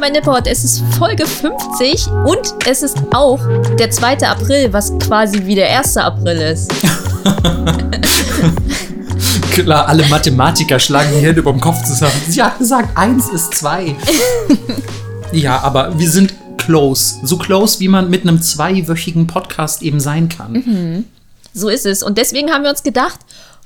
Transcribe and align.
mein 0.00 0.12
Nipport. 0.12 0.46
Es 0.46 0.64
ist 0.64 0.82
Folge 0.98 1.26
50 1.26 2.06
und 2.24 2.54
es 2.66 2.82
ist 2.82 2.96
auch 3.12 3.38
der 3.78 3.90
2. 3.90 4.26
April, 4.26 4.72
was 4.72 4.98
quasi 4.98 5.44
wie 5.44 5.54
der 5.54 5.78
1. 5.78 5.98
April 5.98 6.38
ist. 6.38 6.72
Klar, 9.52 9.86
alle 9.88 10.06
Mathematiker 10.06 10.78
schlagen 10.78 11.10
die 11.14 11.18
Hände 11.26 11.40
über 11.40 11.52
dem 11.52 11.60
Kopf 11.60 11.84
zusammen. 11.84 12.14
Sie 12.28 12.42
hat 12.42 12.58
gesagt, 12.58 12.96
eins 12.96 13.28
ist 13.28 13.52
zwei. 13.54 13.94
ja, 15.32 15.60
aber 15.60 15.98
wir 15.98 16.10
sind 16.10 16.32
close. 16.56 17.16
So 17.22 17.36
close, 17.36 17.78
wie 17.80 17.88
man 17.88 18.08
mit 18.08 18.22
einem 18.22 18.40
zweiwöchigen 18.40 19.26
Podcast 19.26 19.82
eben 19.82 20.00
sein 20.00 20.30
kann. 20.30 20.52
Mhm. 20.52 21.04
So 21.52 21.68
ist 21.68 21.84
es. 21.84 22.02
Und 22.02 22.16
deswegen 22.16 22.50
haben 22.50 22.62
wir 22.62 22.70
uns 22.70 22.82
gedacht, 22.82 23.18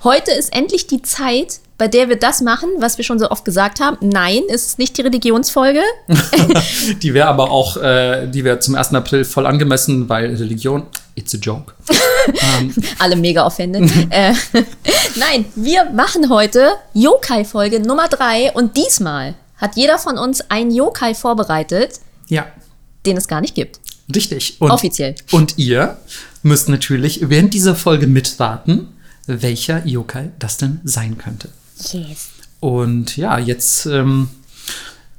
heute 0.05 0.31
ist 0.31 0.53
endlich 0.53 0.87
die 0.87 1.03
Zeit, 1.03 1.61
bei 1.77 1.89
der 1.89 2.09
wir 2.09 2.17
das 2.17 2.41
machen, 2.41 2.69
was 2.79 2.99
wir 2.99 3.05
schon 3.05 3.19
so 3.19 3.31
oft 3.31 3.45
gesagt 3.45 3.81
haben. 3.81 3.97
Nein, 4.01 4.43
es 4.49 4.67
ist 4.67 4.79
nicht 4.79 4.97
die 4.97 5.03
Religionsfolge. 5.03 5.81
die 7.03 7.15
wäre 7.15 7.27
aber 7.27 7.51
auch, 7.51 7.77
äh, 7.79 8.29
die 8.29 8.45
wäre 8.45 8.61
zum 8.61 8.77
1. 8.77 8.95
April 8.95 9.25
voll 9.25 9.47
angemessen, 9.47 10.09
weil 10.09 10.35
Religion, 10.37 10.85
it's 11.17 11.35
a 11.35 11.39
joke. 11.39 11.75
um. 12.59 12.73
Alle 12.99 13.17
mega 13.17 13.45
offended. 13.45 13.91
äh, 14.11 14.35
nein, 15.17 15.47
wir 15.57 15.87
machen 15.91 16.29
heute 16.29 16.73
Yokai-Folge 16.93 17.81
Nummer 17.81 18.09
3 18.09 18.53
und 18.53 18.77
diesmal 18.77 19.35
hat 19.57 19.77
jeder 19.77 19.99
von 19.99 20.19
uns 20.19 20.49
einen 20.51 20.71
Yokai 20.71 21.15
vorbereitet. 21.15 22.01
Ja. 22.29 22.47
Den 23.05 23.17
es 23.17 23.27
gar 23.27 23.41
nicht 23.41 23.55
gibt. 23.55 23.81
Richtig. 24.15 24.57
Und, 24.61 24.71
Offiziell. 24.71 25.15
Und 25.33 25.59
ihr 25.59 25.97
müsst 26.43 26.69
natürlich 26.69 27.29
während 27.29 27.55
dieser 27.55 27.75
Folge 27.75 28.07
mitwarten, 28.07 28.94
welcher 29.27 29.87
Yokai 29.87 30.31
das 30.39 30.57
denn 30.57 30.81
sein 30.85 31.19
könnte. 31.19 31.49
Yes. 31.93 32.31
Und 32.61 33.17
ja, 33.17 33.39
jetzt 33.39 33.87
ähm, 33.87 34.29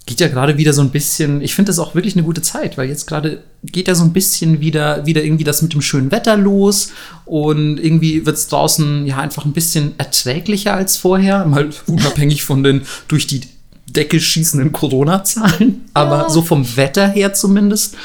geht 0.06 0.20
ja 0.20 0.28
gerade 0.28 0.58
wieder 0.58 0.74
so 0.74 0.82
ein 0.82 0.92
bisschen, 0.92 1.42
ich 1.42 1.56
finde 1.56 1.70
das 1.70 1.80
auch 1.80 1.96
wirklich 1.96 2.16
eine 2.16 2.24
gute 2.24 2.42
Zeit, 2.42 2.78
weil 2.78 2.88
jetzt 2.88 3.08
gerade 3.08 3.44
geht 3.64 3.88
ja 3.88 3.96
so 3.96 4.04
ein 4.04 4.14
bisschen 4.14 4.60
wieder, 4.60 5.06
wieder 5.06 5.24
irgendwie 5.24 5.44
das 5.44 5.62
mit 5.62 5.74
dem 5.74 5.82
schönen 5.82 6.12
Wetter 6.12 6.38
los 6.38 6.92
und 7.26 7.80
irgendwie 7.80 8.26
wird 8.26 8.38
es 8.38 8.48
draußen 8.48 9.08
ja 9.08 9.18
einfach 9.18 9.46
ein 9.46 9.54
bisschen 9.54 9.94
erträglicher 9.98 10.74
als 10.76 10.98
vorher, 10.98 11.46
mal 11.46 11.70
unabhängig 11.88 12.44
von 12.44 12.64
den 12.64 12.82
durch 13.08 13.26
die 13.28 13.42
Decke 13.88 14.20
schießenden 14.20 14.72
Corona-Zahlen, 14.72 15.86
aber 15.94 16.24
ja. 16.24 16.30
so 16.30 16.42
vom 16.42 16.76
Wetter 16.76 17.08
her 17.08 17.34
zumindest. 17.34 17.96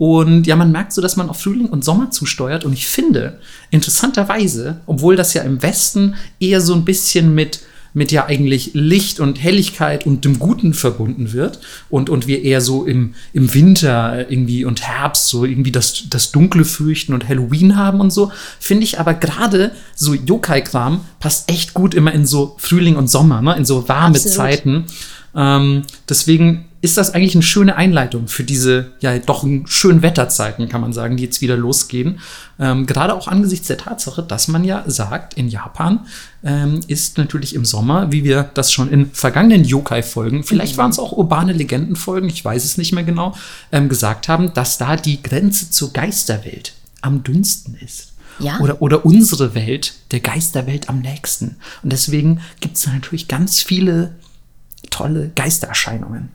Und 0.00 0.46
ja, 0.46 0.56
man 0.56 0.72
merkt 0.72 0.94
so, 0.94 1.02
dass 1.02 1.18
man 1.18 1.28
auf 1.28 1.42
Frühling 1.42 1.66
und 1.66 1.84
Sommer 1.84 2.10
zusteuert. 2.10 2.64
Und 2.64 2.72
ich 2.72 2.86
finde, 2.86 3.38
interessanterweise, 3.70 4.80
obwohl 4.86 5.14
das 5.14 5.34
ja 5.34 5.42
im 5.42 5.62
Westen 5.62 6.14
eher 6.40 6.62
so 6.62 6.72
ein 6.72 6.86
bisschen 6.86 7.34
mit 7.34 7.60
mit 7.92 8.12
ja 8.12 8.26
eigentlich 8.26 8.70
Licht 8.72 9.18
und 9.18 9.42
Helligkeit 9.42 10.06
und 10.06 10.24
dem 10.24 10.38
Guten 10.38 10.74
verbunden 10.74 11.32
wird 11.32 11.58
und, 11.88 12.08
und 12.08 12.28
wir 12.28 12.44
eher 12.44 12.60
so 12.60 12.86
im, 12.86 13.14
im 13.32 13.52
Winter 13.52 14.30
irgendwie 14.30 14.64
und 14.64 14.80
Herbst 14.80 15.26
so 15.26 15.44
irgendwie 15.44 15.72
das, 15.72 16.04
das 16.08 16.30
Dunkle 16.30 16.64
fürchten 16.64 17.14
und 17.14 17.28
Halloween 17.28 17.76
haben 17.76 18.00
und 18.00 18.12
so, 18.12 18.30
finde 18.60 18.84
ich 18.84 19.00
aber 19.00 19.14
gerade 19.14 19.72
so 19.96 20.14
Yokai-Kram 20.14 21.00
passt 21.18 21.50
echt 21.50 21.74
gut 21.74 21.94
immer 21.94 22.12
in 22.12 22.26
so 22.26 22.54
Frühling 22.58 22.94
und 22.94 23.10
Sommer, 23.10 23.42
ne? 23.42 23.56
in 23.56 23.64
so 23.64 23.88
warme 23.88 24.14
Absolut. 24.14 24.36
Zeiten. 24.36 24.84
Ähm, 25.34 25.82
deswegen 26.08 26.66
ist 26.82 26.96
das 26.96 27.12
eigentlich 27.12 27.34
eine 27.34 27.42
schöne 27.42 27.76
Einleitung 27.76 28.26
für 28.26 28.42
diese 28.42 28.92
ja 29.00 29.18
doch 29.18 29.46
schönen 29.66 30.02
Wetterzeiten, 30.02 30.68
kann 30.68 30.80
man 30.80 30.92
sagen, 30.92 31.16
die 31.16 31.24
jetzt 31.24 31.42
wieder 31.42 31.56
losgehen. 31.56 32.20
Ähm, 32.58 32.86
gerade 32.86 33.14
auch 33.14 33.28
angesichts 33.28 33.66
der 33.66 33.76
Tatsache, 33.76 34.22
dass 34.22 34.48
man 34.48 34.64
ja 34.64 34.84
sagt, 34.86 35.34
in 35.34 35.48
Japan 35.48 36.06
ähm, 36.42 36.80
ist 36.86 37.18
natürlich 37.18 37.54
im 37.54 37.66
Sommer, 37.66 38.12
wie 38.12 38.24
wir 38.24 38.50
das 38.54 38.72
schon 38.72 38.90
in 38.90 39.10
vergangenen 39.10 39.64
Yokai-Folgen, 39.64 40.42
vielleicht 40.42 40.78
waren 40.78 40.90
es 40.90 40.98
auch 40.98 41.12
urbane 41.12 41.52
Legenden-Folgen, 41.52 42.28
ich 42.28 42.44
weiß 42.44 42.64
es 42.64 42.78
nicht 42.78 42.92
mehr 42.92 43.04
genau, 43.04 43.34
ähm, 43.72 43.88
gesagt 43.90 44.28
haben, 44.28 44.54
dass 44.54 44.78
da 44.78 44.96
die 44.96 45.22
Grenze 45.22 45.70
zur 45.70 45.92
Geisterwelt 45.92 46.72
am 47.02 47.22
dünnsten 47.22 47.74
ist. 47.74 48.12
Ja. 48.38 48.58
Oder, 48.60 48.80
oder 48.80 49.04
unsere 49.04 49.54
Welt, 49.54 49.94
der 50.12 50.20
Geisterwelt 50.20 50.88
am 50.88 51.00
nächsten. 51.00 51.56
Und 51.82 51.92
deswegen 51.92 52.40
gibt 52.60 52.78
es 52.78 52.86
natürlich 52.86 53.28
ganz 53.28 53.60
viele 53.60 54.14
tolle 54.88 55.30
Geistererscheinungen. 55.34 56.30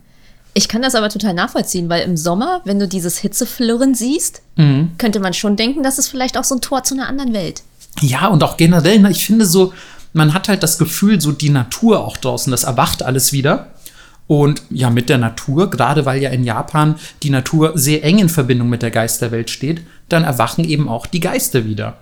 Ich 0.57 0.69
kann 0.69 0.81
das 0.81 0.95
aber 0.95 1.09
total 1.09 1.33
nachvollziehen, 1.33 1.89
weil 1.89 2.03
im 2.03 2.15
Sommer, 2.15 2.61
wenn 2.63 2.79
du 2.79 2.87
dieses 2.87 3.17
Hitzeflirren 3.17 3.93
siehst, 3.93 4.41
mhm. 4.55 4.91
könnte 4.97 5.19
man 5.19 5.33
schon 5.33 5.57
denken, 5.57 5.83
das 5.83 5.99
ist 5.99 6.07
vielleicht 6.07 6.37
auch 6.37 6.45
so 6.45 6.55
ein 6.55 6.61
Tor 6.61 6.83
zu 6.83 6.93
einer 6.93 7.09
anderen 7.09 7.33
Welt. 7.33 7.61
Ja, 7.99 8.27
und 8.27 8.41
auch 8.41 8.55
generell, 8.55 8.99
ne, 8.99 9.11
ich 9.11 9.25
finde 9.25 9.45
so, 9.45 9.73
man 10.13 10.33
hat 10.33 10.47
halt 10.47 10.63
das 10.63 10.77
Gefühl, 10.77 11.19
so 11.19 11.33
die 11.33 11.49
Natur 11.49 12.05
auch 12.05 12.15
draußen, 12.15 12.51
das 12.51 12.63
erwacht 12.63 13.03
alles 13.03 13.33
wieder. 13.33 13.67
Und 14.27 14.63
ja, 14.69 14.89
mit 14.89 15.09
der 15.09 15.17
Natur, 15.17 15.69
gerade 15.69 16.05
weil 16.05 16.21
ja 16.21 16.29
in 16.29 16.45
Japan 16.45 16.95
die 17.21 17.29
Natur 17.29 17.73
sehr 17.75 18.05
eng 18.05 18.19
in 18.19 18.29
Verbindung 18.29 18.69
mit 18.69 18.81
der 18.81 18.91
Geisterwelt 18.91 19.49
steht, 19.49 19.81
dann 20.07 20.23
erwachen 20.23 20.63
eben 20.63 20.87
auch 20.87 21.05
die 21.05 21.19
Geister 21.19 21.65
wieder. 21.65 21.97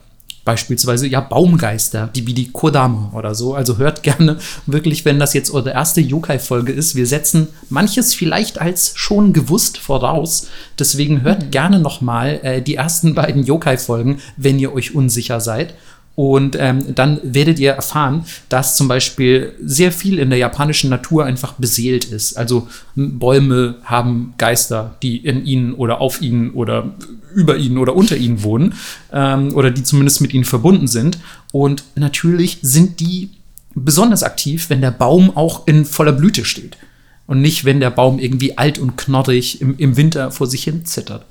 Beispielsweise 0.46 1.08
ja 1.08 1.22
Baumgeister, 1.22 2.10
die 2.14 2.28
wie 2.28 2.34
die 2.34 2.52
Kodama 2.52 3.12
oder 3.14 3.34
so. 3.34 3.56
Also 3.56 3.78
hört 3.78 4.04
gerne 4.04 4.38
wirklich, 4.66 5.06
wenn 5.06 5.18
das 5.18 5.34
jetzt 5.34 5.52
eure 5.52 5.72
erste 5.72 6.02
Yokai-Folge 6.02 6.74
ist. 6.74 6.96
Wir 6.96 7.08
setzen 7.08 7.48
manches 7.70 8.14
vielleicht 8.14 8.60
als 8.60 8.92
schon 8.96 9.32
gewusst 9.32 9.78
voraus. 9.78 10.48
Deswegen 10.78 11.22
hört 11.22 11.46
mhm. 11.46 11.52
gerne 11.52 11.80
noch 11.80 12.02
mal 12.02 12.40
äh, 12.44 12.62
die 12.62 12.76
ersten 12.76 13.16
beiden 13.16 13.44
Yokai-Folgen, 13.44 14.20
wenn 14.36 14.60
ihr 14.60 14.74
euch 14.74 14.94
unsicher 14.94 15.40
seid. 15.40 15.76
Und 16.16 16.56
ähm, 16.60 16.94
dann 16.94 17.20
werdet 17.24 17.58
ihr 17.58 17.72
erfahren, 17.72 18.26
dass 18.48 18.78
zum 18.78 18.88
Beispiel 18.88 19.54
sehr 19.64 19.92
viel 19.92 20.20
in 20.20 20.30
der 20.30 20.38
japanischen 20.38 20.92
Natur 20.92 21.26
einfach 21.26 21.54
beseelt 21.54 22.06
ist. 22.06 22.38
Also 22.38 22.68
Bäume 22.96 23.76
haben 23.84 24.36
Geister, 24.38 24.96
die 25.02 25.18
in 25.18 25.44
ihnen 25.44 25.74
oder 25.74 26.02
auf 26.02 26.22
ihnen 26.22 26.52
oder 26.52 26.94
über 27.34 27.58
ihnen 27.58 27.80
oder 27.80 27.96
unter 27.96 28.16
ihnen 28.16 28.44
wohnen 28.44 28.76
ähm, 29.12 29.56
oder 29.56 29.72
die 29.72 29.82
zumindest 29.82 30.22
mit 30.22 30.36
ihnen 30.36 30.46
verbunden 30.46 30.88
sind. 30.88 31.18
Und 31.52 31.84
natürlich 31.96 32.60
sind 32.62 33.00
die 33.00 33.32
besonders 33.74 34.22
aktiv, 34.22 34.70
wenn 34.70 34.82
der 34.82 34.92
Baum 34.92 35.36
auch 35.36 35.66
in 35.66 35.84
voller 35.84 36.12
Blüte 36.12 36.46
steht. 36.46 36.78
Und 37.26 37.42
nicht, 37.42 37.66
wenn 37.66 37.80
der 37.80 37.90
Baum 37.90 38.20
irgendwie 38.20 38.58
alt 38.58 38.78
und 38.78 38.98
knorrig 38.98 39.62
im, 39.62 39.78
im 39.78 39.98
Winter 39.98 40.30
vor 40.30 40.46
sich 40.46 40.64
hin 40.64 40.86
zittert. 40.86 41.26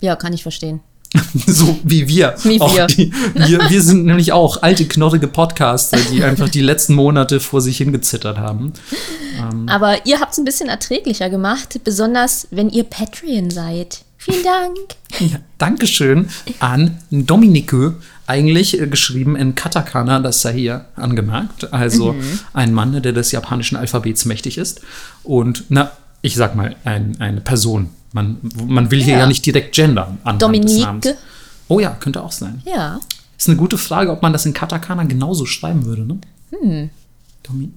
Ja, 0.00 0.16
kann 0.16 0.34
ich 0.34 0.42
verstehen. 0.42 0.80
so 1.46 1.78
wie 1.82 2.06
wir. 2.06 2.34
Wie 2.44 2.60
wir. 2.60 2.86
Die, 2.86 3.12
wir. 3.34 3.68
Wir 3.68 3.82
sind 3.82 4.06
nämlich 4.06 4.32
auch 4.32 4.62
alte, 4.62 4.86
knorrige 4.86 5.26
Podcaster, 5.26 5.98
die 6.12 6.22
einfach 6.24 6.48
die 6.48 6.60
letzten 6.60 6.94
Monate 6.94 7.40
vor 7.40 7.60
sich 7.60 7.78
hingezittert 7.78 8.38
haben. 8.38 8.72
Ähm. 9.36 9.68
Aber 9.68 10.06
ihr 10.06 10.20
habt 10.20 10.32
es 10.32 10.38
ein 10.38 10.44
bisschen 10.44 10.68
erträglicher 10.68 11.28
gemacht, 11.28 11.80
besonders 11.82 12.46
wenn 12.50 12.70
ihr 12.70 12.84
Patreon 12.84 13.50
seid. 13.50 14.02
Vielen 14.18 14.44
Dank. 14.44 14.76
Ja, 15.18 15.40
Dankeschön 15.58 16.28
an 16.60 16.98
Dominique, 17.10 17.94
eigentlich 18.28 18.80
äh, 18.80 18.86
geschrieben 18.86 19.34
in 19.34 19.56
Katakana, 19.56 20.20
das 20.20 20.40
sei 20.40 20.54
hier 20.54 20.84
angemerkt. 20.94 21.72
Also 21.72 22.12
mhm. 22.12 22.38
ein 22.54 22.72
Mann, 22.72 23.02
der 23.02 23.12
des 23.12 23.32
japanischen 23.32 23.76
Alphabets 23.76 24.24
mächtig 24.24 24.56
ist. 24.56 24.82
Und, 25.24 25.64
na, 25.68 25.90
ich 26.22 26.36
sag 26.36 26.54
mal, 26.54 26.76
ein, 26.84 27.16
eine 27.18 27.40
Person 27.40 27.90
man, 28.12 28.38
man 28.66 28.90
will 28.90 29.02
hier 29.02 29.14
ja, 29.14 29.20
ja 29.20 29.26
nicht 29.26 29.44
direkt 29.46 29.74
gendern. 29.74 30.18
Dominique. 30.38 31.16
Oh 31.68 31.78
ja, 31.78 31.90
könnte 31.90 32.22
auch 32.22 32.32
sein. 32.32 32.62
Ja. 32.64 33.00
Ist 33.38 33.48
eine 33.48 33.56
gute 33.56 33.78
Frage, 33.78 34.10
ob 34.10 34.22
man 34.22 34.32
das 34.32 34.44
in 34.44 34.52
Katakana 34.52 35.04
genauso 35.04 35.46
schreiben 35.46 35.84
würde, 35.84 36.02
ne? 36.02 36.18
Hm. 36.50 36.90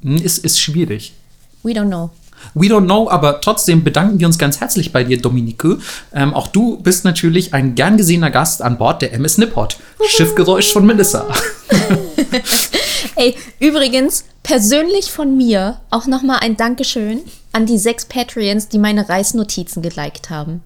hm. 0.01 0.17
Ist, 0.17 0.39
ist 0.39 0.59
schwierig. 0.59 1.13
We 1.61 1.71
don't 1.71 1.87
know. 1.87 2.09
We 2.53 2.67
don't 2.67 2.85
know, 2.85 3.09
aber 3.09 3.39
trotzdem 3.39 3.83
bedanken 3.83 4.19
wir 4.19 4.27
uns 4.27 4.37
ganz 4.37 4.59
herzlich 4.59 4.91
bei 4.91 5.03
dir, 5.03 5.21
Dominique. 5.21 5.77
Ähm, 6.13 6.33
auch 6.33 6.47
du 6.47 6.77
bist 6.77 7.05
natürlich 7.05 7.53
ein 7.53 7.75
gern 7.75 7.97
gesehener 7.97 8.31
Gast 8.31 8.61
an 8.61 8.77
Bord 8.77 9.01
der 9.01 9.13
MS 9.13 9.37
Nippot. 9.37 9.77
Schiffgeräusch 10.07 10.73
von 10.73 10.85
Melissa. 10.85 11.27
Ey, 13.15 13.35
übrigens, 13.59 14.25
persönlich 14.43 15.11
von 15.11 15.37
mir 15.37 15.79
auch 15.89 16.05
nochmal 16.05 16.39
ein 16.41 16.57
Dankeschön 16.57 17.21
an 17.51 17.65
die 17.65 17.77
sechs 17.77 18.05
Patreons, 18.05 18.67
die 18.67 18.79
meine 18.79 19.07
Reisnotizen 19.07 19.81
geliked 19.81 20.29
haben. 20.29 20.63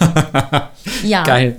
ja. 1.04 1.22
Geil. 1.24 1.58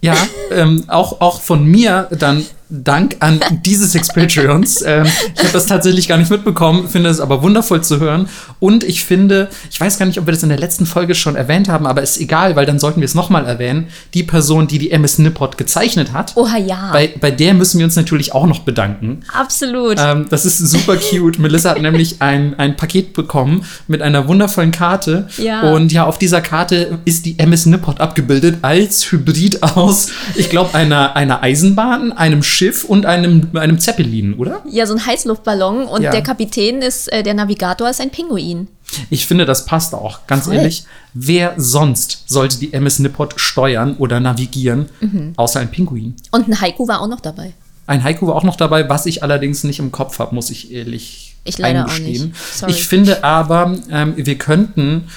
Ja, 0.00 0.16
ähm, 0.50 0.84
auch, 0.88 1.20
auch 1.20 1.40
von 1.40 1.64
mir 1.64 2.08
dann 2.18 2.44
Dank 2.68 3.16
an 3.20 3.40
diese 3.64 3.86
sechs 3.86 4.08
Patreons. 4.08 4.82
Ähm, 4.84 5.06
ich 5.34 5.40
habe 5.40 5.52
das 5.52 5.66
tatsächlich 5.66 6.08
gar 6.08 6.18
nicht 6.18 6.30
mitbekommen, 6.30 6.88
finde 6.88 7.10
es 7.10 7.20
aber 7.20 7.42
wundervoll 7.42 7.82
zu 7.82 8.00
hören. 8.00 8.28
Und 8.58 8.84
ich 8.84 9.04
finde, 9.04 9.48
ich 9.70 9.80
weiß 9.80 9.98
gar 9.98 10.06
nicht, 10.06 10.18
ob 10.18 10.26
wir 10.26 10.32
das 10.32 10.42
in 10.42 10.48
der 10.48 10.58
letzten 10.58 10.86
Folge 10.86 11.14
schon 11.14 11.36
erwähnt 11.36 11.68
haben, 11.68 11.86
aber 11.86 12.02
ist 12.02 12.18
egal, 12.20 12.56
weil 12.56 12.66
dann 12.66 12.78
sollten 12.78 13.00
wir 13.00 13.04
es 13.04 13.14
nochmal 13.14 13.46
erwähnen. 13.46 13.88
Die 14.14 14.22
Person, 14.22 14.66
die 14.66 14.78
die 14.78 14.90
MS 14.90 15.18
Nippot 15.18 15.58
gezeichnet 15.58 16.12
hat. 16.12 16.36
Oha, 16.36 16.58
ja. 16.58 16.90
Bei, 16.92 17.12
bei 17.20 17.30
der 17.30 17.54
müssen 17.54 17.78
wir 17.78 17.84
uns 17.84 17.96
natürlich 17.96 18.34
auch 18.34 18.46
noch 18.46 18.60
bedanken. 18.60 19.20
Absolut. 19.32 19.98
Ähm, 20.00 20.26
das 20.30 20.44
ist 20.44 20.58
super 20.58 20.96
cute. 20.96 21.38
Melissa 21.38 21.70
hat 21.70 21.82
nämlich 21.82 22.20
ein, 22.20 22.58
ein 22.58 22.76
Paket 22.76 23.12
bekommen 23.12 23.64
mit 23.86 24.02
einer 24.02 24.26
wundervollen 24.28 24.72
Karte. 24.72 25.28
Ja. 25.38 25.72
Und 25.72 25.92
ja, 25.92 26.04
auf 26.04 26.18
dieser 26.18 26.40
Karte 26.40 26.98
ist 27.04 27.26
die 27.26 27.38
MS 27.38 27.66
Nippot 27.66 28.00
abgebildet 28.00 28.58
als 28.62 29.10
Hybrid 29.10 29.62
aus, 29.62 30.08
ich 30.34 30.50
glaube, 30.50 30.74
einer, 30.74 31.16
einer 31.16 31.42
Eisenbahn, 31.42 32.12
einem 32.12 32.42
Schiff 32.56 32.84
und 32.84 33.04
einem, 33.06 33.50
einem 33.54 33.78
Zeppelin, 33.78 34.34
oder? 34.34 34.62
Ja, 34.70 34.86
so 34.86 34.94
ein 34.94 35.04
Heißluftballon 35.04 35.86
und 35.86 36.02
ja. 36.02 36.10
der 36.10 36.22
Kapitän 36.22 36.80
ist, 36.80 37.12
äh, 37.12 37.22
der 37.22 37.34
Navigator 37.34 37.88
ist 37.90 38.00
ein 38.00 38.10
Pinguin. 38.10 38.68
Ich 39.10 39.26
finde, 39.26 39.44
das 39.44 39.66
passt 39.66 39.94
auch. 39.94 40.26
Ganz 40.26 40.44
Voll. 40.44 40.54
ehrlich, 40.54 40.84
wer 41.12 41.54
sonst 41.58 42.24
sollte 42.26 42.58
die 42.58 42.72
MS 42.72 43.00
Nippot 43.00 43.34
steuern 43.38 43.96
oder 43.98 44.20
navigieren, 44.20 44.88
Mhm. 45.00 45.34
außer 45.36 45.60
ein 45.60 45.70
Pinguin? 45.70 46.14
Und 46.30 46.48
ein 46.48 46.60
Haiku 46.60 46.88
war 46.88 47.00
auch 47.00 47.08
noch 47.08 47.20
dabei. 47.20 47.52
Ein 47.86 48.02
Haiku 48.02 48.26
war 48.26 48.34
auch 48.34 48.42
noch 48.44 48.56
dabei, 48.56 48.88
was 48.88 49.06
ich 49.06 49.22
allerdings 49.22 49.62
nicht 49.64 49.78
im 49.78 49.92
Kopf 49.92 50.18
habe, 50.18 50.34
muss 50.34 50.50
ich 50.50 50.72
ehrlich 50.72 51.36
Ich 51.44 51.58
leider 51.58 51.84
eingestehen. 51.84 52.34
Ich 52.68 52.86
finde 52.88 53.22
aber, 53.22 53.76
ähm, 53.90 54.14
wir 54.16 54.38
könnten, 54.38 55.08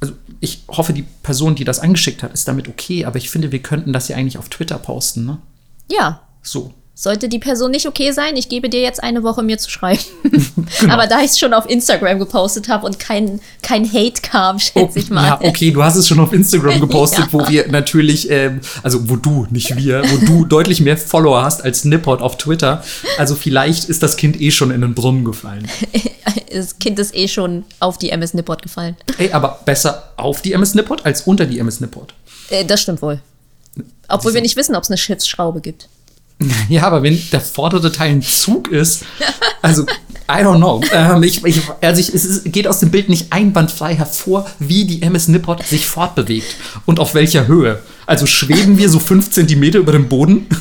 also 0.00 0.12
ich 0.40 0.62
hoffe, 0.68 0.92
die 0.92 1.04
Person, 1.22 1.54
die 1.54 1.64
das 1.64 1.80
eingeschickt 1.80 2.22
hat, 2.22 2.32
ist 2.32 2.46
damit 2.46 2.68
okay, 2.68 3.04
aber 3.04 3.16
ich 3.16 3.30
finde, 3.30 3.50
wir 3.50 3.60
könnten 3.60 3.92
das 3.92 4.08
ja 4.08 4.16
eigentlich 4.16 4.38
auf 4.38 4.48
Twitter 4.48 4.78
posten, 4.78 5.24
ne? 5.24 5.38
Ja. 5.90 6.20
So. 6.44 6.72
Sollte 6.96 7.28
die 7.28 7.40
Person 7.40 7.72
nicht 7.72 7.88
okay 7.88 8.12
sein, 8.12 8.36
ich 8.36 8.48
gebe 8.48 8.68
dir 8.68 8.80
jetzt 8.80 9.02
eine 9.02 9.24
Woche, 9.24 9.42
mir 9.42 9.58
zu 9.58 9.68
schreiben. 9.68 9.98
Genau. 10.80 10.94
Aber 10.94 11.06
da 11.06 11.20
ich 11.20 11.30
es 11.32 11.38
schon 11.38 11.52
auf 11.54 11.68
Instagram 11.68 12.18
gepostet 12.18 12.68
habe 12.68 12.86
und 12.86 12.98
kein, 12.98 13.40
kein 13.62 13.84
Hate 13.92 14.22
kam, 14.22 14.58
schätze 14.60 14.98
ich 14.98 15.10
mal. 15.10 15.26
Ja, 15.26 15.40
okay, 15.40 15.70
du 15.72 15.82
hast 15.82 15.96
es 15.96 16.06
schon 16.06 16.20
auf 16.20 16.32
Instagram 16.32 16.80
gepostet, 16.80 17.20
Ja. 17.26 17.32
wo 17.32 17.48
wir 17.48 17.68
natürlich, 17.68 18.30
ähm, 18.30 18.60
also 18.82 19.08
wo 19.08 19.16
du, 19.16 19.46
nicht 19.50 19.76
wir, 19.76 20.02
wo 20.08 20.24
du 20.24 20.44
deutlich 20.44 20.80
mehr 20.80 20.96
Follower 20.96 21.42
hast 21.42 21.64
als 21.64 21.84
Nippot 21.84 22.20
auf 22.22 22.38
Twitter. 22.38 22.84
Also 23.18 23.34
vielleicht 23.34 23.88
ist 23.88 24.02
das 24.02 24.16
Kind 24.16 24.40
eh 24.40 24.50
schon 24.50 24.70
in 24.70 24.80
den 24.82 24.94
Brunnen 24.94 25.24
gefallen. 25.24 25.68
Das 26.52 26.78
Kind 26.78 26.98
ist 27.00 27.14
eh 27.14 27.26
schon 27.28 27.64
auf 27.80 27.98
die 27.98 28.10
MS 28.10 28.34
Nippot 28.34 28.62
gefallen. 28.62 28.96
Ey, 29.18 29.32
aber 29.32 29.60
besser 29.64 30.12
auf 30.16 30.42
die 30.42 30.52
MS 30.52 30.74
Nippot 30.74 31.04
als 31.04 31.22
unter 31.22 31.46
die 31.46 31.58
MS 31.58 31.80
Nippot. 31.80 32.14
Äh, 32.50 32.64
das 32.64 32.82
stimmt 32.82 33.02
wohl. 33.02 33.20
Obwohl 34.08 34.34
wir 34.34 34.40
nicht 34.42 34.56
wissen, 34.56 34.76
ob 34.76 34.82
es 34.84 34.90
eine 34.90 34.98
Schiffsschraube 34.98 35.60
gibt. 35.60 35.88
Ja, 36.68 36.82
aber 36.82 37.02
wenn 37.02 37.18
der 37.32 37.40
vordere 37.40 37.92
Teil 37.92 38.10
ein 38.10 38.22
Zug 38.22 38.68
ist, 38.68 39.04
also 39.62 39.84
I 40.28 40.42
don't 40.42 40.56
know. 40.56 40.80
Ähm, 40.92 41.22
ich, 41.22 41.44
ich, 41.44 41.60
also 41.82 42.00
ich, 42.00 42.14
es 42.14 42.24
ist, 42.24 42.52
geht 42.52 42.66
aus 42.66 42.80
dem 42.80 42.90
Bild 42.90 43.08
nicht 43.08 43.32
einwandfrei 43.32 43.94
hervor, 43.94 44.46
wie 44.58 44.86
die 44.86 45.02
MS 45.02 45.28
Nippot 45.28 45.62
sich 45.64 45.86
fortbewegt 45.86 46.56
und 46.86 46.98
auf 46.98 47.14
welcher 47.14 47.46
Höhe. 47.46 47.80
Also 48.06 48.26
schweben 48.26 48.76
wir 48.78 48.88
so 48.88 48.98
fünf 48.98 49.30
Zentimeter 49.30 49.78
über 49.78 49.92
dem 49.92 50.08
Boden. 50.08 50.46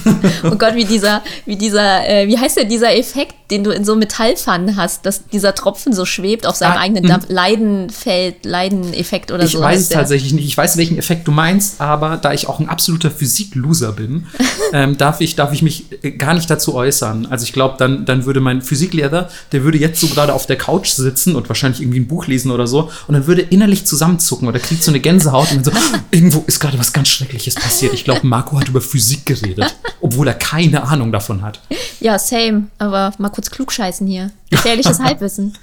Oh 0.46 0.56
Gott, 0.56 0.76
wie 0.76 0.84
dieser, 0.86 1.22
wie 1.46 1.56
dieser, 1.56 2.08
äh, 2.08 2.28
wie 2.28 2.38
heißt 2.38 2.58
der, 2.58 2.66
dieser 2.66 2.96
Effekt, 2.98 3.34
den 3.52 3.64
du 3.64 3.72
in 3.72 3.86
so 3.86 3.96
Metallpfannen 3.96 4.76
hast, 4.76 5.06
dass 5.06 5.26
dieser 5.28 5.56
Tropfen 5.56 5.94
so 5.94 6.06
schwebt 6.06 6.46
auf 6.46 6.56
seinem 6.56 6.74
Ah, 6.74 6.80
eigenen 6.82 7.06
Dampf. 7.06 7.26
Leidenfeld, 7.30 8.46
Leideneffekt 8.46 9.32
oder 9.32 9.44
Ich 9.44 9.52
so. 9.52 9.60
weiß 9.62 9.74
heißt 9.74 9.82
es 9.84 9.90
tatsächlich 9.90 10.34
nicht. 10.34 10.46
Ich 10.46 10.58
weiß, 10.58 10.78
welchen 10.78 10.98
Effekt 10.98 11.28
du 11.28 11.32
meinst, 11.32 11.80
aber 11.82 12.18
da 12.18 12.34
ich 12.34 12.48
auch 12.48 12.60
ein 12.60 12.68
absoluter 12.70 13.10
Physik-Loser 13.12 13.94
bin, 13.94 14.28
ähm, 14.74 14.98
darf, 14.98 15.22
ich, 15.22 15.36
darf 15.36 15.54
ich 15.54 15.62
mich 15.62 15.86
äh, 16.04 16.12
gar 16.12 16.34
nicht 16.34 16.50
dazu 16.50 16.76
äußern. 16.76 17.28
Also 17.30 17.44
ich 17.46 17.54
glaube, 17.54 17.76
dann, 17.78 18.06
dann 18.06 18.26
würde 18.26 18.40
mein 18.42 18.62
Physiklehrer, 18.62 19.30
der 19.52 19.64
würde 19.64 19.78
jetzt 19.78 20.00
so 20.02 20.08
gerade 20.08 20.34
auf 20.34 20.46
der 20.46 20.58
Couch 20.58 20.90
sitzen 20.90 21.36
und 21.36 21.50
wahrscheinlich 21.50 21.82
irgendwie 21.82 22.00
ein 22.00 22.08
Buch 22.08 22.28
lesen 22.28 22.52
oder 22.52 22.68
so 22.68 22.90
und 23.08 23.14
dann 23.14 23.28
würde 23.28 23.42
innerlich 23.42 23.86
zusammenzucken 23.86 24.48
oder 24.48 24.60
kriegt 24.60 24.84
so 24.84 24.92
eine 24.92 25.00
Gänsehaut 25.00 25.52
und 25.52 25.66
dann 25.66 25.74
so, 25.74 25.80
irgendwo 26.12 26.44
ist 26.48 26.60
gerade 26.60 26.78
was 26.80 26.92
ganz 26.94 27.08
Schreckliches 27.10 27.33
passiert. 27.60 27.94
Ich 27.94 28.04
glaube, 28.04 28.26
Marco 28.26 28.60
hat 28.60 28.68
über 28.68 28.82
Physik 28.82 29.26
geredet, 29.26 29.76
obwohl 30.02 30.28
er 30.28 30.34
keine 30.34 30.84
Ahnung 30.84 31.12
davon 31.12 31.42
hat. 31.42 31.60
Ja, 32.00 32.20
same. 32.20 32.68
Aber 32.78 33.14
mal 33.18 33.30
kurz 33.30 33.50
klugscheißen 33.50 34.06
hier. 34.08 34.32
Gefährliches 34.54 35.00
Halbwissen. 35.04 35.54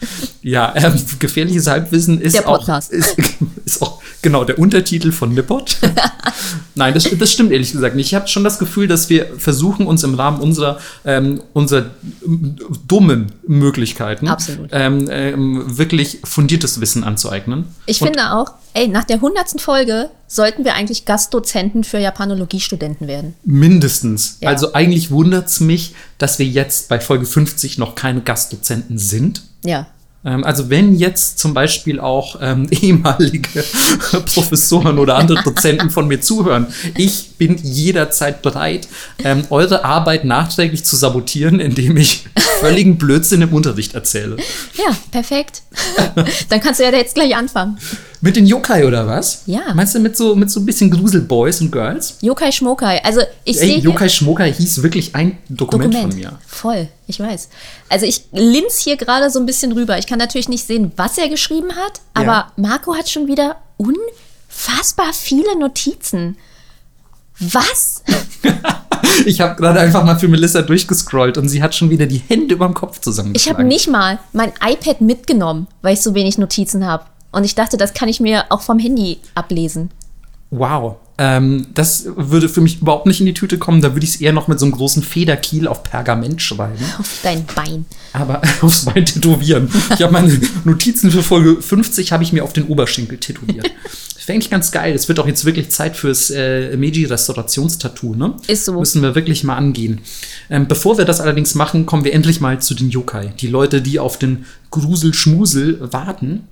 Ja, 0.42 0.72
ähm, 0.74 0.94
gefährliches 1.18 1.66
Halbwissen 1.66 2.20
ist 2.20 2.34
Der 2.34 2.48
auch, 2.48 2.68
ist, 2.90 3.16
ist 3.64 3.82
auch 3.82 4.00
genau 4.22 4.44
der 4.44 4.58
Untertitel 4.58 5.12
von 5.12 5.32
Nippot. 5.32 5.78
Nein, 6.74 6.94
das, 6.94 7.08
das 7.18 7.32
stimmt 7.32 7.52
ehrlich 7.52 7.72
gesagt 7.72 7.94
nicht. 7.94 8.06
Ich 8.06 8.14
habe 8.14 8.28
schon 8.28 8.44
das 8.44 8.58
Gefühl, 8.58 8.88
dass 8.88 9.08
wir 9.08 9.26
versuchen, 9.38 9.86
uns 9.86 10.02
im 10.02 10.14
Rahmen 10.14 10.40
unserer, 10.40 10.78
ähm, 11.04 11.42
unserer 11.52 11.86
dummen 12.88 13.32
Möglichkeiten. 13.46 14.28
Ähm, 14.72 15.08
ähm, 15.10 15.78
wirklich 15.78 16.18
fundiertes 16.24 16.80
Wissen 16.80 17.04
anzueignen. 17.04 17.66
Ich 17.86 18.00
Und 18.00 18.08
finde 18.08 18.32
auch, 18.32 18.52
ey, 18.74 18.88
nach 18.88 19.04
der 19.04 19.20
hundertsten 19.20 19.60
Folge 19.60 20.10
sollten 20.26 20.64
wir 20.64 20.74
eigentlich 20.74 21.04
Gastdozenten 21.04 21.84
für 21.84 21.98
Japanologiestudenten 21.98 23.08
werden. 23.08 23.34
Mindestens. 23.44 24.38
Ja. 24.40 24.48
Also 24.48 24.72
eigentlich 24.72 25.10
wundert 25.10 25.48
es 25.48 25.60
mich, 25.60 25.94
dass 26.20 26.38
wir 26.38 26.46
jetzt 26.46 26.88
bei 26.88 27.00
Folge 27.00 27.24
50 27.24 27.78
noch 27.78 27.94
keine 27.94 28.20
Gastdozenten 28.20 28.98
sind. 28.98 29.42
Ja. 29.64 29.86
Ähm, 30.24 30.44
Also 30.44 30.68
wenn 30.68 30.94
jetzt 30.94 31.38
zum 31.38 31.54
Beispiel 31.54 31.98
auch 31.98 32.36
ähm, 32.40 32.68
ehemalige 32.70 33.64
Professoren 34.26 34.98
oder 34.98 35.16
andere 35.16 35.42
Dozenten 35.44 35.90
von 35.90 36.06
mir 36.08 36.20
zuhören, 36.20 36.66
ich 36.96 37.29
bin 37.40 37.56
jederzeit 37.56 38.42
bereit, 38.42 38.86
ähm, 39.24 39.46
eure 39.48 39.82
Arbeit 39.82 40.26
nachträglich 40.26 40.84
zu 40.84 40.94
sabotieren, 40.94 41.58
indem 41.58 41.96
ich 41.96 42.26
völligen 42.60 42.98
Blödsinn 42.98 43.40
im 43.40 43.54
Unterricht 43.54 43.94
erzähle. 43.94 44.36
Ja, 44.74 44.94
perfekt. 45.10 45.62
Dann 46.50 46.60
kannst 46.60 46.80
du 46.80 46.84
ja 46.84 46.92
jetzt 46.92 47.14
gleich 47.14 47.34
anfangen. 47.34 47.78
Mit 48.20 48.36
den 48.36 48.46
Yokai 48.46 48.86
oder 48.86 49.06
was? 49.06 49.44
Ja. 49.46 49.72
Meinst 49.74 49.94
du 49.94 50.00
mit 50.00 50.18
so, 50.18 50.34
mit 50.36 50.50
so 50.50 50.60
ein 50.60 50.66
bisschen 50.66 50.90
Gruselboys 50.90 51.62
und 51.62 51.72
Girls? 51.72 52.18
Yokai 52.20 52.52
Schmokai. 52.52 53.02
Also 53.02 53.22
ich 53.44 53.58
sehe 53.58 53.78
Yokai 53.78 54.10
Schmokai 54.10 54.52
hieß 54.52 54.82
wirklich 54.82 55.14
ein 55.14 55.38
Dokument, 55.48 55.94
Dokument. 55.94 56.12
von 56.12 56.20
mir. 56.20 56.38
Voll, 56.46 56.88
ich 57.06 57.18
weiß. 57.18 57.48
Also 57.88 58.04
ich 58.04 58.24
linz 58.32 58.80
hier 58.80 58.98
gerade 58.98 59.30
so 59.30 59.40
ein 59.40 59.46
bisschen 59.46 59.72
rüber. 59.72 59.96
Ich 59.98 60.06
kann 60.06 60.18
natürlich 60.18 60.50
nicht 60.50 60.66
sehen, 60.66 60.92
was 60.96 61.16
er 61.16 61.30
geschrieben 61.30 61.70
hat, 61.74 62.02
aber 62.12 62.26
Ja. 62.26 62.52
Marco 62.56 62.94
hat 62.94 63.08
schon 63.08 63.26
wieder 63.28 63.56
unfassbar 63.78 65.14
viele 65.14 65.58
Notizen. 65.58 66.36
Was? 67.40 68.02
Ich 69.26 69.40
habe 69.40 69.56
gerade 69.56 69.80
einfach 69.80 70.04
mal 70.04 70.18
für 70.18 70.28
Melissa 70.28 70.62
durchgescrollt 70.62 71.36
und 71.38 71.48
sie 71.48 71.62
hat 71.62 71.74
schon 71.74 71.90
wieder 71.90 72.06
die 72.06 72.22
Hände 72.28 72.54
über 72.54 72.66
dem 72.66 72.74
Kopf 72.74 72.96
Ich 72.96 73.02
zusammengeschlagen. 73.02 73.58
habe 73.58 73.68
nicht 73.68 73.88
mal 73.88 74.18
mein 74.32 74.52
iPad 74.64 75.00
mitgenommen, 75.00 75.66
weil 75.82 75.94
ich 75.94 76.00
so 76.00 76.14
wenig 76.14 76.38
Notizen 76.38 76.86
habe. 76.86 77.04
Und 77.32 77.44
ich 77.44 77.54
dachte, 77.54 77.76
das 77.76 77.92
kann 77.94 78.08
ich 78.08 78.20
mir 78.20 78.44
auch 78.50 78.62
vom 78.62 78.78
Handy 78.78 79.18
ablesen. 79.34 79.90
Wow. 80.50 80.96
Ähm, 81.18 81.66
das 81.74 82.06
würde 82.16 82.48
für 82.48 82.60
mich 82.60 82.80
überhaupt 82.80 83.06
nicht 83.06 83.20
in 83.20 83.26
die 83.26 83.34
Tüte 83.34 83.58
kommen. 83.58 83.82
Da 83.82 83.94
würde 83.94 84.04
ich 84.04 84.14
es 84.14 84.20
eher 84.20 84.32
noch 84.32 84.48
mit 84.48 84.58
so 84.58 84.64
einem 84.66 84.72
großen 84.72 85.02
Federkiel 85.02 85.68
auf 85.68 85.82
Pergament 85.82 86.40
schreiben. 86.42 86.82
Auf 86.98 87.20
dein 87.22 87.44
Bein. 87.44 87.84
Aber 88.12 88.40
aufs 88.62 88.84
Bein 88.86 89.04
tätowieren. 89.04 89.70
Ich 89.94 90.02
habe 90.02 90.12
meine 90.12 90.40
Notizen 90.64 91.10
für 91.10 91.22
Folge 91.22 91.60
50 91.60 92.12
habe 92.12 92.22
ich 92.22 92.32
mir 92.32 92.42
auf 92.42 92.52
den 92.52 92.66
Oberschenkel 92.66 93.18
tätowiert. 93.18 93.70
Wäre 94.30 94.36
eigentlich 94.36 94.50
ganz 94.50 94.70
geil. 94.70 94.94
Es 94.94 95.08
wird 95.08 95.18
auch 95.18 95.26
jetzt 95.26 95.44
wirklich 95.44 95.70
Zeit 95.70 95.96
fürs 95.96 96.30
äh, 96.30 96.76
Meiji-Restaurationstattoo, 96.76 98.14
ne? 98.14 98.36
Ist 98.46 98.64
so. 98.64 98.78
Müssen 98.78 99.02
wir 99.02 99.16
wirklich 99.16 99.42
mal 99.42 99.56
angehen. 99.56 100.02
Ähm, 100.48 100.68
bevor 100.68 100.98
wir 100.98 101.04
das 101.04 101.20
allerdings 101.20 101.56
machen, 101.56 101.84
kommen 101.84 102.04
wir 102.04 102.14
endlich 102.14 102.40
mal 102.40 102.60
zu 102.60 102.74
den 102.74 102.90
Yokai. 102.90 103.32
Die 103.40 103.48
Leute, 103.48 103.82
die 103.82 103.98
auf 103.98 104.20
den 104.20 104.44
Grusel-Schmusel 104.70 105.92
warten, 105.92 106.44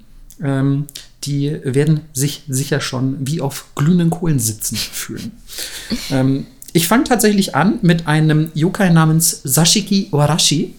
ähm, 0.43 0.87
die 1.23 1.57
werden 1.63 2.01
sich 2.13 2.43
sicher 2.49 2.81
schon 2.81 3.17
wie 3.21 3.41
auf 3.41 3.67
glühenden 3.77 4.11
Kohlen 4.11 4.41
sitzen 4.41 4.75
fühlen. 4.93 5.31
ähm, 6.11 6.47
ich 6.73 6.89
fange 6.89 7.05
tatsächlich 7.05 7.55
an 7.55 7.79
mit 7.83 8.09
einem 8.09 8.51
Yokai 8.55 8.91
namens 8.91 9.41
Sashiki 9.45 10.09
Warashi. 10.11 10.75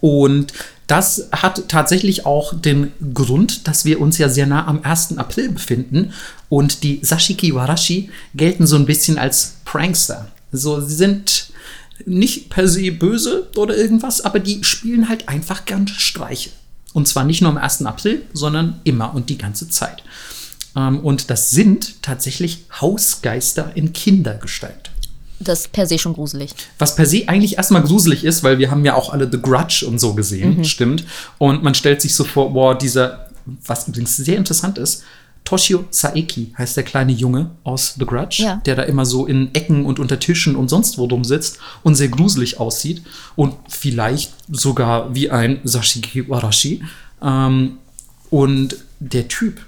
Und 0.00 0.52
das 0.86 1.28
hat 1.32 1.68
tatsächlich 1.68 2.26
auch 2.26 2.54
den 2.58 2.92
Grund, 3.14 3.66
dass 3.68 3.84
wir 3.84 4.00
uns 4.00 4.18
ja 4.18 4.28
sehr 4.28 4.46
nah 4.46 4.66
am 4.66 4.82
1. 4.82 5.18
April 5.18 5.50
befinden. 5.50 6.12
Und 6.48 6.82
die 6.82 7.00
Sashiki 7.02 7.54
Warashi 7.54 8.10
gelten 8.34 8.66
so 8.66 8.76
ein 8.76 8.86
bisschen 8.86 9.18
als 9.18 9.56
Prankster. 9.64 10.28
So, 10.50 10.80
sie 10.80 10.94
sind 10.94 11.50
nicht 12.04 12.50
per 12.50 12.68
se 12.68 12.92
böse 12.92 13.48
oder 13.56 13.76
irgendwas, 13.76 14.20
aber 14.20 14.38
die 14.38 14.64
spielen 14.64 15.08
halt 15.08 15.28
einfach 15.28 15.64
gern 15.64 15.88
Streiche. 15.88 16.50
Und 16.92 17.08
zwar 17.08 17.24
nicht 17.24 17.40
nur 17.40 17.50
am 17.50 17.58
1. 17.58 17.86
April, 17.86 18.22
sondern 18.32 18.80
immer 18.84 19.14
und 19.14 19.30
die 19.30 19.38
ganze 19.38 19.68
Zeit. 19.68 20.02
Ähm, 20.76 21.00
und 21.00 21.30
das 21.30 21.50
sind 21.50 22.02
tatsächlich 22.02 22.64
Hausgeister 22.80 23.72
in 23.74 23.92
Kindergestalt. 23.92 24.91
Das 25.44 25.60
ist 25.60 25.72
per 25.72 25.86
se 25.86 25.98
schon 25.98 26.14
gruselig. 26.14 26.50
Was 26.78 26.96
per 26.96 27.06
se 27.06 27.24
eigentlich 27.28 27.56
erstmal 27.56 27.82
gruselig 27.82 28.24
ist, 28.24 28.42
weil 28.42 28.58
wir 28.58 28.70
haben 28.70 28.84
ja 28.84 28.94
auch 28.94 29.12
alle 29.12 29.28
The 29.30 29.40
Grudge 29.40 29.84
und 29.86 29.98
so 29.98 30.14
gesehen, 30.14 30.64
stimmt. 30.64 31.04
Und 31.38 31.62
man 31.62 31.74
stellt 31.74 32.00
sich 32.02 32.14
so 32.14 32.24
vor, 32.24 32.52
boah, 32.52 32.76
dieser, 32.76 33.28
was 33.66 33.88
übrigens 33.88 34.16
sehr 34.16 34.36
interessant 34.36 34.78
ist, 34.78 35.02
Toshio 35.44 35.84
Saeki 35.90 36.52
heißt 36.56 36.76
der 36.76 36.84
kleine 36.84 37.10
Junge 37.10 37.50
aus 37.64 37.94
The 37.98 38.06
Grudge, 38.06 38.44
Ja. 38.44 38.62
der 38.64 38.76
da 38.76 38.82
immer 38.84 39.04
so 39.04 39.26
in 39.26 39.52
Ecken 39.54 39.84
und 39.84 39.98
unter 39.98 40.20
Tischen 40.20 40.54
und 40.54 40.68
sonst 40.68 40.98
wo 40.98 41.08
drum 41.08 41.24
sitzt 41.24 41.58
und 41.82 41.96
sehr 41.96 42.08
gruselig 42.08 42.60
aussieht 42.60 43.02
und 43.34 43.54
vielleicht 43.68 44.32
sogar 44.48 45.12
wie 45.16 45.30
ein 45.30 45.58
Sashiki 45.64 46.28
Warashi. 46.28 46.82
Ähm, 47.20 47.78
und 48.30 48.76
der 49.00 49.26
Typ, 49.26 49.60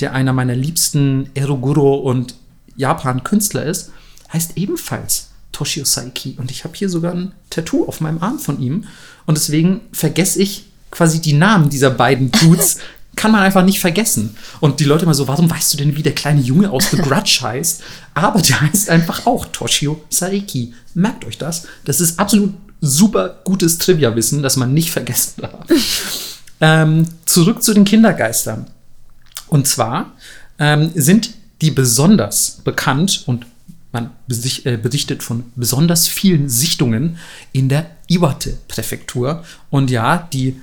der 0.00 0.14
einer 0.14 0.32
meiner 0.32 0.54
liebsten 0.56 1.28
Eroguro 1.34 1.96
und 1.96 2.34
Japan-Künstler 2.76 3.64
ist, 3.66 3.92
heißt 4.32 4.52
ebenfalls 4.56 5.28
Toshio 5.52 5.84
Saiki. 5.84 6.36
Und 6.38 6.50
ich 6.50 6.64
habe 6.64 6.76
hier 6.76 6.88
sogar 6.88 7.14
ein 7.14 7.32
Tattoo 7.50 7.86
auf 7.86 8.00
meinem 8.00 8.22
Arm 8.22 8.38
von 8.38 8.60
ihm. 8.60 8.84
Und 9.26 9.36
deswegen 9.36 9.80
vergesse 9.92 10.40
ich 10.40 10.66
quasi 10.90 11.20
die 11.20 11.32
Namen 11.32 11.70
dieser 11.70 11.90
beiden 11.90 12.30
Dudes. 12.30 12.78
Kann 13.16 13.32
man 13.32 13.42
einfach 13.42 13.64
nicht 13.64 13.80
vergessen. 13.80 14.36
Und 14.60 14.78
die 14.78 14.84
Leute 14.84 15.04
immer 15.04 15.14
so, 15.14 15.26
warum 15.26 15.50
weißt 15.50 15.72
du 15.72 15.78
denn, 15.78 15.96
wie 15.96 16.04
der 16.04 16.14
kleine 16.14 16.40
Junge 16.40 16.70
aus 16.70 16.90
The 16.92 16.98
Grudge 16.98 17.38
heißt? 17.42 17.82
Aber 18.14 18.40
der 18.40 18.60
heißt 18.60 18.90
einfach 18.90 19.26
auch 19.26 19.46
Toshio 19.46 20.04
Saiki. 20.08 20.72
Merkt 20.94 21.24
euch 21.24 21.36
das. 21.36 21.66
Das 21.84 22.00
ist 22.00 22.20
absolut 22.20 22.54
super 22.80 23.40
gutes 23.42 23.78
Trivia-Wissen, 23.78 24.42
das 24.42 24.56
man 24.56 24.72
nicht 24.72 24.90
vergessen 24.90 25.42
darf. 25.42 25.66
ähm, 26.60 27.08
zurück 27.24 27.62
zu 27.62 27.74
den 27.74 27.84
Kindergeistern. 27.84 28.68
Und 29.48 29.66
zwar 29.66 30.12
ähm, 30.60 30.92
sind 30.94 31.30
die 31.60 31.72
besonders 31.72 32.60
bekannt 32.62 33.24
und 33.26 33.46
man 33.98 34.10
besicht, 34.26 34.66
äh, 34.66 34.76
berichtet 34.76 35.22
von 35.22 35.44
besonders 35.56 36.08
vielen 36.08 36.48
Sichtungen 36.48 37.18
in 37.52 37.68
der 37.68 37.90
Iwate-Präfektur. 38.08 39.44
Und 39.70 39.90
ja, 39.90 40.28
die 40.32 40.56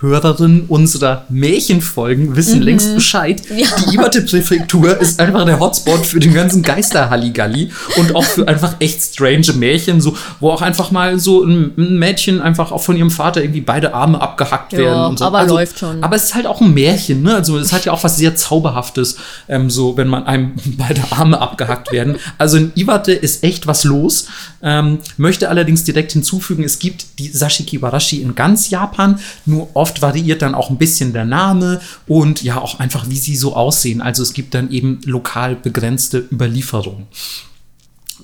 Hörerinnen 0.00 0.64
unserer 0.68 1.26
Märchenfolgen 1.28 2.34
wissen 2.34 2.60
mhm. 2.60 2.64
längst 2.64 2.94
Bescheid. 2.94 3.42
Ja. 3.50 3.66
Die 3.76 3.96
Iwate-Präfektur 3.96 4.98
ist 4.98 5.20
einfach 5.20 5.44
der 5.44 5.60
Hotspot 5.60 6.06
für 6.06 6.20
den 6.20 6.32
ganzen 6.32 6.62
Geister-Halligalli 6.62 7.70
und 7.96 8.14
auch 8.14 8.24
für 8.24 8.48
einfach 8.48 8.76
echt 8.80 9.02
strange 9.02 9.52
Märchen, 9.54 10.00
so, 10.00 10.16
wo 10.40 10.50
auch 10.50 10.62
einfach 10.62 10.90
mal 10.90 11.18
so 11.18 11.44
ein, 11.44 11.72
Mädchen 11.76 12.40
einfach 12.40 12.72
auch 12.72 12.82
von 12.82 12.96
ihrem 12.96 13.10
Vater 13.10 13.42
irgendwie 13.42 13.60
beide 13.60 13.92
Arme 13.92 14.20
abgehackt 14.20 14.72
ja, 14.72 14.78
werden. 14.78 15.04
Und 15.10 15.18
so. 15.18 15.26
Aber 15.26 15.38
also, 15.38 15.54
läuft 15.54 15.78
schon. 15.78 16.02
Aber 16.02 16.16
es 16.16 16.24
ist 16.24 16.34
halt 16.34 16.46
auch 16.46 16.62
ein 16.62 16.72
Märchen, 16.72 17.22
ne? 17.22 17.34
Also 17.34 17.58
es 17.58 17.72
hat 17.72 17.84
ja 17.84 17.92
auch 17.92 18.02
was 18.02 18.16
sehr 18.16 18.34
Zauberhaftes, 18.34 19.16
ähm, 19.48 19.68
so 19.68 19.98
wenn 19.98 20.08
man 20.08 20.24
einem 20.24 20.52
beide 20.78 21.02
Arme 21.10 21.38
abgehackt 21.38 21.92
werden. 21.92 22.16
Also 22.38 22.56
in 22.56 22.72
Iwate 22.74 23.12
ist 23.12 23.44
echt 23.44 23.66
was 23.66 23.84
los. 23.84 24.28
Ähm, 24.62 24.98
möchte 25.16 25.48
allerdings 25.48 25.84
direkt 25.84 26.12
hinzufügen, 26.12 26.64
es 26.64 26.78
gibt 26.78 27.18
die 27.18 27.28
Sashiki 27.28 27.80
Warashi 27.80 28.20
in 28.20 28.34
ganz 28.34 28.70
Japan, 28.70 29.18
nur 29.46 29.68
oft 29.74 29.89
Oft 29.90 30.02
variiert 30.02 30.40
dann 30.42 30.54
auch 30.54 30.70
ein 30.70 30.78
bisschen 30.78 31.12
der 31.12 31.24
Name 31.24 31.80
und 32.06 32.44
ja 32.44 32.60
auch 32.60 32.78
einfach, 32.78 33.10
wie 33.10 33.18
sie 33.18 33.34
so 33.34 33.56
aussehen. 33.56 34.00
Also 34.00 34.22
es 34.22 34.34
gibt 34.34 34.54
dann 34.54 34.70
eben 34.70 35.00
lokal 35.04 35.56
begrenzte 35.56 36.18
Überlieferungen. 36.30 37.08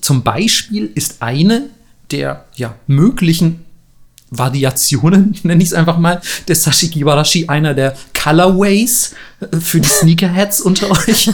Zum 0.01 0.23
Beispiel 0.23 0.93
ist 0.95 1.23
eine 1.23 1.71
der 2.13 2.45
ja, 2.55 2.77
möglichen 2.87 3.65
Variationen, 4.31 5.37
nenne 5.43 5.61
ich 5.61 5.71
es 5.71 5.75
einfach 5.75 5.99
mal, 5.99 6.21
des 6.47 6.63
Sashiki 6.63 7.05
Warashi, 7.05 7.47
einer 7.49 7.75
der 7.75 7.97
Colorways 8.15 9.17
äh, 9.41 9.57
für 9.57 9.81
die 9.81 9.89
Sneakerheads 9.89 10.61
unter 10.61 10.89
euch, 11.09 11.33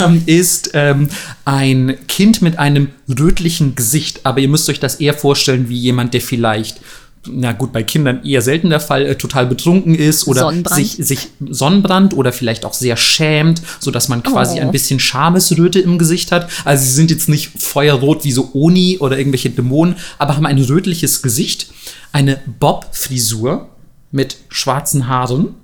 ähm, 0.00 0.22
ist 0.24 0.70
ähm, 0.72 1.10
ein 1.44 1.98
Kind 2.08 2.40
mit 2.40 2.58
einem 2.58 2.88
rötlichen 3.06 3.74
Gesicht. 3.74 4.24
Aber 4.24 4.40
ihr 4.40 4.48
müsst 4.48 4.70
euch 4.70 4.80
das 4.80 4.96
eher 4.96 5.12
vorstellen 5.12 5.68
wie 5.68 5.78
jemand, 5.78 6.14
der 6.14 6.22
vielleicht 6.22 6.80
na 7.26 7.52
gut, 7.52 7.72
bei 7.72 7.82
Kindern 7.82 8.24
eher 8.24 8.40
selten 8.40 8.70
der 8.70 8.80
Fall, 8.80 9.04
äh, 9.04 9.14
total 9.14 9.46
betrunken 9.46 9.94
ist 9.94 10.26
oder 10.26 10.40
Sonnenbrand. 10.40 10.76
Sich, 10.76 11.06
sich 11.06 11.28
Sonnenbrand 11.48 12.14
oder 12.14 12.32
vielleicht 12.32 12.64
auch 12.64 12.72
sehr 12.72 12.96
schämt, 12.96 13.60
sodass 13.78 14.08
man 14.08 14.22
quasi 14.22 14.58
oh. 14.58 14.62
ein 14.62 14.70
bisschen 14.70 15.00
Schamesröte 15.00 15.80
im 15.80 15.98
Gesicht 15.98 16.32
hat. 16.32 16.48
Also 16.64 16.84
sie 16.84 16.92
sind 16.92 17.10
jetzt 17.10 17.28
nicht 17.28 17.50
feuerrot 17.60 18.24
wie 18.24 18.32
so 18.32 18.50
Oni 18.54 18.98
oder 18.98 19.18
irgendwelche 19.18 19.50
Dämonen, 19.50 19.96
aber 20.18 20.36
haben 20.36 20.46
ein 20.46 20.58
rötliches 20.58 21.20
Gesicht, 21.22 21.70
eine 22.12 22.40
Bob-Frisur 22.58 23.68
mit 24.10 24.38
schwarzen 24.48 25.06
Haaren 25.06 25.54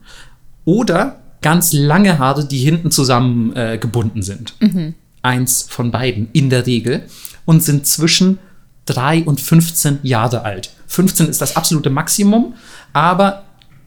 oder 0.65 1.21
ganz 1.41 1.73
lange 1.73 2.19
Haare, 2.19 2.47
die 2.47 2.59
hinten 2.59 2.91
zusammen 2.91 3.57
äh, 3.57 3.79
gebunden 3.79 4.23
sind. 4.23 4.55
Mhm. 4.61 4.95
Eins 5.23 5.67
von 5.69 5.91
beiden 5.91 6.29
in 6.33 6.51
der 6.51 6.67
Regel 6.67 7.05
und 7.47 7.63
sind 7.63 7.87
zwischen 7.87 8.39
3 8.87 9.25
und 9.25 9.41
15 9.41 10.01
Jahre 10.03 10.43
alt. 10.43 10.71
15 10.87 11.29
ist 11.29 11.41
das 11.41 11.57
absolute 11.57 11.91
Maximum, 11.91 12.55
aber 12.93 13.45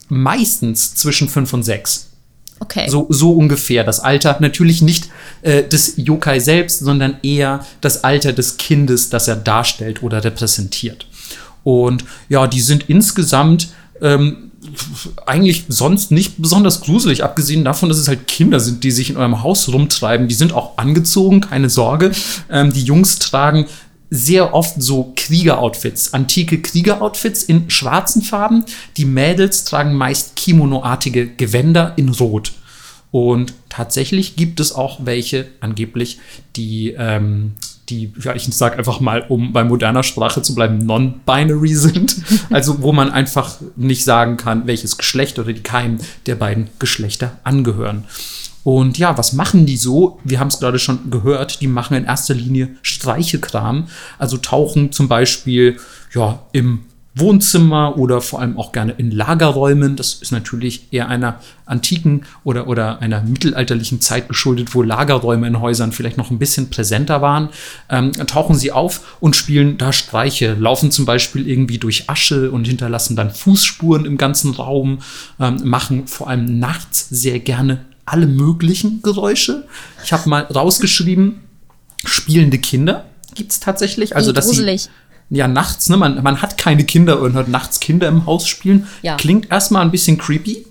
meistens 0.10 0.96
zwischen 0.96 1.28
5 1.28 1.54
und 1.54 1.64
6. 1.64 2.10
Okay. 2.60 2.90
So, 2.90 3.08
so 3.10 3.32
ungefähr 3.32 3.84
das 3.84 4.02
Alter. 4.02 4.38
Natürlich 4.42 4.82
nicht 4.82 5.10
äh, 5.42 5.64
des 5.64 5.94
Yokai 5.96 6.40
selbst, 6.40 6.80
sondern 6.80 7.18
eher 7.24 7.66
das 7.82 8.04
Alter 8.04 8.34
des 8.34 8.58
Kindes, 8.58 9.10
das 9.10 9.28
er 9.28 9.38
darstellt 9.38 10.04
oder 10.04 10.24
repräsentiert. 10.24 11.08
Und 11.64 12.04
ja, 12.28 12.48
die 12.48 12.62
sind 12.62 12.90
insgesamt 12.90 13.70
ähm, 14.02 14.52
eigentlich 15.26 15.66
sonst 15.70 16.12
nicht 16.12 16.36
besonders 16.38 16.82
gruselig, 16.82 17.24
abgesehen 17.24 17.64
davon, 17.64 17.90
dass 17.90 17.98
es 17.98 18.08
halt 18.08 18.28
Kinder 18.28 18.60
sind, 18.60 18.84
die 18.84 18.92
sich 18.92 19.10
in 19.10 19.18
eurem 19.18 19.42
Haus 19.42 19.70
rumtreiben. 19.70 20.28
Die 20.28 20.36
sind 20.36 20.54
auch 20.54 20.78
angezogen, 20.78 21.42
keine 21.42 21.70
Sorge. 21.70 22.12
Ähm, 22.50 22.74
die 22.74 22.84
Jungs 22.84 23.20
tragen 23.20 23.66
sehr 24.10 24.54
oft 24.54 24.82
so 24.82 25.14
Kriegeroutfits, 25.16 26.14
antike 26.14 26.62
Kriegeroutfits 26.62 27.44
in 27.44 27.70
schwarzen 27.70 28.22
Farben. 28.22 28.66
Die 28.98 29.06
Mädels 29.06 29.66
tragen 29.66 29.94
meist 29.94 30.36
Kimono-artige 30.36 31.28
Gewänder 31.28 31.94
in 31.96 32.10
Rot. 32.10 32.54
Und 33.12 33.54
tatsächlich 33.70 34.36
gibt 34.36 34.60
es 34.60 34.72
auch 34.74 35.00
welche, 35.04 35.48
angeblich, 35.62 36.20
die, 36.56 36.92
ähm, 36.98 37.54
die, 37.90 38.14
ja, 38.22 38.36
ich 38.36 38.44
sag 38.44 38.78
einfach 38.78 39.00
mal, 39.00 39.26
um 39.30 39.52
bei 39.52 39.64
moderner 39.64 40.04
Sprache 40.04 40.42
zu 40.44 40.54
bleiben, 40.54 40.86
non-binary 40.86 41.76
sind. 41.76 42.16
Also, 42.52 42.82
wo 42.82 42.92
man 42.92 43.12
einfach 43.12 43.58
nicht 43.76 44.04
sagen 44.04 44.38
kann, 44.38 44.66
welches 44.66 44.98
Geschlecht 44.98 45.38
oder 45.40 45.54
die 45.54 45.62
keinem 45.62 46.00
der 46.26 46.36
beiden 46.36 46.68
Geschlechter 46.80 47.40
angehören. 47.44 48.06
Und 48.64 48.98
ja, 48.98 49.18
was 49.18 49.34
machen 49.34 49.66
die 49.66 49.78
so? 49.78 50.20
Wir 50.24 50.40
haben 50.40 50.50
es 50.50 50.60
gerade 50.60 50.80
schon 50.80 51.10
gehört, 51.10 51.62
die 51.62 51.68
machen 51.68 51.96
in 51.96 52.06
erster 52.06 52.34
Linie 52.34 52.70
Streichekram, 52.82 53.88
also 54.18 54.38
tauchen 54.38 54.92
zum 54.92 55.08
Beispiel 55.08 55.78
ja, 56.14 56.40
im 56.52 56.82
Wohnzimmer 57.16 57.98
oder 57.98 58.22
vor 58.22 58.40
allem 58.40 58.58
auch 58.58 58.72
gerne 58.72 58.94
in 58.94 59.12
Lagerräumen. 59.12 59.96
Das 59.96 60.16
ist 60.16 60.32
natürlich 60.32 60.92
eher 60.92 61.10
einer 61.10 61.40
antiken 61.66 62.26
oder, 62.44 62.68
oder 62.68 63.02
einer 63.02 63.22
mittelalterlichen 63.22 64.02
Zeit 64.02 64.28
geschuldet, 64.28 64.74
wo 64.74 64.82
Lagerräume 64.82 65.48
in 65.48 65.60
Häusern 65.60 65.92
vielleicht 65.92 66.18
noch 66.18 66.32
ein 66.32 66.40
bisschen 66.40 66.70
präsenter 66.70 67.22
waren. 67.22 67.50
Ähm, 67.90 68.12
tauchen 68.28 68.56
sie 68.56 68.72
auf 68.72 69.18
und 69.20 69.36
spielen 69.36 69.78
da 69.78 69.92
Streiche, 69.92 70.54
laufen 70.54 70.92
zum 70.92 71.06
Beispiel 71.06 71.48
irgendwie 71.48 71.78
durch 71.78 72.10
Asche 72.10 72.52
und 72.52 72.66
hinterlassen 72.66 73.16
dann 73.16 73.32
Fußspuren 73.32 74.06
im 74.06 74.18
ganzen 74.18 74.54
Raum, 74.54 75.00
ähm, 75.40 75.58
machen 75.64 76.08
vor 76.08 76.30
allem 76.30 76.60
nachts 76.60 77.10
sehr 77.10 77.40
gerne 77.40 77.86
alle 78.12 78.28
möglichen 78.28 79.02
Geräusche. 79.02 79.68
Ich 80.04 80.14
habe 80.14 80.28
mal 80.30 80.44
rausgeschrieben, 80.44 81.42
spielende 82.06 82.58
Kinder 82.58 83.06
gibt 83.36 83.52
es 83.52 83.60
tatsächlich. 83.60 84.16
Also, 84.16 84.32
dass 84.32 84.46
gruselig. 84.46 84.84
sie 84.84 84.90
ja 85.30 85.48
nachts, 85.48 85.90
ne, 85.90 85.98
man, 85.98 86.22
man 86.24 86.42
hat 86.42 86.58
keine 86.58 86.84
Kinder 86.84 87.20
und 87.22 87.34
hört 87.34 87.48
nachts 87.48 87.80
Kinder 87.80 88.08
im 88.08 88.26
Haus 88.26 88.48
spielen. 88.48 88.88
Ja. 89.02 89.16
Klingt 89.16 89.52
erstmal 89.52 89.84
ein 89.84 89.92
bisschen 89.92 90.18
creepy. 90.18 90.66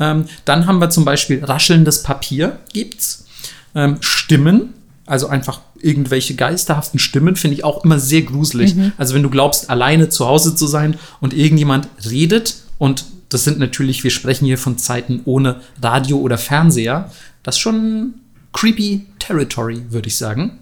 Ähm, 0.00 0.26
dann 0.44 0.66
haben 0.66 0.80
wir 0.80 0.90
zum 0.90 1.04
Beispiel 1.04 1.44
raschelndes 1.44 2.02
Papier 2.02 2.60
gibt's. 2.72 3.26
Ähm, 3.74 3.96
Stimmen, 4.00 4.74
also 5.06 5.26
einfach 5.28 5.60
irgendwelche 5.80 6.34
geisterhaften 6.34 6.98
Stimmen, 6.98 7.36
finde 7.36 7.56
ich 7.56 7.64
auch 7.64 7.84
immer 7.84 7.98
sehr 7.98 8.22
gruselig. 8.22 8.74
Mhm. 8.74 8.92
Also 8.96 9.14
wenn 9.14 9.22
du 9.22 9.30
glaubst, 9.30 9.70
alleine 9.70 10.08
zu 10.08 10.26
Hause 10.26 10.54
zu 10.54 10.66
sein 10.66 10.96
und 11.20 11.34
irgendjemand 11.34 11.88
redet 12.08 12.56
und 12.78 13.04
das 13.28 13.44
sind 13.44 13.58
natürlich, 13.58 14.04
wir 14.04 14.10
sprechen 14.10 14.46
hier 14.46 14.58
von 14.58 14.78
Zeiten 14.78 15.20
ohne 15.24 15.60
Radio 15.82 16.18
oder 16.18 16.38
Fernseher. 16.38 17.10
Das 17.42 17.56
ist 17.56 17.60
schon 17.60 18.14
creepy 18.52 19.06
Territory, 19.18 19.82
würde 19.90 20.08
ich 20.08 20.16
sagen. 20.16 20.58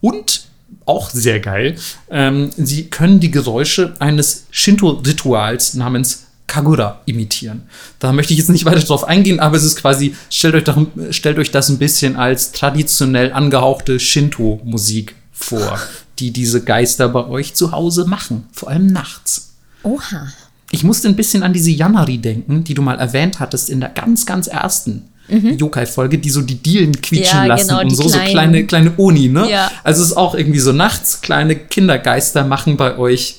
Und 0.00 0.46
auch 0.84 1.10
sehr 1.10 1.40
geil, 1.40 1.76
ähm, 2.10 2.50
sie 2.56 2.86
können 2.86 3.20
die 3.20 3.30
Geräusche 3.30 3.94
eines 4.00 4.46
Shinto-Rituals 4.50 5.74
namens 5.74 6.26
Kagura 6.46 7.02
imitieren. 7.04 7.62
Da 7.98 8.12
möchte 8.12 8.32
ich 8.32 8.38
jetzt 8.38 8.48
nicht 8.48 8.64
weiter 8.64 8.80
drauf 8.80 9.04
eingehen, 9.04 9.38
aber 9.38 9.56
es 9.56 9.64
ist 9.64 9.76
quasi, 9.76 10.16
stellt 10.30 10.54
euch, 10.54 10.64
darum, 10.64 10.90
stellt 11.10 11.38
euch 11.38 11.50
das 11.50 11.68
ein 11.68 11.78
bisschen 11.78 12.16
als 12.16 12.52
traditionell 12.52 13.32
angehauchte 13.32 14.00
Shinto-Musik 14.00 15.14
vor, 15.32 15.78
die 16.18 16.32
diese 16.32 16.64
Geister 16.64 17.08
bei 17.08 17.26
euch 17.26 17.54
zu 17.54 17.72
Hause 17.72 18.06
machen, 18.06 18.48
vor 18.52 18.70
allem 18.70 18.86
nachts. 18.86 19.54
Oha 19.82 20.28
ich 20.70 20.84
musste 20.84 21.08
ein 21.08 21.16
bisschen 21.16 21.42
an 21.42 21.52
diese 21.52 21.70
Yanari 21.70 22.18
denken, 22.18 22.64
die 22.64 22.74
du 22.74 22.82
mal 22.82 22.98
erwähnt 22.98 23.40
hattest 23.40 23.70
in 23.70 23.80
der 23.80 23.88
ganz, 23.90 24.26
ganz 24.26 24.46
ersten 24.46 25.08
mhm. 25.28 25.56
Yokai-Folge, 25.56 26.18
die 26.18 26.30
so 26.30 26.42
die 26.42 26.56
Dielen 26.56 27.00
quietschen 27.00 27.38
ja, 27.38 27.46
lassen 27.46 27.68
genau, 27.68 27.80
und 27.80 27.90
so, 27.90 28.04
kleinen. 28.04 28.26
so 28.26 28.32
kleine, 28.32 28.66
kleine 28.66 28.92
Oni, 28.98 29.28
ne? 29.28 29.50
Ja. 29.50 29.70
Also 29.84 30.02
es 30.02 30.10
ist 30.10 30.16
auch 30.16 30.34
irgendwie 30.34 30.58
so 30.58 30.72
nachts, 30.72 31.20
kleine 31.20 31.56
Kindergeister 31.56 32.44
machen 32.44 32.76
bei 32.76 32.98
euch 32.98 33.36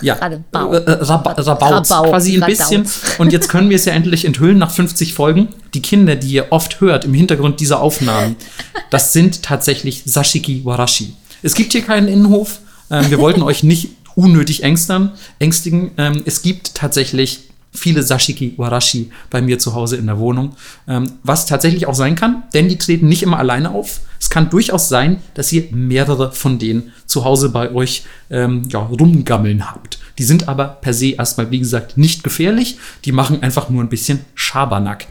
ja, 0.00 0.14
Rabau. 0.14 0.74
Äh, 0.74 0.78
äh 0.78 0.90
Rab 0.92 1.26
Rabauz, 1.26 1.90
Rabau. 1.90 2.10
quasi 2.10 2.36
ein 2.36 2.46
bisschen. 2.46 2.86
Und 3.18 3.32
jetzt 3.32 3.48
können 3.48 3.68
wir 3.68 3.76
es 3.76 3.84
ja 3.84 3.92
endlich 3.92 4.24
enthüllen 4.24 4.58
nach 4.58 4.70
50 4.70 5.14
Folgen. 5.14 5.48
Die 5.74 5.82
Kinder, 5.82 6.16
die 6.16 6.28
ihr 6.28 6.46
oft 6.50 6.80
hört 6.80 7.04
im 7.04 7.14
Hintergrund 7.14 7.60
dieser 7.60 7.80
Aufnahmen, 7.80 8.36
das 8.90 9.12
sind 9.12 9.42
tatsächlich 9.42 10.02
Sashiki 10.06 10.64
Warashi. 10.64 11.14
Es 11.42 11.54
gibt 11.54 11.72
hier 11.72 11.82
keinen 11.82 12.08
Innenhof. 12.08 12.60
Ähm, 12.90 13.10
wir 13.10 13.18
wollten 13.18 13.42
euch 13.42 13.62
nicht 13.62 13.90
unnötig 14.14 14.62
ängstern, 14.62 15.12
ängstigen. 15.38 15.92
Ähm, 15.96 16.22
es 16.24 16.42
gibt 16.42 16.74
tatsächlich 16.74 17.48
viele 17.72 18.02
Sashiki 18.02 18.54
Warashi 18.58 19.10
bei 19.30 19.40
mir 19.40 19.58
zu 19.58 19.74
Hause 19.74 19.96
in 19.96 20.06
der 20.06 20.18
Wohnung, 20.18 20.54
ähm, 20.86 21.10
was 21.22 21.46
tatsächlich 21.46 21.86
auch 21.86 21.94
sein 21.94 22.14
kann, 22.14 22.42
denn 22.54 22.68
die 22.68 22.76
treten 22.76 23.08
nicht 23.08 23.22
immer 23.22 23.38
alleine 23.38 23.70
auf. 23.70 24.00
Es 24.20 24.30
kann 24.30 24.50
durchaus 24.50 24.88
sein, 24.88 25.22
dass 25.34 25.52
ihr 25.52 25.64
mehrere 25.72 26.32
von 26.32 26.58
denen 26.58 26.92
zu 27.06 27.24
Hause 27.24 27.48
bei 27.48 27.72
euch 27.72 28.04
ähm, 28.30 28.68
ja, 28.68 28.80
rumgammeln 28.80 29.70
habt. 29.70 29.98
Die 30.18 30.24
sind 30.24 30.48
aber 30.48 30.68
per 30.68 30.92
se 30.92 31.12
erstmal, 31.12 31.50
wie 31.50 31.58
gesagt, 31.58 31.96
nicht 31.96 32.22
gefährlich. 32.22 32.78
Die 33.04 33.12
machen 33.12 33.42
einfach 33.42 33.70
nur 33.70 33.82
ein 33.82 33.88
bisschen 33.88 34.20
Schabernack. 34.34 35.06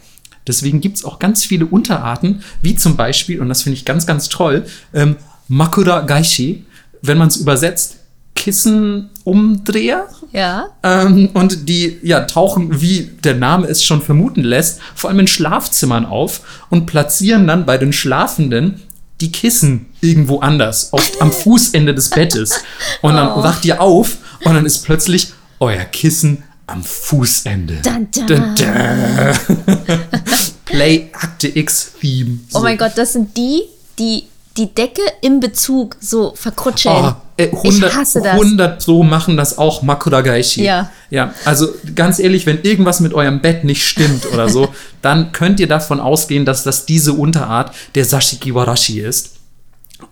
Deswegen 0.48 0.82
gibt 0.82 0.98
es 0.98 1.06
auch 1.06 1.20
ganz 1.20 1.44
viele 1.44 1.66
Unterarten, 1.66 2.44
wie 2.62 2.76
zum 2.76 2.96
Beispiel, 2.96 3.42
und 3.42 3.50
das 3.50 3.64
finde 3.64 3.78
ich 3.78 3.86
ganz, 3.86 4.06
ganz 4.06 4.30
toll, 4.30 4.66
ähm, 4.94 5.18
Makura 5.48 6.02
Gaishi. 6.02 6.66
Wenn 7.02 7.18
man 7.18 7.28
es 7.28 7.38
übersetzt, 7.38 7.98
Kissenumdreher, 8.42 10.08
Ja. 10.32 10.68
Ähm, 10.84 11.30
und 11.34 11.68
die 11.70 12.00
ja, 12.04 12.22
tauchen, 12.22 12.82
wie 12.82 13.04
der 13.24 13.36
Name 13.36 13.68
es 13.68 13.84
schon 13.84 14.02
vermuten 14.02 14.44
lässt, 14.44 14.80
vor 14.96 15.10
allem 15.10 15.20
in 15.20 15.28
Schlafzimmern 15.28 16.06
auf 16.06 16.42
und 16.70 16.86
platzieren 16.86 17.48
dann 17.48 17.66
bei 17.66 17.78
den 17.78 17.94
Schlafenden 17.94 18.82
die 19.20 19.32
Kissen 19.32 19.88
irgendwo 20.02 20.40
anders, 20.40 20.90
oft 20.94 21.22
am 21.22 21.32
Fußende 21.32 21.94
des 21.94 22.10
Bettes. 22.10 22.64
Und 23.02 23.16
dann 23.16 23.32
Oh. 23.34 23.44
wacht 23.44 23.66
ihr 23.66 23.82
auf 23.82 24.18
und 24.44 24.54
dann 24.56 24.66
ist 24.66 24.84
plötzlich 24.86 25.34
euer 25.60 25.84
Kissen 25.86 26.44
am 26.66 26.84
Fußende. 26.84 27.76
Dun, 27.84 28.08
dun. 28.12 28.56
Dun. 28.56 28.56
Play 30.66 31.10
Akte 31.14 31.56
X 31.56 31.92
Theme. 32.00 32.40
Oh 32.54 32.62
mein 32.62 32.78
Gott, 32.78 32.94
das 32.96 33.14
sind 33.14 33.36
die, 33.38 33.64
die 34.00 34.24
die 34.58 34.74
Decke 34.74 35.02
im 35.22 35.40
Bezug 35.40 35.96
so 36.02 36.34
verkrutscheln. 36.36 37.06
Oh, 37.06 37.14
äh, 37.46 37.56
100, 37.56 37.92
ich 37.92 37.98
hasse 37.98 38.22
das. 38.22 38.34
100 38.34 38.82
so 38.82 39.04
machen 39.04 39.38
das 39.38 39.58
auch 39.58 39.82
Makuragaishi. 39.82 40.64
Ja. 40.64 40.92
Ja, 41.10 41.34
also 41.44 41.68
ganz 41.94 42.20
ehrlich, 42.20 42.46
wenn 42.46 42.62
irgendwas 42.62 43.02
mit 43.02 43.14
eurem 43.14 43.42
Bett 43.42 43.66
nicht 43.66 43.86
stimmt 43.86 44.26
oder 44.32 44.48
so, 44.48 44.74
dann 45.02 45.34
könnt 45.34 45.60
ihr 45.60 45.68
davon 45.68 46.00
ausgehen, 46.00 46.46
dass 46.46 46.64
das 46.64 46.86
diese 46.86 47.14
Unterart 47.14 47.74
der 47.96 48.06
Sashiki 48.06 48.56
Warashi 48.56 49.02
ist. 49.02 49.36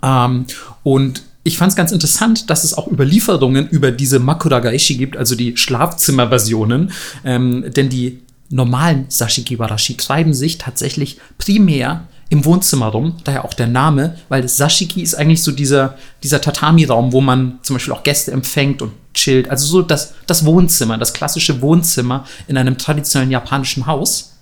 Ähm, 0.04 0.46
und 0.84 1.24
ich 1.44 1.58
fand 1.58 1.72
es 1.72 1.76
ganz 1.76 1.92
interessant, 1.92 2.50
dass 2.50 2.66
es 2.66 2.74
auch 2.74 2.88
Überlieferungen 2.88 3.70
über 3.70 3.92
diese 3.92 4.20
Makuragaishi 4.20 4.98
gibt, 4.98 5.16
also 5.16 5.36
die 5.36 5.56
Schlafzimmerversionen. 5.56 6.92
Ähm, 7.24 7.66
denn 7.76 7.90
die 7.90 8.20
normalen 8.50 9.06
Sashiki 9.08 9.58
Warashi 9.58 9.96
treiben 9.96 10.34
sich 10.34 10.58
tatsächlich 10.58 11.20
primär 11.38 12.08
im 12.30 12.46
Wohnzimmer 12.46 12.88
rum, 12.88 13.18
daher 13.24 13.44
auch 13.44 13.56
der 13.56 13.68
Name, 13.68 14.16
weil 14.30 14.48
Sashiki 14.48 15.02
ist 15.02 15.16
eigentlich 15.16 15.42
so 15.42 15.52
dieser, 15.52 15.98
dieser 16.22 16.40
Tatami-Raum, 16.40 17.12
wo 17.12 17.22
man 17.22 17.60
zum 17.64 17.76
Beispiel 17.76 17.94
auch 17.94 18.04
Gäste 18.04 18.32
empfängt 18.32 18.84
und 18.84 18.92
chillt. 19.16 19.50
Also 19.50 19.66
so 19.66 19.82
das, 19.82 20.14
das 20.28 20.46
Wohnzimmer, 20.46 21.00
das 21.00 21.14
klassische 21.14 21.62
Wohnzimmer 21.62 22.26
in 22.48 22.58
einem 22.58 22.78
traditionellen 22.78 23.32
japanischen 23.32 23.88
Haus. 23.88 24.38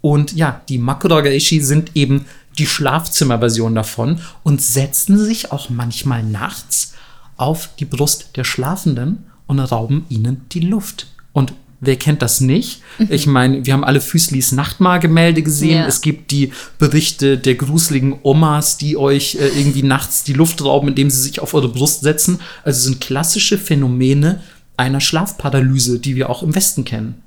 Und 0.00 0.32
ja, 0.32 0.62
die 0.70 0.78
Makuragaishi 0.78 1.60
sind 1.60 1.94
eben 1.94 2.24
die 2.58 2.66
Schlafzimmerversion 2.66 3.74
davon 3.74 4.20
und 4.42 4.62
setzen 4.62 5.18
sich 5.18 5.52
auch 5.52 5.68
manchmal 5.68 6.22
nachts 6.22 6.94
auf 7.36 7.68
die 7.78 7.84
Brust 7.84 8.30
der 8.36 8.44
Schlafenden 8.44 9.26
und 9.46 9.60
rauben 9.60 10.06
ihnen 10.08 10.46
die 10.52 10.60
Luft. 10.60 11.08
Und 11.34 11.52
wer 11.80 11.96
kennt 11.96 12.22
das 12.22 12.40
nicht? 12.40 12.82
Ich 13.10 13.26
meine, 13.26 13.66
wir 13.66 13.72
haben 13.72 13.84
alle 13.84 14.00
Füßlis 14.00 14.52
Nachtmahlgemälde 14.52 15.42
gesehen. 15.42 15.78
Ja. 15.78 15.86
Es 15.86 16.00
gibt 16.00 16.30
die 16.30 16.52
Berichte 16.78 17.38
der 17.38 17.54
gruseligen 17.54 18.18
Omas, 18.22 18.78
die 18.78 18.96
euch 18.96 19.36
äh, 19.36 19.48
irgendwie 19.48 19.82
nachts 19.82 20.24
die 20.24 20.32
Luft 20.32 20.64
rauben, 20.64 20.88
indem 20.88 21.10
sie 21.10 21.20
sich 21.20 21.40
auf 21.40 21.54
eure 21.54 21.68
Brust 21.68 22.02
setzen. 22.02 22.40
Also 22.64 22.88
sind 22.88 23.00
klassische 23.00 23.58
Phänomene 23.58 24.40
einer 24.76 25.00
Schlafparalyse, 25.00 25.98
die 25.98 26.16
wir 26.16 26.30
auch 26.30 26.42
im 26.42 26.54
Westen 26.54 26.84
kennen. 26.84 27.22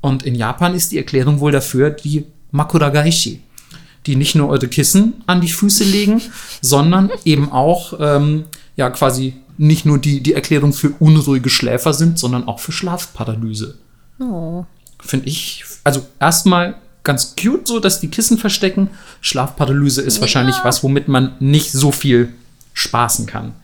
Und 0.00 0.24
in 0.24 0.34
Japan 0.34 0.74
ist 0.74 0.92
die 0.92 0.98
Erklärung 0.98 1.40
wohl 1.40 1.52
dafür 1.52 1.90
die 1.90 2.24
Makuragaishi, 2.50 3.40
die 4.06 4.16
nicht 4.16 4.34
nur 4.34 4.48
eure 4.48 4.68
Kissen 4.68 5.14
an 5.26 5.40
die 5.40 5.48
Füße 5.48 5.84
legen, 5.84 6.20
sondern 6.60 7.10
eben 7.24 7.50
auch 7.50 7.94
ähm, 8.00 8.44
ja 8.76 8.90
quasi 8.90 9.34
nicht 9.58 9.84
nur 9.84 9.98
die, 9.98 10.20
die 10.20 10.34
Erklärung 10.34 10.72
für 10.72 10.90
unruhige 10.98 11.50
Schläfer 11.50 11.92
sind, 11.92 12.18
sondern 12.18 12.48
auch 12.48 12.60
für 12.60 12.72
Schlafparalyse. 12.72 13.76
Oh. 14.18 14.64
Finde 15.00 15.28
ich, 15.28 15.64
also 15.84 16.06
erstmal 16.20 16.74
ganz 17.04 17.34
cute 17.36 17.66
so, 17.66 17.80
dass 17.80 18.00
die 18.00 18.08
Kissen 18.08 18.38
verstecken. 18.38 18.90
Schlafparalyse 19.20 20.02
ist 20.02 20.20
wahrscheinlich 20.20 20.56
was, 20.62 20.82
womit 20.82 21.08
man 21.08 21.34
nicht 21.40 21.72
so 21.72 21.92
viel 21.92 22.32
spaßen 22.72 23.26
kann. 23.26 23.54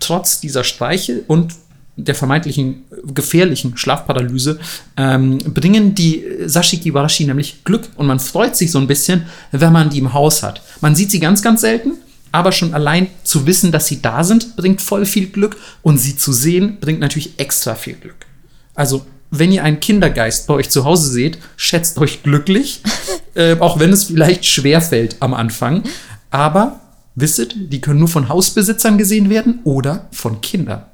Trotz 0.00 0.40
dieser 0.40 0.64
Streiche 0.64 1.22
und 1.26 1.54
der 1.96 2.14
vermeintlichen 2.14 2.84
gefährlichen 3.12 3.76
Schlafparalyse 3.76 4.60
ähm, 4.96 5.38
bringen 5.38 5.96
die 5.96 6.24
Sashiki 6.46 6.94
Warashi 6.94 7.24
nämlich 7.24 7.64
Glück 7.64 7.88
und 7.96 8.06
man 8.06 8.20
freut 8.20 8.56
sich 8.56 8.70
so 8.70 8.78
ein 8.78 8.86
bisschen, 8.86 9.26
wenn 9.50 9.72
man 9.72 9.90
die 9.90 9.98
im 9.98 10.12
Haus 10.12 10.44
hat. 10.44 10.62
Man 10.80 10.94
sieht 10.94 11.10
sie 11.10 11.18
ganz, 11.18 11.42
ganz 11.42 11.60
selten, 11.60 11.94
aber 12.32 12.52
schon 12.52 12.74
allein 12.74 13.08
zu 13.24 13.46
wissen, 13.46 13.72
dass 13.72 13.86
sie 13.86 14.02
da 14.02 14.24
sind, 14.24 14.56
bringt 14.56 14.80
voll 14.80 15.06
viel 15.06 15.28
Glück 15.28 15.56
und 15.82 15.98
sie 15.98 16.16
zu 16.16 16.32
sehen, 16.32 16.78
bringt 16.80 17.00
natürlich 17.00 17.38
extra 17.38 17.74
viel 17.74 17.94
Glück. 17.94 18.26
Also, 18.74 19.06
wenn 19.30 19.52
ihr 19.52 19.64
einen 19.64 19.80
Kindergeist 19.80 20.46
bei 20.46 20.54
euch 20.54 20.70
zu 20.70 20.84
Hause 20.84 21.10
seht, 21.10 21.38
schätzt 21.56 21.98
euch 21.98 22.22
glücklich, 22.22 22.82
äh, 23.34 23.56
auch 23.58 23.78
wenn 23.78 23.92
es 23.92 24.04
vielleicht 24.04 24.46
schwer 24.46 24.80
fällt 24.80 25.16
am 25.20 25.34
Anfang. 25.34 25.82
Aber 26.30 26.80
wisset, 27.14 27.54
die 27.56 27.80
können 27.80 27.98
nur 27.98 28.08
von 28.08 28.28
Hausbesitzern 28.28 28.98
gesehen 28.98 29.30
werden 29.30 29.60
oder 29.64 30.06
von 30.12 30.40
Kindern. 30.40 30.84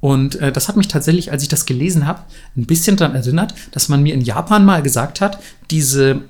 Und 0.00 0.36
äh, 0.36 0.50
das 0.50 0.68
hat 0.68 0.76
mich 0.76 0.88
tatsächlich, 0.88 1.30
als 1.30 1.44
ich 1.44 1.48
das 1.48 1.64
gelesen 1.64 2.06
habe, 2.06 2.22
ein 2.56 2.66
bisschen 2.66 2.96
daran 2.96 3.14
erinnert, 3.14 3.54
dass 3.70 3.88
man 3.88 4.02
mir 4.02 4.14
in 4.14 4.20
Japan 4.20 4.64
mal 4.64 4.82
gesagt 4.82 5.20
hat, 5.20 5.38
diese, 5.70 6.22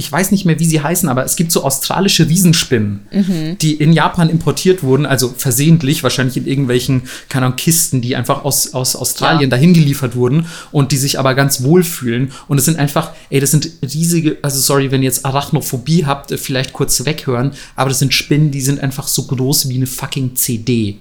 ich 0.00 0.10
weiß 0.10 0.30
nicht 0.30 0.46
mehr, 0.46 0.58
wie 0.58 0.64
sie 0.64 0.80
heißen, 0.80 1.08
aber 1.10 1.24
es 1.24 1.36
gibt 1.36 1.52
so 1.52 1.62
australische 1.62 2.26
Riesenspinnen, 2.26 3.56
die 3.60 3.74
in 3.74 3.92
Japan 3.92 4.30
importiert 4.30 4.82
wurden, 4.82 5.04
also 5.04 5.32
versehentlich, 5.36 6.02
wahrscheinlich 6.02 6.38
in 6.38 6.46
irgendwelchen, 6.46 7.02
keine 7.28 7.44
Ahnung, 7.46 7.56
Kisten, 7.56 8.00
die 8.00 8.16
einfach 8.16 8.44
aus, 8.44 8.72
aus 8.72 8.96
Australien 8.96 9.42
Ja. 9.42 9.56
dahin 9.56 9.74
geliefert 9.74 10.16
wurden 10.16 10.46
und 10.72 10.90
die 10.92 10.96
sich 10.96 11.18
aber 11.18 11.34
ganz 11.34 11.62
wohl 11.62 11.84
fühlen. 11.84 12.32
Und 12.48 12.56
es 12.56 12.64
sind 12.64 12.78
einfach, 12.78 13.10
ey, 13.28 13.40
das 13.40 13.50
sind 13.50 13.68
riesige, 13.82 14.38
also 14.40 14.58
sorry, 14.58 14.90
wenn 14.90 15.02
ihr 15.02 15.06
jetzt 15.08 15.26
Arachnophobie 15.26 16.06
habt, 16.06 16.32
äh, 16.32 16.38
vielleicht 16.38 16.72
kurz 16.72 17.04
weghören, 17.04 17.52
aber 17.76 17.90
das 17.90 17.98
sind 17.98 18.14
Spinnen, 18.14 18.50
die 18.50 18.62
sind 18.62 18.80
einfach 18.80 19.06
so 19.06 19.24
groß 19.24 19.68
wie 19.68 19.76
eine 19.76 19.86
fucking 19.86 20.34
CD. 20.34 20.96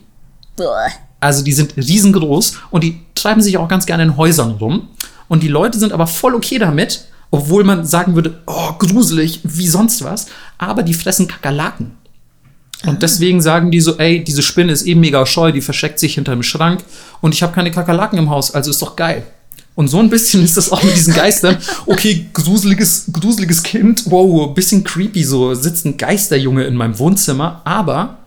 Buah. 0.57 0.89
Also 1.21 1.41
die 1.43 1.53
sind 1.53 1.75
riesengroß 1.77 2.57
und 2.69 2.83
die 2.83 2.99
treiben 3.15 3.41
sich 3.41 3.57
auch 3.57 3.69
ganz 3.69 3.85
gerne 3.85 4.03
in 4.03 4.17
Häusern 4.17 4.51
rum. 4.51 4.89
Und 5.29 5.43
die 5.43 5.47
Leute 5.47 5.77
sind 5.79 5.93
aber 5.93 6.07
voll 6.07 6.33
okay 6.35 6.57
damit, 6.59 7.05
obwohl 7.31 7.63
man 7.63 7.85
sagen 7.85 8.15
würde, 8.15 8.41
oh, 8.47 8.73
gruselig, 8.77 9.41
wie 9.43 9.67
sonst 9.67 10.03
was. 10.03 10.27
Aber 10.57 10.83
die 10.83 10.93
fressen 10.93 11.27
Kakerlaken. 11.27 11.91
Und 12.85 13.03
deswegen 13.03 13.41
sagen 13.41 13.71
die 13.71 13.81
so, 13.81 13.97
ey, 13.97 14.23
diese 14.23 14.41
Spinne 14.41 14.71
ist 14.71 14.83
eben 14.83 15.01
mega 15.01 15.25
scheu, 15.25 15.51
die 15.51 15.61
versteckt 15.61 15.99
sich 15.99 16.15
hinter 16.15 16.31
dem 16.31 16.43
Schrank 16.43 16.81
und 17.19 17.33
ich 17.33 17.43
habe 17.43 17.53
keine 17.53 17.71
Kakerlaken 17.71 18.17
im 18.17 18.29
Haus, 18.29 18.55
also 18.55 18.71
ist 18.71 18.81
doch 18.81 18.95
geil. 18.95 19.23
Und 19.75 19.89
so 19.89 19.99
ein 19.99 20.09
bisschen 20.09 20.43
ist 20.45 20.55
das 20.55 20.71
auch 20.71 20.81
mit 20.81 20.95
diesen 20.95 21.13
Geistern. 21.13 21.57
Okay, 21.85 22.27
gruseliges, 22.33 23.05
gruseliges 23.11 23.63
Kind, 23.63 24.03
wow, 24.09 24.53
bisschen 24.53 24.85
creepy, 24.85 25.25
so 25.25 25.53
sitzt 25.55 25.85
ein 25.85 25.97
Geisterjunge 25.97 26.63
in 26.63 26.75
meinem 26.75 26.97
Wohnzimmer, 26.99 27.61
aber 27.65 28.17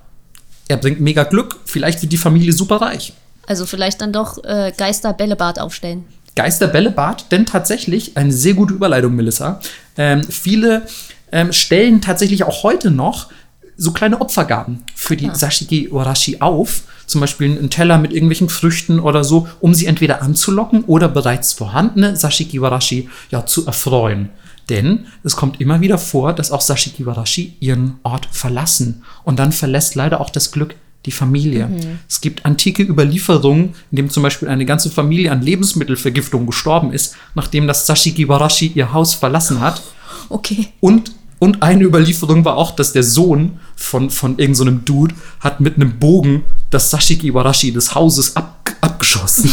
er 0.68 0.76
bringt 0.76 1.00
mega 1.00 1.24
Glück, 1.24 1.56
vielleicht 1.64 2.02
wird 2.02 2.12
die 2.12 2.18
Familie 2.18 2.52
super 2.52 2.76
reich. 2.76 3.14
Also 3.46 3.64
vielleicht 3.66 4.00
dann 4.02 4.12
doch 4.12 4.42
äh, 4.44 4.72
Geister-Bällebad 4.76 5.58
aufstellen. 5.58 6.04
Geisterbällebad, 6.34 7.30
denn 7.30 7.46
tatsächlich 7.46 8.16
eine 8.16 8.32
sehr 8.32 8.54
gute 8.54 8.74
Überleitung, 8.74 9.14
Melissa. 9.14 9.60
Ähm, 9.96 10.22
viele 10.24 10.86
ähm, 11.30 11.52
stellen 11.52 12.00
tatsächlich 12.00 12.44
auch 12.44 12.62
heute 12.62 12.90
noch 12.90 13.28
so 13.76 13.92
kleine 13.92 14.20
Opfergaben 14.20 14.84
für 14.94 15.16
die 15.16 15.30
Sashiki 15.32 15.88
Warashi 15.90 16.38
auf. 16.40 16.82
Zum 17.06 17.20
Beispiel 17.20 17.50
einen 17.58 17.70
Teller 17.70 17.98
mit 17.98 18.12
irgendwelchen 18.12 18.48
Früchten 18.48 19.00
oder 19.00 19.24
so, 19.24 19.48
um 19.60 19.74
sie 19.74 19.86
entweder 19.86 20.22
anzulocken 20.22 20.84
oder 20.84 21.08
bereits 21.08 21.52
vorhandene 21.52 22.16
Sashiki 22.16 22.60
Warashi 22.60 23.08
ja, 23.30 23.44
zu 23.44 23.66
erfreuen. 23.66 24.30
Denn 24.68 25.06
es 25.24 25.36
kommt 25.36 25.60
immer 25.60 25.80
wieder 25.80 25.98
vor, 25.98 26.32
dass 26.32 26.52
auch 26.52 26.60
Sashiki 26.60 27.04
Warashi 27.04 27.56
ihren 27.60 27.98
Ort 28.04 28.28
verlassen. 28.30 29.02
Und 29.24 29.38
dann 29.38 29.52
verlässt 29.52 29.94
leider 29.96 30.20
auch 30.20 30.30
das 30.30 30.52
Glück 30.52 30.76
die 31.06 31.10
Familie. 31.10 31.68
Es 32.08 32.20
gibt 32.20 32.44
antike 32.44 32.82
Überlieferungen, 32.82 33.74
in 33.90 33.96
dem 33.96 34.10
zum 34.10 34.22
Beispiel 34.22 34.48
eine 34.48 34.64
ganze 34.66 34.90
Familie 34.90 35.32
an 35.32 35.42
Lebensmittelvergiftung 35.42 36.46
gestorben 36.46 36.92
ist, 36.92 37.16
nachdem 37.34 37.66
das 37.66 37.86
Sashiki 37.86 38.28
Warashi 38.28 38.72
ihr 38.74 38.92
Haus 38.92 39.14
verlassen 39.14 39.60
hat. 39.60 39.82
Okay. 40.28 40.68
Und, 40.80 41.12
und 41.38 41.62
eine 41.62 41.84
Überlieferung 41.84 42.44
war 42.44 42.56
auch, 42.56 42.70
dass 42.76 42.92
der 42.92 43.02
Sohn 43.02 43.58
von, 43.74 44.10
von 44.10 44.38
irgendeinem 44.38 44.76
so 44.76 44.84
Dude 44.84 45.14
hat 45.40 45.60
mit 45.60 45.76
einem 45.76 45.98
Bogen 45.98 46.44
das 46.70 46.90
Sashiki 46.90 47.34
Warashi 47.34 47.72
des 47.72 47.94
Hauses 47.94 48.36
ab, 48.36 48.70
abgeschossen. 48.80 49.50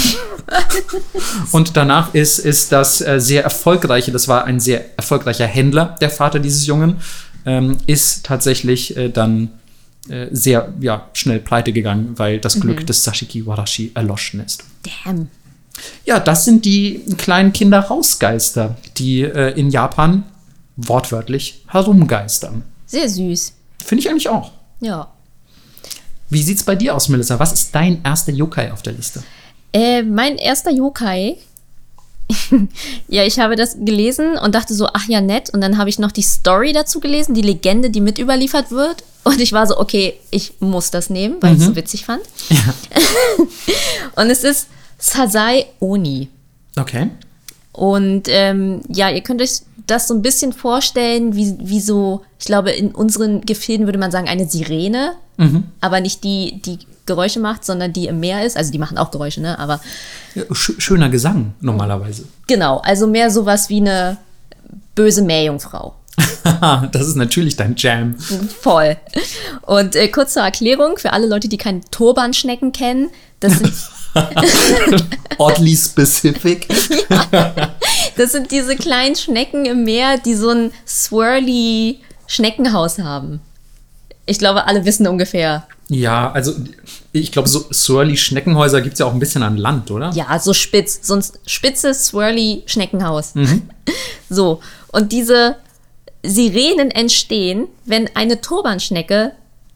und 1.51 1.75
danach 1.75 2.13
ist, 2.13 2.39
ist 2.39 2.71
das 2.71 3.01
äh, 3.01 3.19
sehr 3.19 3.43
erfolgreiche, 3.43 4.11
das 4.11 4.27
war 4.27 4.45
ein 4.45 4.59
sehr 4.59 4.97
erfolgreicher 4.97 5.47
Händler, 5.47 5.95
der 5.99 6.09
Vater 6.11 6.39
dieses 6.39 6.67
Jungen, 6.67 6.97
ähm, 7.45 7.77
ist 7.87 8.25
tatsächlich 8.25 8.95
äh, 8.97 9.09
dann 9.09 9.49
sehr 10.31 10.73
ja, 10.79 11.07
schnell 11.13 11.39
pleite 11.39 11.71
gegangen, 11.73 12.13
weil 12.17 12.39
das 12.39 12.59
Glück 12.59 12.85
des 12.87 13.03
Sashiki 13.03 13.45
Warashi 13.45 13.91
erloschen 13.93 14.39
ist. 14.39 14.63
Damn. 15.05 15.29
Ja, 16.05 16.19
das 16.19 16.45
sind 16.45 16.65
die 16.65 17.03
kleinen 17.17 17.53
Kinder-Rausgeister, 17.53 18.77
die 18.97 19.21
äh, 19.21 19.57
in 19.57 19.69
Japan 19.69 20.23
wortwörtlich 20.75 21.63
herumgeistern. 21.67 22.63
Sehr 22.85 23.07
süß. 23.07 23.53
Finde 23.83 24.01
ich 24.01 24.09
eigentlich 24.09 24.29
auch. 24.29 24.51
Ja. 24.81 25.11
Wie 26.29 26.43
sieht's 26.43 26.63
bei 26.63 26.75
dir 26.75 26.95
aus, 26.95 27.09
Melissa? 27.09 27.39
Was 27.39 27.53
ist 27.53 27.73
dein 27.73 28.03
erster 28.03 28.31
Yokai 28.31 28.71
auf 28.71 28.81
der 28.81 28.93
Liste? 28.93 29.23
Äh, 29.73 30.03
mein 30.03 30.37
erster 30.37 30.71
Yokai. 30.71 31.37
ja, 33.07 33.23
ich 33.23 33.39
habe 33.39 33.55
das 33.55 33.77
gelesen 33.79 34.37
und 34.37 34.55
dachte 34.55 34.73
so, 34.73 34.87
ach 34.93 35.07
ja, 35.07 35.21
nett. 35.21 35.49
Und 35.51 35.61
dann 35.61 35.77
habe 35.77 35.89
ich 35.89 35.99
noch 35.99 36.11
die 36.11 36.21
Story 36.21 36.73
dazu 36.73 36.99
gelesen, 36.99 37.33
die 37.33 37.41
Legende, 37.41 37.89
die 37.89 38.01
mit 38.01 38.19
überliefert 38.19 38.71
wird. 38.71 39.03
Und 39.23 39.39
ich 39.41 39.51
war 39.51 39.67
so, 39.67 39.77
okay, 39.79 40.13
ich 40.31 40.53
muss 40.59 40.91
das 40.91 41.09
nehmen, 41.09 41.35
weil 41.41 41.53
ich 41.55 41.61
es 41.61 41.65
so 41.65 41.75
witzig 41.75 42.05
fand. 42.05 42.21
Und 44.15 44.29
es 44.29 44.43
ist 44.43 44.67
Sasai 44.97 45.65
Oni. 45.79 46.29
Okay. 46.77 47.09
Und 47.73 48.23
ähm, 48.27 48.81
ja, 48.87 49.09
ihr 49.09 49.21
könnt 49.21 49.41
euch 49.41 49.61
das 49.87 50.07
so 50.07 50.13
ein 50.13 50.21
bisschen 50.21 50.53
vorstellen, 50.53 51.35
wie, 51.35 51.55
wie 51.59 51.79
so, 51.79 52.21
ich 52.39 52.45
glaube, 52.45 52.71
in 52.71 52.91
unseren 52.91 53.41
Gefilden 53.41 53.87
würde 53.87 53.99
man 53.99 54.11
sagen, 54.11 54.27
eine 54.27 54.47
Sirene, 54.47 55.13
aber 55.79 56.01
nicht 56.01 56.25
die, 56.25 56.61
die 56.65 56.79
Geräusche 57.09 57.39
macht, 57.39 57.65
sondern 57.65 57.91
die 57.91 58.07
im 58.07 58.19
Meer 58.19 58.45
ist. 58.45 58.55
Also 58.55 58.71
die 58.71 58.79
machen 58.79 58.97
auch 58.97 59.11
Geräusche, 59.11 59.41
ne? 59.41 59.59
Aber 59.59 59.81
Ja, 60.35 60.43
sch 60.53 60.73
schöner 60.77 61.09
Gesang 61.09 61.53
normalerweise. 61.59 62.23
genau, 62.47 62.77
also 62.77 63.07
mehr 63.07 63.29
sowas 63.31 63.67
wie 63.69 63.81
eine 63.81 64.17
böse 64.95 65.21
Meerjungfrau. 65.21 65.95
das 66.91 67.07
ist 67.07 67.15
natürlich 67.15 67.55
dein 67.55 67.75
Jam. 67.77 68.15
Voll. 68.17 68.97
Und 69.61 69.95
äh, 69.95 70.07
kurz 70.09 70.33
zur 70.33 70.43
Erklärung 70.43 70.97
für 70.97 71.13
alle 71.13 71.27
Leute, 71.27 71.47
die 71.47 71.57
keinen 71.57 71.81
Turbanschnecken 71.91 72.71
kennen, 72.71 73.09
das 73.39 73.53
sind, 73.59 73.73
Oddly 75.37 75.75
specific. 75.75 76.67
das 78.17 78.31
sind 78.33 78.51
diese 78.51 78.75
kleinen 78.75 79.15
Schnecken 79.15 79.65
im 79.65 79.83
Meer, 79.83 80.17
die 80.17 80.35
so 80.35 80.49
ein 80.49 80.71
swirly 80.85 81.99
Schneckenhaus 82.27 82.99
haben. 82.99 83.39
Ich 84.25 84.39
glaube, 84.39 84.65
alle 84.67 84.83
wissen 84.85 85.07
ungefähr. 85.07 85.65
Ja, 85.89 86.31
also 86.31 86.53
ich 87.11 87.31
glaube, 87.31 87.49
so 87.49 87.65
swirly 87.73 88.15
Schneckenhäuser 88.15 88.81
gibt 88.81 88.93
es 88.93 88.99
ja 88.99 89.07
auch 89.07 89.13
ein 89.13 89.19
bisschen 89.19 89.41
an 89.41 89.57
Land, 89.57 89.89
oder? 89.89 90.11
Ja, 90.11 90.37
so 90.39 90.53
spitz, 90.53 90.99
so 91.01 91.15
ein 91.15 91.23
spitzes, 91.45 92.05
swirly 92.07 92.63
Schneckenhaus. 92.65 93.33
So, 94.31 94.61
und 94.91 95.11
diese 95.11 95.55
Sirenen 96.21 96.91
entstehen, 96.91 97.67
wenn 97.85 98.15
eine 98.15 98.39
Turbanschnecke 98.39 99.31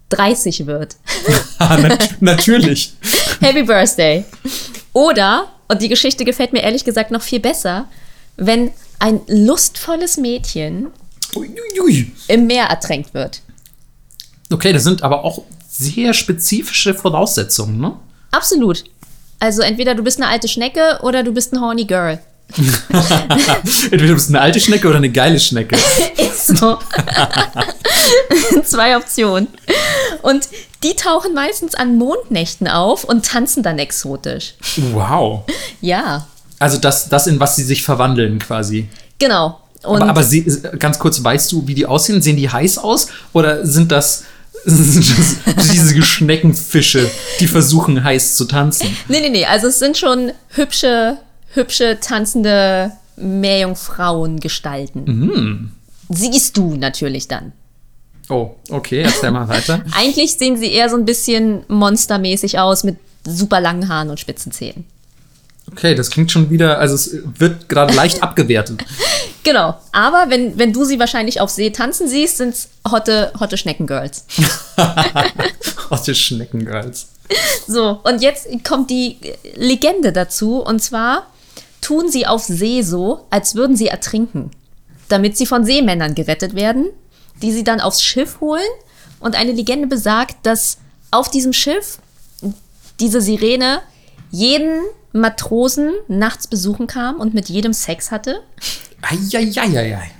30 0.10 0.67
wird. 0.67 0.95
Ah, 1.58 1.78
nat 1.78 2.17
natürlich. 2.19 2.93
Happy 3.39 3.63
Birthday. 3.63 4.23
Oder, 4.91 5.47
und 5.67 5.82
die 5.82 5.89
Geschichte 5.89 6.26
gefällt 6.26 6.54
mir 6.54 6.62
ehrlich 6.62 6.84
gesagt 6.84 7.10
noch 7.10 7.23
viel 7.23 7.39
besser, 7.39 7.88
wenn 8.36 8.69
ein 8.99 9.21
lustvolles 9.28 10.17
Mädchen 10.17 10.88
Uiuiui. 11.36 12.12
im 12.28 12.45
Meer 12.45 12.65
ertränkt 12.65 13.13
wird. 13.15 13.41
Okay, 14.52 14.73
das 14.73 14.84
sind 14.84 15.02
aber 15.02 15.23
auch 15.23 15.41
sehr 15.76 16.14
spezifische 16.14 16.94
Voraussetzungen, 16.94 17.80
ne? 17.80 17.94
Absolut. 18.32 18.84
Also 19.40 19.62
entweder 19.62 19.96
du 19.96 20.04
bist 20.04 20.22
eine 20.22 20.30
alte 20.30 20.48
Schnecke 20.48 21.00
oder 21.02 21.24
du 21.24 21.34
bist 21.34 21.52
ein 21.54 21.60
horny 21.62 21.86
Girl. 21.86 22.20
Entweder 23.92 24.08
du 24.08 24.14
bist 24.14 24.30
eine 24.30 24.42
alte 24.42 24.60
Schnecke 24.60 24.88
oder 24.88 24.98
eine 24.98 25.10
geile 25.12 25.40
Schnecke. 25.40 25.76
Ist 26.18 26.58
so. 26.58 26.78
Zwei 28.64 28.96
Optionen. 28.98 29.48
Und 30.22 30.48
die 30.84 30.96
tauchen 30.96 31.34
meistens 31.34 31.74
an 31.74 31.98
Mondnächten 31.98 32.68
auf 32.68 33.04
und 33.06 33.26
tanzen 33.26 33.64
dann 33.64 33.80
exotisch. 33.80 34.54
Wow. 34.94 35.44
Ja, 35.82 36.28
Also 36.60 36.78
das, 36.78 37.10
das 37.10 37.28
in 37.28 37.40
was 37.40 37.56
sie 37.56 37.64
sich 37.64 37.84
verwandeln 37.84 38.40
quasi. 38.40 38.88
genau. 39.20 39.60
Und 39.84 40.02
aber 40.02 40.12
aber 40.12 40.24
sie, 40.24 40.46
ganz 40.80 40.98
kurz, 40.98 41.22
weißt 41.22 41.52
du, 41.52 41.68
wie 41.68 41.74
die 41.76 41.86
aussehen? 41.86 42.22
Sehen 42.22 42.38
die 42.38 42.50
heiß 42.50 42.78
aus? 42.78 43.08
Oder 43.34 43.66
sind 43.66 43.92
das, 43.92 44.20
sind 44.20 44.24
das 44.24 44.24
diese 44.65 46.02
Schneckenfische, 46.02 47.10
die 47.39 47.47
versuchen 47.47 48.04
heiß 48.04 48.36
zu 48.36 48.45
tanzen? 48.45 48.88
nee, 49.08 49.21
nee, 49.21 49.30
nee. 49.30 49.45
Also 49.45 49.67
es 49.67 49.80
sind 49.80 49.97
schon 49.97 50.32
hübsche, 50.49 51.17
hübsche, 51.54 51.97
tanzende 51.99 52.91
Meerjungfrauengestalten. 53.15 55.71
Siehst 56.10 56.58
du 56.58 56.76
natürlich 56.76 57.28
dann. 57.28 57.54
Oh, 58.30 58.52
okay, 58.69 59.02
erzähl 59.02 59.32
mal 59.32 59.49
weiter. 59.49 59.84
Eigentlich 59.95 60.34
sehen 60.34 60.58
sie 60.58 60.71
eher 60.71 60.89
so 60.89 60.95
ein 60.95 61.06
bisschen 61.06 61.63
monstermäßig 61.67 62.60
aus 62.60 62.84
mit 62.84 62.97
super 63.26 63.60
langen 63.60 63.89
Haaren 63.89 64.10
und 64.10 64.19
spitzen 64.19 64.52
Zähnen. 64.52 64.86
Okay, 65.71 65.95
das 65.95 66.10
klingt 66.10 66.32
schon 66.32 66.49
wieder, 66.49 66.78
also 66.80 66.95
es 66.95 67.17
wird 67.39 67.69
gerade 67.69 67.93
leicht 67.93 68.21
abgewertet. 68.23 68.84
Genau. 69.43 69.76
Aber 69.91 70.26
wenn, 70.30 70.58
wenn 70.58 70.73
du 70.73 70.86
sie 70.86 70.99
wahrscheinlich 70.99 71.41
auf 71.41 71.49
See 71.49 71.69
tanzen 71.69 72.08
siehst, 72.08 72.38
sind's 72.38 72.69
hotte, 72.89 73.32
hotte 73.39 73.58
Schneckengirls. 73.58 74.26
Den 76.06 76.15
Schneckengirls. 76.15 77.08
So, 77.67 77.99
und 78.04 78.21
jetzt 78.21 78.47
kommt 78.63 78.89
die 78.89 79.17
Legende 79.56 80.12
dazu. 80.12 80.58
Und 80.62 80.82
zwar 80.82 81.28
tun 81.82 82.10
sie 82.10 82.26
auf 82.26 82.43
See 82.43 82.82
so, 82.82 83.26
als 83.30 83.56
würden 83.56 83.76
sie 83.76 83.88
ertrinken. 83.88 84.52
Damit 85.10 85.38
sie 85.38 85.45
von 85.45 85.65
Seemännern 85.65 86.15
gerettet 86.15 86.56
werden, 86.56 86.88
die 87.41 87.52
sie 87.52 87.63
dann 87.63 87.82
aufs 87.82 88.04
Schiff 88.04 88.39
holen. 88.41 88.62
Und 89.19 89.36
eine 89.36 89.52
Legende 89.52 89.88
besagt, 89.88 90.45
dass 90.45 90.78
auf 91.12 91.30
diesem 91.30 91.54
Schiff 91.54 91.99
diese 92.99 93.21
Sirene 93.21 93.82
jeden 94.32 94.82
Matrosen 95.13 95.93
nachts 96.08 96.47
besuchen 96.47 96.88
kam 96.88 97.19
und 97.19 97.34
mit 97.34 97.47
jedem 97.49 97.73
Sex 97.73 98.12
hatte. 98.12 98.41
Eieieiei. 99.02 100.12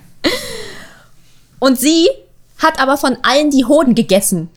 Und 1.58 1.78
sie 1.78 2.08
hat 2.58 2.80
aber 2.80 2.96
von 2.96 3.16
allen 3.22 3.50
die 3.50 3.64
Hoden 3.64 3.94
gegessen. 3.94 4.48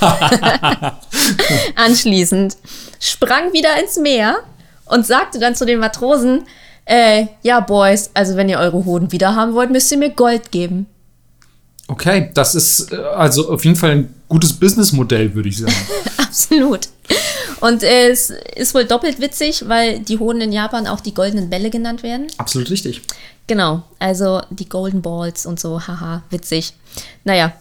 Anschließend 1.74 2.56
sprang 3.00 3.52
wieder 3.52 3.80
ins 3.80 3.96
Meer 3.96 4.38
und 4.86 5.06
sagte 5.06 5.38
dann 5.38 5.54
zu 5.54 5.66
den 5.66 5.78
Matrosen, 5.78 6.44
äh, 6.84 7.26
ja, 7.42 7.60
Boys, 7.60 8.10
also 8.14 8.36
wenn 8.36 8.48
ihr 8.48 8.58
eure 8.58 8.84
Hoden 8.84 9.12
wieder 9.12 9.34
haben 9.34 9.54
wollt, 9.54 9.70
müsst 9.70 9.90
ihr 9.92 9.98
mir 9.98 10.10
Gold 10.10 10.50
geben. 10.50 10.86
Okay, 11.86 12.30
das 12.34 12.54
ist 12.54 12.92
äh, 12.92 12.96
also 12.96 13.50
auf 13.50 13.64
jeden 13.64 13.76
Fall 13.76 13.90
ein 13.90 14.14
gutes 14.28 14.52
Businessmodell, 14.52 15.34
würde 15.34 15.48
ich 15.48 15.58
sagen. 15.58 15.74
Absolut. 16.16 16.88
Und 17.60 17.82
äh, 17.82 18.10
es 18.10 18.30
ist 18.30 18.74
wohl 18.74 18.84
doppelt 18.84 19.20
witzig, 19.20 19.68
weil 19.68 20.00
die 20.00 20.18
Hoden 20.18 20.40
in 20.40 20.52
Japan 20.52 20.86
auch 20.86 21.00
die 21.00 21.14
goldenen 21.14 21.50
Bälle 21.50 21.70
genannt 21.70 22.02
werden. 22.02 22.28
Absolut 22.38 22.70
richtig. 22.70 23.02
Genau, 23.46 23.82
also 23.98 24.42
die 24.50 24.68
Golden 24.68 25.02
Balls 25.02 25.46
und 25.46 25.58
so, 25.58 25.80
haha, 25.80 26.22
witzig. 26.30 26.74
Naja, 27.24 27.52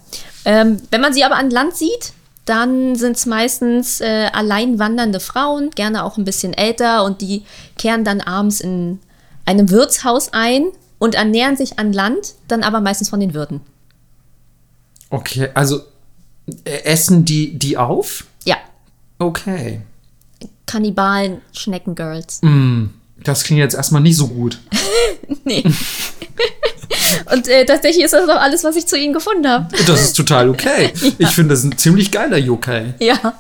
ähm, 0.46 0.82
wenn 0.92 1.02
man 1.02 1.14
sie 1.14 1.24
aber 1.24 1.36
an 1.36 1.50
Land 1.50 1.76
sieht, 1.76 2.14
dann 2.46 2.96
sind 2.96 3.18
es 3.18 3.26
meistens 3.26 4.02
äh, 4.02 4.30
allein 4.34 4.80
wandernde 4.80 5.20
Frauen, 5.20 5.70
gerne 5.72 6.04
auch 6.04 6.18
ein 6.18 6.26
bisschen 6.26 6.54
älter 6.54 7.04
und 7.04 7.22
die 7.22 7.44
kehren 7.78 8.04
dann 8.04 8.22
abends 8.22 8.62
in 8.62 9.00
einem 9.46 9.70
Wirtshaus 9.70 10.34
ein 10.34 10.68
und 11.00 11.16
ernähren 11.16 11.58
sich 11.58 11.80
an 11.80 11.94
Land, 11.94 12.36
dann 12.48 12.64
aber 12.64 12.82
meistens 12.82 13.10
von 13.10 13.20
den 13.20 13.34
Wirten. 13.34 13.62
Okay, 15.10 15.50
also 15.54 15.82
äh, 16.66 16.84
essen 16.84 17.26
die 17.26 17.58
die 17.58 17.78
auf? 17.78 18.26
Ja, 19.20 19.26
Okay. 19.26 19.82
Kannibalen, 20.66 21.42
Schneckengirls. 21.54 22.42
Das 23.24 23.44
klingt 23.44 23.60
jetzt 23.60 23.76
erstmal 23.76 24.02
nicht 24.02 24.18
so 24.18 24.28
gut. 24.28 24.60
Nee. 25.44 25.64
und 27.34 27.48
äh, 27.48 27.66
tatsächlich 27.66 28.04
ist 28.04 28.14
das 28.14 28.30
auch 28.30 28.40
alles, 28.40 28.64
was 28.64 28.76
ich 28.76 28.86
zu 28.86 28.98
ihnen 28.98 29.14
gefunden 29.14 29.48
habe. 29.48 29.68
Das 29.86 30.02
ist 30.02 30.14
total 30.14 30.50
okay. 30.50 30.94
Ich 31.18 31.30
finde, 31.30 31.50
das 31.50 31.60
ist 31.60 31.66
ein 31.66 31.78
ziemlich 31.78 32.12
geiler 32.12 32.38
Yokai. 32.38 32.94
Ja. 33.00 33.34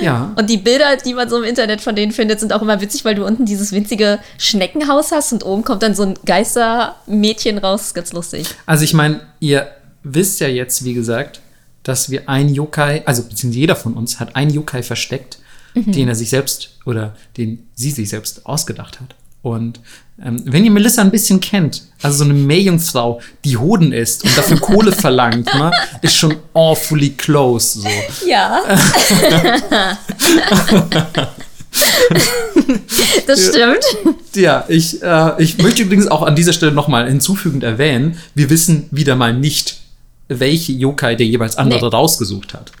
Ja. 0.00 0.32
Und 0.36 0.48
die 0.48 0.56
Bilder, 0.58 0.96
die 0.96 1.14
man 1.14 1.28
so 1.28 1.38
im 1.38 1.44
Internet 1.44 1.80
von 1.80 1.94
denen 1.94 2.12
findet, 2.12 2.40
sind 2.40 2.52
auch 2.52 2.62
immer 2.62 2.80
witzig, 2.80 3.04
weil 3.04 3.14
du 3.14 3.24
unten 3.26 3.44
dieses 3.44 3.72
winzige 3.72 4.18
Schneckenhaus 4.38 5.12
hast 5.12 5.32
und 5.32 5.44
oben 5.44 5.64
kommt 5.64 5.82
dann 5.82 5.94
so 5.94 6.02
ein 6.04 6.14
Geistermädchen 6.24 7.58
raus. 7.58 7.82
Ist 7.88 7.94
ganz 7.94 8.12
lustig. 8.12 8.48
Also 8.66 8.84
ich 8.84 8.94
meine, 8.94 9.20
ihr 9.40 9.68
wisst 10.02 10.40
ja 10.40 10.48
jetzt, 10.48 10.84
wie 10.84 10.94
gesagt, 10.94 11.40
dass 11.86 12.10
wir 12.10 12.28
ein 12.28 12.52
Yokai, 12.52 13.02
also 13.06 13.22
beziehungsweise 13.22 13.60
jeder 13.60 13.76
von 13.76 13.94
uns 13.94 14.18
hat 14.18 14.34
einen 14.34 14.52
Yokai 14.52 14.82
versteckt, 14.82 15.38
den 15.76 16.08
er 16.08 16.16
sich 16.16 16.30
selbst 16.30 16.78
oder 16.84 17.14
den 17.36 17.68
sie 17.74 17.92
sich 17.92 18.08
selbst 18.08 18.44
ausgedacht 18.44 18.98
hat. 19.00 19.14
Und 19.42 19.78
ähm, 20.20 20.42
wenn 20.46 20.64
ihr 20.64 20.72
Melissa 20.72 21.02
ein 21.02 21.12
bisschen 21.12 21.38
kennt, 21.40 21.84
also 22.02 22.18
so 22.18 22.24
eine 22.24 22.34
Meerjungfrau, 22.34 23.20
die 23.44 23.56
Hoden 23.56 23.92
isst 23.92 24.24
und 24.24 24.36
dafür 24.36 24.58
Kohle 24.58 24.90
verlangt, 25.02 25.46
ne, 25.54 25.70
ist 26.02 26.16
schon 26.16 26.34
awfully 26.54 27.10
close. 27.10 27.82
So. 27.82 27.88
Ja. 28.26 28.64
das 33.26 33.46
stimmt. 33.46 33.84
Ja, 34.34 34.64
ich, 34.66 35.00
äh, 35.02 35.40
ich 35.40 35.58
möchte 35.58 35.82
übrigens 35.82 36.08
auch 36.08 36.22
an 36.22 36.34
dieser 36.34 36.52
Stelle 36.52 36.72
nochmal 36.72 37.06
hinzufügend 37.08 37.62
erwähnen, 37.62 38.18
wir 38.34 38.50
wissen 38.50 38.88
wieder 38.90 39.14
mal 39.14 39.32
nicht, 39.34 39.85
welche 40.28 40.72
Yokai 40.72 41.14
der 41.16 41.26
jeweils 41.26 41.56
andere 41.56 41.80
Nee. 41.88 41.94
rausgesucht 41.96 42.54
hat. 42.54 42.72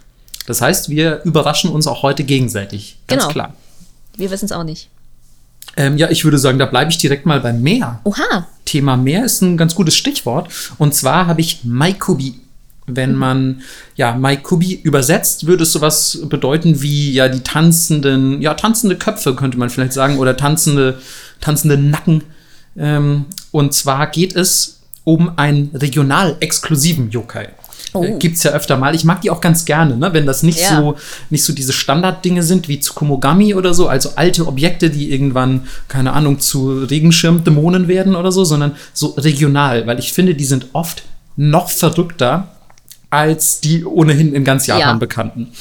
Das 0.46 0.60
heißt, 0.60 0.88
wir 0.88 1.22
überraschen 1.24 1.70
uns 1.70 1.86
auch 1.86 2.02
heute 2.02 2.24
gegenseitig. 2.24 2.98
Ganz 3.06 3.22
Genau. 3.22 3.32
klar. 3.32 3.54
Wir 4.16 4.30
wissen 4.30 4.46
es 4.46 4.52
auch 4.52 4.64
nicht. 4.64 4.88
Ähm, 5.76 5.98
ja, 5.98 6.08
ich 6.10 6.24
würde 6.24 6.38
sagen, 6.38 6.58
da 6.58 6.66
bleibe 6.66 6.90
ich 6.90 6.98
direkt 6.98 7.26
mal 7.26 7.40
beim 7.40 7.60
Meer. 7.62 8.00
Oha. 8.04 8.46
Thema 8.64 8.96
Meer 8.96 9.24
ist 9.24 9.42
ein 9.42 9.56
ganz 9.56 9.74
gutes 9.74 9.94
Stichwort. 9.96 10.48
Und 10.78 10.94
zwar 10.94 11.26
habe 11.26 11.40
ich 11.40 11.64
Maikubi. 11.64 12.40
Wenn 12.88 13.14
man 13.16 13.62
ja 13.96 14.14
Maikubi 14.14 14.74
übersetzt, 14.74 15.46
würde 15.48 15.64
es 15.64 15.72
sowas 15.72 16.20
bedeuten 16.28 16.82
wie 16.82 17.12
ja 17.12 17.28
die 17.28 17.40
tanzenden, 17.40 18.40
ja 18.40 18.54
tanzende 18.54 18.96
Köpfe 18.96 19.34
könnte 19.34 19.58
man 19.58 19.70
vielleicht 19.70 19.92
sagen 19.92 20.18
oder 20.18 20.36
tanzende, 20.36 21.00
tanzende 21.40 21.76
Nacken. 21.76 22.22
Ähm, 22.78 23.24
und 23.50 23.74
zwar 23.74 24.06
geht 24.06 24.36
es 24.36 24.75
um 25.06 25.38
einen 25.38 25.70
regional 25.72 26.36
exklusiven 26.40 27.10
Yokai. 27.12 27.48
Oh. 27.92 28.02
Äh, 28.02 28.18
gibt's 28.18 28.42
ja 28.42 28.50
öfter 28.50 28.76
mal. 28.76 28.92
Ich 28.96 29.04
mag 29.04 29.20
die 29.20 29.30
auch 29.30 29.40
ganz 29.40 29.64
gerne, 29.64 29.96
ne? 29.96 30.12
wenn 30.12 30.26
das 30.26 30.42
nicht 30.42 30.60
Ja. 30.60 30.76
so 30.76 30.96
nicht 31.30 31.44
so 31.44 31.52
diese 31.52 31.72
Standarddinge 31.72 32.42
sind 32.42 32.66
wie 32.66 32.80
Tsukumogami 32.80 33.54
oder 33.54 33.72
so, 33.72 33.86
also 33.88 34.10
alte 34.16 34.46
Objekte, 34.48 34.90
die 34.90 35.12
irgendwann, 35.12 35.68
keine 35.86 36.12
Ahnung, 36.12 36.40
zu 36.40 36.82
Regenschirmdämonen 36.82 37.86
werden 37.86 38.16
oder 38.16 38.32
so, 38.32 38.44
sondern 38.44 38.72
so 38.92 39.10
regional, 39.16 39.86
weil 39.86 40.00
ich 40.00 40.12
finde, 40.12 40.34
die 40.34 40.44
sind 40.44 40.66
oft 40.72 41.04
noch 41.36 41.70
verrückter 41.70 42.48
als 43.08 43.60
die 43.60 43.84
ohnehin 43.84 44.34
in 44.34 44.42
ganz 44.42 44.66
Japan 44.66 44.80
Ja. 44.80 44.92
bekannten. 44.94 45.52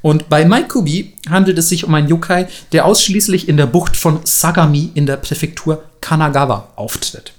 Und 0.00 0.30
bei 0.30 0.46
Maikubi 0.46 1.12
handelt 1.28 1.58
es 1.58 1.68
sich 1.68 1.84
um 1.84 1.94
einen 1.94 2.08
Yokai, 2.08 2.46
der 2.72 2.86
ausschließlich 2.86 3.48
in 3.50 3.58
der 3.58 3.66
Bucht 3.66 3.96
von 3.98 4.20
Sagami 4.24 4.90
in 4.94 5.04
der 5.04 5.18
Präfektur 5.18 5.82
Kanagawa 6.00 6.68
auftritt. 6.76 7.32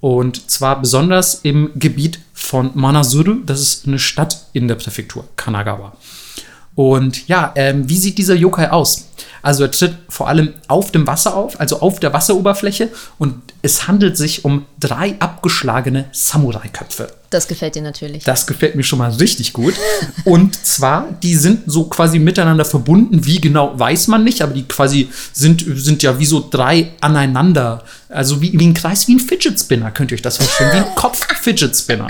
Und 0.00 0.50
zwar 0.50 0.80
besonders 0.80 1.40
im 1.42 1.70
Gebiet 1.76 2.20
von 2.32 2.70
Manazuru, 2.74 3.34
das 3.44 3.60
ist 3.60 3.86
eine 3.86 3.98
Stadt 3.98 4.46
in 4.52 4.66
der 4.66 4.76
Präfektur 4.76 5.28
Kanagawa. 5.36 5.92
Und 6.74 7.28
ja, 7.28 7.52
ähm, 7.56 7.88
wie 7.88 7.98
sieht 7.98 8.16
dieser 8.16 8.34
Yokai 8.34 8.70
aus? 8.70 9.08
Also 9.42 9.64
er 9.64 9.70
tritt 9.70 9.94
vor 10.08 10.28
allem 10.28 10.54
auf 10.68 10.92
dem 10.92 11.06
Wasser 11.06 11.36
auf, 11.36 11.60
also 11.60 11.80
auf 11.80 12.00
der 12.00 12.12
Wasseroberfläche. 12.12 12.90
Und 13.18 13.34
es 13.62 13.86
handelt 13.86 14.16
sich 14.16 14.44
um 14.44 14.66
drei 14.78 15.16
abgeschlagene 15.18 16.06
Samurai-Köpfe. 16.12 17.12
Das 17.30 17.46
gefällt 17.46 17.74
dir 17.76 17.82
natürlich. 17.82 18.24
Das 18.24 18.46
gefällt 18.46 18.74
mir 18.74 18.82
schon 18.82 18.98
mal 18.98 19.10
richtig 19.10 19.52
gut. 19.52 19.74
Und 20.24 20.54
zwar, 20.66 21.08
die 21.22 21.36
sind 21.36 21.62
so 21.70 21.84
quasi 21.84 22.18
miteinander 22.18 22.64
verbunden. 22.64 23.24
Wie 23.24 23.40
genau, 23.40 23.78
weiß 23.78 24.08
man 24.08 24.24
nicht, 24.24 24.42
aber 24.42 24.52
die 24.52 24.64
quasi 24.64 25.10
sind, 25.32 25.64
sind 25.66 26.02
ja 26.02 26.18
wie 26.18 26.26
so 26.26 26.46
drei 26.50 26.92
aneinander. 27.00 27.84
Also 28.08 28.40
wie, 28.42 28.58
wie 28.58 28.66
ein 28.66 28.74
Kreis, 28.74 29.06
wie 29.06 29.14
ein 29.14 29.20
Fidget 29.20 29.60
Spinner, 29.60 29.90
könnt 29.90 30.10
ihr 30.10 30.16
euch 30.16 30.22
das 30.22 30.38
vorstellen. 30.38 30.72
Wie 30.72 30.78
ein 30.78 30.94
Kopf-Fidget 30.96 31.76
Spinner. 31.76 32.08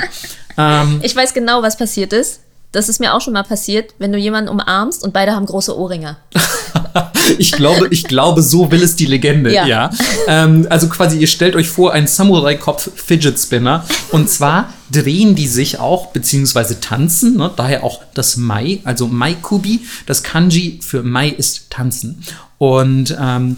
Ähm, 0.56 1.00
Ich 1.02 1.14
weiß 1.14 1.34
genau, 1.34 1.62
was 1.62 1.76
passiert 1.76 2.12
ist. 2.12 2.40
Das 2.72 2.88
ist 2.88 3.00
mir 3.00 3.14
auch 3.14 3.20
schon 3.20 3.32
mal 3.32 3.42
passiert, 3.42 3.94
wenn 3.98 4.12
du 4.12 4.18
jemanden 4.18 4.48
umarmst 4.48 5.02
und 5.02 5.12
beide 5.12 5.32
haben 5.32 5.46
große 5.46 5.76
Ohrringe. 5.76 6.16
ich 7.38 7.52
glaube, 7.52 7.88
ich 7.90 8.04
glaube, 8.04 8.42
so 8.42 8.70
will 8.70 8.82
es 8.82 8.94
die 8.94 9.06
Legende, 9.06 9.52
ja. 9.52 9.66
Ja. 9.66 9.90
Ähm, 10.28 10.66
also 10.70 10.88
quasi, 10.88 11.18
ihr 11.18 11.26
stellt 11.26 11.56
euch 11.56 11.68
vor, 11.68 11.92
ein 11.92 12.06
Samurai-Kopf 12.06 12.90
Fidget 12.94 13.38
Spinner. 13.38 13.84
Und 14.12 14.30
zwar 14.30 14.72
drehen 14.90 15.34
die 15.34 15.48
sich 15.48 15.80
auch, 15.80 16.08
beziehungsweise 16.08 16.80
tanzen, 16.80 17.36
ne? 17.36 17.50
daher 17.56 17.82
auch 17.82 18.02
das 18.14 18.36
Mai, 18.36 18.80
also 18.84 19.08
Maikubi. 19.08 19.80
Das 20.06 20.22
Kanji 20.22 20.78
für 20.82 21.02
Mai 21.02 21.28
ist 21.28 21.70
tanzen. 21.70 22.22
Und 22.58 23.16
ähm, 23.20 23.56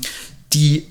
die 0.54 0.86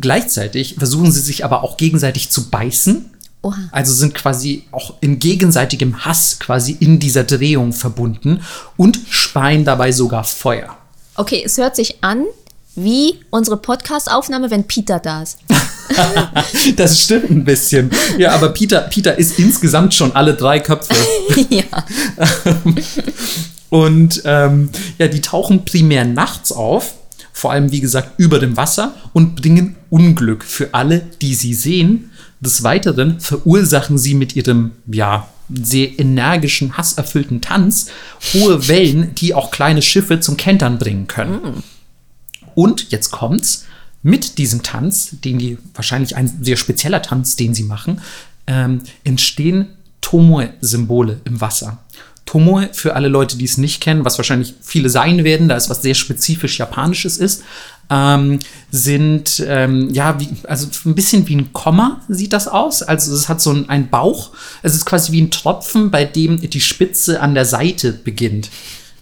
gleichzeitig 0.00 0.74
versuchen 0.78 1.10
sie 1.12 1.20
sich 1.20 1.44
aber 1.44 1.62
auch 1.62 1.76
gegenseitig 1.76 2.30
zu 2.30 2.50
beißen. 2.50 3.10
Oha. 3.44 3.68
Also 3.72 3.92
sind 3.92 4.14
quasi 4.14 4.64
auch 4.72 4.94
in 5.00 5.18
gegenseitigem 5.18 6.04
Hass 6.04 6.38
quasi 6.38 6.76
in 6.80 6.98
dieser 6.98 7.24
Drehung 7.24 7.74
verbunden 7.74 8.40
und 8.78 8.98
speien 9.10 9.66
dabei 9.66 9.92
sogar 9.92 10.24
Feuer. 10.24 10.76
Okay, 11.14 11.42
es 11.44 11.58
hört 11.58 11.76
sich 11.76 12.02
an 12.02 12.24
wie 12.74 13.20
unsere 13.30 13.58
Podcast-Aufnahme, 13.58 14.50
wenn 14.50 14.64
Peter 14.64 14.98
da 14.98 15.22
ist. 15.22 15.38
Das 16.76 17.02
stimmt 17.02 17.30
ein 17.30 17.44
bisschen. 17.44 17.90
Ja, 18.16 18.32
aber 18.32 18.48
Peter, 18.48 18.80
Peter 18.80 19.18
ist 19.18 19.38
insgesamt 19.38 19.92
schon 19.92 20.16
alle 20.16 20.32
drei 20.34 20.58
Köpfe. 20.58 20.94
ja. 21.50 21.64
Und 23.68 24.22
ähm, 24.24 24.70
ja, 24.98 25.08
die 25.08 25.20
tauchen 25.20 25.66
primär 25.66 26.06
nachts 26.06 26.52
auf, 26.52 26.94
vor 27.34 27.50
allem 27.50 27.72
wie 27.72 27.80
gesagt 27.80 28.12
über 28.16 28.38
dem 28.38 28.56
Wasser 28.56 28.94
und 29.12 29.34
bringen 29.34 29.76
Unglück 29.90 30.44
für 30.44 30.72
alle, 30.72 31.00
die 31.20 31.34
sie 31.34 31.52
sehen. 31.52 32.10
Des 32.40 32.62
Weiteren 32.62 33.20
verursachen 33.20 33.98
sie 33.98 34.14
mit 34.14 34.36
ihrem, 34.36 34.70
ja, 34.86 35.28
sehr 35.50 35.98
energischen, 35.98 36.78
hasserfüllten 36.78 37.40
Tanz 37.42 37.90
hohe 38.32 38.66
Wellen, 38.68 39.14
die 39.16 39.34
auch 39.34 39.50
kleine 39.50 39.82
Schiffe 39.82 40.20
zum 40.20 40.36
Kentern 40.38 40.78
bringen 40.78 41.06
können. 41.06 41.62
Und 42.54 42.90
jetzt 42.90 43.10
kommt's. 43.10 43.66
Mit 44.06 44.36
diesem 44.38 44.62
Tanz, 44.62 45.16
den 45.24 45.38
die 45.38 45.58
wahrscheinlich 45.74 46.14
ein 46.14 46.30
sehr 46.42 46.56
spezieller 46.56 47.00
Tanz, 47.02 47.36
den 47.36 47.54
sie 47.54 47.62
machen, 47.62 48.02
ähm, 48.46 48.82
entstehen 49.02 49.68
Tomoe-Symbole 50.02 51.20
im 51.24 51.40
Wasser. 51.40 51.78
Tomoe, 52.26 52.70
für 52.72 52.94
alle 52.94 53.08
Leute, 53.08 53.36
die 53.36 53.44
es 53.44 53.58
nicht 53.58 53.80
kennen, 53.82 54.04
was 54.04 54.18
wahrscheinlich 54.18 54.54
viele 54.62 54.88
sein 54.88 55.24
werden, 55.24 55.48
da 55.48 55.56
es 55.56 55.68
was 55.68 55.82
sehr 55.82 55.94
spezifisch 55.94 56.58
Japanisches 56.58 57.18
ist, 57.18 57.42
ähm, 57.90 58.38
sind 58.70 59.44
ähm, 59.46 59.90
ja 59.92 60.18
wie, 60.18 60.28
also 60.44 60.68
ein 60.86 60.94
bisschen 60.94 61.28
wie 61.28 61.36
ein 61.36 61.52
Komma 61.52 62.00
sieht 62.08 62.32
das 62.32 62.48
aus. 62.48 62.82
Also 62.82 63.14
es 63.14 63.28
hat 63.28 63.40
so 63.40 63.50
einen, 63.50 63.68
einen 63.68 63.88
Bauch. 63.88 64.30
Es 64.62 64.74
ist 64.74 64.86
quasi 64.86 65.12
wie 65.12 65.20
ein 65.20 65.30
Tropfen, 65.30 65.90
bei 65.90 66.04
dem 66.04 66.40
die 66.40 66.60
Spitze 66.60 67.20
an 67.20 67.34
der 67.34 67.44
Seite 67.44 67.92
beginnt. 67.92 68.50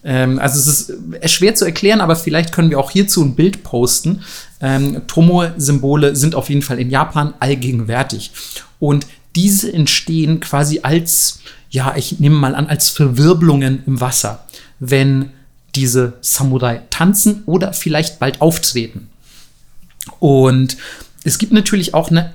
Ähm, 0.03 0.37
also 0.39 0.59
es 0.59 0.89
ist 0.89 1.31
schwer 1.31 1.55
zu 1.55 1.65
erklären, 1.65 2.01
aber 2.01 2.15
vielleicht 2.15 2.51
können 2.51 2.69
wir 2.69 2.79
auch 2.79 2.91
hierzu 2.91 3.23
ein 3.23 3.35
Bild 3.35 3.63
posten. 3.63 4.21
Ähm, 4.59 5.01
Tomoe-Symbole 5.07 6.15
sind 6.15 6.35
auf 6.35 6.49
jeden 6.49 6.61
Fall 6.61 6.79
in 6.79 6.89
Japan 6.89 7.33
allgegenwärtig. 7.39 8.31
Und 8.79 9.07
diese 9.35 9.71
entstehen 9.71 10.39
quasi 10.39 10.81
als, 10.83 11.39
ja, 11.73 11.95
ich 11.97 12.19
nehme 12.19 12.35
mal 12.35 12.53
an, 12.53 12.67
als 12.67 12.89
Verwirbelungen 12.89 13.81
im 13.87 13.99
Wasser, 13.99 14.45
wenn 14.79 15.31
diese 15.73 16.13
Samurai 16.21 16.83
tanzen 16.91 17.41
oder 17.47 17.73
vielleicht 17.73 18.19
bald 18.19 18.41
auftreten. 18.41 19.09
Und 20.19 20.77
es 21.23 21.39
gibt 21.39 21.51
natürlich 21.51 21.95
auch 21.95 22.11
eine 22.11 22.31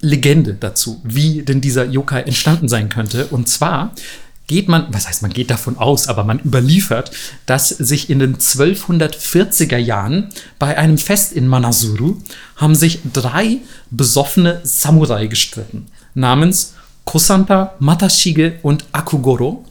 Legende 0.00 0.54
dazu, 0.54 1.00
wie 1.02 1.42
denn 1.42 1.60
dieser 1.60 1.86
Yokai 1.86 2.22
entstanden 2.22 2.68
sein 2.68 2.88
könnte. 2.88 3.26
Und 3.26 3.48
zwar 3.48 3.94
geht 4.46 4.68
man, 4.68 4.86
was 4.92 5.08
heißt 5.08 5.22
man 5.22 5.32
geht 5.32 5.50
davon 5.50 5.76
aus, 5.76 6.06
aber 6.06 6.22
man 6.22 6.38
überliefert, 6.38 7.10
dass 7.46 7.70
sich 7.70 8.08
in 8.08 8.20
den 8.20 8.36
1240er 8.36 9.76
Jahren 9.76 10.28
bei 10.60 10.78
einem 10.78 10.98
Fest 10.98 11.32
in 11.32 11.48
Manazuru 11.48 12.18
haben 12.54 12.76
sich 12.76 13.00
drei 13.12 13.58
besoffene 13.90 14.60
Samurai 14.62 15.26
gestritten, 15.26 15.86
namens 16.14 16.74
Kosanta, 17.08 17.72
Matashige 17.78 18.58
und 18.60 18.84
Akugoro. 18.92 19.64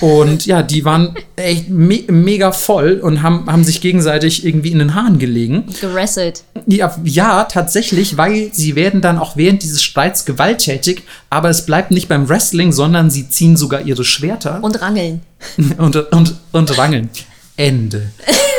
Und 0.00 0.44
ja, 0.44 0.64
die 0.64 0.84
waren 0.84 1.14
echt 1.36 1.68
me 1.68 2.00
mega 2.08 2.50
voll 2.50 2.94
und 3.00 3.22
haben, 3.22 3.46
haben 3.46 3.62
sich 3.62 3.80
gegenseitig 3.80 4.44
irgendwie 4.44 4.72
in 4.72 4.80
den 4.80 4.96
Haaren 4.96 5.20
gelegen. 5.20 5.66
Gerasselt. 5.80 6.42
Ja, 6.66 6.92
ja, 7.04 7.44
tatsächlich, 7.44 8.16
weil 8.16 8.50
sie 8.52 8.74
werden 8.74 9.00
dann 9.00 9.18
auch 9.18 9.36
während 9.36 9.62
dieses 9.62 9.84
Streits 9.84 10.24
gewalttätig, 10.24 11.04
aber 11.30 11.48
es 11.48 11.64
bleibt 11.64 11.92
nicht 11.92 12.08
beim 12.08 12.28
Wrestling, 12.28 12.72
sondern 12.72 13.08
sie 13.08 13.28
ziehen 13.28 13.56
sogar 13.56 13.82
ihre 13.82 14.02
Schwerter 14.02 14.58
Und 14.60 14.82
rangeln. 14.82 15.20
und, 15.78 15.94
und, 15.94 16.34
und 16.50 16.76
rangeln. 16.76 17.08
Ende. 17.56 18.10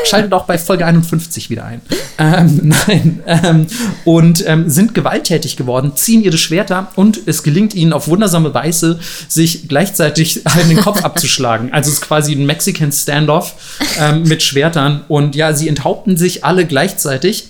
Schaltet 0.06 0.34
auch 0.34 0.46
bei 0.46 0.58
Folge 0.58 0.86
51 0.86 1.50
wieder 1.50 1.66
ein. 1.66 1.82
Ähm, 2.18 2.60
nein. 2.88 3.24
Ähm, 3.26 3.68
und 4.06 4.48
ähm, 4.48 4.70
sind 4.70 4.94
gewalttätig 4.94 5.58
geworden, 5.58 5.94
ziehen 5.96 6.24
ihre 6.24 6.38
Schwerter 6.38 6.92
und 6.96 7.20
es 7.26 7.44
gelingt 7.44 7.74
ihnen 7.74 7.92
auf 7.92 8.08
wundersame 8.08 8.54
Weise, 8.54 9.00
sich 9.28 9.68
gleichzeitig 9.68 10.46
in 10.62 10.70
den 10.70 10.80
Kopf 10.80 11.04
abzuschlagen. 11.04 11.74
Also 11.74 11.90
es 11.90 11.96
ist 11.96 12.02
quasi 12.02 12.34
ein 12.34 12.46
Mexican 12.46 12.92
Standoff 12.92 13.56
ähm, 14.00 14.24
mit 14.24 14.44
Schwertern. 14.44 15.04
Und 15.08 15.36
ja, 15.36 15.54
sie 15.54 15.68
enthaupten 15.68 16.18
sich 16.18 16.46
alle 16.46 16.66
gleichzeitig 16.66 17.50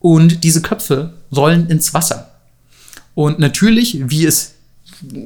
und 0.00 0.42
diese 0.42 0.62
Köpfe 0.62 1.12
rollen 1.34 1.68
ins 1.68 1.94
Wasser. 1.94 2.30
Und 3.14 3.38
natürlich, 3.38 3.98
wie 4.08 4.24
es 4.24 4.54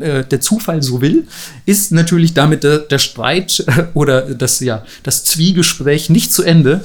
äh, 0.00 0.24
der 0.24 0.40
Zufall 0.40 0.82
so 0.82 1.00
will, 1.00 1.26
ist 1.66 1.92
natürlich 1.92 2.34
damit 2.34 2.64
der, 2.64 2.78
der 2.78 2.98
Streit 2.98 3.64
äh, 3.66 3.84
oder 3.94 4.22
das, 4.22 4.60
ja, 4.60 4.84
das 5.02 5.24
Zwiegespräch 5.24 6.10
nicht 6.10 6.32
zu 6.32 6.42
Ende. 6.42 6.82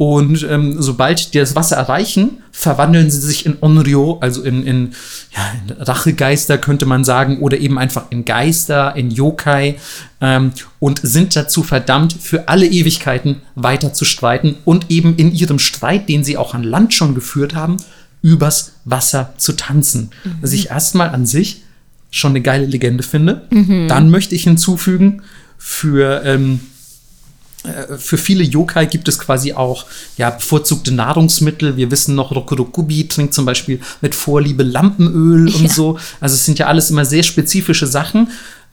Und 0.00 0.46
ähm, 0.48 0.80
sobald 0.80 1.34
die 1.34 1.38
das 1.38 1.54
Wasser 1.54 1.76
erreichen, 1.76 2.38
verwandeln 2.52 3.10
sie 3.10 3.20
sich 3.20 3.44
in 3.44 3.58
Onryo, 3.60 4.16
also 4.22 4.42
in, 4.42 4.66
in, 4.66 4.92
ja, 5.36 5.52
in 5.52 5.76
Rachegeister 5.82 6.56
könnte 6.56 6.86
man 6.86 7.04
sagen, 7.04 7.40
oder 7.40 7.58
eben 7.58 7.78
einfach 7.78 8.06
in 8.08 8.24
Geister, 8.24 8.96
in 8.96 9.10
Yokai 9.10 9.76
ähm, 10.22 10.52
und 10.78 11.00
sind 11.02 11.36
dazu 11.36 11.62
verdammt, 11.62 12.14
für 12.14 12.48
alle 12.48 12.66
Ewigkeiten 12.66 13.42
weiter 13.56 13.92
zu 13.92 14.06
streiten 14.06 14.56
und 14.64 14.90
eben 14.90 15.16
in 15.16 15.34
ihrem 15.34 15.58
Streit, 15.58 16.08
den 16.08 16.24
sie 16.24 16.38
auch 16.38 16.54
an 16.54 16.62
Land 16.62 16.94
schon 16.94 17.14
geführt 17.14 17.54
haben, 17.54 17.76
übers 18.22 18.72
Wasser 18.86 19.34
zu 19.36 19.52
tanzen. 19.52 20.12
Was 20.40 20.54
ich 20.54 20.70
erstmal 20.70 21.10
an 21.10 21.26
sich 21.26 21.62
schon 22.10 22.32
eine 22.32 22.40
geile 22.40 22.66
Legende 22.66 23.02
finde. 23.02 23.42
Dann 23.88 24.10
möchte 24.10 24.34
ich 24.34 24.42
hinzufügen, 24.44 25.22
für, 25.58 26.22
ähm, 26.24 26.60
äh, 27.64 27.96
für 27.98 28.16
viele 28.18 28.42
Yokai 28.42 28.86
gibt 28.86 29.08
es 29.08 29.18
quasi 29.18 29.52
auch 29.52 29.86
ja, 30.16 30.30
bevorzugte 30.30 30.92
Nahrungsmittel. 30.92 31.76
Wir 31.76 31.90
wissen 31.90 32.14
noch, 32.14 32.32
Rokurokubi 32.34 33.08
trinkt 33.08 33.34
zum 33.34 33.44
Beispiel 33.44 33.78
mit 34.00 34.14
Vorliebe 34.14 34.62
Lampenöl 34.62 35.48
und 35.48 35.62
Ja. 35.62 35.68
so. 35.68 35.98
Also 36.20 36.34
es 36.34 36.44
sind 36.46 36.58
ja 36.58 36.66
alles 36.66 36.90
immer 36.90 37.04
sehr 37.04 37.22
spezifische 37.22 37.86
Sachen. 37.86 38.28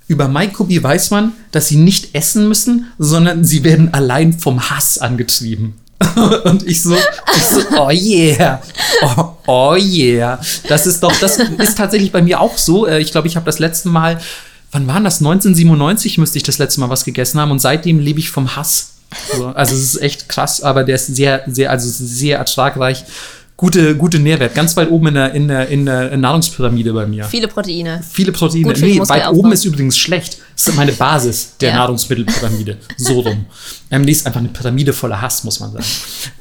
Über 0.07 0.29
Maikobi 0.29 0.81
weiß 0.81 1.11
man, 1.11 1.33
dass 1.51 1.67
sie 1.67 1.75
nicht 1.75 2.15
essen 2.15 2.47
müssen, 2.47 2.85
sondern 2.97 3.43
sie 3.43 3.65
werden 3.65 3.93
allein 3.93 4.31
vom 4.31 4.69
Hass 4.69 4.97
angetrieben. 4.99 5.73
Und 6.45 6.67
ich 6.67 6.83
so, 6.83 6.95
ich 6.95 7.43
so, 7.43 7.61
oh 7.77 7.89
yeah, 7.89 8.61
oh, 9.01 9.33
oh 9.47 9.75
yeah. 9.75 10.39
Das 10.67 10.85
ist 10.85 11.01
doch, 11.01 11.15
das 11.19 11.37
ist 11.37 11.77
tatsächlich 11.77 12.11
bei 12.11 12.21
mir 12.21 12.39
auch 12.39 12.57
so. 12.57 12.85
Äh, 12.85 12.99
Ich 12.99 13.11
glaube, 13.11 13.27
ich 13.27 13.35
habe 13.35 13.45
das 13.45 13.59
letzte 13.59 13.89
Mal 13.89 14.19
wann 14.71 14.87
war 14.87 14.99
das? 15.01 15.19
1997 15.19 16.17
müsste 16.17 16.37
ich 16.37 16.43
das 16.43 16.57
letzte 16.57 16.79
Mal 16.79 16.89
was 16.89 17.05
gegessen 17.05 17.39
haben 17.39 17.51
und 17.51 17.59
seitdem 17.59 17.99
lebe 17.99 18.19
ich 18.19 18.29
vom 18.29 18.55
Hass. 18.55 18.93
So, 19.35 19.47
also 19.47 19.73
es 19.73 19.81
ist 19.81 20.01
echt 20.01 20.29
krass, 20.29 20.61
aber 20.61 20.83
der 20.83 20.95
ist 20.95 21.07
sehr, 21.07 21.43
sehr, 21.47 21.71
also 21.71 21.87
sehr 21.89 22.37
ertragreich. 22.37 23.05
Gute, 23.59 23.95
gute 23.95 24.19
Nährwert, 24.19 24.53
ganz 24.53 24.77
weit 24.77 24.91
oben 24.91 25.07
in 25.07 25.13
der, 25.15 25.33
in 25.33 25.47
der, 25.47 25.69
in 25.69 25.85
der 25.87 26.15
Nahrungspyramide 26.15 26.93
bei 26.93 27.07
mir. 27.07 27.23
Viele 27.23 27.47
Proteine. 27.47 28.03
Viele 28.07 28.31
Proteine. 28.31 28.65
Gut 28.65 28.79
Nee, 28.79 28.99
weit 28.99 29.29
oben 29.29 29.51
ist 29.51 29.65
übrigens 29.65 29.97
schlecht. 29.97 30.37
Das 30.55 30.67
ist 30.67 30.75
meine 30.75 30.91
Basis 30.91 31.57
der 31.59 31.69
Ja. 31.69 31.75
Nahrungsmittelpyramide. 31.77 32.77
So 32.97 33.21
rum. 33.21 33.47
Ähm, 33.89 34.05
die 34.05 34.11
ist 34.11 34.27
einfach 34.27 34.41
eine 34.41 34.49
Pyramide 34.49 34.93
voller 34.93 35.21
Hass, 35.21 35.43
muss 35.43 35.59
man 35.59 35.71
sagen. 35.71 35.85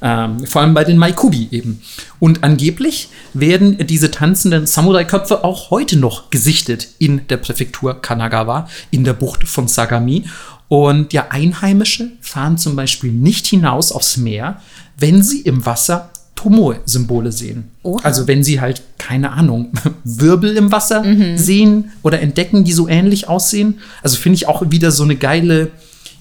Ähm, 0.02 0.46
vor 0.46 0.60
allem 0.60 0.74
bei 0.74 0.84
den 0.84 0.98
Maikubi 0.98 1.48
eben. 1.52 1.80
Und 2.18 2.44
angeblich 2.44 3.08
werden 3.32 3.78
diese 3.86 4.10
tanzenden 4.10 4.66
Samurai-Köpfe 4.66 5.42
auch 5.42 5.70
heute 5.70 5.96
noch 5.96 6.28
gesichtet 6.28 6.88
in 6.98 7.26
der 7.28 7.38
Präfektur 7.38 8.02
Kanagawa, 8.02 8.68
in 8.90 9.04
der 9.04 9.14
Bucht 9.14 9.48
von 9.48 9.68
Sagami. 9.68 10.24
Und 10.68 11.14
ja, 11.14 11.28
Einheimische 11.30 12.10
fahren 12.20 12.58
zum 12.58 12.76
Beispiel 12.76 13.12
nicht 13.12 13.46
hinaus 13.46 13.90
aufs 13.90 14.18
Meer, 14.18 14.60
wenn 14.98 15.22
sie 15.22 15.40
im 15.40 15.64
Wasser 15.64 16.10
Tomoe-Symbole 16.36 17.32
sehen. 17.32 17.70
Oha. 17.82 18.00
Also 18.04 18.28
wenn 18.28 18.44
sie 18.44 18.60
halt, 18.60 18.82
keine 18.98 19.32
Ahnung, 19.32 19.72
Wirbel 20.04 20.56
im 20.56 20.70
Wasser 20.70 21.02
Mhm. 21.02 21.36
sehen 21.36 21.92
oder 22.02 22.20
entdecken, 22.20 22.64
die 22.64 22.72
so 22.72 22.86
ähnlich 22.88 23.28
aussehen. 23.28 23.80
Also 24.02 24.16
finde 24.18 24.36
ich 24.36 24.46
auch 24.48 24.62
wieder 24.70 24.90
so 24.92 25.02
eine 25.02 25.16
geile, 25.16 25.70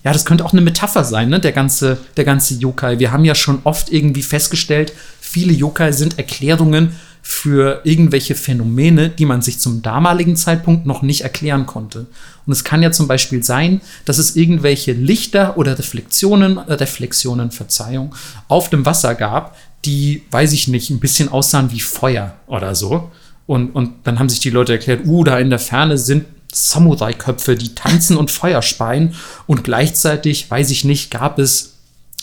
ja, 0.03 0.13
das 0.13 0.25
könnte 0.25 0.43
auch 0.45 0.53
eine 0.53 0.61
Metapher 0.61 1.03
sein, 1.03 1.29
ne? 1.29 1.39
Der 1.39 1.51
ganze, 1.51 1.97
der 2.17 2.23
ganze 2.25 2.55
Yokai. 2.55 2.99
Wir 2.99 3.11
haben 3.11 3.25
ja 3.25 3.35
schon 3.35 3.59
oft 3.63 3.91
irgendwie 3.91 4.23
festgestellt, 4.23 4.93
viele 5.19 5.53
Yokai 5.53 5.91
sind 5.91 6.17
Erklärungen 6.17 6.91
für 7.27 7.81
irgendwelche 7.85 8.35
Phänomene, 8.35 9.09
die 9.09 9.25
man 9.25 9.41
sich 9.41 9.57
zum 9.57 9.81
damaligen 9.81 10.35
Zeitpunkt 10.35 10.85
noch 10.85 11.01
nicht 11.01 11.21
erklären 11.21 11.65
konnte. 11.65 12.05
Und 12.45 12.53
es 12.53 12.63
kann 12.63 12.83
ja 12.83 12.91
zum 12.91 13.07
Beispiel 13.07 13.43
sein, 13.43 13.81
dass 14.05 14.19
es 14.19 14.35
irgendwelche 14.35 14.91
Lichter 14.93 15.57
oder 15.57 15.77
Reflexionen, 15.79 16.57
äh, 16.59 16.73
Reflexionen, 16.73 17.49
Verzeihung, 17.49 18.13
auf 18.47 18.69
dem 18.69 18.85
Wasser 18.85 19.15
gab, 19.15 19.57
die, 19.85 20.23
weiß 20.31 20.53
ich 20.53 20.67
nicht, 20.67 20.89
ein 20.89 20.99
bisschen 20.99 21.29
aussahen 21.29 21.71
wie 21.71 21.79
Feuer 21.79 22.35
oder 22.47 22.75
so. 22.75 23.11
Und, 23.47 23.71
und 23.71 23.93
dann 24.03 24.19
haben 24.19 24.29
sich 24.29 24.39
die 24.39 24.49
Leute 24.49 24.73
erklärt, 24.73 25.05
uh, 25.05 25.23
da 25.23 25.37
in 25.37 25.49
der 25.49 25.59
Ferne 25.59 25.97
sind 25.97 26.25
Samurai-Köpfe, 26.51 27.55
die 27.55 27.75
tanzen 27.75 28.17
und 28.17 28.31
Feuer 28.31 28.61
speien. 28.61 29.13
Und 29.45 29.63
gleichzeitig, 29.63 30.49
weiß 30.49 30.71
ich 30.71 30.83
nicht, 30.83 31.11
gab 31.11 31.37
es 31.37 31.73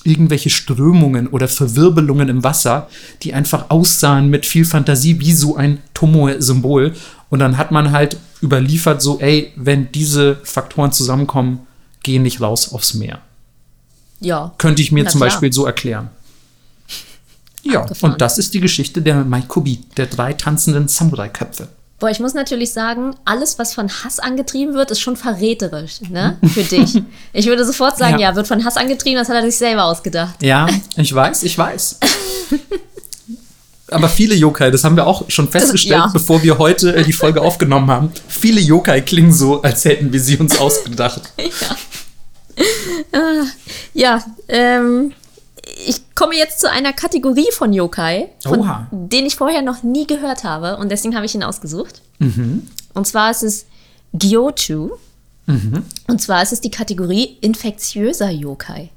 irgendwelche 0.04 0.50
Strömungen 0.50 1.28
oder 1.28 1.46
Verwirbelungen 1.46 2.28
im 2.28 2.42
Wasser, 2.42 2.88
die 3.22 3.34
einfach 3.34 3.70
aussahen 3.70 4.30
mit 4.30 4.46
viel 4.46 4.64
Fantasie 4.64 5.20
wie 5.20 5.32
so 5.32 5.56
ein 5.56 5.78
Tomoe-Symbol. 5.94 6.92
Und 7.30 7.38
dann 7.38 7.56
hat 7.56 7.70
man 7.70 7.92
halt 7.92 8.16
überliefert, 8.42 9.00
so, 9.00 9.20
ey, 9.20 9.52
wenn 9.54 9.92
diese 9.92 10.36
Faktoren 10.42 10.92
zusammenkommen, 10.92 11.60
geh 12.02 12.18
nicht 12.18 12.40
raus 12.40 12.72
aufs 12.72 12.94
Meer. 12.94 13.20
Ja. 14.20 14.52
Könnte 14.58 14.82
ich 14.82 14.92
mir 14.92 15.04
Na 15.04 15.10
zum 15.10 15.20
klar. 15.20 15.30
Beispiel 15.30 15.52
so 15.52 15.66
erklären. 15.66 16.10
Ja, 17.62 17.80
Abgefahren. 17.82 18.12
und 18.14 18.20
das 18.20 18.38
ist 18.38 18.54
die 18.54 18.60
Geschichte 18.60 19.02
der 19.02 19.24
Maikobi, 19.24 19.80
der 19.96 20.06
drei 20.06 20.32
tanzenden 20.32 20.88
Samurai-Köpfe. 20.88 21.68
Boah, 22.00 22.10
ich 22.10 22.18
muss 22.18 22.34
natürlich 22.34 22.72
sagen, 22.72 23.14
alles, 23.24 23.60
was 23.60 23.74
von 23.74 23.88
Hass 23.88 24.18
angetrieben 24.18 24.74
wird, 24.74 24.90
ist 24.90 24.98
schon 25.00 25.16
verräterisch, 25.16 26.00
ne? 26.10 26.36
Für 26.52 26.64
dich. 26.64 27.00
Ich 27.32 27.46
würde 27.46 27.64
sofort 27.64 27.96
sagen, 27.96 28.18
Ja. 28.18 28.30
ja. 28.30 28.36
wird 28.36 28.48
von 28.48 28.64
Hass 28.64 28.76
angetrieben, 28.76 29.18
das 29.18 29.28
hat 29.28 29.36
er 29.36 29.42
sich 29.42 29.56
selber 29.56 29.84
ausgedacht. 29.84 30.42
Ja, 30.42 30.66
ich 30.96 31.14
weiß, 31.14 31.44
ich 31.44 31.56
weiß. 31.56 32.00
Aber 33.92 34.08
viele 34.08 34.34
Yokai, 34.34 34.70
das 34.70 34.84
haben 34.84 34.96
wir 34.96 35.06
auch 35.06 35.28
schon 35.30 35.48
festgestellt, 35.48 36.00
ja. 36.06 36.10
bevor 36.12 36.42
wir 36.42 36.58
heute 36.58 36.96
äh, 36.96 37.04
die 37.04 37.12
Folge 37.12 37.40
aufgenommen 37.42 37.90
haben. 37.90 38.10
Viele 38.26 38.60
Yokai 38.60 39.02
klingen 39.02 39.32
so, 39.32 39.60
als 39.62 39.84
hätten 39.84 40.12
wir 40.12 40.20
sie 40.20 40.36
uns 40.38 40.58
ausgedacht. 40.58 41.20
Ja, 43.94 44.22
ähm, 44.48 45.12
ich 45.86 46.14
komme 46.14 46.34
jetzt 46.36 46.60
zu 46.60 46.70
einer 46.70 46.92
Kategorie 46.92 47.50
von 47.52 47.72
Yokai, 47.72 48.28
von 48.42 48.60
Oha. 48.60 48.86
denen 48.90 49.26
ich 49.26 49.36
vorher 49.36 49.62
noch 49.62 49.82
nie 49.82 50.06
gehört 50.06 50.44
habe 50.44 50.76
und 50.76 50.90
deswegen 50.90 51.14
habe 51.16 51.26
ich 51.26 51.34
ihn 51.34 51.42
ausgesucht. 51.42 52.02
Mhm. 52.18 52.68
Und 52.94 53.06
zwar 53.06 53.30
ist 53.30 53.42
es 53.42 53.66
Gyochu. 54.12 54.90
Und 56.06 56.20
zwar 56.22 56.42
ist 56.42 56.52
es 56.52 56.60
die 56.60 56.70
Kategorie 56.70 57.36
infektiöser 57.40 58.30
Yokai. 58.30 58.88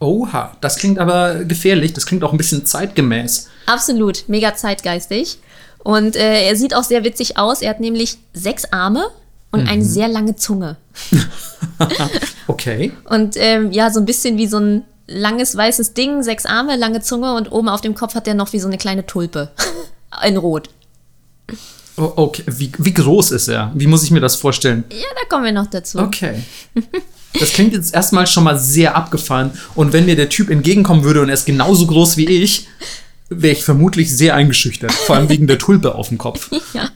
Oha, 0.00 0.56
das 0.60 0.76
klingt 0.76 0.98
aber 0.98 1.44
gefährlich, 1.44 1.92
das 1.92 2.04
klingt 2.06 2.22
auch 2.22 2.30
ein 2.32 2.36
bisschen 2.36 2.64
zeitgemäß. 2.66 3.48
Absolut, 3.66 4.24
mega 4.28 4.54
zeitgeistig. 4.54 5.38
Und 5.82 6.14
äh, 6.14 6.46
er 6.46 6.56
sieht 6.56 6.74
auch 6.74 6.84
sehr 6.84 7.04
witzig 7.04 7.36
aus. 7.38 7.62
Er 7.62 7.70
hat 7.70 7.80
nämlich 7.80 8.18
sechs 8.32 8.64
Arme 8.72 9.06
und 9.50 9.62
Mhm. 9.62 9.68
eine 9.68 9.84
sehr 9.84 10.08
lange 10.08 10.36
Zunge. 10.36 10.76
Okay. 12.46 12.92
Und 13.08 13.36
ähm, 13.38 13.72
ja, 13.72 13.90
so 13.90 14.00
ein 14.00 14.04
bisschen 14.06 14.36
wie 14.36 14.46
so 14.46 14.58
ein 14.58 14.84
langes 15.06 15.56
weißes 15.56 15.94
Ding, 15.94 16.22
sechs 16.22 16.46
Arme, 16.46 16.76
lange 16.76 17.00
Zunge 17.00 17.34
und 17.34 17.50
oben 17.52 17.68
auf 17.68 17.80
dem 17.80 17.94
Kopf 17.94 18.14
hat 18.14 18.26
er 18.28 18.34
noch 18.34 18.52
wie 18.52 18.60
so 18.60 18.66
eine 18.68 18.78
kleine 18.78 19.06
Tulpe. 19.06 19.50
In 20.26 20.36
Rot. 20.36 20.68
O- 21.96 22.12
okay. 22.16 22.42
Wie, 22.46 22.72
wie 22.78 22.94
groß 22.94 23.30
ist 23.32 23.48
er? 23.48 23.70
Wie 23.74 23.86
muss 23.86 24.02
ich 24.02 24.10
mir 24.10 24.20
das 24.20 24.36
vorstellen? 24.36 24.84
Ja, 24.90 25.06
da 25.20 25.28
kommen 25.28 25.44
wir 25.44 25.52
noch 25.52 25.66
dazu. 25.66 25.98
Okay. 25.98 26.42
Das 27.38 27.52
klingt 27.52 27.72
jetzt 27.72 27.94
erstmal 27.94 28.26
schon 28.26 28.44
mal 28.44 28.58
sehr 28.58 28.96
abgefahren. 28.96 29.52
Und 29.74 29.92
wenn 29.92 30.06
mir 30.06 30.16
der 30.16 30.28
Typ 30.28 30.50
entgegenkommen 30.50 31.04
würde 31.04 31.20
und 31.22 31.28
er 31.28 31.34
ist 31.34 31.46
genauso 31.46 31.86
groß 31.86 32.16
wie 32.16 32.26
ich, 32.28 32.68
wäre 33.28 33.52
ich 33.54 33.64
vermutlich 33.64 34.16
sehr 34.16 34.34
eingeschüchtert. 34.34 34.92
Vor 34.92 35.16
allem 35.16 35.28
wegen 35.28 35.46
der 35.46 35.58
Tulpe 35.58 35.94
auf 35.94 36.08
dem 36.08 36.18
Kopf. 36.18 36.50
Ja. 36.72 36.88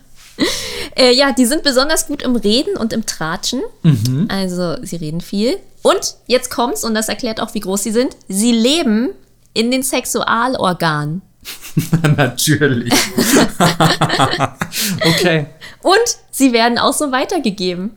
Äh, 0.96 1.12
ja, 1.14 1.32
die 1.32 1.46
sind 1.46 1.62
besonders 1.64 2.06
gut 2.06 2.22
im 2.22 2.36
Reden 2.36 2.76
und 2.76 2.92
im 2.92 3.04
Tratschen. 3.06 3.60
Mhm. 3.82 4.26
Also 4.28 4.76
sie 4.84 4.94
reden 4.96 5.20
viel. 5.20 5.56
Und 5.88 6.16
jetzt 6.26 6.50
kommt's, 6.50 6.84
und 6.84 6.92
das 6.92 7.08
erklärt 7.08 7.40
auch, 7.40 7.54
wie 7.54 7.60
groß 7.60 7.82
sie 7.82 7.92
sind. 7.92 8.14
Sie 8.28 8.52
leben 8.52 9.14
in 9.54 9.70
den 9.70 9.82
Sexualorganen. 9.82 11.22
Natürlich. 12.16 12.92
okay. 15.06 15.46
Und 15.80 16.18
sie 16.30 16.52
werden 16.52 16.76
auch 16.76 16.92
so 16.92 17.10
weitergegeben. 17.10 17.96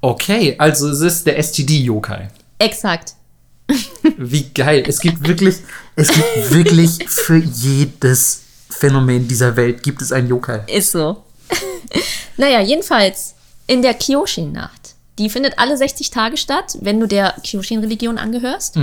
Okay, 0.00 0.54
also 0.56 0.88
es 0.88 1.00
ist 1.00 1.26
der 1.26 1.36
STD-Yokai. 1.42 2.30
Exakt. 2.58 3.12
Wie 4.16 4.48
geil. 4.54 4.84
Es 4.86 5.00
gibt 5.00 5.26
wirklich, 5.28 5.56
es 5.96 6.08
gibt 6.08 6.50
wirklich 6.50 7.06
für 7.10 7.36
jedes 7.36 8.40
Phänomen 8.70 9.28
dieser 9.28 9.54
Welt 9.56 9.82
gibt 9.82 10.00
es 10.00 10.12
einen 10.12 10.28
Yokai. 10.28 10.62
Ist 10.68 10.92
so. 10.92 11.24
naja, 12.38 12.62
jedenfalls 12.62 13.34
in 13.66 13.82
der 13.82 13.92
Kyoshin-Nacht. 13.92 14.93
Die 15.18 15.30
findet 15.30 15.58
alle 15.58 15.76
60 15.76 16.10
Tage 16.10 16.36
statt, 16.36 16.76
wenn 16.80 16.98
du 17.00 17.06
der 17.06 17.34
Kyoshin-Religion 17.44 18.18
angehörst. 18.18 18.76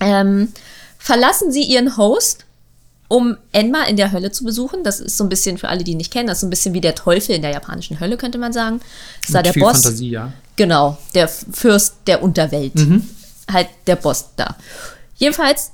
Ähm, 0.00 0.52
verlassen 0.98 1.50
sie 1.52 1.62
ihren 1.62 1.96
Host, 1.96 2.44
um 3.08 3.36
Enma 3.52 3.84
in 3.84 3.96
der 3.96 4.12
Hölle 4.12 4.32
zu 4.32 4.44
besuchen. 4.44 4.82
Das 4.84 5.00
ist 5.00 5.16
so 5.16 5.24
ein 5.24 5.28
bisschen 5.28 5.58
für 5.58 5.68
alle, 5.68 5.84
die 5.84 5.92
ihn 5.92 5.98
nicht 5.98 6.12
kennen, 6.12 6.26
das 6.28 6.38
ist 6.38 6.40
so 6.42 6.46
ein 6.46 6.50
bisschen 6.50 6.74
wie 6.74 6.80
der 6.80 6.94
Teufel 6.94 7.34
in 7.34 7.42
der 7.42 7.52
japanischen 7.52 8.00
Hölle, 8.00 8.16
könnte 8.16 8.38
man 8.38 8.52
sagen. 8.52 8.80
Das 9.20 9.28
ist 9.28 9.34
da 9.34 9.38
Mit 9.40 9.46
der 9.46 9.52
viel 9.54 9.62
Boss. 9.62 9.82
Fantasie, 9.82 10.10
ja. 10.10 10.32
Genau, 10.56 10.98
der 11.14 11.28
Fürst 11.28 11.94
der 12.06 12.22
Unterwelt. 12.22 12.72
Halt 13.52 13.68
der 13.86 13.96
Boss 13.96 14.26
da. 14.36 14.56
Jedenfalls 15.16 15.72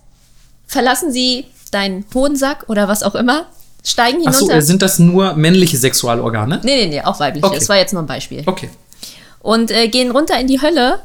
verlassen 0.67 1.13
sie 1.13 1.47
deinen 1.71 2.05
Hodensack 2.15 2.65
oder 2.69 2.89
was 2.89 3.03
auch 3.03 3.15
immer, 3.15 3.47
steigen 3.85 4.27
Achso, 4.27 4.41
hinunter. 4.47 4.63
sind 4.63 4.83
das 4.83 4.99
nur 4.99 5.35
männliche 5.35 5.77
Sexualorgane? 5.77 6.61
nee, 6.65 6.77
nee, 6.85 6.87
nee, 6.89 7.01
auch 7.03 7.21
weibliche. 7.21 7.47
Okay. 7.47 7.59
Das 7.59 7.69
war 7.69 7.77
jetzt 7.77 7.93
nur 7.93 8.03
ein 8.03 8.07
Beispiel. 8.07 8.43
Okay. 8.47 8.71
Und 9.41 9.71
äh, 9.71 9.89
gehen 9.89 10.11
runter 10.11 10.39
in 10.39 10.47
die 10.47 10.61
Hölle 10.61 11.01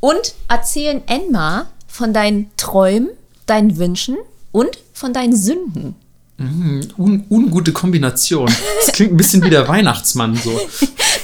und 0.00 0.34
erzählen 0.48 1.02
Enma 1.06 1.66
von 1.88 2.12
deinen 2.12 2.50
Träumen, 2.56 3.10
deinen 3.46 3.76
Wünschen 3.76 4.16
und 4.50 4.78
von 4.92 5.12
deinen 5.12 5.36
Sünden. 5.36 5.94
Un 6.38 7.24
ungute 7.30 7.72
Kombination. 7.72 8.52
Das 8.80 8.92
klingt 8.92 9.12
ein 9.12 9.16
bisschen 9.16 9.44
wie 9.44 9.50
der 9.50 9.68
Weihnachtsmann 9.68 10.34
so. 10.36 10.58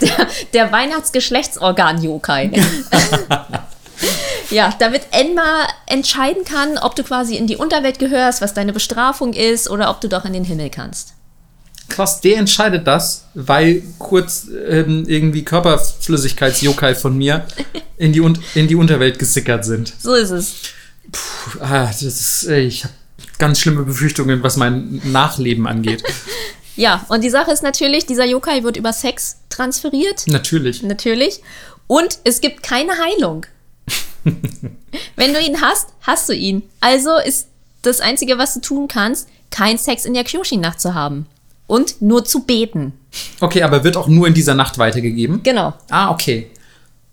Der, 0.01 0.29
der 0.55 0.71
Weihnachtsgeschlechtsorgan-Yokai. 0.71 2.53
ja, 4.51 4.73
damit 4.79 5.09
Enma 5.11 5.67
entscheiden 5.87 6.45
kann, 6.45 6.79
ob 6.79 6.95
du 6.95 7.03
quasi 7.03 7.35
in 7.35 7.49
die 7.49 7.57
Unterwelt 7.57 7.99
gehörst, 7.99 8.41
was 8.41 8.55
deine 8.55 8.73
Bestrafung 8.73 9.33
ist 9.33 9.69
oder 9.69 9.91
ob 9.91 10.01
du 10.01 10.09
doch 10.09 10.25
in 10.25 10.35
den 10.35 10.45
Himmel 10.45 10.71
kannst. 10.71 11.15
Krass, 11.89 12.21
der 12.21 12.37
entscheidet 12.37 12.87
das, 12.87 13.25
weil 13.35 13.83
kurz 13.99 14.47
ähm, 14.69 15.05
irgendwie 15.09 15.45
Körperflüssigkeits-Yokai 15.45 16.95
von 16.95 17.17
mir 17.17 17.47
in 17.97 18.13
die, 18.13 18.23
in 18.55 18.69
die 18.69 18.75
Unterwelt 18.75 19.19
gesickert 19.19 19.65
sind. 19.65 19.93
So 19.99 20.15
ist 20.15 20.31
es. 20.31 20.55
Puh, 21.11 21.61
ah, 21.61 21.87
das 21.87 22.03
ist, 22.03 22.49
ich 22.49 22.85
habe 22.85 22.95
ganz 23.39 23.61
schlimme 23.61 23.85
Befürchtungen, 23.85 24.43
was 24.43 24.57
mein 24.57 25.01
Nachleben 25.05 25.67
angeht. 25.67 26.03
Ja, 26.79 27.05
und 27.09 27.25
die 27.25 27.31
Sache 27.31 27.51
ist 27.51 27.65
natürlich, 27.65 28.07
dieser 28.07 28.25
Yokai 28.25 28.63
wird 28.63 28.77
über 28.77 28.93
Sex 28.93 29.39
transferiert. 29.49 30.29
Natürlich. 30.29 30.85
Natürlich. 30.85 31.43
Und 31.89 32.21
es 32.23 32.41
gibt 32.41 32.63
keine 32.63 32.93
Heilung. 32.93 33.47
Wenn 35.17 35.35
du 35.35 35.41
ihn 35.41 35.61
hast, 35.61 35.89
hast 36.03 36.29
du 36.29 36.35
ihn. 36.35 36.63
Also 36.81 37.17
ist 37.17 37.49
das 37.83 38.01
Einzige, 38.01 38.39
was 38.39 38.55
du 38.55 38.61
tun 38.61 38.87
kannst, 38.87 39.29
kein 39.51 39.77
Sex 39.77 40.05
in 40.05 40.15
der 40.15 40.23
Kyoshin-Nacht 40.23 40.81
zu 40.81 40.95
haben. 40.95 41.27
Und 41.69 42.03
nur 42.03 42.25
zu 42.25 42.45
beten. 42.45 42.93
Okay, 43.41 43.63
aber 43.63 43.85
wird 43.85 43.97
auch 43.97 44.09
nur 44.09 44.27
in 44.27 44.35
dieser 44.35 44.55
Nacht 44.55 44.79
weitergegeben? 44.79 45.43
Genau. 45.45 45.75
Ah, 45.91 46.11
okay. 46.11 46.51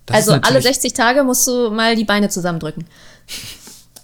Das 0.08 0.18
also 0.18 0.32
alle 0.32 0.42
natürlich- 0.42 0.64
60 0.66 0.94
Tage 0.94 1.24
musst 1.24 1.46
du 1.48 1.70
mal 1.70 1.96
die 1.96 2.06
Beine 2.06 2.30
zusammendrücken. 2.30 2.86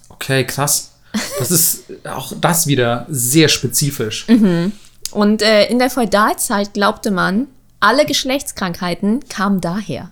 Okay, 0.08 0.44
krass. 0.46 0.92
Das 1.38 1.50
ist 1.50 1.84
auch 2.06 2.32
das 2.40 2.66
wieder 2.66 3.06
sehr 3.08 3.48
spezifisch. 3.48 4.26
Und 5.10 5.42
äh, 5.42 5.66
in 5.66 5.78
der 5.78 5.90
Feudalzeit 5.90 6.72
glaubte 6.74 7.10
man, 7.10 7.48
alle 7.80 8.06
Geschlechtskrankheiten 8.06 9.28
kamen 9.28 9.60
daher. 9.60 10.10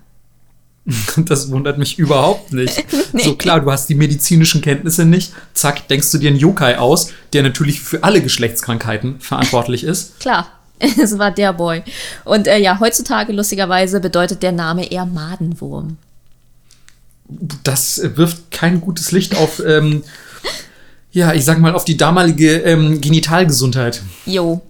Das 1.17 1.51
wundert 1.51 1.79
mich 1.79 1.99
überhaupt 1.99 2.53
nicht. 2.53 2.85
So 3.13 3.35
klar, 3.35 3.61
du 3.61 3.71
hast 3.71 3.89
die 3.89 3.95
medizinischen 3.95 4.63
Kenntnisse 4.63 5.05
nicht. 5.05 5.33
Zack, 5.53 5.89
denkst 5.89 6.11
du 6.13 6.19
dir 6.19 6.31
einen 6.31 6.39
Yokai 6.39 6.79
aus, 6.79 7.13
der 7.33 7.43
natürlich 7.43 7.81
für 7.81 8.05
alle 8.05 8.23
Geschlechtskrankheiten 8.23 9.21
verantwortlich 9.21 9.85
ist. 9.85 10.21
Klar, 10.21 10.49
es 10.79 11.19
war 11.19 11.33
der 11.33 11.53
Boy. 11.53 11.83
Und 12.25 12.47
äh, 12.47 12.59
ja, 12.59 12.79
heutzutage 12.79 13.33
lustigerweise 13.33 14.01
bedeutet 14.01 14.43
der 14.43 14.53
Name 14.53 14.91
eher 14.91 15.07
Madenwurm. 15.07 15.97
Das 17.65 18.01
wirft 18.15 18.51
kein 18.51 18.81
gutes 18.81 19.13
Licht 19.13 19.37
auf, 19.37 19.61
ähm, 19.65 20.05
ja, 21.11 21.35
ich 21.35 21.45
sag 21.45 21.59
mal, 21.59 21.75
auf 21.75 21.85
die 21.85 21.97
damalige 21.97 22.59
ähm, 22.59 23.01
Genitalgesundheit. 23.01 24.03
Jo. 24.25 24.61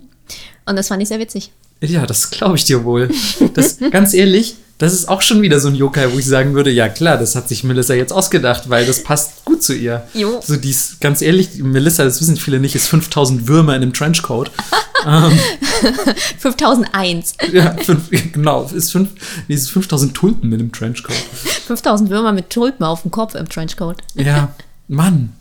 Und 0.65 0.77
das 0.77 0.89
fand 0.89 1.03
ich 1.03 1.09
sehr 1.09 1.19
witzig. 1.19 1.53
Ja, 1.83 2.07
das 2.07 2.31
glaube 2.31 2.57
ich 2.57 2.65
dir 2.65 2.85
wohl. 2.85 3.11
Das, 3.55 3.79
ganz 3.91 4.13
ehrlich, 4.15 4.57
das 4.81 4.95
ist 4.95 5.11
auch 5.11 5.21
schon 5.21 5.43
wieder 5.43 5.61
so 5.61 5.69
ein 5.69 5.75
Yokai, 5.75 6.11
wo 6.11 6.19
ich 6.19 6.25
sagen 6.25 6.55
würde, 6.55 6.71
ja 6.71 6.89
klar, 6.89 7.19
das 7.19 7.37
hat 7.37 7.51
sich 7.51 7.65
Melissa 7.65 7.93
jetzt 7.93 8.15
ausgedacht, 8.15 8.71
weil 8.71 8.87
das 8.87 9.03
passt 9.03 9.45
gut 9.45 9.63
zu 9.63 9.75
ihr. 9.75 10.07
Jo. 10.15 10.41
So 10.43 10.57
dies, 10.57 10.97
ganz 11.01 11.21
ehrlich, 11.21 11.59
Melissa, 11.59 12.03
das 12.03 12.19
wissen 12.23 12.39
viele 12.39 12.59
nicht, 12.61 12.75
ist 12.75 12.89
5000 12.89 13.47
Würmer 13.47 13.77
in 13.77 13.83
einem 13.83 13.93
Trenchcoat. 13.93 14.51
5001. 16.39 17.35
Ja, 17.53 17.77
fünf, 17.77 18.09
genau, 18.33 18.65
ist 18.75 18.93
fünf, 18.93 19.11
nee, 19.49 19.55
ist 19.55 19.71
5000 19.71 20.15
Tulpen 20.15 20.51
in 20.51 20.61
einem 20.61 20.73
Trenchcoat. 20.73 21.15
5000 21.67 22.09
Würmer 22.09 22.33
mit 22.33 22.49
Tulpen 22.49 22.87
auf 22.87 23.03
dem 23.03 23.11
Kopf 23.11 23.35
im 23.35 23.51
Trenchcoat. 23.51 23.99
Ja, 24.15 24.55
Mann, 24.89 25.35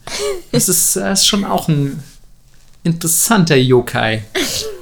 das 0.51 0.67
ist, 0.67 0.97
das 0.97 1.21
ist 1.21 1.27
schon 1.27 1.45
auch 1.45 1.69
ein 1.69 2.03
interessanter 2.83 3.55
Yokai. 3.55 4.23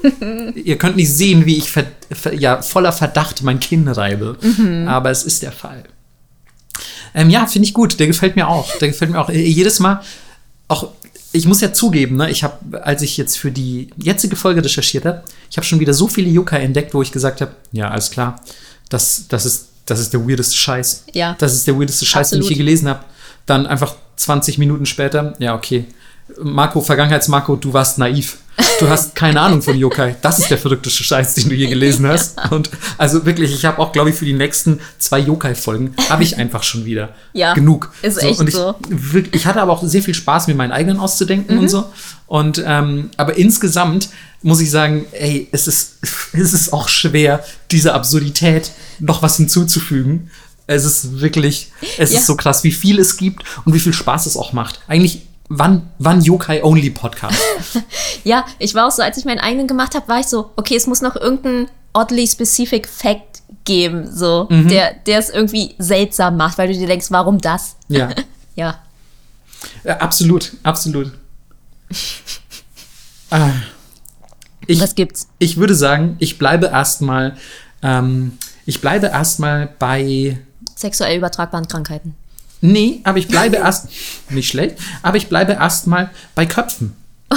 Ihr 0.56 0.78
könnt 0.78 0.95
nicht 0.95 1.12
sehen, 1.12 1.45
wie 1.45 1.58
ich 1.58 1.70
ver, 1.70 1.86
ver, 2.12 2.34
ja, 2.34 2.62
voller 2.62 2.91
Verdacht 2.91 3.43
mein 3.43 3.60
Kinn 3.60 3.88
reibe, 3.88 4.38
aber 4.88 5.12
es 5.12 5.24
ist 5.24 5.43
der 5.43 5.52
Fall. 5.52 5.84
Ähm, 7.14 7.30
ja, 7.30 7.48
finde 7.48 7.68
ich 7.68 7.74
gut. 7.74 8.00
Der 8.00 8.08
gefällt 8.08 8.36
mir 8.36 8.48
auch. 8.48 8.78
Der 8.78 8.89
gefällt 8.89 9.12
mir 9.12 9.20
auch. 9.20 9.30
Äh, 9.30 9.41
Jedes 9.41 9.80
Mal, 9.80 10.02
auch, 10.68 10.89
ich 11.32 11.45
muss 11.48 11.62
ja 11.62 11.74
zugeben, 11.74 12.18
ne, 12.18 12.30
ich 12.30 12.43
habe, 12.43 12.84
als 12.84 13.02
ich 13.02 13.18
jetzt 13.18 13.38
für 13.38 13.52
die 13.52 13.89
jetzige 13.98 14.36
Folge 14.36 14.64
recherchiert 14.64 15.06
habe, 15.06 15.24
ich 15.50 15.58
habe 15.58 15.66
schon 15.66 15.80
wieder 15.80 15.93
so 15.93 16.08
viele 16.08 16.30
Yokai 16.30 16.62
entdeckt, 16.62 16.93
wo 16.93 17.02
ich 17.02 17.12
gesagt 17.12 17.41
habe, 17.41 17.52
ja, 17.72 17.89
alles 17.89 18.12
klar, 18.12 18.41
das, 18.89 19.26
das, 19.30 19.45
ist, 19.45 19.70
das 19.86 20.00
ist 20.00 20.14
der 20.14 20.28
weirdeste 20.28 20.56
Scheiß. 20.56 21.06
Ja. 21.14 21.36
Das 21.39 21.54
ist 21.54 21.68
der 21.68 21.78
weirdeste 21.80 22.06
Scheiß, 22.06 22.30
den 22.30 22.39
ich 22.39 22.45
je 22.45 22.56
Absolut. 22.56 22.68
gelesen 22.68 22.88
habe. 22.88 23.04
Dann 23.45 23.66
einfach 23.66 23.95
20 24.18 24.58
Minuten 24.58 24.86
später, 24.86 25.36
ja, 25.39 25.56
okay. 25.56 25.86
Marco, 26.41 26.82
Vergangenheits-Marco, 26.82 27.55
du 27.55 27.73
warst 27.73 27.97
naiv. 27.97 28.38
Du 28.80 28.89
hast 28.89 29.13
keine 29.15 29.39
Ahnung 29.39 29.61
von 29.61 29.78
Yokai. 29.78 30.15
Das 30.21 30.39
ist 30.39 30.49
der 30.49 30.57
verrückteste 30.57 31.03
Scheiß, 31.03 31.36
den 31.36 31.49
du 31.49 31.55
je 31.55 31.67
gelesen 31.67 32.07
hast. 32.07 32.38
Und 32.51 32.69
also 32.97 33.23
wirklich, 33.25 33.53
ich 33.53 33.65
habe 33.65 33.78
auch, 33.80 33.91
glaube 33.91 34.09
ich, 34.09 34.15
für 34.15 34.25
die 34.25 34.34
nächsten 34.34 34.80
zwei 34.97 35.19
Yokai-Folgen 35.19 35.93
habe 36.09 36.23
ich 36.23 36.38
einfach 36.38 36.63
schon 36.63 36.84
wieder 36.86 37.09
Ja, 37.34 37.53
genug. 37.53 37.91
ist 38.01 38.17
echt 38.21 38.39
und 38.39 38.49
ich, 38.49 38.55
so. 38.55 38.75
Ich 39.32 39.45
hatte 39.45 39.61
aber 39.61 39.71
auch 39.73 39.84
sehr 39.84 40.01
viel 40.01 40.15
Spaß, 40.15 40.47
mir 40.47 40.55
meinen 40.55 40.71
eigenen 40.71 40.99
auszudenken 40.99 41.55
Mhm. 41.55 41.61
und 41.61 41.69
so. 41.69 41.86
Und 42.25 42.61
ähm, 42.65 43.11
aber 43.15 43.38
insgesamt 43.38 44.09
muss 44.41 44.59
ich 44.59 44.71
sagen, 44.71 45.05
ey, 45.11 45.47
es 45.51 45.67
ist, 45.67 45.97
es 46.34 46.53
ist 46.53 46.73
auch 46.73 46.89
schwer, 46.89 47.43
dieser 47.71 47.93
Absurdität 47.93 48.71
noch 48.99 49.21
was 49.21 49.38
hinzuzufügen. 49.38 50.32
Es 50.65 50.84
ist 50.84 51.21
wirklich, 51.21 51.71
es 51.99 52.11
Ja. 52.11 52.19
ist 52.19 52.25
so 52.25 52.36
krass, 52.36 52.63
wie 52.63 52.71
viel 52.73 52.99
es 52.99 53.17
gibt 53.17 53.43
und 53.65 53.73
wie 53.73 53.80
viel 53.80 53.93
Spaß 53.93 54.25
es 54.25 54.36
auch 54.36 54.51
macht. 54.51 54.82
Eigentlich, 54.88 55.26
wann, 55.50 55.89
wann 56.00 56.22
Yokai-Only-Podcast? 56.22 57.38
Ja, 58.24 58.45
ich 58.60 58.76
war 58.76 58.88
auch 58.88 58.91
so, 58.91 59.02
als 59.02 59.18
ich 59.18 59.24
meinen 59.24 59.39
eigenen 59.39 59.68
gemacht 59.68 59.95
habe, 59.95 60.08
war 60.10 60.20
ich 60.20 60.26
so, 60.26 60.52
okay, 60.58 60.76
es 60.76 60.86
muss 60.86 61.02
noch 61.02 61.16
irgendein 61.16 61.70
oddly 61.93 62.28
specific 62.28 62.88
Fact 62.89 63.41
geben, 63.64 64.10
so, 64.14 64.48
der, 64.50 64.95
der 65.06 65.20
es 65.20 65.30
irgendwie 65.30 65.76
seltsam 65.78 66.36
macht, 66.36 66.58
weil 66.58 66.68
du 66.68 66.74
dir 66.78 66.88
denkst, 66.88 67.08
warum 67.10 67.39
das? 67.39 67.76
ja. 67.88 68.10
Ja. 68.56 68.80
ja, 69.84 69.98
absolut, 69.98 70.54
absolut. 70.64 71.12
Ah. 73.30 73.52
Ich, 74.66 74.82
Was 74.82 74.95
gibt's? 74.95 75.28
ich 75.38 75.58
würde 75.58 75.76
sagen, 75.76 76.16
ich 76.18 76.39
bleibe 76.39 76.66
erstmal, 76.66 77.38
ähm, 77.84 78.39
ich 78.66 78.82
bleibe 78.82 79.08
erstmal 79.08 79.68
bei 79.80 80.39
Sexuell 80.76 81.18
übertragbaren 81.18 81.68
Krankheiten. 81.68 82.16
Nee, 82.62 83.01
aber 83.03 83.18
ich 83.20 83.28
bleibe 83.28 83.58
erst. 83.58 83.89
Nicht 84.30 84.49
schlecht, 84.49 84.78
aber 85.01 85.18
ich 85.18 85.28
bleibe 85.28 85.53
erstmal 85.53 86.10
bei 86.36 86.45
Köpfen. 86.45 86.95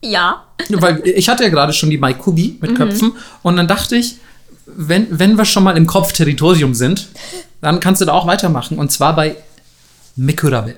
Ja. 0.00 0.44
Weil 0.68 1.02
ich 1.04 1.28
hatte 1.28 1.42
ja 1.42 1.48
gerade 1.48 1.72
schon 1.72 1.90
die 1.90 1.98
Maikubi 1.98 2.56
mit 2.60 2.76
Köpfen 2.76 3.14
und 3.42 3.56
dann 3.56 3.66
dachte 3.66 3.96
ich, 3.96 4.18
wenn, 4.64 5.06
wenn 5.10 5.36
wir 5.36 5.44
schon 5.44 5.64
mal 5.64 5.76
im 5.76 5.88
Kopfterritorium 5.88 6.72
sind, 6.72 7.08
dann 7.60 7.80
kannst 7.80 8.00
du 8.00 8.04
da 8.04 8.12
auch 8.12 8.26
weitermachen 8.28 8.78
und 8.78 8.92
zwar 8.92 9.16
bei 9.16 9.34
Mikurabe. 10.14 10.76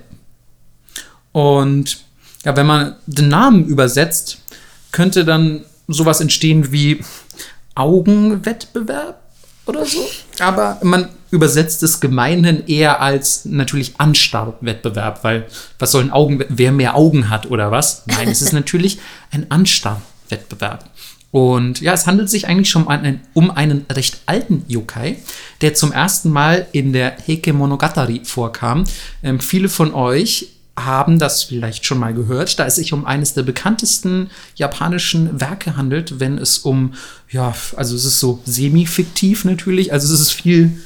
Und 1.33 1.99
ja, 2.45 2.57
wenn 2.57 2.67
man 2.67 2.97
den 3.07 3.29
Namen 3.29 3.67
übersetzt, 3.67 4.39
könnte 4.93 5.25
dann 5.25 5.65
sowas 5.87 6.21
entstehen 6.21 6.73
wie 6.73 7.01
Augenwettbewerb 7.75 9.21
oder 9.67 9.85
so. 9.85 10.09
Aber 10.39 10.79
man 10.83 11.09
übersetzt 11.31 11.83
es 11.83 12.01
gemeinhin 12.01 12.67
eher 12.67 13.01
als 13.01 13.45
natürlich 13.45 13.95
Anstarrwettbewerb, 13.99 15.23
weil 15.25 15.47
was 15.79 15.93
soll 15.93 16.05
ein 16.05 16.11
Augen, 16.11 16.45
wer 16.49 16.73
mehr 16.73 16.97
Augen 16.97 17.31
hat 17.31 17.51
oder 17.51 17.71
was? 17.71 18.05
Nein, 18.07 18.29
es 18.29 18.43
ist 18.43 18.53
natürlich 18.55 18.99
ein 19.31 19.51
Anstarrwettbewerb. 19.51 20.91
Und 21.33 21.81
ja, 21.81 21.93
es 21.93 22.07
handelt 22.07 22.29
sich 22.29 22.49
eigentlich 22.49 22.71
schon 22.71 22.83
um 22.83 22.89
einen, 22.89 23.21
um 23.35 23.51
einen 23.53 23.87
recht 23.91 24.21
alten 24.27 24.65
Yokai, 24.67 25.17
der 25.61 25.75
zum 25.75 25.93
ersten 25.93 26.31
Mal 26.31 26.67
in 26.73 26.93
der 26.93 27.17
Heike 27.27 27.53
Monogatari 27.53 28.23
vorkam. 28.25 28.85
Ähm, 29.23 29.39
viele 29.39 29.69
von 29.69 29.95
euch 29.95 30.49
haben 30.77 31.19
das 31.19 31.45
vielleicht 31.45 31.85
schon 31.85 31.99
mal 31.99 32.15
gehört, 32.15 32.59
da 32.59 32.67
es 32.67 32.77
sich 32.77 32.93
um 32.93 33.05
eines 33.05 33.35
der 33.35 33.43
bekanntesten 33.43 34.31
japanischen 34.57 35.41
Werke 35.41 35.77
handelt, 35.77 36.21
wenn 36.21 36.39
es 36.39 36.59
um, 36.59 36.95
ja, 37.31 37.55
also 37.77 37.95
es 37.95 38.05
ist 38.05 38.21
so 38.21 38.41
semi-fiktiv 38.45 39.45
natürlich, 39.45 39.93
also 39.93 40.13
es 40.13 40.21
ist 40.21 40.33
viel, 40.33 40.81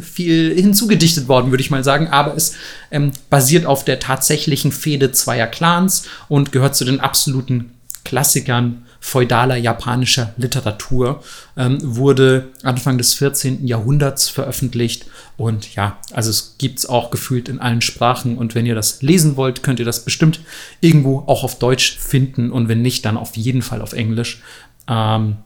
viel 0.00 0.54
hinzugedichtet 0.54 1.28
worden, 1.28 1.50
würde 1.50 1.62
ich 1.62 1.70
mal 1.70 1.84
sagen, 1.84 2.08
aber 2.08 2.36
es 2.36 2.54
ähm, 2.90 3.12
basiert 3.30 3.66
auf 3.66 3.84
der 3.84 4.00
tatsächlichen 4.00 4.72
Fehde 4.72 5.12
zweier 5.12 5.46
Clans 5.46 6.04
und 6.28 6.52
gehört 6.52 6.76
zu 6.76 6.84
den 6.84 7.00
absoluten 7.00 7.72
Klassikern 8.04 8.84
feudaler 9.00 9.56
japanischer 9.56 10.32
Literatur, 10.36 11.22
ähm, 11.56 11.78
wurde 11.82 12.50
Anfang 12.62 12.98
des 12.98 13.14
14. 13.14 13.66
Jahrhunderts 13.66 14.28
veröffentlicht 14.28 15.06
und 15.36 15.74
ja, 15.74 15.98
also 16.12 16.30
es 16.30 16.54
gibt 16.56 16.78
es 16.78 16.86
auch 16.86 17.10
gefühlt 17.10 17.48
in 17.48 17.58
allen 17.58 17.80
Sprachen 17.80 18.38
und 18.38 18.54
wenn 18.54 18.64
ihr 18.64 18.76
das 18.76 19.02
lesen 19.02 19.36
wollt, 19.36 19.64
könnt 19.64 19.80
ihr 19.80 19.84
das 19.84 20.04
bestimmt 20.04 20.40
irgendwo 20.80 21.24
auch 21.26 21.42
auf 21.42 21.58
Deutsch 21.58 21.98
finden 21.98 22.52
und 22.52 22.68
wenn 22.68 22.80
nicht, 22.80 23.04
dann 23.04 23.16
auf 23.16 23.36
jeden 23.36 23.62
Fall 23.62 23.82
auf 23.82 23.92
Englisch. 23.92 24.40
Ähm, 24.88 25.36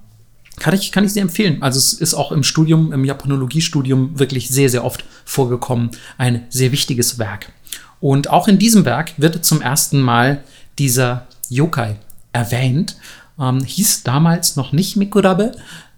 kann 0.59 0.75
ich, 0.75 0.93
kann 0.93 1.05
ich 1.05 1.13
sehr 1.13 1.23
empfehlen. 1.23 1.63
Also 1.63 1.79
es 1.79 1.93
ist 1.93 2.15
auch 2.15 2.33
im 2.33 2.43
Studium, 2.43 2.93
im 2.93 3.05
Japanologiestudium 3.05 4.19
wirklich 4.19 4.49
sehr, 4.49 4.71
sehr 4.71 4.85
oft 4.85 5.05
vorgekommen. 5.25 5.91
Ein 6.19 6.47
sehr 6.49 6.73
wichtiges 6.73 7.19
Werk. 7.19 7.53
Und 8.01 8.31
auch 8.31 8.49
in 8.49 8.59
diesem 8.59 8.85
Werk 8.85 9.13
wird 9.17 9.45
zum 9.45 9.61
ersten 9.61 10.01
Mal 10.01 10.43
dieser 10.79 11.27
Yokai 11.49 11.97
erwähnt. 12.33 12.97
Ähm, 13.39 13.63
hieß 13.63 14.03
damals 14.03 14.57
noch 14.57 14.73
nicht 14.73 14.97
Mikurabe. 14.97 15.53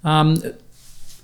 Ähm, 0.05 0.41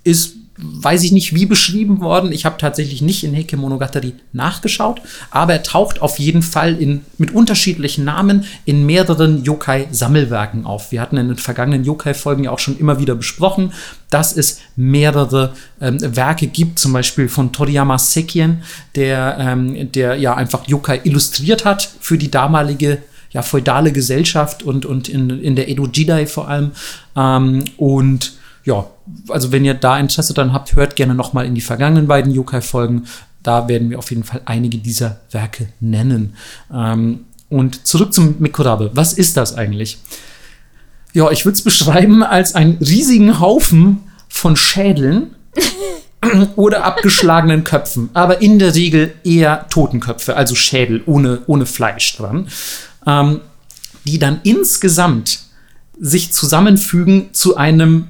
ist, 0.03 0.35
weiß 0.57 1.03
ich 1.03 1.11
nicht, 1.11 1.35
wie 1.35 1.45
beschrieben 1.45 1.99
worden. 1.99 2.31
Ich 2.31 2.45
habe 2.45 2.57
tatsächlich 2.57 3.01
nicht 3.01 3.23
in 3.23 3.35
Heike 3.35 3.57
Monogatari 3.57 4.13
nachgeschaut, 4.31 5.01
aber 5.29 5.53
er 5.53 5.63
taucht 5.63 6.01
auf 6.01 6.17
jeden 6.17 6.41
Fall 6.41 6.81
in, 6.81 7.01
mit 7.17 7.31
unterschiedlichen 7.31 8.05
Namen 8.05 8.45
in 8.63 8.85
mehreren 8.85 9.43
Yokai-Sammelwerken 9.43 10.65
auf. 10.65 10.93
Wir 10.93 11.01
hatten 11.01 11.17
in 11.17 11.27
den 11.27 11.37
vergangenen 11.37 11.83
Yokai-Folgen 11.83 12.45
ja 12.45 12.51
auch 12.51 12.59
schon 12.59 12.79
immer 12.79 12.99
wieder 12.99 13.15
besprochen, 13.15 13.73
dass 14.09 14.35
es 14.35 14.61
mehrere 14.77 15.53
ähm, 15.81 15.97
Werke 16.15 16.47
gibt, 16.47 16.79
zum 16.79 16.93
Beispiel 16.93 17.27
von 17.27 17.51
Toriyama 17.51 17.97
Sekien, 17.97 18.63
der, 18.95 19.37
ähm, 19.39 19.91
der 19.91 20.15
ja 20.15 20.35
einfach 20.35 20.67
Yokai 20.67 21.01
illustriert 21.03 21.65
hat 21.65 21.89
für 21.99 22.17
die 22.17 22.31
damalige 22.31 22.99
ja, 23.31 23.41
feudale 23.41 23.91
Gesellschaft 23.91 24.63
und, 24.63 24.85
und 24.85 25.09
in, 25.09 25.29
in 25.29 25.57
der 25.57 25.67
Edo 25.67 25.85
Jidai 25.85 26.27
vor 26.27 26.47
allem. 26.47 26.71
Ähm, 27.17 27.65
und 27.75 28.37
ja, 28.65 28.87
also 29.29 29.51
wenn 29.51 29.63
ihr 29.63 29.73
da 29.73 29.97
Interesse 29.97 30.33
dran 30.33 30.51
habt, 30.51 30.75
hört 30.75 30.95
gerne 30.95 31.15
noch 31.15 31.33
mal 31.33 31.45
in 31.45 31.55
die 31.55 31.61
vergangenen 31.61 32.07
beiden 32.07 32.33
Yokai-Folgen. 32.33 33.05
Da 33.43 33.67
werden 33.67 33.89
wir 33.89 33.99
auf 33.99 34.09
jeden 34.09 34.23
Fall 34.23 34.41
einige 34.45 34.79
dieser 34.79 35.21
Werke 35.31 35.69
nennen. 35.79 36.35
Ähm, 36.73 37.25
und 37.49 37.87
zurück 37.87 38.13
zum 38.13 38.35
Mikurabe. 38.39 38.91
Was 38.93 39.13
ist 39.13 39.37
das 39.37 39.55
eigentlich? 39.55 39.99
ja, 41.15 41.31
ich 41.31 41.45
würde 41.45 41.55
es 41.55 41.63
beschreiben 41.63 42.23
als 42.23 42.55
einen 42.55 42.77
riesigen 42.77 43.39
Haufen 43.39 44.03
von 44.27 44.57
Schädeln 44.57 45.33
oder 46.57 46.83
abgeschlagenen 46.83 47.63
Köpfen, 47.63 48.09
aber 48.13 48.41
in 48.41 48.59
der 48.59 48.75
Regel 48.75 49.13
eher 49.23 49.67
Totenköpfe, 49.69 50.35
also 50.35 50.55
Schädel 50.55 51.01
ohne, 51.05 51.39
ohne 51.47 51.65
Fleisch 51.65 52.17
dran, 52.17 52.49
ähm, 53.07 53.39
die 54.03 54.19
dann 54.19 54.41
insgesamt 54.43 55.39
sich 55.97 56.33
zusammenfügen 56.33 57.29
zu 57.31 57.55
einem 57.55 58.09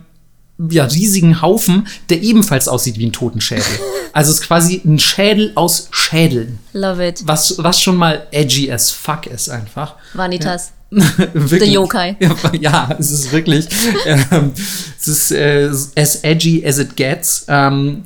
ja, 0.57 0.85
riesigen 0.85 1.41
Haufen, 1.41 1.87
der 2.09 2.21
ebenfalls 2.21 2.67
aussieht 2.67 2.97
wie 2.97 3.05
ein 3.05 3.13
Totenschädel. 3.13 3.65
Also 4.13 4.31
es 4.31 4.39
ist 4.39 4.47
quasi 4.47 4.81
ein 4.85 4.97
Schädel 4.97 5.51
aus 5.55 5.89
Schädeln. 5.91 6.59
Love 6.71 7.05
it. 7.05 7.23
Was, 7.25 7.55
was 7.57 7.81
schon 7.81 7.97
mal 7.97 8.25
edgy 8.31 8.71
as 8.71 8.89
fuck 8.89 9.27
ist 9.27 9.49
einfach. 9.49 9.95
Vanitas. 10.13 10.71
wirklich. 10.89 11.59
The 11.59 11.73
Yokai. 11.73 12.15
Ja, 12.21 12.35
ja, 12.57 12.95
es 12.97 13.11
ist 13.11 13.33
wirklich, 13.33 13.67
ähm, 14.05 14.53
es 14.97 15.07
ist 15.09 15.31
äh, 15.31 15.69
as 15.97 16.23
edgy 16.23 16.65
as 16.65 16.77
it 16.79 16.95
gets. 16.95 17.45
Ähm, 17.49 18.05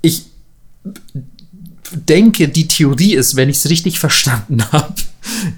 ich 0.00 0.24
denke, 1.92 2.48
die 2.48 2.68
Theorie 2.68 3.14
ist, 3.14 3.36
wenn 3.36 3.50
ich 3.50 3.58
es 3.58 3.68
richtig 3.68 4.00
verstanden 4.00 4.64
habe, 4.72 4.94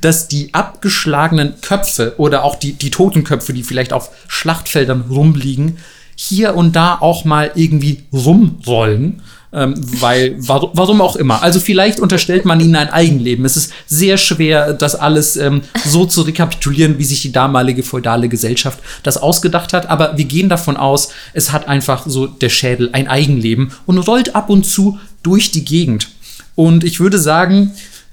dass 0.00 0.28
die 0.28 0.52
abgeschlagenen 0.52 1.60
Köpfe 1.60 2.14
oder 2.18 2.44
auch 2.44 2.56
die, 2.56 2.72
die 2.72 2.90
Totenköpfe, 2.90 3.52
die 3.52 3.62
vielleicht 3.62 3.92
auf 3.92 4.10
Schlachtfeldern 4.28 5.02
rumliegen, 5.02 5.78
hier 6.16 6.54
und 6.54 6.76
da 6.76 6.96
auch 7.00 7.24
mal 7.24 7.50
irgendwie 7.54 8.04
rumrollen. 8.12 9.22
Ähm, 9.52 9.74
weil, 10.00 10.34
warum, 10.38 11.00
auch 11.00 11.14
immer. 11.14 11.40
Also 11.40 11.60
vielleicht 11.60 12.00
unterstellt 12.00 12.44
man 12.44 12.58
ihnen 12.58 12.74
ein 12.74 12.90
Eigenleben. 12.90 13.44
Es 13.44 13.56
ist 13.56 13.72
sehr 13.86 14.16
schwer, 14.16 14.72
das 14.72 14.96
alles 14.96 15.36
ähm, 15.36 15.60
so 15.84 16.06
zu 16.06 16.22
rekapitulieren, 16.22 16.98
wie 16.98 17.04
sich 17.04 17.22
die 17.22 17.30
damalige 17.30 17.84
feudale 17.84 18.28
Gesellschaft 18.28 18.80
das 19.04 19.16
ausgedacht 19.16 19.72
hat. 19.72 19.88
Aber 19.88 20.18
wir 20.18 20.24
gehen 20.24 20.48
davon 20.48 20.76
aus, 20.76 21.10
es 21.34 21.52
hat 21.52 21.68
einfach 21.68 22.02
so 22.04 22.26
der 22.26 22.48
Schädel 22.48 22.90
ein 22.92 23.06
Eigenleben 23.06 23.70
und 23.86 23.98
rollt 23.98 24.34
ab 24.34 24.50
und 24.50 24.66
zu 24.66 24.98
durch 25.22 25.52
die 25.52 25.64
Gegend. 25.64 26.08
Und 26.56 26.82
ich 26.82 26.98
würde 26.98 27.20
sagen, 27.20 27.70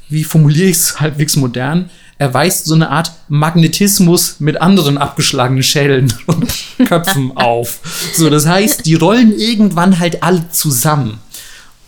wie 0.10 0.24
formuliere 0.24 0.68
ich 0.68 0.78
es 0.78 1.00
halbwegs 1.00 1.38
modern? 1.38 1.90
Er 2.22 2.36
weist 2.36 2.66
so 2.66 2.76
eine 2.76 2.92
Art 2.92 3.14
Magnetismus 3.30 4.36
mit 4.38 4.62
anderen 4.62 5.00
abgeschlagenen 5.00 5.64
Schädeln 5.64 6.14
und 6.28 6.54
Köpfen 6.88 7.36
auf. 7.36 7.80
So, 8.14 8.30
das 8.30 8.46
heißt, 8.46 8.86
die 8.86 8.94
rollen 8.94 9.36
irgendwann 9.36 9.98
halt 9.98 10.22
alle 10.22 10.48
zusammen. 10.52 11.20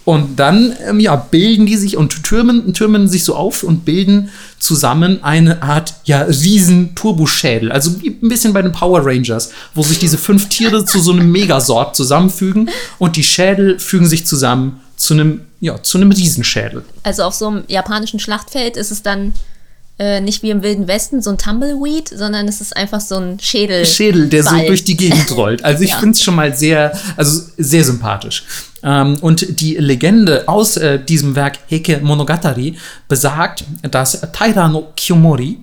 Und 0.06 0.40
dann 0.40 0.76
ähm, 0.88 1.00
ja, 1.00 1.16
bilden 1.16 1.68
die 1.68 1.78
sich 1.78 1.98
und 1.98 2.24
türmen, 2.24 2.74
türmen 2.74 3.08
sich 3.08 3.26
so 3.26 3.36
auf 3.36 3.62
und 3.62 3.86
bilden 3.86 4.32
zusammen 4.58 5.24
eine 5.24 5.62
Art 5.62 5.94
ja, 6.06 6.24
riesen 6.24 6.96
Turboschädel. 6.96 7.72
Also 7.72 7.92
ein 8.04 8.28
bisschen 8.28 8.54
bei 8.54 8.64
den 8.64 8.72
Power 8.72 9.06
Rangers, 9.06 9.52
wo 9.76 9.84
sich 9.84 10.00
diese 10.00 10.18
fünf 10.18 10.50
Tiere 10.50 10.84
zu 10.84 11.00
so 11.00 11.12
einem 11.12 11.32
Megasort 11.32 11.96
zusammenfügen 11.96 12.72
und 12.98 13.18
die 13.18 13.24
Schädel 13.24 13.78
fügen 13.78 14.08
sich 14.08 14.26
zusammen 14.26 14.82
zu 14.98 15.14
einem, 15.14 15.42
ja, 15.60 15.84
zu 15.84 16.00
einem 16.00 16.12
Riesenschädel. 16.12 16.84
Also 17.04 17.22
auf 17.22 17.36
so 17.36 17.50
einem 17.50 17.66
japanischen 17.68 18.20
Schlachtfeld 18.20 18.78
ist 18.78 18.90
es 18.90 19.04
dann 19.04 19.34
äh, 20.00 20.22
nicht 20.22 20.42
wie 20.44 20.50
im 20.50 20.64
Wilden 20.64 20.88
Westen 20.88 21.22
so 21.22 21.30
ein 21.30 21.38
Tumbleweed, 21.38 22.10
sondern 22.10 22.48
es 22.48 22.62
ist 22.62 22.76
einfach 22.76 23.00
so 23.00 23.16
ein 23.16 23.40
Schädel. 23.40 23.86
Schädel, 23.86 24.28
der 24.28 24.44
so 24.44 24.56
durch 24.66 24.84
die 24.84 24.98
Gegend 24.98 25.32
rollt. 25.38 25.64
Also 25.64 25.84
ich 25.84 25.92
Ja. 25.92 25.98
finde 26.00 26.14
es 26.14 26.24
schon 26.24 26.36
mal 26.36 26.56
sehr, 26.56 26.98
also 27.16 27.42
sehr 27.58 27.84
sympathisch. 27.84 28.44
Ähm, 28.82 29.18
und 29.22 29.60
die 29.62 29.76
Legende 29.76 30.48
aus 30.48 30.78
äh, 30.78 31.00
diesem 31.00 31.36
Werk 31.36 31.60
Heike 31.72 32.00
Monogatari 32.02 32.76
besagt, 33.08 33.64
dass 33.90 34.20
Taira 34.34 34.68
no 34.68 34.92
Kiyomori, 34.96 35.60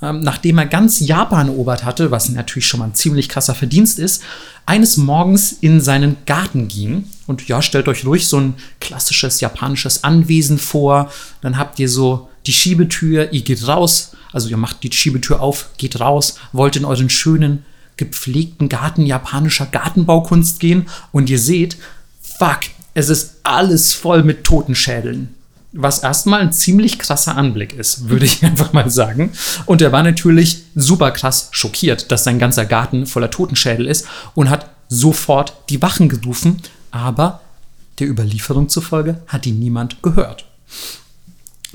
ähm, 0.00 0.20
nachdem 0.20 0.58
er 0.58 0.66
ganz 0.66 1.00
Japan 1.00 1.48
erobert 1.48 1.84
hatte, 1.84 2.10
was 2.10 2.28
natürlich 2.28 2.66
schon 2.66 2.80
mal 2.80 2.86
ein 2.86 2.94
ziemlich 2.94 3.28
krasser 3.28 3.54
Verdienst 3.54 3.98
ist, 3.98 4.22
eines 4.64 4.96
Morgens 4.96 5.52
in 5.60 5.80
seinen 5.80 6.16
Garten 6.24 6.68
ging. 6.68 7.04
Und 7.26 7.46
ja, 7.48 7.60
stellt 7.62 7.88
euch 7.88 8.06
ruhig 8.06 8.26
so 8.28 8.38
ein 8.38 8.54
klassisches 8.80 9.40
japanisches 9.40 10.04
Anwesen 10.04 10.58
vor. 10.58 11.10
Dann 11.40 11.58
habt 11.58 11.78
ihr 11.80 11.88
so 11.88 12.28
die 12.46 12.52
Schiebetür, 12.52 13.32
ihr 13.32 13.42
geht 13.42 13.66
raus, 13.66 14.12
also 14.32 14.48
ihr 14.48 14.56
macht 14.56 14.82
die 14.82 14.92
Schiebetür 14.92 15.40
auf, 15.40 15.70
geht 15.76 16.00
raus, 16.00 16.36
wollt 16.52 16.76
in 16.76 16.84
euren 16.84 17.10
schönen, 17.10 17.64
gepflegten 17.96 18.68
Garten 18.68 19.06
japanischer 19.06 19.66
Gartenbaukunst 19.66 20.60
gehen 20.60 20.86
und 21.12 21.30
ihr 21.30 21.38
seht, 21.38 21.76
fuck, 22.20 22.60
es 22.94 23.08
ist 23.08 23.36
alles 23.42 23.92
voll 23.92 24.22
mit 24.22 24.44
Totenschädeln. 24.44 25.34
Was 25.74 26.00
erstmal 26.00 26.40
ein 26.40 26.52
ziemlich 26.52 26.98
krasser 26.98 27.36
Anblick 27.36 27.72
ist, 27.72 28.08
würde 28.08 28.26
ich 28.26 28.44
einfach 28.44 28.72
mal 28.72 28.90
sagen. 28.90 29.32
Und 29.64 29.80
er 29.80 29.92
war 29.92 30.02
natürlich 30.02 30.64
super 30.74 31.10
krass 31.12 31.48
schockiert, 31.52 32.10
dass 32.10 32.24
sein 32.24 32.38
ganzer 32.38 32.66
Garten 32.66 33.06
voller 33.06 33.30
Totenschädel 33.30 33.86
ist 33.86 34.06
und 34.34 34.50
hat 34.50 34.70
sofort 34.88 35.54
die 35.70 35.80
Wachen 35.80 36.08
gerufen, 36.08 36.60
aber 36.90 37.40
der 37.98 38.08
Überlieferung 38.08 38.68
zufolge 38.68 39.20
hat 39.26 39.46
ihn 39.46 39.58
niemand 39.58 40.02
gehört. 40.02 40.44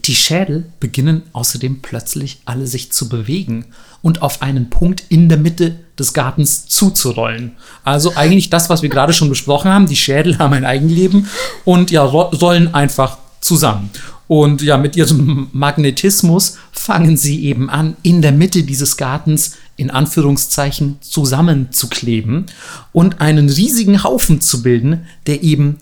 Die 0.07 0.15
Schädel 0.15 0.65
beginnen 0.79 1.23
außerdem 1.33 1.81
plötzlich 1.81 2.39
alle 2.45 2.65
sich 2.65 2.91
zu 2.93 3.09
bewegen 3.09 3.65
und 4.01 4.21
auf 4.21 4.41
einen 4.41 4.69
Punkt 4.69 5.03
in 5.09 5.27
der 5.27 5.37
Mitte 5.37 5.79
des 5.99 6.13
Gartens 6.13 6.65
zuzurollen. 6.67 7.57
Also 7.83 8.13
eigentlich 8.15 8.49
das, 8.49 8.69
was 8.69 8.81
wir 8.81 8.89
gerade 8.89 9.11
schon 9.11 9.27
besprochen 9.27 9.69
haben. 9.69 9.87
Die 9.87 9.97
Schädel 9.97 10.37
haben 10.37 10.53
ein 10.53 10.63
Eigenleben 10.63 11.27
und 11.65 11.91
ja, 11.91 12.03
ro- 12.03 12.29
rollen 12.35 12.73
einfach 12.73 13.17
zusammen. 13.41 13.89
Und 14.27 14.61
ja, 14.61 14.77
mit 14.77 14.95
ihrem 14.95 15.47
Magnetismus 15.51 16.57
fangen 16.71 17.17
sie 17.17 17.43
eben 17.45 17.69
an, 17.69 17.97
in 18.01 18.21
der 18.21 18.31
Mitte 18.31 18.63
dieses 18.63 18.95
Gartens 18.95 19.57
in 19.75 19.89
Anführungszeichen 19.91 20.97
zusammenzukleben 21.01 22.45
und 22.93 23.19
einen 23.21 23.49
riesigen 23.49 24.03
Haufen 24.03 24.41
zu 24.41 24.61
bilden, 24.63 25.05
der 25.27 25.43
eben 25.43 25.77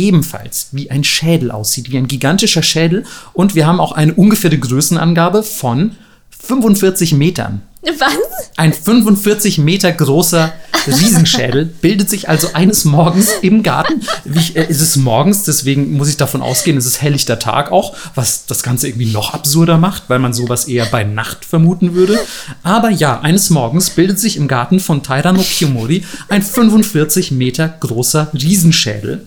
ebenfalls 0.00 0.68
wie 0.72 0.90
ein 0.90 1.04
Schädel 1.04 1.50
aussieht, 1.50 1.90
wie 1.90 1.98
ein 1.98 2.08
gigantischer 2.08 2.62
Schädel. 2.62 3.04
Und 3.32 3.54
wir 3.54 3.66
haben 3.66 3.80
auch 3.80 3.92
eine 3.92 4.14
ungefähre 4.14 4.58
Größenangabe 4.58 5.42
von 5.42 5.92
45 6.30 7.12
Metern. 7.14 7.62
Was? 7.82 8.50
Ein 8.56 8.74
45 8.74 9.56
Meter 9.58 9.90
großer 9.90 10.52
Riesenschädel 10.86 11.64
bildet 11.64 12.10
sich 12.10 12.28
also 12.28 12.48
eines 12.52 12.84
Morgens 12.84 13.30
im 13.40 13.62
Garten. 13.62 14.02
Wie 14.24 14.38
ich, 14.38 14.56
äh, 14.56 14.66
es 14.68 14.82
ist 14.82 14.96
morgens, 14.96 15.44
deswegen 15.44 15.96
muss 15.96 16.08
ich 16.08 16.18
davon 16.18 16.42
ausgehen, 16.42 16.76
es 16.76 16.84
ist 16.84 17.00
helllichter 17.00 17.38
Tag 17.38 17.72
auch, 17.72 17.96
was 18.14 18.44
das 18.44 18.62
Ganze 18.62 18.88
irgendwie 18.88 19.10
noch 19.10 19.32
absurder 19.32 19.78
macht, 19.78 20.04
weil 20.08 20.18
man 20.18 20.34
sowas 20.34 20.66
eher 20.66 20.86
bei 20.86 21.04
Nacht 21.04 21.46
vermuten 21.46 21.94
würde. 21.94 22.18
Aber 22.62 22.90
ja, 22.90 23.20
eines 23.20 23.48
Morgens 23.48 23.90
bildet 23.90 24.18
sich 24.18 24.36
im 24.36 24.46
Garten 24.46 24.78
von 24.78 25.02
Taira 25.02 25.32
no 25.32 25.42
Kiyomori 25.42 26.04
ein 26.28 26.42
45 26.42 27.30
Meter 27.30 27.68
großer 27.68 28.30
Riesenschädel. 28.34 29.26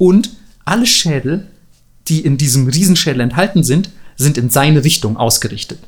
Und 0.00 0.30
alle 0.64 0.86
Schädel, 0.86 1.46
die 2.08 2.20
in 2.20 2.38
diesem 2.38 2.68
Riesenschädel 2.68 3.20
enthalten 3.20 3.62
sind, 3.62 3.90
sind 4.16 4.38
in 4.38 4.48
seine 4.48 4.82
Richtung 4.82 5.18
ausgerichtet 5.18 5.78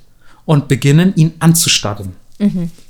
und 0.44 0.68
beginnen 0.68 1.14
ihn 1.16 1.32
anzustarren. 1.38 2.12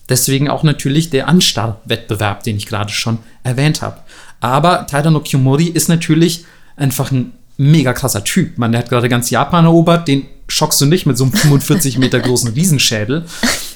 Deswegen 0.09 0.49
auch 0.49 0.65
natürlich 0.65 1.11
der 1.11 1.29
Anstarrwettbewerb, 1.29 2.43
den 2.43 2.57
ich 2.57 2.67
gerade 2.67 2.93
schon 2.93 3.19
erwähnt 3.45 3.83
habe. 3.83 4.01
Aber 4.41 4.85
Taira 4.89 5.13
no 5.13 5.21
Kiyomori 5.21 5.67
ist 5.67 5.89
natürlich 5.89 6.45
einfach 6.75 7.13
ein 7.13 7.31
mega 7.57 7.93
krasser 7.93 8.25
Typ. 8.25 8.59
Man, 8.59 8.73
der 8.73 8.81
hat 8.81 8.89
gerade 8.89 9.09
ganz 9.09 9.31
Japan 9.31 9.65
erobert, 9.65 10.09
den 10.09 10.27
schockst 10.49 10.81
du 10.81 10.87
nicht 10.87 11.07
mit 11.07 11.17
so 11.17 11.23
einem 11.23 11.35
45 11.35 11.99
Meter 11.99 12.19
großen 12.19 12.51
Riesenschädel. 12.55 13.27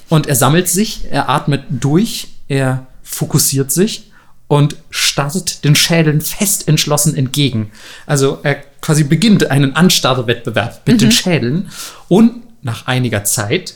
Und 0.09 0.27
er 0.27 0.35
sammelt 0.35 0.69
sich, 0.69 1.05
er 1.13 1.29
atmet 1.29 1.63
durch, 1.71 2.27
er 2.49 2.89
fokussiert 3.05 3.71
sich 3.71 4.11
und 4.49 4.77
startet 4.91 5.65
den 5.65 5.75
Schädeln 5.75 6.21
fest 6.21 6.69
entschlossen 6.69 7.17
entgegen. 7.17 7.73
Also 8.07 8.39
er 8.43 8.57
quasi 8.81 9.05
beginnt 9.05 9.51
einen 9.51 9.75
Anstarrwettbewerb 9.75 10.87
mit 10.87 11.01
den 11.01 11.13
Schädeln 11.13 11.71
und 12.09 12.43
nach 12.63 12.87
einiger 12.87 13.25
Zeit, 13.25 13.75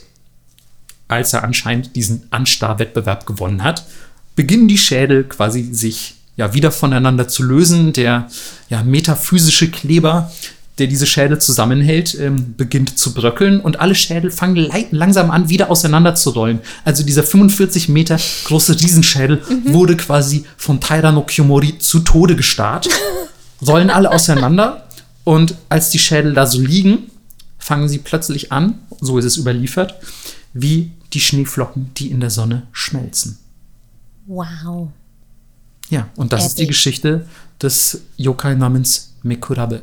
als 1.08 1.32
er 1.32 1.42
anscheinend 1.42 1.96
diesen 1.96 2.28
Anstarrwettbewerb 2.30 3.26
gewonnen 3.26 3.64
hat, 3.64 3.84
beginnen 4.36 4.68
die 4.68 4.78
Schädel 4.78 5.24
quasi 5.24 5.68
sich 5.72 6.14
ja 6.36 6.54
wieder 6.54 6.70
voneinander 6.70 7.28
zu 7.28 7.42
lösen. 7.42 7.92
Der 7.92 8.28
ja, 8.68 8.82
metaphysische 8.82 9.70
Kleber, 9.70 10.32
der 10.80 10.86
diese 10.86 11.06
Schädel 11.06 11.38
zusammenhält, 11.38 12.18
ähm, 12.18 12.54
beginnt 12.56 12.98
zu 12.98 13.14
bröckeln 13.14 13.60
und 13.60 13.78
alle 13.78 13.94
Schädel 13.94 14.30
fangen 14.30 14.70
langsam 14.90 15.30
an, 15.30 15.48
wieder 15.48 15.70
auseinanderzurollen. 15.70 16.60
Also 16.84 17.04
dieser 17.04 17.22
45 17.22 17.88
Meter 17.88 18.18
große 18.44 18.80
Riesenschädel 18.80 19.42
wurde 19.66 19.96
quasi 19.96 20.44
von 20.56 20.80
Taira 20.80 21.12
no 21.12 21.22
Kiyomori 21.22 21.78
zu 21.78 22.00
Tode 22.00 22.34
gestarrt, 22.34 22.88
rollen 23.66 23.90
alle 23.90 24.10
auseinander 24.10 24.88
und 25.24 25.54
als 25.68 25.90
die 25.90 25.98
Schädel 25.98 26.32
da 26.32 26.46
so 26.46 26.60
liegen, 26.60 27.10
fangen 27.58 27.88
sie 27.88 27.98
plötzlich 27.98 28.50
an, 28.50 28.78
so 29.00 29.18
ist 29.18 29.26
es 29.26 29.36
überliefert, 29.36 29.94
wie 30.54 30.92
die 31.12 31.20
Schneeflocken, 31.20 31.92
die 31.94 32.10
in 32.10 32.20
der 32.20 32.30
Sonne 32.30 32.66
schmelzen. 32.72 33.38
Wow. 34.26 34.88
Ja, 35.90 36.08
und 36.16 36.32
das 36.32 36.46
ist 36.46 36.58
die 36.58 36.62
Epic. 36.62 36.72
Geschichte 36.72 37.26
des 37.60 38.00
Yokai 38.16 38.54
namens 38.54 39.12
Mikurabe. 39.22 39.82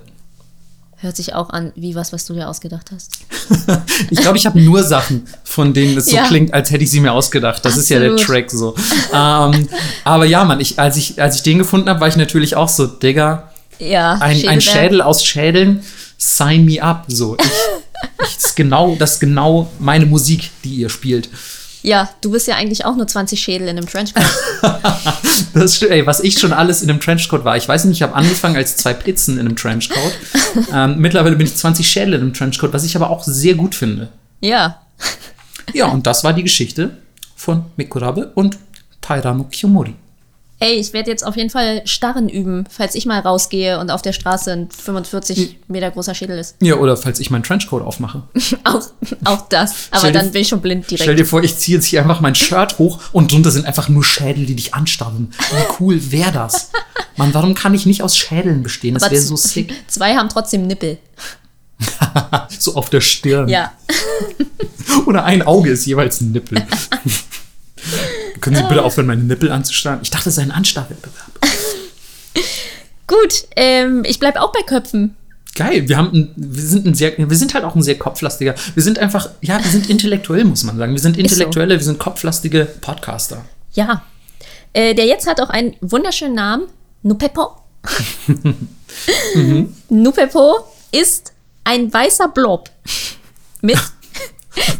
Hört 0.99 1.15
sich 1.15 1.33
auch 1.35 1.51
an 1.51 1.73
wie 1.75 1.93
was, 1.93 2.11
was 2.11 2.25
du 2.25 2.33
dir 2.33 2.47
ausgedacht 2.49 2.91
hast. 2.93 3.11
Ich 4.09 4.19
glaube, 4.19 4.37
ich 4.37 4.45
habe 4.45 4.59
nur 4.61 4.83
Sachen, 4.83 5.27
von 5.43 5.73
denen 5.73 5.97
es 5.97 6.05
so 6.07 6.15
Ja. 6.15 6.25
klingt, 6.27 6.53
als 6.53 6.71
hätte 6.71 6.83
ich 6.83 6.91
sie 6.91 6.99
mir 6.99 7.11
ausgedacht. 7.13 7.63
Das 7.65 7.75
ist 7.77 7.89
ja 7.89 7.99
der 7.99 8.11
Absolut. 8.13 8.27
Track 8.47 8.51
so. 8.51 8.75
ähm, 9.13 9.67
aber 10.03 10.25
ja, 10.25 10.43
Mann, 10.45 10.59
ich, 10.59 10.79
als, 10.79 10.97
ich, 10.97 11.21
als 11.21 11.35
ich 11.37 11.43
den 11.43 11.57
gefunden 11.59 11.89
habe, 11.89 11.99
war 11.99 12.07
ich 12.07 12.15
natürlich 12.15 12.55
auch 12.55 12.69
so, 12.69 12.87
Digga, 12.87 13.51
Ja, 13.79 14.13
ein, 14.13 14.21
ein 14.47 14.61
Schädelberg. 14.61 14.61
Schädel 14.63 15.01
aus 15.01 15.25
Schädeln, 15.25 15.83
sign 16.17 16.65
me 16.65 16.81
up. 16.81 17.05
So, 17.07 17.35
ich, 17.39 17.45
ich, 18.27 18.35
das, 18.35 18.45
ist 18.45 18.55
genau, 18.55 18.95
das 18.97 19.13
ist 19.13 19.19
genau 19.19 19.69
meine 19.79 20.05
Musik, 20.05 20.51
die 20.63 20.75
ihr 20.75 20.89
spielt. 20.89 21.29
Ja, 21.87 22.09
du 22.19 22.31
bist 22.31 22.47
ja 22.47 22.55
eigentlich 22.55 22.83
auch 22.83 22.97
nur 22.97 23.07
20 23.07 23.39
Schädel 23.41 23.67
in 23.69 23.77
einem 23.77 23.87
Trenchcoat. 23.87 24.25
Das, 25.53 25.79
st- 25.81 25.87
ey, 25.87 26.05
was 26.05 26.19
ich 26.19 26.37
schon 26.39 26.51
alles 26.53 26.81
in 26.81 26.89
einem 26.89 26.99
Trenchcoat 26.99 27.43
war. 27.45 27.55
Ich 27.57 27.67
weiß 27.67 27.85
nicht, 27.85 27.97
ich 27.97 28.01
habe 28.03 28.13
angefangen 28.13 28.55
als 28.57 28.75
zwei 28.77 28.93
Pizzen 28.93 29.35
in 29.39 29.47
einem 29.47 29.55
Trenchcoat. 29.55 30.11
ähm, 30.73 30.99
mittlerweile 30.99 31.35
bin 31.35 31.47
ich 31.47 31.55
20 31.55 31.87
Schädel 31.87 32.15
in 32.15 32.21
einem 32.21 32.33
Trenchcoat, 32.33 32.73
was 32.73 32.83
ich 32.83 32.95
aber 32.95 33.09
auch 33.09 33.23
sehr 33.23 33.55
gut 33.55 33.73
finde. 33.75 34.09
ja. 34.41 34.81
Ja, 35.73 35.87
und 35.87 36.07
das 36.07 36.23
war 36.23 36.31
die 36.33 36.43
Geschichte 36.43 36.97
von 37.35 37.65
Mikurabe 37.75 38.31
und 38.35 38.57
Tairano 39.01 39.43
Kiyomori. 39.45 39.95
Ey, 40.59 40.73
ich 40.79 40.91
werde 40.91 41.11
jetzt 41.11 41.23
auf 41.23 41.35
jeden 41.37 41.51
Fall 41.51 41.83
Starren 41.85 42.29
üben, 42.29 42.65
falls 42.67 42.95
ich 42.95 43.05
mal 43.05 43.19
rausgehe 43.19 43.79
und 43.79 43.91
auf 43.91 44.01
der 44.01 44.11
Straße 44.11 44.51
ein 44.51 44.69
45 44.71 45.57
Meter 45.67 45.91
großer 45.91 46.15
Schädel 46.15 46.39
ist. 46.39 46.55
Ja, 46.61 46.75
oder 46.77 46.97
falls 46.97 47.19
ich 47.19 47.29
meinen 47.29 47.43
Trenchcoat 47.43 47.83
aufmache. 47.83 48.23
Auch, 48.63 48.81
auch 49.25 49.47
das. 49.49 49.87
Aber 49.91 49.99
Stell 49.99 50.11
dir- 50.13 50.19
dann 50.19 50.31
bin 50.31 50.41
ich 50.41 50.47
schon 50.47 50.61
blind 50.61 50.85
Stell 50.85 50.97
direkt. 50.97 51.19
dir 51.19 51.25
vor, 51.25 51.43
ich 51.43 51.57
ziehe 51.57 51.77
jetzt 51.77 51.85
hier 51.85 52.01
einfach 52.01 52.21
mein 52.21 52.33
Shirt 52.33 52.79
hoch 52.79 52.99
und 53.11 53.31
drunter 53.31 53.51
sind 53.51 53.65
einfach 53.67 53.87
nur 53.87 54.03
Schädel, 54.03 54.45
die 54.47 54.55
dich 54.55 54.73
anstarren. 54.73 55.31
Wie 55.51 55.63
cool 55.83 56.11
wäre 56.11 56.31
das? 56.31 56.71
Mann, 57.17 57.33
warum 57.35 57.53
kann 57.53 57.73
ich 57.75 57.85
nicht 57.85 58.01
aus 58.01 58.17
Schädeln 58.17 58.63
bestehen? 58.63 58.95
Das 58.95 59.11
wäre 59.11 59.21
so 59.21 59.35
sick. 59.35 59.71
Zwei 59.87 60.15
haben 60.15 60.29
trotzdem 60.29 60.65
Nippel. 60.65 60.97
so 62.59 62.73
auf 62.75 62.89
der 62.89 63.01
Stirn. 63.01 63.47
Ja. 63.47 63.71
Oder 65.05 65.23
ein 65.23 65.43
Auge 65.43 65.69
ist 65.69 65.85
jeweils 65.85 66.19
ein 66.21 66.31
Nippel. 66.31 66.65
Können 68.41 68.55
Sie 68.55 68.63
bitte 68.63 68.83
aufhören, 68.83 69.07
meine 69.07 69.23
Nippel 69.23 69.51
anzustarren? 69.51 69.99
Ich 70.01 70.09
dachte, 70.09 70.25
das 70.25 70.35
sei 70.35 70.43
ein 70.43 70.51
Anstarrwettbewerb. 70.51 71.31
Gut, 73.07 73.47
ähm, 73.55 74.03
ich 74.05 74.19
bleib 74.19 74.35
auch 74.35 74.51
bei 74.51 74.61
Köpfen. 74.61 75.15
Geil, 75.55 75.89
wir 75.89 75.97
haben 75.97 76.11
ein, 76.13 76.33
wir 76.35 76.61
sind 76.61 76.85
ein 76.85 76.93
sehr, 76.93 77.17
wir 77.17 77.37
sind 77.37 77.53
halt 77.53 77.63
auch 77.63 77.73
ein 77.73 77.81
sehr 77.81 77.97
kopflastiger. 77.97 78.53
Wir 78.75 78.83
sind 78.83 78.99
einfach, 78.99 79.29
ja, 79.41 79.63
wir 79.63 79.71
sind 79.71 79.89
intellektuell, 79.89 80.45
muss 80.45 80.63
man 80.63 80.77
sagen. 80.77 80.91
Wir 80.93 80.99
sind 80.99 81.15
so. 81.15 81.21
intellektuelle, 81.21 81.75
wir 81.75 81.83
sind 81.83 81.97
kopflastige 81.97 82.65
Podcaster. 82.65 83.43
Ja. 83.73 84.03
Äh, 84.73 84.93
der 84.93 85.05
jetzt 85.05 85.27
hat 85.27 85.41
auch 85.41 85.49
einen 85.49 85.75
wunderschönen 85.81 86.35
Namen. 86.35 86.67
Nupepo. 87.01 87.57
Nupepo 89.89 90.57
ist 90.91 91.33
ein 91.63 91.91
weißer 91.91 92.27
Blob. 92.27 92.69
Mit. 93.61 93.77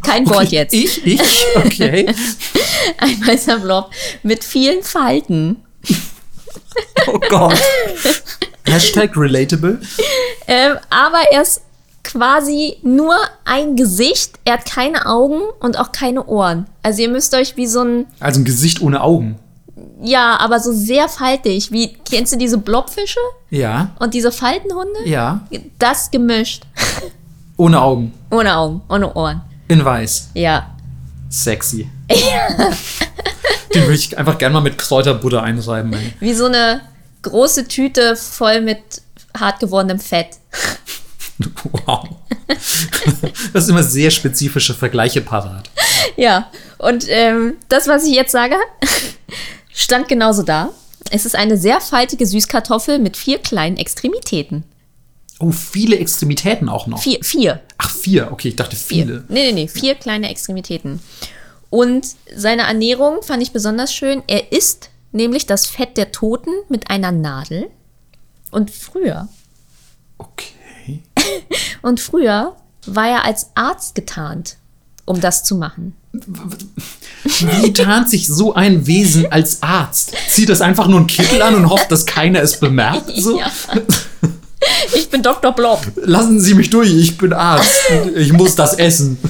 Kein 0.03 0.27
Wort 0.29 0.49
jetzt. 0.49 0.73
Ich, 0.73 1.05
ich, 1.05 1.21
okay. 1.55 2.05
Ein 2.97 3.27
weißer 3.27 3.59
Blob 3.59 3.91
mit 4.23 4.43
vielen 4.43 4.83
Falten. 4.83 5.63
Oh 7.07 7.19
Gott. 7.29 7.59
Hashtag 8.65 9.15
relatable. 9.15 9.79
Ähm, 10.47 10.77
aber 10.89 11.19
er 11.31 11.41
ist 11.41 11.61
quasi 12.03 12.77
nur 12.83 13.15
ein 13.45 13.75
Gesicht. 13.75 14.33
Er 14.45 14.53
hat 14.53 14.65
keine 14.65 15.05
Augen 15.07 15.41
und 15.59 15.77
auch 15.77 15.91
keine 15.91 16.25
Ohren. 16.25 16.67
Also 16.83 17.01
ihr 17.01 17.09
müsst 17.09 17.33
euch 17.33 17.57
wie 17.57 17.67
so 17.67 17.81
ein, 17.81 18.05
Also 18.19 18.39
ein 18.41 18.45
Gesicht 18.45 18.81
ohne 18.81 19.01
Augen. 19.01 19.37
ja, 20.01 20.37
aber 20.39 20.59
so 20.59 20.71
sehr 20.71 21.09
faltig. 21.09 21.71
Wie, 21.71 21.93
kennst 22.09 22.33
du 22.33 22.37
diese 22.37 22.57
Blobfische 22.57 23.19
Ja, 23.49 23.91
und 23.99 24.13
diese 24.13 24.31
Faltenhunde? 24.31 24.99
ja. 25.05 25.41
Das 25.79 26.11
gemischt. 26.11 26.63
Ohne 27.57 27.81
Augen. 27.81 28.13
Ohne 28.31 28.55
Augen, 28.55 28.81
ohne 28.89 29.13
Ohren. 29.15 29.41
In 29.67 29.83
weiß. 29.83 30.29
Ja. 30.33 30.75
Sexy. 31.29 31.89
Den 33.73 33.81
würde 33.83 33.95
ich 33.95 34.17
einfach 34.17 34.37
gerne 34.37 34.53
mal 34.53 34.61
mit 34.61 34.77
Kräuterbutter 34.77 35.43
einreiben, 35.43 35.93
ey. 35.93 36.13
Wie 36.19 36.33
so 36.33 36.45
eine 36.45 36.81
große 37.21 37.67
Tüte 37.67 38.15
voll 38.15 38.61
mit 38.61 38.79
hart 39.37 39.59
gewordenem 39.59 39.99
Fett. 39.99 40.37
Wow. 41.85 42.07
Das 43.53 43.63
ist 43.63 43.69
immer 43.69 43.83
sehr 43.83 44.09
spezifische 44.09 44.73
Vergleiche 44.73 45.21
parat. 45.21 45.69
Ja, 46.15 46.49
und 46.79 47.05
ähm, 47.09 47.55
das, 47.69 47.87
was 47.87 48.05
ich 48.05 48.15
jetzt 48.15 48.31
sage, 48.31 48.55
stand 49.73 50.07
genauso 50.07 50.43
da. 50.43 50.69
Es 51.11 51.25
ist 51.25 51.35
eine 51.35 51.57
sehr 51.57 51.79
faltige 51.79 52.25
Süßkartoffel 52.25 52.99
mit 52.99 53.17
vier 53.17 53.37
kleinen 53.37 53.77
Extremitäten. 53.77 54.63
Oh, 55.39 55.51
viele 55.51 55.97
Extremitäten 55.97 56.67
auch 56.69 56.87
noch. 56.87 57.01
Vier, 57.01 57.19
vier. 57.23 57.61
Ach, 57.77 57.91
vier. 57.91 58.31
Okay, 58.31 58.49
ich 58.49 58.55
dachte 58.55 58.75
Vier. 58.75 59.05
viele. 59.05 59.23
Nee, 59.29 59.47
nee, 59.47 59.51
nee, 59.51 59.67
vier 59.67 59.95
kleine 59.95 60.29
Extremitäten. 60.29 60.99
Und 61.69 62.07
seine 62.35 62.63
Ernährung 62.63 63.21
fand 63.21 63.43
ich 63.43 63.51
besonders 63.51 63.93
schön. 63.93 64.23
Er 64.27 64.51
isst 64.51 64.89
nämlich 65.11 65.45
das 65.45 65.67
Fett 65.67 65.97
der 65.97 66.11
Toten 66.11 66.51
mit 66.69 66.89
einer 66.89 67.11
Nadel. 67.11 67.67
Und 68.51 68.71
früher, 68.71 69.27
Okay. 70.17 71.03
und 71.83 71.99
früher 71.99 72.55
war 72.85 73.07
er 73.07 73.25
als 73.25 73.47
Arzt 73.55 73.93
getarnt, 73.93 74.57
um 75.05 75.19
das 75.21 75.43
zu 75.43 75.55
machen. 75.55 75.93
Wie 77.61 77.73
tarnt 77.73 78.09
sich 78.09 78.27
so 78.27 78.55
ein 78.55 78.87
Wesen 78.87 79.31
als 79.31 79.61
Arzt? 79.61 80.13
Zieht 80.29 80.49
das 80.49 80.61
einfach 80.61 80.87
nur 80.87 80.99
einen 80.99 81.07
Kittel 81.07 81.41
an 81.41 81.53
und 81.55 81.69
hofft, 81.69 81.91
dass 81.91 82.05
keiner 82.07 82.41
es 82.41 82.59
bemerkt? 82.59 83.11
So? 83.15 83.37
Ja. 83.39 83.51
Ich 84.95 85.09
bin 85.09 85.21
Dr. 85.23 85.51
Blob. 85.53 85.79
Lassen 85.95 86.39
Sie 86.39 86.53
mich 86.55 86.69
durch, 86.69 86.91
ich 86.93 87.17
bin 87.17 87.31
Arzt. 87.33 87.69
Ich 88.15 88.33
muss 88.33 88.55
das 88.55 88.73
essen. 88.75 89.17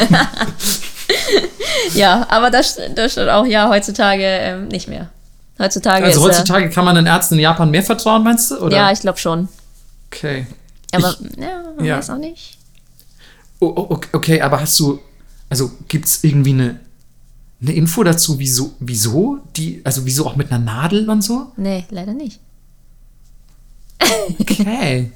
Ja, 1.93 2.25
aber 2.29 2.51
das, 2.51 2.77
das 2.95 3.13
steht 3.13 3.29
auch 3.29 3.45
ja 3.45 3.69
heutzutage 3.69 4.23
ähm, 4.23 4.67
nicht 4.67 4.87
mehr. 4.87 5.09
Heutzutage 5.59 6.05
Also 6.05 6.19
ist 6.19 6.25
heutzutage 6.37 6.69
kann 6.69 6.85
man 6.85 6.95
den 6.95 7.05
Ärzten 7.05 7.35
in 7.35 7.39
Japan 7.41 7.71
mehr 7.71 7.81
vertrauen, 7.83 8.23
meinst 8.23 8.51
du? 8.51 8.55
er, 8.55 8.61
Oder? 8.63 8.77
Ja, 8.77 8.91
ich 8.91 8.99
glaube 8.99 9.17
schon. 9.17 9.47
Okay. 10.11 10.45
Aber 10.91 11.15
Ich- 11.19 11.37
ja, 11.39 11.63
man 11.75 11.85
ja. 11.85 11.97
weiß 11.97 12.09
auch 12.11 12.17
nicht. 12.17 12.57
Oh, 13.59 13.73
oh, 13.75 13.85
okay, 13.89 14.09
okay, 14.13 14.41
aber 14.41 14.59
hast 14.61 14.79
du, 14.79 14.99
also 15.49 15.71
gibt 15.87 16.05
es 16.05 16.23
irgendwie 16.23 16.51
eine, 16.51 16.79
eine 17.61 17.73
Info 17.73 18.03
dazu, 18.03 18.37
wieso, 18.37 18.73
wieso 18.79 19.39
die, 19.55 19.81
also 19.83 20.05
wieso 20.05 20.27
auch 20.27 20.35
mit 20.35 20.51
einer 20.51 20.59
Nadel 20.63 21.09
und 21.09 21.23
so? 21.23 21.51
Nee, 21.57 21.85
leider 21.89 22.13
nicht. 22.13 22.39
Okay. 24.39 25.11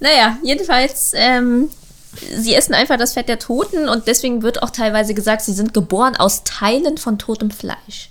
Naja, 0.00 0.36
jedenfalls, 0.42 1.12
ähm, 1.14 1.68
sie 2.36 2.54
essen 2.54 2.74
einfach 2.74 2.98
das 2.98 3.12
Fett 3.14 3.28
der 3.28 3.38
Toten 3.38 3.88
und 3.88 4.06
deswegen 4.06 4.42
wird 4.42 4.62
auch 4.62 4.70
teilweise 4.70 5.14
gesagt, 5.14 5.42
sie 5.42 5.52
sind 5.52 5.74
geboren 5.74 6.16
aus 6.16 6.44
Teilen 6.44 6.98
von 6.98 7.18
totem 7.18 7.50
Fleisch. 7.50 8.10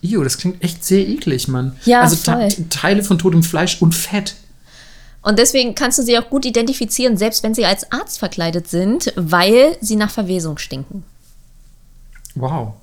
Io, 0.00 0.22
das 0.22 0.38
klingt 0.38 0.62
echt 0.62 0.84
sehr 0.84 1.06
eklig, 1.06 1.48
Mann. 1.48 1.76
Ja, 1.84 2.02
also 2.02 2.16
Te- 2.16 2.32
voll. 2.32 2.48
Teile 2.70 3.02
von 3.02 3.18
totem 3.18 3.42
Fleisch 3.42 3.82
und 3.82 3.94
Fett. 3.94 4.36
Und 5.22 5.38
deswegen 5.38 5.74
kannst 5.74 5.98
du 5.98 6.02
sie 6.02 6.16
auch 6.16 6.30
gut 6.30 6.46
identifizieren, 6.46 7.16
selbst 7.16 7.42
wenn 7.42 7.54
sie 7.54 7.66
als 7.66 7.90
Arzt 7.90 8.18
verkleidet 8.18 8.68
sind, 8.68 9.12
weil 9.16 9.76
sie 9.80 9.96
nach 9.96 10.10
Verwesung 10.10 10.58
stinken. 10.58 11.04
Wow. 12.36 12.74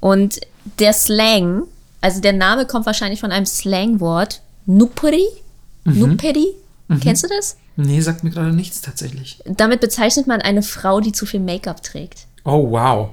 Und 0.00 0.40
der 0.78 0.92
Slang, 0.94 1.64
also 2.00 2.20
der 2.20 2.32
Name 2.32 2.66
kommt 2.66 2.86
wahrscheinlich 2.86 3.20
von 3.20 3.30
einem 3.30 3.46
Slangwort, 3.46 4.40
Nuperi. 4.66 5.26
Nuperi, 5.84 6.46
kennst 7.00 7.24
du 7.24 7.28
das? 7.28 7.56
Nee, 7.76 8.00
sagt 8.00 8.24
mir 8.24 8.30
gerade 8.30 8.54
nichts 8.54 8.80
tatsächlich. 8.80 9.38
Damit 9.44 9.80
bezeichnet 9.80 10.26
man 10.26 10.40
eine 10.40 10.62
Frau, 10.62 11.00
die 11.00 11.12
zu 11.12 11.26
viel 11.26 11.40
Make-up 11.40 11.82
trägt. 11.82 12.26
Oh, 12.44 12.70
wow. 12.70 13.10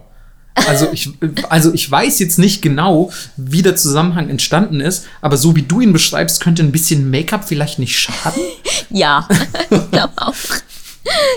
Also 0.54 0.90
ich, 0.92 1.10
also 1.50 1.74
ich 1.74 1.90
weiß 1.90 2.20
jetzt 2.20 2.38
nicht 2.38 2.62
genau, 2.62 3.12
wie 3.38 3.62
der 3.62 3.76
Zusammenhang 3.76 4.30
entstanden 4.30 4.82
ist, 4.82 5.06
aber 5.22 5.38
so 5.38 5.56
wie 5.56 5.62
du 5.62 5.80
ihn 5.80 5.94
beschreibst, 5.94 6.42
könnte 6.42 6.62
ein 6.62 6.72
bisschen 6.72 7.10
Make-up 7.10 7.48
vielleicht 7.48 7.80
nicht 7.80 7.98
schaden. 7.98 8.42
Ja, 8.94 9.26
ich 9.70 9.92
glaube 9.92 10.12
auch. 10.18 10.36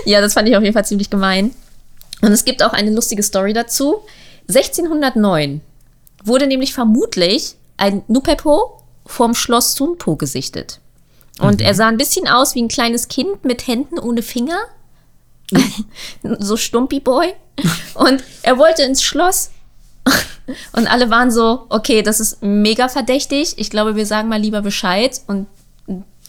Ja, 0.05 0.19
das 0.19 0.33
fand 0.33 0.49
ich 0.49 0.57
auf 0.57 0.61
jeden 0.61 0.73
Fall 0.73 0.83
ziemlich 0.83 1.09
gemein. 1.09 1.51
Und 2.19 2.33
es 2.33 2.43
gibt 2.43 2.61
auch 2.61 2.73
eine 2.73 2.91
lustige 2.91 3.23
Story 3.23 3.53
dazu. 3.53 4.01
1609 4.49 5.61
wurde 6.25 6.47
nämlich 6.47 6.73
vermutlich 6.73 7.55
ein 7.77 8.03
Nupepo 8.09 8.81
vorm 9.05 9.35
Schloss 9.35 9.75
Sunpo 9.75 10.15
gesichtet. 10.15 10.79
Und 11.39 11.61
er 11.61 11.73
sah 11.73 11.87
ein 11.87 11.97
bisschen 11.97 12.27
aus 12.27 12.55
wie 12.55 12.61
ein 12.61 12.69
kleines 12.69 13.07
Kind 13.07 13.43
mit 13.43 13.67
Händen 13.67 13.99
ohne 13.99 14.21
Finger. 14.21 14.57
so 16.39 16.57
Stumpi 16.57 16.99
Boy. 16.99 17.33
Und 17.93 18.23
er 18.41 18.57
wollte 18.57 18.83
ins 18.83 19.03
Schloss. 19.03 19.51
Und 20.73 20.87
alle 20.87 21.09
waren 21.09 21.31
so, 21.31 21.65
okay, 21.69 22.03
das 22.03 22.19
ist 22.19 22.41
mega 22.41 22.87
verdächtig. 22.87 23.55
Ich 23.57 23.69
glaube, 23.69 23.95
wir 23.95 24.05
sagen 24.05 24.29
mal 24.29 24.39
lieber 24.39 24.61
Bescheid. 24.61 25.21
Und 25.27 25.47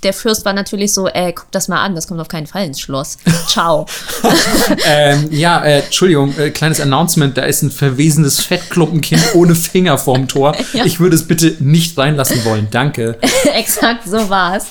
der 0.06 0.12
Fürst 0.12 0.44
war 0.44 0.52
natürlich 0.52 0.94
so, 0.94 1.08
ey, 1.08 1.32
guck 1.32 1.50
das 1.50 1.66
mal 1.66 1.82
an, 1.82 1.96
das 1.96 2.06
kommt 2.06 2.20
auf 2.20 2.28
keinen 2.28 2.46
Fall 2.46 2.64
ins 2.64 2.78
Schloss. 2.78 3.18
Ciao. 3.48 3.86
ähm, 4.86 5.28
ja, 5.32 5.64
äh, 5.64 5.80
Entschuldigung, 5.80 6.32
äh, 6.38 6.50
kleines 6.50 6.80
Announcement, 6.80 7.36
da 7.36 7.42
ist 7.42 7.62
ein 7.62 7.72
verwesenes 7.72 8.38
Fettklumpenkind 8.38 9.34
ohne 9.34 9.56
Finger 9.56 9.98
vorm 9.98 10.28
Tor. 10.28 10.54
Ja. 10.72 10.84
Ich 10.84 11.00
würde 11.00 11.16
es 11.16 11.26
bitte 11.26 11.56
nicht 11.60 11.96
reinlassen 11.96 12.44
wollen, 12.44 12.68
danke. 12.70 13.18
Exakt 13.54 14.06
so 14.06 14.28
war's. 14.28 14.66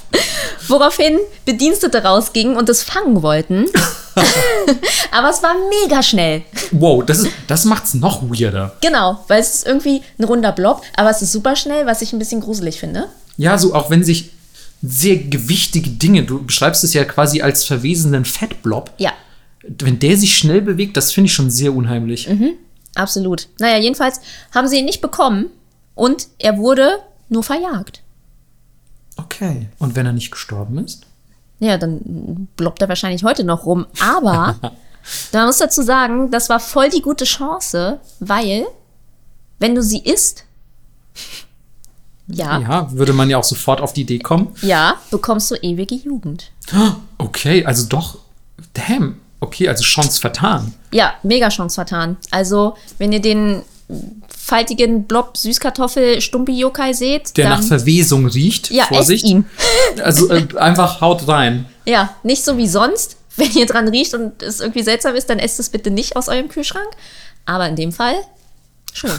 Woraufhin 0.67 1.17
Bedienstete 1.45 2.03
rausgingen 2.03 2.57
und 2.57 2.69
es 2.69 2.83
fangen 2.83 3.23
wollten. 3.23 3.65
Aber 5.11 5.29
es 5.29 5.41
war 5.41 5.55
mega 5.69 6.03
schnell. 6.03 6.43
Wow, 6.71 7.03
das, 7.03 7.19
ist, 7.19 7.31
das 7.47 7.65
macht's 7.65 7.95
noch 7.95 8.21
weirder. 8.23 8.75
Genau, 8.81 9.23
weil 9.29 9.41
es 9.41 9.55
ist 9.55 9.67
irgendwie 9.67 10.03
ein 10.19 10.25
runder 10.25 10.51
Blob, 10.51 10.83
aber 10.95 11.09
es 11.09 11.23
ist 11.23 11.31
super 11.31 11.55
schnell, 11.55 11.87
was 11.87 12.03
ich 12.03 12.13
ein 12.13 12.19
bisschen 12.19 12.41
gruselig 12.41 12.79
finde. 12.79 13.07
Ja, 13.37 13.57
so 13.57 13.73
auch 13.73 13.89
wenn 13.89 14.03
sich 14.03 14.31
sehr 14.87 15.17
gewichtige 15.17 15.89
Dinge, 15.91 16.23
du 16.23 16.43
beschreibst 16.43 16.83
es 16.83 16.93
ja 16.93 17.03
quasi 17.05 17.41
als 17.41 17.63
verwesenden 17.65 18.25
Fettblob, 18.25 18.91
Ja, 18.97 19.11
wenn 19.79 19.99
der 19.99 20.15
sich 20.17 20.37
schnell 20.37 20.61
bewegt, 20.61 20.95
das 20.97 21.11
finde 21.11 21.27
ich 21.27 21.33
schon 21.33 21.49
sehr 21.49 21.73
unheimlich. 21.73 22.29
absolut. 22.95 23.47
Naja, 23.59 23.77
jedenfalls 23.77 24.19
haben 24.53 24.67
sie 24.67 24.77
ihn 24.79 24.85
nicht 24.85 25.01
bekommen 25.01 25.47
und 25.95 26.27
er 26.39 26.57
wurde 26.57 26.99
nur 27.29 27.43
verjagt. 27.43 28.01
Okay. 29.17 29.69
Und 29.79 29.95
wenn 29.95 30.05
er 30.05 30.13
nicht 30.13 30.31
gestorben 30.31 30.77
ist? 30.77 31.03
Ja, 31.59 31.77
dann 31.77 32.47
bloppt 32.57 32.81
er 32.81 32.89
wahrscheinlich 32.89 33.23
heute 33.23 33.43
noch 33.43 33.65
rum. 33.65 33.85
Aber 34.01 34.59
man 35.33 35.45
muss 35.47 35.57
dazu 35.57 35.81
sagen, 35.81 36.29
das 36.31 36.49
war 36.49 36.59
voll 36.59 36.89
die 36.89 37.01
gute 37.01 37.23
Chance, 37.25 37.99
weil, 38.19 38.65
wenn 39.59 39.73
du 39.73 39.81
sie 39.81 39.99
isst, 39.99 40.43
ja, 42.27 42.59
ja, 42.59 42.61
Ja, 42.61 42.91
würde 42.93 43.13
man 43.13 43.29
ja 43.29 43.37
auch 43.37 43.43
sofort 43.43 43.81
auf 43.81 43.93
die 43.93 44.01
Idee 44.01 44.19
kommen. 44.19 44.49
bekommst 45.11 45.51
du 45.51 45.55
ewige 45.55 45.95
Jugend. 45.95 46.51
Okay, 47.17 47.65
also 47.65 47.87
doch. 47.87 48.17
Damn. 48.73 49.17
Okay, 49.39 49.67
also 49.69 49.83
Chance 49.83 50.19
vertan. 50.19 50.73
Ja, 50.91 51.13
mega 51.23 51.49
Chance 51.49 51.75
vertan. 51.75 52.17
Also, 52.31 52.75
wenn 52.97 53.11
ihr 53.11 53.21
den 53.21 53.61
faltigen 54.27 55.03
Blob 55.05 55.37
Süßkartoffel 55.37 56.21
Stumpi 56.21 56.53
Yokai 56.57 56.93
seht, 56.93 57.37
Der 57.37 57.49
nach 57.49 57.61
Verwesung 57.63 58.25
riecht. 58.27 58.71
ja, 58.71 58.85
Vorsicht. 58.85 59.25
ihn. 59.25 59.45
Also 60.03 60.29
äh, 60.31 60.47
einfach 60.57 61.01
haut 61.01 61.27
rein. 61.27 61.65
Ja, 61.85 62.15
nicht 62.23 62.43
so 62.43 62.57
wie 62.57 62.67
sonst. 62.67 63.17
Wenn 63.37 63.51
ihr 63.51 63.65
dran 63.65 63.87
riecht 63.89 64.13
und 64.13 64.41
es 64.41 64.61
irgendwie 64.61 64.81
seltsam 64.83 65.13
ist, 65.15 65.29
dann 65.29 65.39
esst 65.39 65.59
es 65.59 65.69
bitte 65.69 65.91
nicht 65.91 66.15
aus 66.15 66.29
eurem 66.29 66.47
Kühlschrank. 66.47 66.87
Aber 67.45 67.67
in 67.67 67.75
dem 67.75 67.91
Fall 67.91 68.15
schon. 68.97 69.09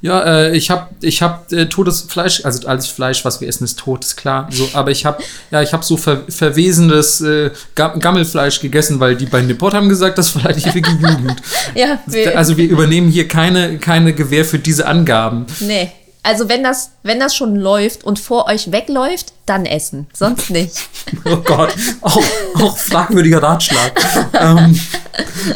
Ja, 0.00 0.22
äh, 0.24 0.56
ich 0.56 0.70
habe 0.70 0.88
ich 1.00 1.22
hab, 1.22 1.50
äh, 1.52 1.66
totes 1.66 2.02
Fleisch, 2.02 2.44
also 2.44 2.66
alles 2.68 2.86
Fleisch, 2.86 3.24
was 3.24 3.40
wir 3.40 3.48
essen, 3.48 3.64
ist 3.64 3.78
tot, 3.78 4.04
ist 4.04 4.16
klar. 4.16 4.48
So, 4.50 4.68
aber 4.74 4.90
ich 4.90 5.04
habe 5.04 5.22
ja, 5.50 5.62
ich 5.62 5.72
habe 5.72 5.84
so 5.84 5.96
ver 5.96 6.22
verwesendes 6.28 7.20
äh, 7.20 7.50
Ga- 7.74 7.96
Gammelfleisch 7.98 8.60
gegessen, 8.60 9.00
weil 9.00 9.16
die 9.16 9.26
bei 9.26 9.40
Nippot 9.42 9.74
haben 9.74 9.88
gesagt, 9.88 10.18
das 10.18 10.34
die 10.34 10.68
ewige 10.68 10.90
Jugend. 11.00 11.42
Ja, 11.74 11.98
wir, 12.06 12.36
Also 12.38 12.56
wir 12.56 12.68
übernehmen 12.68 13.10
hier 13.10 13.26
keine, 13.28 13.78
keine 13.78 14.12
Gewähr 14.12 14.44
für 14.44 14.58
diese 14.58 14.86
Angaben. 14.86 15.46
nee. 15.60 15.90
Also 16.24 16.48
wenn 16.48 16.62
das, 16.62 16.92
wenn 17.02 17.18
das 17.18 17.34
schon 17.34 17.56
läuft 17.56 18.04
und 18.04 18.18
vor 18.18 18.46
euch 18.46 18.70
wegläuft, 18.70 19.32
dann 19.44 19.66
essen. 19.66 20.06
Sonst 20.12 20.50
nicht. 20.50 20.72
Oh 21.24 21.36
Gott, 21.36 21.74
auch, 22.00 22.22
auch 22.54 22.78
fragwürdiger 22.78 23.42
Ratschlag. 23.42 23.92
ähm, 24.40 24.80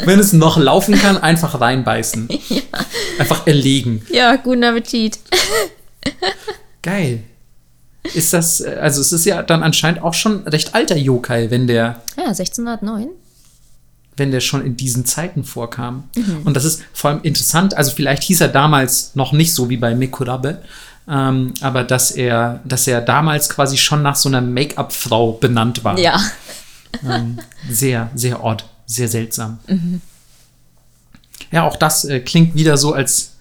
wenn 0.05 0.19
es 0.19 0.33
noch 0.33 0.57
laufen 0.57 0.95
kann, 0.99 1.17
einfach 1.17 1.59
reinbeißen. 1.59 2.29
Einfach 3.19 3.47
erlegen. 3.47 4.05
Ja, 4.09 4.35
guten 4.35 4.63
Appetit. 4.63 5.17
Geil. 6.83 7.23
Ist 8.13 8.33
das, 8.33 8.61
äh, 8.61 8.77
also 8.79 9.01
es 9.01 9.11
ist 9.11 9.25
ja 9.25 9.41
dann 9.41 9.63
anscheinend 9.63 10.03
auch 10.03 10.13
schon 10.13 10.43
recht 10.47 10.75
alter 10.75 10.95
Yokai, 10.95 11.49
wenn 11.49 11.65
der, 11.67 12.01
Ja, 12.17 12.25
1609. 12.27 13.09
wenn 14.17 14.31
der 14.31 14.41
schon 14.41 14.65
in 14.65 14.75
diesen 14.75 15.05
Zeiten 15.05 15.43
vorkam. 15.43 16.09
Und 16.43 16.55
das 16.55 16.65
ist 16.65 16.83
vor 16.93 17.11
allem 17.11 17.21
interessant, 17.23 17.77
also 17.77 17.91
vielleicht 17.91 18.23
hieß 18.23 18.41
er 18.41 18.49
damals 18.49 19.15
noch 19.15 19.31
nicht 19.31 19.53
so 19.53 19.69
wie 19.69 19.77
bei 19.77 19.95
Mikurabe, 19.95 20.61
ähm, 21.07 21.53
aber 21.61 21.83
dass 21.83 22.11
er, 22.11 22.59
dass 22.65 22.87
er 22.87 23.01
damals 23.01 23.49
quasi 23.49 23.77
schon 23.77 24.01
nach 24.01 24.15
so 24.15 24.27
einer 24.27 24.41
Make-up-Frau 24.41 25.33
benannt 25.33 25.83
war. 25.83 25.97
Ja. 25.97 26.19
Ähm, 27.07 27.39
sehr, 27.69 28.09
sehr 28.15 28.43
odd, 28.43 28.65
sehr 28.85 29.07
seltsam. 29.07 29.59
Ja, 31.51 31.63
auch 31.63 31.75
das 31.77 32.05
äh, 32.05 32.19
klingt 32.19 32.55
wieder 32.55 32.77
so, 32.77 32.93
als, 32.93 33.33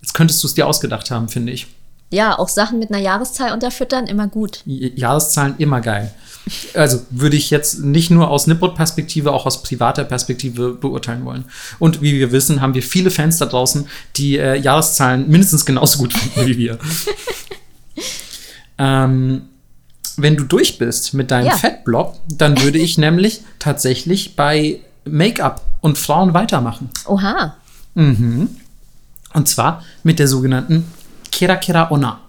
als 0.00 0.12
könntest 0.12 0.42
du 0.42 0.46
es 0.46 0.54
dir 0.54 0.66
ausgedacht 0.66 1.10
haben, 1.10 1.28
finde 1.28 1.52
ich. 1.52 1.66
Ja, 2.10 2.38
auch 2.38 2.48
Sachen 2.48 2.78
mit 2.78 2.90
einer 2.90 3.02
Jahreszahl 3.02 3.52
unterfüttern, 3.52 4.06
immer 4.06 4.26
gut. 4.26 4.62
Jahreszahlen 4.64 5.54
immer 5.58 5.80
geil. 5.80 6.12
Also 6.74 7.04
würde 7.10 7.36
ich 7.36 7.50
jetzt 7.50 7.80
nicht 7.80 8.10
nur 8.10 8.28
aus 8.30 8.46
Nippot-Perspektive, 8.46 9.32
auch 9.32 9.46
aus 9.46 9.62
privater 9.62 10.04
Perspektive 10.04 10.72
beurteilen 10.72 11.24
wollen. 11.24 11.44
Und 11.78 12.02
wie 12.02 12.14
wir 12.14 12.32
wissen, 12.32 12.60
haben 12.60 12.74
wir 12.74 12.82
viele 12.82 13.10
Fans 13.10 13.38
da 13.38 13.46
draußen, 13.46 13.86
die 14.16 14.38
äh, 14.38 14.56
Jahreszahlen 14.56 15.28
mindestens 15.28 15.64
genauso 15.64 15.98
gut 15.98 16.12
finden 16.12 16.46
wie 16.48 16.56
wir. 16.58 16.78
ähm, 18.78 19.42
wenn 20.16 20.36
du 20.36 20.44
durch 20.44 20.78
bist 20.78 21.14
mit 21.14 21.30
deinem 21.30 21.46
Ja. 21.46 21.56
Fettblob, 21.56 22.18
dann 22.28 22.60
würde 22.62 22.78
ich 22.78 22.98
nämlich 22.98 23.42
tatsächlich 23.58 24.36
bei 24.36 24.80
Make-up 25.04 25.64
und 25.80 25.98
Frauen 25.98 26.34
weitermachen. 26.34 26.90
Oha. 27.06 27.56
Und 29.32 29.48
zwar 29.48 29.84
mit 30.02 30.18
der 30.18 30.28
sogenannten 30.28 30.84
Kera 31.30 31.56
Kera 31.56 31.90
Onna. 31.90 32.20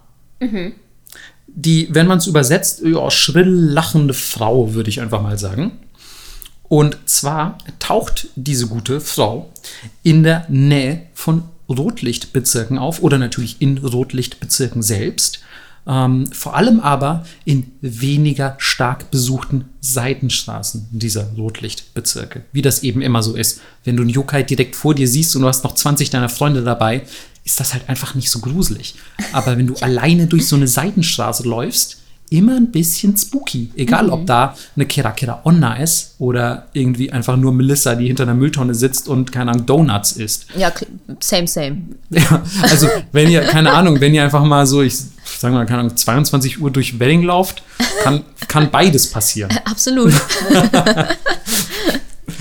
Die, 1.54 1.88
wenn 1.92 2.08
man 2.08 2.20
es 2.20 2.28
übersetzt, 2.28 2.82
ja, 2.84 3.12
schrill 3.12 3.50
lachende 3.50 4.14
Frau, 4.14 4.74
würde 4.74 4.90
ich 4.90 5.02
einfach 5.02 5.22
mal 5.22 5.38
sagen. 5.38 5.74
Und 6.64 6.98
zwar 7.06 7.58
taucht 7.80 8.30
diese 8.36 8.68
gute 8.68 9.02
Frau 9.02 9.52
in 10.04 10.24
der 10.24 10.46
Nähe 10.48 11.04
von 11.14 11.44
Rotlichtbezirken 11.68 12.78
auf 12.78 13.02
oder 13.04 13.18
natürlich 13.18 13.58
in 13.60 13.78
Rotlichtbezirken 13.78 14.82
selbst. 14.82 15.42
Ähm, 15.88 16.28
vor 16.32 16.56
allem 16.56 16.80
aber 16.80 17.26
in 17.44 17.72
weniger 17.82 18.56
stark 18.60 19.10
besuchten 19.10 19.66
Seitenstraßen 19.82 20.88
dieser 20.92 21.32
Rotlichtbezirke. 21.34 22.44
Wie 22.52 22.62
das 22.62 22.84
eben 22.84 23.02
immer 23.02 23.24
so 23.24 23.36
ist. 23.36 23.62
Wenn 23.84 23.98
du 23.98 24.04
einen 24.04 24.12
Yokai 24.12 24.44
direkt 24.44 24.76
vor 24.76 24.94
dir 24.94 25.08
siehst 25.08 25.36
und 25.36 25.42
du 25.42 25.48
hast 25.48 25.64
noch 25.64 25.74
20 25.74 26.12
deiner 26.12 26.30
Freunde 26.30 26.64
dabei, 26.64 27.02
ist 27.44 27.60
das 27.60 27.74
halt 27.74 27.90
einfach 27.90 28.16
nicht 28.16 28.30
so 28.30 28.40
gruselig. 28.40 28.96
Aber 29.34 29.58
wenn 29.58 29.68
du 29.68 29.76
alleine 29.76 30.28
durch 30.28 30.48
so 30.48 30.56
eine 30.56 30.68
Seitenstraße 30.68 31.44
läufst, 31.44 31.98
immer 32.32 32.56
ein 32.56 32.72
bisschen 32.72 33.16
spooky. 33.18 33.72
Egal, 33.76 34.10
ob 34.10 34.26
da 34.26 34.56
eine 34.76 34.86
Kera 34.86 35.12
Kera 35.12 35.42
Onna 35.44 35.76
ist 35.76 36.16
oder 36.18 36.68
irgendwie 36.72 37.12
einfach 37.12 37.36
nur 37.36 37.52
Melissa, 37.52 37.94
die 37.96 38.08
hinter 38.08 38.24
einer 38.24 38.36
Mülltonne 38.36 38.74
sitzt 38.74 39.10
und, 39.10 39.34
keine 39.34 39.52
Ahnung, 39.52 39.66
Donuts 39.66 40.14
isst. 40.14 40.46
Ja, 40.56 40.72
same, 41.20 41.46
same. 41.46 41.82
Ja, 42.10 42.42
also 42.62 42.88
wenn 43.12 43.30
ihr, 43.30 43.42
keine 43.42 43.74
Ahnung, 43.74 44.00
wenn 44.00 44.14
ihr 44.14 44.24
einfach 44.24 44.46
mal 44.46 44.66
so, 44.66 44.82
ich 44.82 44.98
sag 45.40 45.52
mal, 45.52 45.66
keine 45.66 45.82
Ahnung, 45.82 45.98
22 45.98 46.62
Uhr 46.62 46.72
durch 46.72 47.00
Wedding 47.00 47.24
lauft, 47.24 47.64
kann, 48.02 48.24
kann 48.48 48.72
beides 48.72 49.12
passieren. 49.12 49.52
Absolut. 49.66 50.14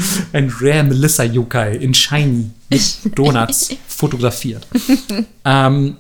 Ein 0.33 0.53
Rare 0.61 0.85
Melissa 0.85 1.25
Yokai 1.25 1.77
in 1.77 1.95
Shiny 1.95 2.51
mit 2.69 2.99
Donuts 3.17 3.71
fotografiert. 3.89 4.67
ähm, 5.45 5.97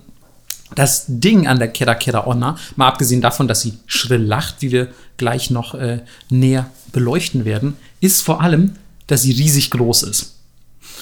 das 0.75 1.05
Ding 1.09 1.47
an 1.49 1.59
der 1.59 1.69
Kera 1.69 1.95
Kera 1.95 2.27
Onna, 2.27 2.57
mal 2.77 2.89
abgesehen 2.89 3.21
davon, 3.21 3.49
dass 3.49 3.63
sie 3.63 3.75
schrill 3.87 4.23
lacht, 4.23 4.57
wie 4.61 4.71
wir 4.71 4.89
gleich 5.17 5.51
noch 5.51 5.75
äh, 5.75 6.01
näher 6.31 6.71
beleuchten 6.93 7.45
werden, 7.45 7.77
ist 8.01 8.23
vor 8.23 8.41
allem, 8.41 8.77
dass 9.09 9.23
sie 9.23 9.33
riesig 9.33 9.71
groß 9.73 10.05
ist. 10.05 10.35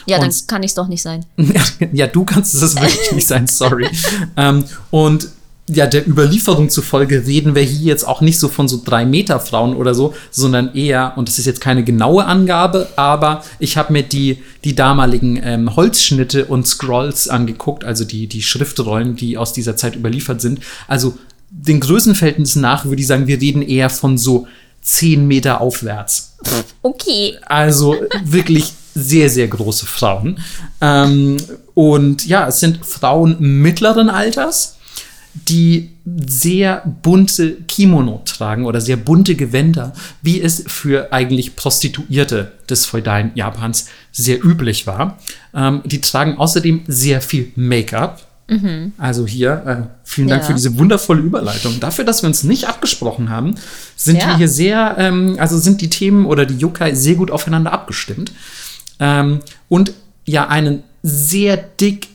Ja, 0.06 0.18
dann 0.18 0.28
Und- 0.28 0.48
kann 0.48 0.62
ich 0.62 0.70
es 0.70 0.74
doch 0.74 0.88
nicht 0.88 1.02
sein. 1.02 1.24
ja, 1.92 2.06
du 2.06 2.24
kannst 2.24 2.54
es 2.54 2.74
wirklich 2.76 3.12
nicht 3.12 3.26
sein, 3.26 3.46
sorry. 3.46 3.88
ähm, 4.36 4.64
und 4.90 5.28
ja, 5.68 5.86
der 5.86 6.08
Überlieferung 6.08 6.70
zufolge 6.70 7.26
reden 7.26 7.54
wir 7.54 7.62
hier 7.62 7.86
jetzt 7.86 8.06
auch 8.06 8.20
nicht 8.20 8.38
so 8.38 8.48
von 8.48 8.68
so 8.68 8.80
drei 8.84 9.04
Meter 9.04 9.38
Frauen 9.38 9.76
oder 9.76 9.94
so, 9.94 10.14
sondern 10.30 10.74
eher, 10.74 11.12
und 11.16 11.28
das 11.28 11.38
ist 11.38 11.44
jetzt 11.44 11.60
keine 11.60 11.84
genaue 11.84 12.24
Angabe, 12.24 12.88
aber 12.96 13.44
ich 13.58 13.76
habe 13.76 13.92
mir 13.92 14.02
die, 14.02 14.42
die 14.64 14.74
damaligen 14.74 15.38
ähm, 15.42 15.76
Holzschnitte 15.76 16.46
und 16.46 16.66
Scrolls 16.66 17.28
angeguckt, 17.28 17.84
also 17.84 18.04
die, 18.04 18.26
die 18.26 18.42
Schriftrollen, 18.42 19.14
die 19.14 19.36
aus 19.36 19.52
dieser 19.52 19.76
Zeit 19.76 19.94
überliefert 19.94 20.40
sind. 20.40 20.60
Also 20.86 21.18
den 21.50 21.80
Größenverhältnissen 21.80 22.62
nach 22.62 22.86
würde 22.86 23.00
ich 23.00 23.06
sagen, 23.06 23.26
wir 23.26 23.40
reden 23.40 23.62
eher 23.62 23.90
von 23.90 24.16
so 24.18 24.46
zehn 24.80 25.26
Meter 25.26 25.60
aufwärts. 25.60 26.36
Okay. 26.82 27.36
Also 27.46 27.96
wirklich 28.24 28.72
sehr, 28.94 29.28
sehr 29.30 29.48
große 29.48 29.86
Frauen. 29.86 30.40
Ähm, 30.80 31.36
und 31.74 32.26
ja, 32.26 32.48
es 32.48 32.60
sind 32.60 32.84
Frauen 32.84 33.36
mittleren 33.38 34.08
Alters, 34.08 34.77
die 35.46 35.90
sehr 36.26 36.82
bunte 37.02 37.52
Kimono 37.68 38.22
tragen 38.24 38.64
oder 38.64 38.80
sehr 38.80 38.96
bunte 38.96 39.34
Gewänder, 39.34 39.92
wie 40.22 40.40
es 40.40 40.64
für 40.66 41.12
eigentlich 41.12 41.54
Prostituierte 41.56 42.52
des 42.68 42.86
feudalen 42.86 43.30
Japans 43.34 43.86
sehr 44.12 44.42
üblich 44.44 44.86
war. 44.86 45.18
Ähm, 45.54 45.82
die 45.84 46.00
tragen 46.00 46.38
außerdem 46.38 46.82
sehr 46.86 47.20
viel 47.20 47.52
Make-up 47.56 48.22
Also 48.96 49.26
hier, 49.26 49.62
äh, 49.66 49.88
vielen 50.04 50.28
Dank 50.28 50.40
Ja. 50.42 50.46
für 50.46 50.54
diese 50.54 50.78
wundervolle 50.78 51.20
Überleitung. 51.20 51.80
Dafür, 51.80 52.06
dass 52.06 52.22
wir 52.22 52.28
uns 52.28 52.44
nicht 52.44 52.66
abgesprochen 52.66 53.28
haben, 53.28 53.56
sind 53.94 54.16
Ja. 54.22 54.28
wir 54.28 54.36
hier 54.38 54.48
sehr, 54.48 54.94
ähm, 54.98 55.36
also 55.38 55.58
sind 55.58 55.82
die 55.82 55.90
Themen 55.90 56.24
oder 56.24 56.46
die 56.46 56.56
Yokai 56.56 56.94
sehr 56.94 57.16
gut 57.16 57.30
aufeinander 57.30 57.74
abgestimmt. 57.74 58.32
Ähm, 59.00 59.40
und 59.68 59.92
ja, 60.24 60.48
einen 60.48 60.82
sehr 61.02 61.58
dick 61.58 62.08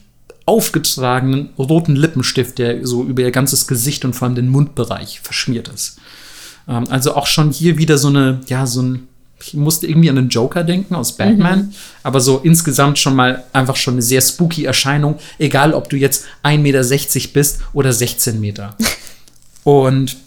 aufgetragenen 0.46 1.50
roten 1.58 1.96
Lippenstift, 1.96 2.58
der 2.58 2.86
so 2.86 3.04
über 3.04 3.22
ihr 3.22 3.32
ganzes 3.32 3.68
Gesicht 3.68 4.04
und 4.06 4.14
vor 4.14 4.28
allem 4.28 4.36
den 4.36 4.50
Mundbereich 4.50 5.22
verschmiert 5.22 5.70
ist. 5.70 5.98
Ähm, 6.68 6.86
also 6.90 7.16
auch 7.16 7.28
schon 7.28 7.52
hier 7.52 7.78
wieder 7.78 7.98
so 7.98 8.10
eine, 8.10 8.42
ja, 8.48 8.66
so 8.66 8.82
ein, 8.82 9.08
ich 9.42 9.54
musste 9.54 9.88
irgendwie 9.88 10.10
an 10.10 10.16
den 10.16 10.30
Joker 10.30 10.64
denken 10.64 10.96
aus 10.96 11.18
Batman, 11.18 11.74
aber 12.02 12.22
so 12.22 12.40
insgesamt 12.40 12.98
schon 12.98 13.16
mal 13.16 13.44
einfach 13.52 13.76
schon 13.76 13.96
eine 13.96 14.02
sehr 14.02 14.22
spooky 14.22 14.66
Erscheinung, 14.66 15.18
egal 15.38 15.74
ob 15.74 15.90
du 15.90 15.98
jetzt 15.98 16.26
1,60 16.44 16.60
Meter 16.60 17.30
bist 17.34 17.62
oder 17.74 17.92
16 17.92 18.40
Meter. 18.40 18.76
Und 19.64 20.18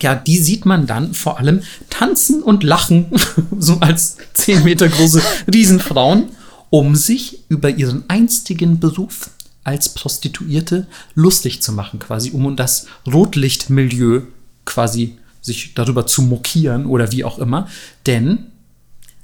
ja, 0.00 0.14
die 0.14 0.38
sieht 0.38 0.66
man 0.66 0.86
dann 0.86 1.14
vor 1.14 1.38
allem 1.38 1.62
tanzen 1.88 2.42
und 2.42 2.62
lachen, 2.64 3.06
so 3.58 3.78
als 3.80 4.18
10 4.34 4.64
Meter 4.64 4.88
große 4.88 5.22
Riesenfrauen, 5.52 6.30
um 6.70 6.94
sich 6.96 7.44
über 7.48 7.70
ihren 7.70 8.04
einstigen 8.08 8.78
Beruf 8.78 9.30
als 9.66 9.88
Prostituierte 9.88 10.86
lustig 11.14 11.60
zu 11.60 11.72
machen, 11.72 11.98
quasi, 11.98 12.30
um 12.30 12.54
das 12.54 12.86
Rotlichtmilieu 13.06 14.22
quasi 14.64 15.18
sich 15.42 15.74
darüber 15.74 16.06
zu 16.06 16.22
mokieren 16.22 16.86
oder 16.86 17.10
wie 17.10 17.24
auch 17.24 17.38
immer. 17.38 17.68
Denn 18.06 18.46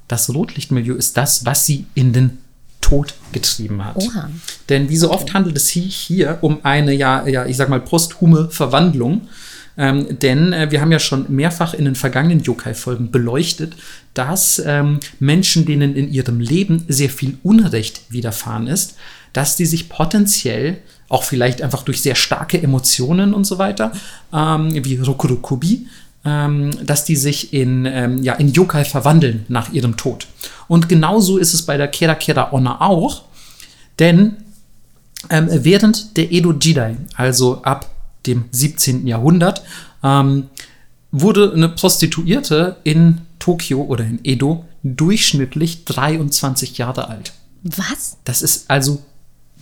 das 0.09 0.33
Rotlichtmilieu 0.33 0.95
ist 0.95 1.15
das, 1.15 1.45
was 1.45 1.65
sie 1.65 1.85
in 1.95 2.11
den 2.11 2.39
Tod 2.81 3.13
getrieben 3.31 3.85
hat. 3.85 3.95
Oha. 3.95 4.29
Denn 4.67 4.89
wie 4.89 4.97
so 4.97 5.11
oft 5.11 5.33
handelt 5.33 5.55
es 5.55 5.69
sich 5.69 5.95
hier 5.95 6.39
um 6.41 6.59
eine, 6.63 6.93
ja, 6.93 7.25
ja, 7.25 7.45
ich 7.45 7.55
sag 7.55 7.69
mal, 7.69 7.79
posthume 7.79 8.49
Verwandlung. 8.49 9.29
Ähm, 9.77 10.19
denn 10.19 10.51
äh, 10.51 10.69
wir 10.69 10.81
haben 10.81 10.91
ja 10.91 10.99
schon 10.99 11.25
mehrfach 11.29 11.73
in 11.73 11.85
den 11.85 11.95
vergangenen 11.95 12.43
Yokai-Folgen 12.43 13.11
beleuchtet, 13.11 13.75
dass 14.13 14.61
ähm, 14.63 14.99
Menschen, 15.19 15.65
denen 15.65 15.95
in 15.95 16.11
ihrem 16.11 16.41
Leben 16.41 16.83
sehr 16.89 17.09
viel 17.09 17.37
Unrecht 17.43 18.01
widerfahren 18.09 18.67
ist, 18.67 18.97
dass 19.33 19.55
die 19.55 19.65
sich 19.65 19.89
potenziell 19.89 20.79
auch 21.09 21.23
vielleicht 21.23 21.61
einfach 21.61 21.83
durch 21.83 22.01
sehr 22.01 22.15
starke 22.15 22.61
Emotionen 22.61 23.33
und 23.33 23.45
so 23.45 23.57
weiter, 23.57 23.91
ähm, 24.33 24.71
wie 24.83 24.97
Rokurokubi, 24.97 25.87
ähm, 26.25 26.71
dass 26.85 27.05
die 27.05 27.15
sich 27.15 27.53
in, 27.53 27.85
ähm, 27.85 28.23
ja, 28.23 28.33
in 28.33 28.51
Yokai 28.51 28.85
verwandeln 28.85 29.45
nach 29.49 29.71
ihrem 29.71 29.97
Tod. 29.97 30.27
Und 30.67 30.89
genauso 30.89 31.37
ist 31.37 31.53
es 31.53 31.63
bei 31.63 31.77
der 31.77 31.87
Kera 31.87 32.15
Kera 32.15 32.51
Onna 32.51 32.81
auch, 32.81 33.23
denn 33.99 34.37
ähm, 35.29 35.47
während 35.51 36.17
der 36.17 36.31
Edo 36.31 36.53
Jidai, 36.53 36.97
also 37.15 37.61
ab 37.63 37.89
dem 38.25 38.45
17. 38.51 39.05
Jahrhundert, 39.05 39.63
ähm, 40.03 40.49
wurde 41.11 41.53
eine 41.53 41.69
Prostituierte 41.69 42.77
in 42.83 43.21
Tokio 43.39 43.83
oder 43.83 44.03
in 44.03 44.19
Edo 44.23 44.65
durchschnittlich 44.83 45.85
23 45.85 46.77
Jahre 46.77 47.09
alt. 47.09 47.33
Was? 47.63 48.17
Das 48.23 48.41
ist 48.41 48.69
also 48.69 49.01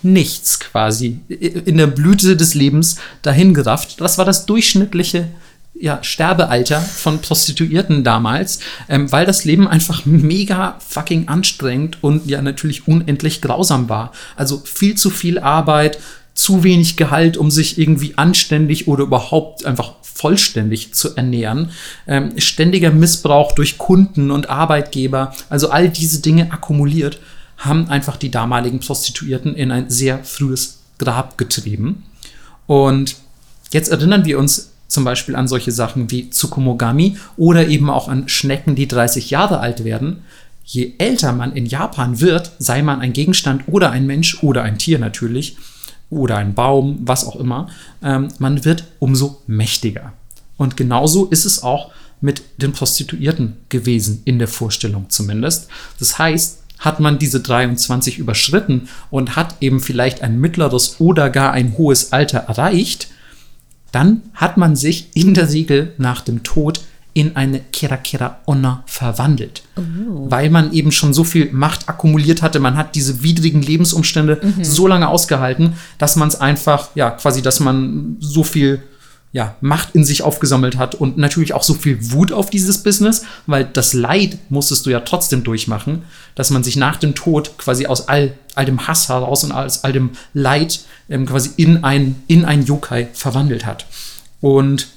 nichts 0.03 0.59
quasi 0.59 1.19
in 1.29 1.77
der 1.77 1.87
Blüte 1.87 2.35
des 2.35 2.53
Lebens 2.53 2.97
dahingerafft. 3.21 4.01
Das 4.01 4.17
war 4.17 4.25
das 4.25 4.45
durchschnittliche 4.45 5.27
ja, 5.73 6.03
Sterbealter 6.03 6.79
von 6.79 7.21
Prostituierten 7.21 8.03
damals, 8.03 8.59
ähm, 8.87 9.11
weil 9.11 9.25
das 9.25 9.45
Leben 9.45 9.67
einfach 9.67 10.05
mega 10.05 10.77
fucking 10.87 11.27
anstrengend 11.27 11.97
und 12.01 12.27
ja 12.27 12.41
natürlich 12.41 12.87
unendlich 12.87 13.41
grausam 13.41 13.89
war. 13.89 14.11
Also 14.35 14.61
viel 14.63 14.95
zu 14.95 15.09
viel 15.09 15.39
Arbeit, 15.39 15.97
zu 16.33 16.63
wenig 16.63 16.97
Gehalt, 16.97 17.35
um 17.35 17.51
sich 17.51 17.77
irgendwie 17.77 18.13
anständig 18.17 18.87
oder 18.87 19.03
überhaupt 19.03 19.65
einfach 19.65 19.95
vollständig 20.01 20.93
zu 20.93 21.15
ernähren. 21.15 21.71
Ähm, 22.07 22.33
ständiger 22.37 22.91
Missbrauch 22.91 23.53
durch 23.53 23.77
Kunden 23.77 24.31
und 24.31 24.49
Arbeitgeber, 24.49 25.33
also 25.49 25.71
all 25.71 25.89
diese 25.89 26.21
Dinge 26.21 26.51
akkumuliert, 26.51 27.19
haben 27.61 27.89
einfach 27.89 28.17
die 28.17 28.31
damaligen 28.31 28.79
Prostituierten 28.79 29.55
in 29.55 29.71
ein 29.71 29.89
sehr 29.89 30.23
frühes 30.23 30.79
Grab 30.97 31.37
getrieben. 31.37 32.03
Und 32.67 33.15
jetzt 33.71 33.89
erinnern 33.89 34.25
wir 34.25 34.39
uns 34.39 34.71
zum 34.87 35.05
Beispiel 35.05 35.35
an 35.35 35.47
solche 35.47 35.71
Sachen 35.71 36.11
wie 36.11 36.29
Tsukumogami 36.29 37.17
oder 37.37 37.67
eben 37.67 37.89
auch 37.89 38.07
an 38.07 38.27
Schnecken, 38.27 38.75
die 38.75 38.87
30 38.87 39.29
Jahre 39.29 39.59
alt 39.59 39.83
werden. 39.83 40.23
Je 40.65 40.93
älter 40.97 41.33
man 41.33 41.53
in 41.53 41.65
Japan 41.65 42.19
wird, 42.19 42.51
sei 42.59 42.81
man 42.81 42.99
ein 42.99 43.13
Gegenstand 43.13 43.63
oder 43.67 43.91
ein 43.91 44.05
Mensch 44.05 44.43
oder 44.43 44.63
ein 44.63 44.77
Tier 44.77 44.99
natürlich 44.99 45.57
oder 46.09 46.37
ein 46.37 46.53
Baum, 46.53 46.99
was 47.01 47.25
auch 47.25 47.37
immer, 47.37 47.69
ähm, 48.03 48.27
man 48.39 48.65
wird 48.65 48.85
umso 48.99 49.41
mächtiger. 49.47 50.13
Und 50.57 50.77
genauso 50.77 51.25
ist 51.25 51.45
es 51.45 51.63
auch 51.63 51.91
mit 52.19 52.43
den 52.57 52.73
Prostituierten 52.73 53.57
gewesen, 53.69 54.21
in 54.25 54.39
der 54.39 54.47
Vorstellung 54.47 55.09
zumindest. 55.09 55.67
Das 55.99 56.19
heißt, 56.19 56.60
hat 56.81 56.99
man 56.99 57.19
diese 57.19 57.39
23 57.39 58.17
überschritten 58.17 58.89
und 59.09 59.35
hat 59.37 59.55
eben 59.61 59.79
vielleicht 59.79 60.21
ein 60.21 60.39
mittleres 60.39 60.99
oder 60.99 61.29
gar 61.29 61.53
ein 61.53 61.77
hohes 61.77 62.11
Alter 62.11 62.39
erreicht, 62.39 63.07
dann 63.91 64.23
hat 64.33 64.57
man 64.57 64.75
sich 64.75 65.15
in 65.15 65.33
der 65.33 65.51
Regel 65.51 65.93
nach 65.97 66.21
dem 66.21 66.43
Tod 66.43 66.81
in 67.13 67.35
eine 67.35 67.59
Kera 67.59 67.97
Kera 67.97 68.39
Onna 68.45 68.83
verwandelt. 68.85 69.63
Weil 70.29 70.49
man 70.49 70.71
eben 70.73 70.91
schon 70.91 71.13
so 71.13 71.23
viel 71.23 71.51
Macht 71.51 71.89
akkumuliert 71.89 72.41
hatte, 72.41 72.59
man 72.59 72.77
hat 72.77 72.95
diese 72.95 73.21
widrigen 73.21 73.61
Lebensumstände 73.61 74.41
so 74.61 74.87
lange 74.87 75.07
ausgehalten, 75.07 75.73
dass 75.97 76.15
man 76.15 76.29
es 76.29 76.39
einfach, 76.39 76.89
ja, 76.95 77.11
quasi, 77.11 77.41
dass 77.41 77.59
man 77.59 78.15
so 78.19 78.43
viel 78.43 78.81
ja, 79.33 79.55
Macht 79.61 79.95
in 79.95 80.03
sich 80.03 80.23
aufgesammelt 80.23 80.77
hat 80.77 80.95
und 80.95 81.17
natürlich 81.17 81.53
auch 81.53 81.63
so 81.63 81.73
viel 81.73 82.11
Wut 82.11 82.33
auf 82.33 82.49
dieses 82.49 82.83
Business, 82.83 83.23
weil 83.47 83.63
das 83.63 83.93
Leid 83.93 84.37
musstest 84.49 84.85
du 84.85 84.89
ja 84.89 84.99
trotzdem 84.99 85.43
durchmachen, 85.43 86.03
dass 86.35 86.49
man 86.49 86.63
sich 86.63 86.75
nach 86.75 86.97
dem 86.97 87.15
Tod 87.15 87.57
quasi 87.57 87.85
aus 87.85 88.09
all, 88.09 88.33
all 88.55 88.65
dem 88.65 88.87
Hass 88.87 89.07
heraus 89.07 89.43
und 89.43 89.53
aus 89.53 89.83
all 89.85 89.93
dem 89.93 90.11
Leid 90.33 90.81
ähm, 91.09 91.25
quasi 91.25 91.51
in 91.55 91.83
ein, 91.83 92.21
in 92.27 92.43
ein 92.43 92.65
Yokai 92.65 93.07
verwandelt 93.13 93.65
hat. 93.65 93.85
Und 94.41 94.89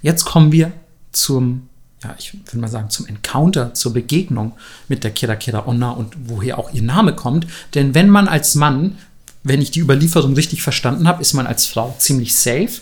jetzt 0.00 0.24
kommen 0.24 0.50
wir 0.50 0.72
zum, 1.12 1.68
ja, 2.02 2.14
ich 2.18 2.32
würde 2.32 2.58
mal 2.58 2.68
sagen, 2.68 2.88
zum 2.88 3.06
Encounter, 3.06 3.74
zur 3.74 3.92
Begegnung 3.92 4.52
mit 4.88 5.04
der 5.04 5.10
Kira 5.10 5.36
Kira 5.36 5.66
Onna 5.66 5.90
und 5.90 6.14
woher 6.28 6.58
auch 6.58 6.72
ihr 6.72 6.82
Name 6.82 7.14
kommt. 7.14 7.46
Denn 7.74 7.94
wenn 7.94 8.08
man 8.08 8.26
als 8.26 8.54
Mann, 8.54 8.96
wenn 9.42 9.60
ich 9.60 9.70
die 9.70 9.80
Überlieferung 9.80 10.32
richtig 10.32 10.62
verstanden 10.62 11.06
habe, 11.06 11.20
ist 11.20 11.34
man 11.34 11.46
als 11.46 11.66
Frau 11.66 11.94
ziemlich 11.98 12.34
safe. 12.34 12.80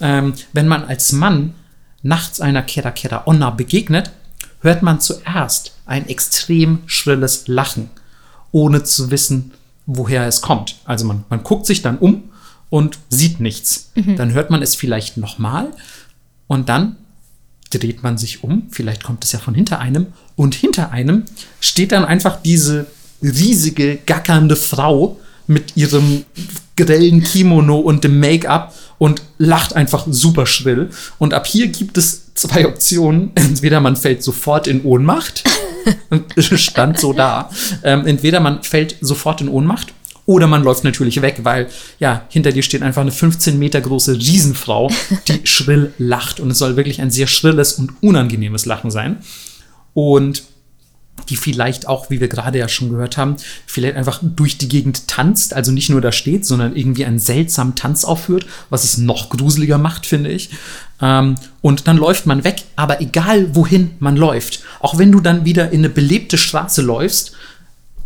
Ähm, 0.00 0.34
wenn 0.52 0.68
man 0.68 0.84
als 0.84 1.12
Mann 1.12 1.54
nachts 2.02 2.40
einer 2.40 2.62
Kera 2.62 2.90
Kera 2.90 3.22
Onna 3.26 3.50
begegnet, 3.50 4.10
hört 4.60 4.82
man 4.82 5.00
zuerst 5.00 5.72
ein 5.86 6.08
extrem 6.08 6.80
schrilles 6.86 7.46
Lachen, 7.46 7.90
ohne 8.52 8.84
zu 8.84 9.10
wissen, 9.10 9.52
woher 9.86 10.26
es 10.26 10.40
kommt. 10.40 10.76
Also 10.84 11.04
man, 11.04 11.24
man 11.28 11.42
guckt 11.42 11.66
sich 11.66 11.82
dann 11.82 11.98
um 11.98 12.24
und 12.68 12.98
sieht 13.08 13.40
nichts. 13.40 13.90
Dann 14.16 14.32
hört 14.32 14.50
man 14.50 14.62
es 14.62 14.74
vielleicht 14.74 15.16
nochmal 15.16 15.70
und 16.46 16.68
dann 16.68 16.96
dreht 17.70 18.02
man 18.02 18.18
sich 18.18 18.42
um, 18.42 18.66
vielleicht 18.70 19.04
kommt 19.04 19.24
es 19.24 19.32
ja 19.32 19.38
von 19.38 19.54
hinter 19.54 19.78
einem, 19.78 20.06
und 20.36 20.54
hinter 20.54 20.90
einem 20.90 21.24
steht 21.60 21.92
dann 21.92 22.04
einfach 22.04 22.42
diese 22.42 22.86
riesige, 23.22 23.96
gackernde 23.96 24.56
Frau 24.56 25.20
mit 25.46 25.76
ihrem 25.76 26.24
grellen 26.84 27.22
Kimono 27.22 27.78
und 27.78 28.04
dem 28.04 28.20
Make-up 28.20 28.74
und 28.98 29.22
lacht 29.38 29.74
einfach 29.74 30.06
super 30.08 30.46
schrill. 30.46 30.90
Und 31.18 31.32
ab 31.32 31.46
hier 31.46 31.68
gibt 31.68 31.96
es 31.96 32.34
zwei 32.34 32.66
Optionen. 32.66 33.32
Entweder 33.34 33.80
man 33.80 33.96
fällt 33.96 34.22
sofort 34.22 34.66
in 34.66 34.82
Ohnmacht, 34.82 35.44
stand 36.38 36.98
so 36.98 37.12
da. 37.12 37.50
Ähm, 37.82 38.06
entweder 38.06 38.40
man 38.40 38.62
fällt 38.62 38.96
sofort 39.00 39.40
in 39.40 39.48
Ohnmacht 39.48 39.94
oder 40.26 40.46
man 40.46 40.62
läuft 40.62 40.84
natürlich 40.84 41.22
weg, 41.22 41.40
weil 41.42 41.68
ja, 41.98 42.26
hinter 42.28 42.52
dir 42.52 42.62
steht 42.62 42.82
einfach 42.82 43.02
eine 43.02 43.10
15 43.10 43.58
Meter 43.58 43.80
große 43.80 44.14
Riesenfrau, 44.14 44.90
die 45.28 45.40
schrill 45.44 45.92
lacht. 45.98 46.38
Und 46.38 46.50
es 46.50 46.58
soll 46.58 46.76
wirklich 46.76 47.00
ein 47.00 47.10
sehr 47.10 47.26
schrilles 47.26 47.74
und 47.74 47.94
unangenehmes 48.02 48.66
Lachen 48.66 48.90
sein. 48.90 49.18
Und 49.94 50.44
die 51.24 51.36
vielleicht 51.36 51.88
auch, 51.88 52.10
wie 52.10 52.20
wir 52.20 52.28
gerade 52.28 52.58
ja 52.58 52.68
schon 52.68 52.90
gehört 52.90 53.16
haben, 53.16 53.36
vielleicht 53.66 53.96
einfach 53.96 54.20
durch 54.22 54.58
die 54.58 54.68
Gegend 54.68 55.08
tanzt, 55.08 55.54
also 55.54 55.72
nicht 55.72 55.90
nur 55.90 56.00
da 56.00 56.12
steht, 56.12 56.46
sondern 56.46 56.76
irgendwie 56.76 57.04
einen 57.04 57.18
seltsamen 57.18 57.74
Tanz 57.74 58.04
aufführt, 58.04 58.46
was 58.70 58.84
es 58.84 58.98
noch 58.98 59.30
gruseliger 59.30 59.78
macht, 59.78 60.06
finde 60.06 60.30
ich. 60.30 60.50
Ähm, 61.00 61.36
und 61.60 61.88
dann 61.88 61.96
läuft 61.96 62.26
man 62.26 62.44
weg, 62.44 62.62
aber 62.76 63.00
egal 63.00 63.54
wohin 63.54 63.92
man 63.98 64.16
läuft, 64.16 64.62
auch 64.80 64.98
wenn 64.98 65.12
du 65.12 65.20
dann 65.20 65.44
wieder 65.44 65.70
in 65.70 65.80
eine 65.80 65.90
belebte 65.90 66.38
Straße 66.38 66.82
läufst, 66.82 67.32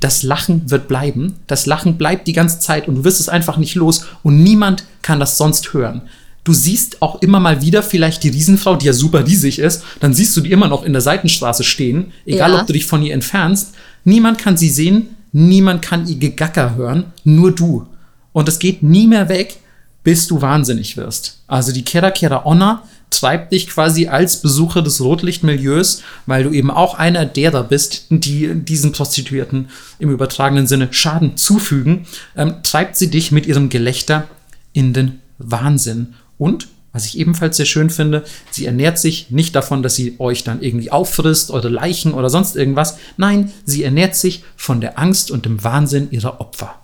das 0.00 0.22
Lachen 0.22 0.70
wird 0.70 0.86
bleiben. 0.86 1.36
Das 1.46 1.64
Lachen 1.64 1.96
bleibt 1.96 2.26
die 2.26 2.34
ganze 2.34 2.58
Zeit 2.58 2.88
und 2.88 2.96
du 2.96 3.04
wirst 3.04 3.20
es 3.20 3.30
einfach 3.30 3.56
nicht 3.56 3.74
los 3.74 4.04
und 4.22 4.42
niemand 4.42 4.84
kann 5.00 5.18
das 5.18 5.38
sonst 5.38 5.72
hören. 5.72 6.02
Du 6.45 6.53
siehst 6.53 7.01
auch 7.03 7.22
immer 7.22 7.40
mal 7.40 7.62
wieder 7.62 7.82
vielleicht 7.82 8.22
die 8.22 8.28
Riesenfrau, 8.28 8.76
die 8.76 8.86
ja 8.86 8.92
super 8.92 9.26
riesig 9.26 9.59
ist, 9.59 9.82
dann 10.01 10.12
siehst 10.14 10.36
du 10.36 10.42
die 10.42 10.53
immer 10.53 10.68
noch 10.68 10.82
in 10.84 10.92
der 10.92 11.01
Seitenstraße 11.03 11.64
stehen, 11.64 12.12
egal 12.26 12.53
Ja. 12.53 12.61
ob 12.61 12.66
du 12.66 12.74
dich 12.74 12.84
von 12.86 13.03
ihr 13.03 13.14
entfernst. 13.14 13.74
Niemand 14.05 14.36
kann 14.38 14.57
sie 14.59 14.68
sehen, 14.68 15.09
niemand 15.32 15.80
kann 15.82 16.07
ihr 16.07 16.16
Gegacker 16.16 16.76
hören, 16.76 17.05
nur 17.24 17.51
du. 17.53 17.86
und 18.32 18.49
es 18.49 18.59
geht 18.59 18.82
nie 18.82 19.07
mehr 19.07 19.28
weg, 19.28 19.57
bis 20.03 20.26
du 20.26 20.42
wahnsinnig 20.42 20.97
wirst. 20.97 21.38
Also 21.47 21.70
die 21.72 21.84
Kera 21.84 22.11
Kera 22.11 22.45
Onna 22.45 22.82
treibt 23.11 23.53
dich 23.53 23.68
quasi 23.68 24.09
als 24.09 24.42
Besucher 24.42 24.82
des 24.82 25.01
Rotlichtmilieus, 25.01 26.03
weil 26.26 26.42
du 26.45 26.51
eben 26.51 26.70
auch 26.70 26.95
einer 26.99 27.24
derer 27.26 27.62
bist, 27.62 28.07
die 28.11 28.53
diesen 28.55 28.90
Prostituierten 28.92 29.68
im 30.01 30.11
übertragenen 30.11 30.66
Sinne 30.66 30.88
Schaden 30.90 31.36
zufügen, 31.36 32.07
ähm, 32.36 32.55
treibt 32.64 32.97
sie 32.97 33.09
dich 33.09 33.30
mit 33.32 33.47
ihrem 33.47 33.68
Gelächter 33.68 34.26
in 34.72 34.92
den 34.92 35.20
Wahnsinn. 35.38 36.14
Und, 36.39 36.68
was 36.93 37.07
ich 37.07 37.18
ebenfalls 37.18 37.57
sehr 37.57 37.66
schön 37.66 37.91
finde, 37.91 38.24
sie 38.51 38.66
ernährt 38.66 38.99
sich 38.99 39.30
nicht 39.30 39.55
davon, 39.57 39.82
dass 39.82 39.97
sie 39.97 40.16
euch 40.18 40.45
dann 40.45 40.62
irgendwie 40.62 40.93
auffrisst, 40.93 41.51
eure 41.51 41.68
Leichen 41.68 42.14
oder 42.14 42.30
sonst 42.30 42.57
irgendwas. 42.57 42.99
Nein, 43.16 43.53
sie 43.64 43.82
ernährt 43.82 44.14
sich 44.14 44.45
von 44.57 44.80
der 44.80 44.99
Angst 44.99 45.30
und 45.30 45.45
dem 45.45 45.64
Wahnsinn 45.64 46.11
ihrer 46.11 46.41
Opfer. 46.41 46.74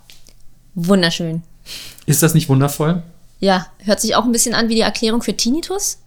Wunderschön. 0.74 1.42
Ist 2.06 2.22
das 2.22 2.34
nicht 2.34 2.48
wundervoll? 2.48 3.02
Ja, 3.38 3.66
hört 3.78 4.00
sich 4.00 4.14
auch 4.16 4.24
ein 4.24 4.32
bisschen 4.32 4.54
an 4.54 4.68
wie 4.68 4.74
die 4.74 4.80
Erklärung 4.80 5.22
für 5.22 5.36
Tinnitus. 5.36 5.98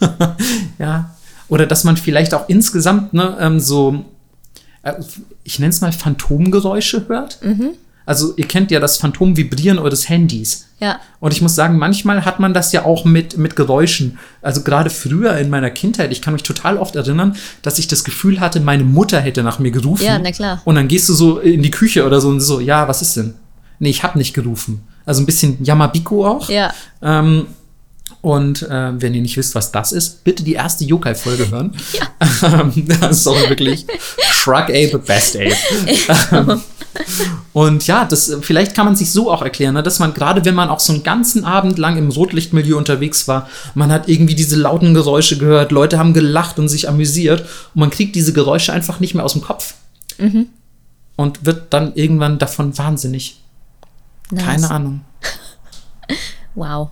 ja. 0.78 1.14
Oder 1.48 1.66
dass 1.66 1.84
man 1.84 1.96
vielleicht 1.96 2.34
auch 2.34 2.48
insgesamt 2.48 3.14
ne, 3.14 3.36
ähm, 3.40 3.60
so, 3.60 4.04
äh, 4.82 4.94
ich 5.44 5.58
nenne 5.58 5.70
es 5.70 5.80
mal 5.80 5.92
Phantomgeräusche 5.92 7.08
hört. 7.08 7.38
Also 8.06 8.34
ihr 8.36 8.46
kennt 8.46 8.70
ja 8.70 8.80
das 8.80 8.96
Phantomvibrieren 8.96 9.78
eures 9.78 10.08
Handys. 10.08 10.66
Ja. 10.80 11.00
Und 11.20 11.32
ich 11.32 11.40
muss 11.40 11.54
sagen, 11.54 11.78
manchmal 11.78 12.24
hat 12.24 12.40
man 12.40 12.54
das 12.54 12.72
ja 12.72 12.84
auch 12.84 13.04
mit, 13.04 13.38
mit 13.38 13.54
Geräuschen. 13.54 14.18
Also 14.40 14.62
gerade 14.62 14.90
früher 14.90 15.36
in 15.38 15.50
meiner 15.50 15.70
Kindheit, 15.70 16.10
ich 16.10 16.20
kann 16.20 16.32
mich 16.32 16.42
total 16.42 16.76
oft 16.76 16.96
erinnern, 16.96 17.36
dass 17.62 17.78
ich 17.78 17.86
das 17.86 18.02
Gefühl 18.02 18.40
hatte, 18.40 18.60
meine 18.60 18.84
Mutter 18.84 19.20
hätte 19.20 19.42
nach 19.42 19.58
mir 19.58 19.70
gerufen. 19.70 20.04
Ja, 20.04 20.18
na 20.18 20.32
klar. 20.32 20.60
Und 20.64 20.74
dann 20.74 20.88
gehst 20.88 21.08
du 21.08 21.14
so 21.14 21.38
in 21.38 21.62
die 21.62 21.70
Küche 21.70 22.04
oder 22.04 22.20
so 22.20 22.28
und 22.28 22.40
so, 22.40 22.58
ja, 22.58 22.88
was 22.88 23.02
ist 23.02 23.16
denn? 23.16 23.34
Nee, 23.78 23.90
ich 23.90 24.02
habe 24.02 24.18
nicht 24.18 24.34
gerufen. 24.34 24.82
Also 25.04 25.22
ein 25.22 25.26
bisschen 25.26 25.62
Yamabiko 25.64 26.26
auch. 26.26 26.48
Ja. 26.48 26.72
Ähm, 27.00 27.46
und 28.22 28.62
äh, 28.62 28.92
wenn 29.00 29.14
ihr 29.14 29.20
nicht 29.20 29.36
wisst, 29.36 29.56
was 29.56 29.72
das 29.72 29.90
ist, 29.90 30.22
bitte 30.22 30.44
die 30.44 30.52
erste 30.54 30.84
Yokai-Folge 30.84 31.50
hören. 31.50 31.76
Ja. 31.92 32.70
Das 33.00 33.18
ist 33.18 33.26
auch 33.26 33.48
wirklich 33.48 33.84
Shrug 34.30 34.70
Ape, 34.70 34.98
Best 34.98 35.36
Ape. 35.36 36.60
Und 37.52 37.86
ja, 37.86 38.04
das, 38.04 38.36
vielleicht 38.42 38.74
kann 38.74 38.86
man 38.86 38.96
sich 38.96 39.10
so 39.10 39.30
auch 39.30 39.42
erklären, 39.42 39.74
ne, 39.74 39.82
dass 39.82 39.98
man 39.98 40.14
gerade, 40.14 40.44
wenn 40.44 40.54
man 40.54 40.68
auch 40.68 40.78
so 40.78 40.92
einen 40.92 41.02
ganzen 41.02 41.44
Abend 41.44 41.78
lang 41.78 41.96
im 41.96 42.10
Rotlichtmilieu 42.10 42.76
unterwegs 42.76 43.28
war, 43.28 43.48
man 43.74 43.90
hat 43.90 44.08
irgendwie 44.08 44.34
diese 44.34 44.56
lauten 44.56 44.94
Geräusche 44.94 45.36
gehört, 45.38 45.72
Leute 45.72 45.98
haben 45.98 46.14
gelacht 46.14 46.58
und 46.58 46.68
sich 46.68 46.88
amüsiert 46.88 47.42
und 47.74 47.80
man 47.80 47.90
kriegt 47.90 48.14
diese 48.14 48.32
Geräusche 48.32 48.72
einfach 48.72 49.00
nicht 49.00 49.14
mehr 49.14 49.24
aus 49.24 49.32
dem 49.32 49.42
Kopf. 49.42 49.74
Und 51.16 51.44
wird 51.44 51.72
dann 51.72 51.94
irgendwann 51.94 52.38
davon 52.38 52.76
wahnsinnig. 52.78 53.40
Nice. 54.30 54.44
Keine 54.44 54.70
Ahnung. 54.70 55.00
Wow. 56.54 56.90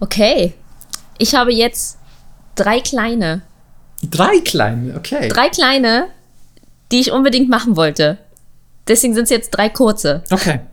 Okay. 0.00 0.54
Ich 1.18 1.34
habe 1.34 1.52
jetzt 1.52 1.98
drei 2.54 2.80
kleine. 2.80 3.42
Drei 4.02 4.40
kleine, 4.40 4.96
okay. 4.96 5.28
Drei 5.28 5.48
kleine, 5.50 6.06
die 6.90 7.00
ich 7.00 7.12
unbedingt 7.12 7.48
machen 7.50 7.76
wollte. 7.76 8.18
Deswegen 8.88 9.14
sind 9.14 9.24
es 9.24 9.30
jetzt 9.30 9.50
drei 9.50 9.68
kurze. 9.68 10.24
Okay. 10.30 10.60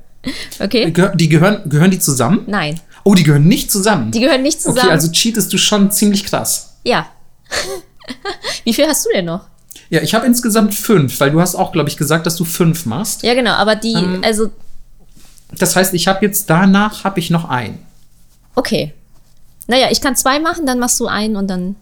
Okay? 0.59 0.91
Die 1.15 1.29
gehören, 1.29 1.69
gehören 1.69 1.91
die 1.91 1.99
zusammen? 1.99 2.43
Nein. 2.47 2.77
Oh, 3.05 3.13
die 3.13 3.23
gehören 3.23 3.47
nicht 3.47 3.71
zusammen. 3.71 4.11
Die 4.11 4.19
gehören 4.19 4.41
nicht 4.41 4.59
zusammen. 4.61 4.79
okay, 4.79 4.91
also 4.91 5.09
cheatest 5.09 5.53
du 5.53 5.57
schon 5.57 5.89
ziemlich 5.91 6.25
krass. 6.25 6.73
ja. 6.83 7.05
Wie 8.65 8.73
viel 8.73 8.85
hast 8.87 9.05
du 9.05 9.09
denn 9.13 9.23
noch? 9.25 9.45
Ja, 9.89 10.01
ich 10.01 10.13
habe 10.13 10.25
insgesamt 10.25 10.75
fünf, 10.75 11.17
weil 11.21 11.31
du 11.31 11.39
hast 11.39 11.55
auch, 11.55 11.71
glaube 11.71 11.87
ich, 11.89 11.95
gesagt, 11.95 12.25
dass 12.25 12.35
du 12.35 12.43
fünf 12.43 12.85
machst. 12.85 13.23
Ja, 13.23 13.35
genau, 13.35 13.51
aber 13.51 13.75
die, 13.75 13.93
Ähm. 13.93 14.21
also, 14.23 14.49
Das 15.57 15.77
heißt, 15.77 15.93
ich 15.93 16.07
habe 16.09 16.25
jetzt 16.25 16.49
danach 16.49 17.05
habe 17.05 17.19
ich 17.21 17.29
noch 17.29 17.47
ein. 17.49 17.79
okay. 18.55 18.93
Naja, 19.67 19.87
ich 19.91 20.01
kann 20.01 20.15
zwei 20.15 20.39
machen, 20.39 20.65
dann 20.65 20.79
machst 20.79 20.99
du 20.99 21.07
einen 21.07 21.35
und 21.35 21.47
dann 21.47 21.75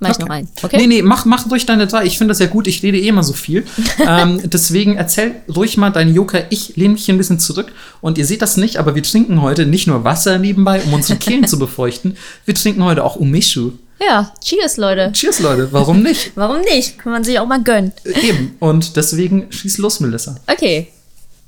mach 0.00 0.10
ich 0.10 0.16
Okay. 0.16 0.24
noch 0.24 0.30
einen. 0.34 0.48
Okay? 0.62 0.76
Nee, 0.78 0.86
nee, 0.86 1.02
mach, 1.02 1.24
mach 1.24 1.50
ruhig 1.50 1.66
deine 1.66 1.86
drei. 1.86 2.04
Ich 2.04 2.18
finde 2.18 2.32
das 2.32 2.38
ja 2.38 2.46
gut. 2.46 2.66
Ich 2.66 2.82
rede 2.82 2.98
eh 2.98 3.08
immer 3.08 3.22
so 3.22 3.32
viel. 3.34 3.64
ähm, 4.06 4.40
deswegen 4.44 4.96
erzähl 4.96 5.36
ruhig 5.54 5.76
mal 5.76 5.90
deine 5.90 6.10
Joker. 6.12 6.44
Ich 6.50 6.76
lehne 6.76 6.94
mich 6.94 7.04
hier 7.04 7.14
ein 7.14 7.18
bisschen 7.18 7.38
zurück. 7.38 7.72
Und 8.00 8.18
ihr 8.18 8.26
seht 8.26 8.42
das 8.42 8.56
nicht, 8.56 8.76
aber 8.78 8.94
wir 8.94 9.02
trinken 9.02 9.40
heute 9.42 9.66
nicht 9.66 9.86
nur 9.86 10.04
Wasser 10.04 10.38
nebenbei, 10.38 10.82
um 10.82 10.92
unsere 10.94 11.18
Kehlen 11.18 11.46
zu 11.48 11.58
befeuchten. 11.58 12.16
Wir 12.44 12.54
trinken 12.54 12.82
heute 12.84 13.04
auch 13.04 13.16
Umeshu. 13.16 13.72
Ja, 14.00 14.32
cheers, 14.42 14.76
Leute. 14.76 15.12
Cheers, 15.12 15.40
Leute. 15.40 15.68
Warum 15.70 16.02
nicht? 16.02 16.32
Warum 16.36 16.60
nicht? 16.62 16.98
Kann 16.98 17.12
man 17.12 17.22
sich 17.24 17.38
auch 17.38 17.46
mal 17.46 17.62
gönnen. 17.62 17.92
Äh, 18.04 18.28
Eben. 18.28 18.56
Und 18.58 18.96
deswegen 18.96 19.50
schieß 19.52 19.78
los, 19.78 20.00
Melissa. 20.00 20.36
Okay. 20.46 20.88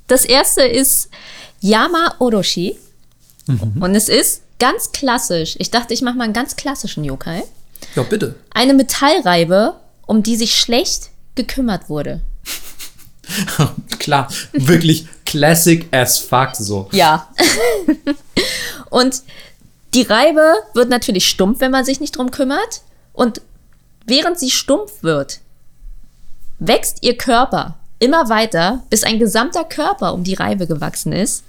Das 0.07 0.23
erste 0.23 0.61
ist 0.61 1.09
Yama 1.59 2.15
Oroshi. 2.19 2.77
Und 3.79 3.95
es 3.95 4.07
ist 4.09 4.41
ganz 4.59 4.91
klassisch. 4.91 5.55
Ich 5.59 5.71
dachte, 5.71 5.93
ich 5.93 6.01
mache 6.01 6.15
mal 6.15 6.23
einen 6.25 6.33
ganz 6.33 6.55
klassischen 6.55 7.03
Yokai. 7.03 7.43
Ja, 7.95 8.03
bitte. 8.03 8.35
Eine 8.51 8.73
Metallreibe, 8.73 9.75
um 10.05 10.23
die 10.23 10.35
sich 10.35 10.55
schlecht 10.55 11.09
gekümmert 11.35 11.89
wurde. 11.89 12.21
Klar, 13.99 14.29
wirklich 14.53 15.07
classic 15.25 15.87
as 15.91 16.17
fuck 16.17 16.55
so. 16.55 16.89
Ja. 16.91 17.27
und 18.89 19.21
die 19.93 20.03
Reibe 20.03 20.53
wird 20.73 20.89
natürlich 20.89 21.27
stumpf, 21.27 21.59
wenn 21.59 21.71
man 21.71 21.85
sich 21.85 21.99
nicht 21.99 22.15
drum 22.15 22.31
kümmert. 22.31 22.81
Und 23.13 23.41
während 24.05 24.39
sie 24.39 24.51
stumpf 24.51 25.03
wird, 25.03 25.39
wächst 26.59 26.99
ihr 27.01 27.17
Körper 27.17 27.77
immer 27.99 28.29
weiter, 28.29 28.83
bis 28.89 29.03
ein 29.03 29.19
gesamter 29.19 29.63
Körper 29.63 30.13
um 30.13 30.23
die 30.23 30.35
Reibe 30.35 30.67
gewachsen 30.67 31.13
ist, 31.13 31.43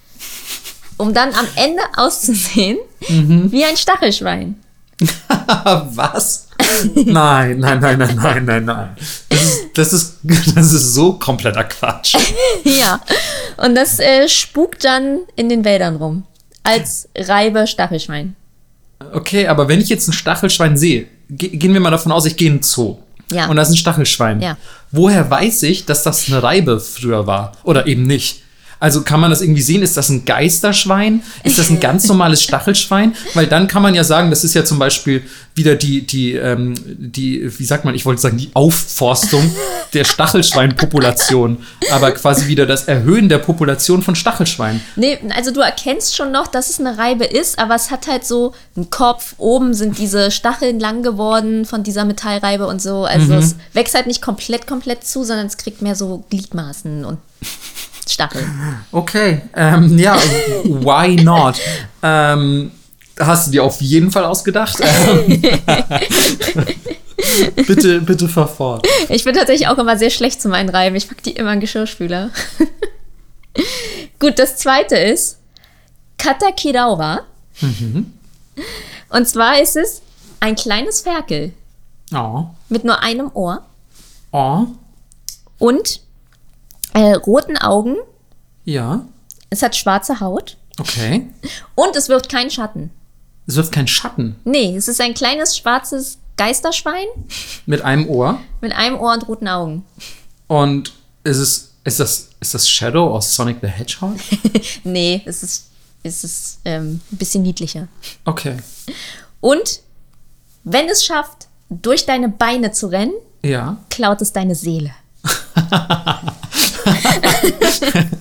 um 0.99 1.14
dann 1.14 1.32
am 1.34 1.46
Ende 1.57 1.82
auszusehen 1.96 2.78
wie 3.09 3.64
ein 3.64 3.76
Stachelschwein. 3.76 4.57
Was? 5.64 6.49
nein, 6.94 7.61
nein, 7.61 7.80
nein, 7.80 7.99
nein, 7.99 8.16
nein, 8.16 8.44
nein, 8.44 8.64
nein. 8.64 8.96
Das 9.74 9.92
ist, 9.92 10.18
das 10.22 10.38
ist, 10.38 10.57
das 10.57 10.72
ist 10.72 10.94
so 10.94 11.14
kompletter 11.14 11.64
Quatsch. 11.64 12.16
ja. 12.64 13.01
Und 13.57 13.76
das 13.76 14.01
äh, 14.01 14.28
spukt 14.28 14.84
dann 14.84 15.20
in 15.36 15.49
den 15.49 15.64
Wäldern 15.64 15.96
rum. 15.96 16.24
Als 16.64 17.09
Reibe 17.16 17.66
Stachelschwein. 17.66 18.34
Okay, 19.12 19.46
aber 19.46 19.68
wenn 19.68 19.80
ich 19.80 19.88
jetzt 19.88 20.09
ein 20.09 20.12
Stachelschwein 20.12 20.76
sehe, 20.76 21.07
ge 21.30 21.51
gehen 21.51 21.72
wir 21.72 21.80
mal 21.80 21.90
davon 21.90 22.12
aus, 22.12 22.26
ich 22.26 22.36
gehe 22.36 22.49
in 22.49 22.57
den 22.57 22.62
Zoo. 22.62 22.99
Ja. 23.30 23.46
Und 23.46 23.57
da 23.57 23.62
ist 23.62 23.70
ein 23.70 23.76
Stachelschwein. 23.76 24.40
Ja. 24.40 24.57
Woher 24.90 25.30
weiß 25.30 25.62
ich, 25.64 25.86
dass 25.86 26.03
das 26.03 26.28
eine 26.28 26.42
Reibe 26.42 26.80
früher 26.80 27.26
war? 27.26 27.53
Oder 27.62 27.86
eben 27.86 28.03
nicht? 28.03 28.42
Also 28.81 29.03
kann 29.03 29.20
man 29.20 29.31
das 29.31 29.41
irgendwie 29.41 29.62
sehen? 29.62 29.83
Ist 29.83 29.97
das 29.97 30.09
ein 30.09 30.24
Geisterschwein? 30.24 31.22
Ist 31.45 31.59
das 31.59 31.70
ein 31.70 31.81
ganz 31.81 32.07
normales 32.09 32.43
Stachelschwein? 32.43 33.14
Weil 33.35 33.47
dann 33.47 33.68
kann 33.68 33.83
man 33.83 33.95
ja 33.95 34.05
sagen, 34.05 34.31
das 34.31 34.45
ist 34.45 34.55
ja 34.55 34.64
zum 34.64 34.79
Beispiel 34.79 35.22
wieder 35.55 35.74
die, 35.74 36.07
die, 36.07 36.35
ähm, 36.35 36.74
die, 36.87 37.59
wie 37.59 37.64
sagt 37.64 37.85
man, 37.85 37.95
ich 37.95 38.07
wollte 38.07 38.22
sagen, 38.22 38.39
die 38.39 38.51
Aufforstung 38.55 39.51
der 39.93 40.05
Stachelschweinpopulation. 40.05 41.59
Aber 41.91 42.12
quasi 42.12 42.47
wieder 42.47 42.64
das 42.66 42.85
Erhöhen 42.85 43.29
der 43.29 43.39
Population 43.39 44.03
von 44.03 44.14
Stachelschweinen. 44.14 44.81
Nee, 44.97 45.18
also 45.37 45.51
du 45.51 45.61
erkennst 45.61 46.16
schon 46.16 46.31
noch, 46.31 46.47
dass 46.47 46.70
es 46.70 46.79
eine 46.79 46.97
Reibe 46.97 47.24
ist, 47.24 47.59
aber 47.59 47.74
es 47.74 47.91
hat 47.91 48.07
halt 48.07 48.24
so 48.24 48.55
einen 48.76 48.91
Kopf. 48.91 49.35
Oben 49.39 49.74
sind 49.74 49.99
diese 49.99 50.31
Stacheln 50.31 50.79
lang 50.79 51.03
geworden 51.03 51.66
von 51.66 51.83
dieser 51.83 52.05
Metallreibe 52.05 52.66
und 52.66 52.81
so. 52.81 53.05
Also 53.05 53.35
es 53.35 53.57
wächst 53.72 53.95
halt 53.95 54.07
nicht 54.07 54.22
komplett, 54.22 54.66
komplett 54.66 55.05
zu, 55.05 55.24
sondern 55.24 55.47
es 55.47 55.57
kriegt 55.57 55.83
mehr 55.83 55.97
so 55.97 56.24
Gliedmaßen 56.31 57.05
und 57.05 57.18
Stacheln. 58.09 58.51
Okay, 58.93 59.43
ähm, 59.55 59.99
ja, 59.99 60.17
why 60.65 61.17
not? 61.23 61.57
Ähm, 62.03 62.71
hast 63.19 63.47
du 63.49 63.51
dir 63.53 63.65
auf 63.65 63.81
jeden 63.81 64.11
Fall 64.11 64.25
ausgedacht? 64.25 64.79
Bitte, 67.67 68.01
bitte 68.01 68.29
fahr 68.29 68.47
fort. 68.47 68.87
Ich 69.09 69.25
bin 69.25 69.35
tatsächlich 69.35 69.67
auch 69.67 69.77
immer 69.77 69.99
sehr 69.99 70.11
schlecht 70.11 70.41
zu 70.41 70.49
meinen 70.49 70.69
Reiben. 70.69 70.95
Ich 70.95 71.09
pack 71.09 71.21
die 71.25 71.33
immer 71.33 71.53
in 71.53 71.59
Geschirrspüler. 71.61 72.31
Gut, 74.21 74.39
das 74.39 74.57
zweite 74.57 74.97
ist 74.97 75.39
Katakirawa. 76.17 77.23
Und 79.11 79.29
zwar 79.29 79.61
ist 79.61 79.77
es 79.77 80.01
ein 80.41 80.55
kleines 80.55 81.01
Ferkel 81.01 81.53
Oh, 82.15 82.47
mit 82.69 82.85
nur 82.85 83.01
einem 83.03 83.31
Ohr 83.35 83.67
oh, 84.33 84.67
und 85.59 86.01
äh, 86.99 87.14
roten 87.14 87.57
Augen. 87.57 87.96
ja, 88.64 89.05
Es 89.51 89.62
hat 89.62 89.76
schwarze 89.76 90.20
Haut 90.20 90.57
okay. 90.78 91.26
und 91.74 91.96
es 91.96 92.09
wirft 92.09 92.28
keinen 92.28 92.51
Schatten. 92.51 92.90
Es 93.46 93.57
wirft 93.57 93.72
kein 93.72 93.86
Schatten 93.88 94.36
Nee, 94.44 94.76
es 94.76 94.88
ist 94.88 95.01
ein 95.01 95.14
kleines 95.14 95.57
schwarzes 95.57 96.18
Geisterschwein 96.36 97.07
mit 97.66 97.82
einem 97.82 98.09
Ohr. 98.09 98.40
mit 98.61 98.72
einem 98.72 98.99
Ohr 99.01 99.12
und 99.14 99.26
roten 99.28 99.49
Augen. 99.49 99.84
Und 100.49 100.92
ist 101.24 101.38
es, 101.38 101.70
ist 101.84 101.99
das, 102.01 102.28
ist 102.40 102.55
das 102.55 102.68
Shadow 102.68 103.14
aus 103.14 103.34
Sonic 103.34 103.59
the 103.62 103.68
Hedgehog? 103.68 104.16
Nee, 104.84 105.22
es 105.24 105.42
ist, 105.42 105.70
es 106.03 106.24
ist 106.24 106.59
ähm, 106.64 107.01
ein 107.12 107.16
bisschen 107.16 107.42
niedlicher. 107.42 107.88
Okay, 108.24 108.57
Und 109.40 109.80
wenn 110.64 110.88
es 110.88 111.05
schafft, 111.05 111.49
durch 111.70 112.07
deine 112.07 112.28
Beine 112.28 112.72
zu 112.72 112.86
rennen, 112.88 113.14
ja. 113.42 113.76
klaut 113.90 114.20
es 114.20 114.32
deine 114.32 114.55
Seele. 114.55 114.90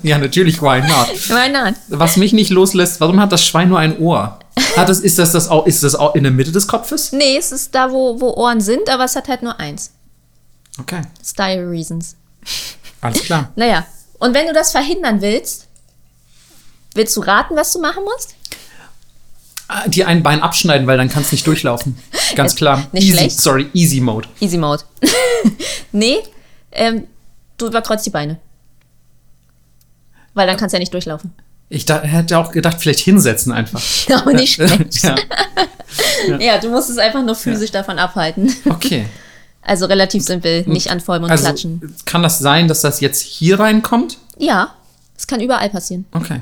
Ja, 0.03 0.17
natürlich, 0.17 0.61
why 0.61 0.79
not? 0.81 1.29
Why 1.29 1.49
not? 1.49 1.75
Was 1.89 2.17
mich 2.17 2.33
nicht 2.33 2.49
loslässt, 2.49 2.99
warum 3.01 3.19
hat 3.19 3.31
das 3.31 3.43
Schwein 3.45 3.69
nur 3.69 3.79
ein 3.79 3.97
Ohr? 3.99 4.39
Hat 4.75 4.89
es, 4.89 4.99
ist, 4.99 5.19
das 5.19 5.31
das 5.33 5.49
auch, 5.49 5.65
ist 5.65 5.83
das 5.83 5.95
auch 5.95 6.15
in 6.15 6.23
der 6.23 6.31
Mitte 6.31 6.51
des 6.51 6.67
Kopfes? 6.67 7.11
Nee, 7.11 7.37
es 7.37 7.51
ist 7.51 7.73
da, 7.75 7.91
wo, 7.91 8.19
wo 8.19 8.29
Ohren 8.35 8.61
sind, 8.61 8.89
aber 8.89 9.03
es 9.05 9.15
hat 9.15 9.27
halt 9.27 9.43
nur 9.43 9.59
eins. 9.59 9.91
Okay, 10.79 11.01
Style 11.23 11.69
Reasons. 11.69 12.15
alles 13.01 13.21
klar. 13.23 13.51
Naja, 13.55 13.85
und 14.19 14.33
wenn 14.33 14.47
du 14.47 14.53
das 14.53 14.71
verhindern 14.71 15.21
willst, 15.21 15.67
willst 16.95 17.15
du 17.17 17.21
raten, 17.21 17.55
was 17.55 17.73
du 17.73 17.79
machen 17.81 18.03
musst? 18.03 18.35
Ah, 19.67 19.87
Die 19.87 20.05
ein 20.05 20.23
Bein 20.23 20.41
abschneiden, 20.41 20.87
weil 20.87 20.97
dann 20.97 21.09
kannst 21.09 21.31
du 21.31 21.35
nicht 21.35 21.45
durchlaufen. 21.45 21.97
Ganz 22.35 22.55
klar. 22.55 22.87
Nicht 22.93 23.03
easy, 23.07 23.17
schlecht. 23.17 23.39
sorry, 23.41 23.69
easy 23.73 23.99
mode. 23.99 24.27
Easy 24.39 24.57
Mode. 24.57 24.83
nee, 25.91 26.17
ähm, 26.71 27.05
du 27.57 27.67
überkreuzt 27.67 28.05
die 28.05 28.09
Beine. 28.11 28.39
Weil 30.37 30.45
dann 30.45 30.55
kannst 30.55 30.73
du 30.73 30.77
ja 30.77 30.79
nicht 30.79 30.93
durchlaufen. 30.93 31.33
Ich 31.69 31.85
da, 31.85 32.01
hätte 32.01 32.37
auch 32.37 32.51
gedacht, 32.51 32.77
vielleicht 32.79 32.99
hinsetzen 32.99 33.51
einfach. 33.51 33.81
Aber 34.13 34.33
nicht 34.33 34.53
schlecht. 34.53 35.01
ja. 35.03 35.15
Ja, 36.39 36.57
du 36.59 36.69
musst 36.69 36.89
es 36.89 36.97
einfach 36.97 37.23
nur 37.23 37.33
physisch 37.35 37.71
davon 37.71 37.97
abhalten. 37.97 38.53
Okay. 38.69 39.07
Also 39.63 39.85
relativ 39.87 40.23
simpel, 40.23 40.63
nicht 40.67 40.89
anfäumen 40.91 41.23
und 41.25 41.31
Also 41.31 41.43
klatschen. 41.45 41.95
kann 42.05 42.21
das 42.23 42.39
sein, 42.39 42.67
dass 42.67 42.81
das 42.81 42.99
jetzt 43.01 43.21
hier 43.21 43.59
reinkommt? 43.59 44.17
Ja, 44.37 44.75
es 45.17 45.25
kann 45.27 45.41
überall 45.41 45.69
passieren. 45.69 46.05
Okay. 46.11 46.39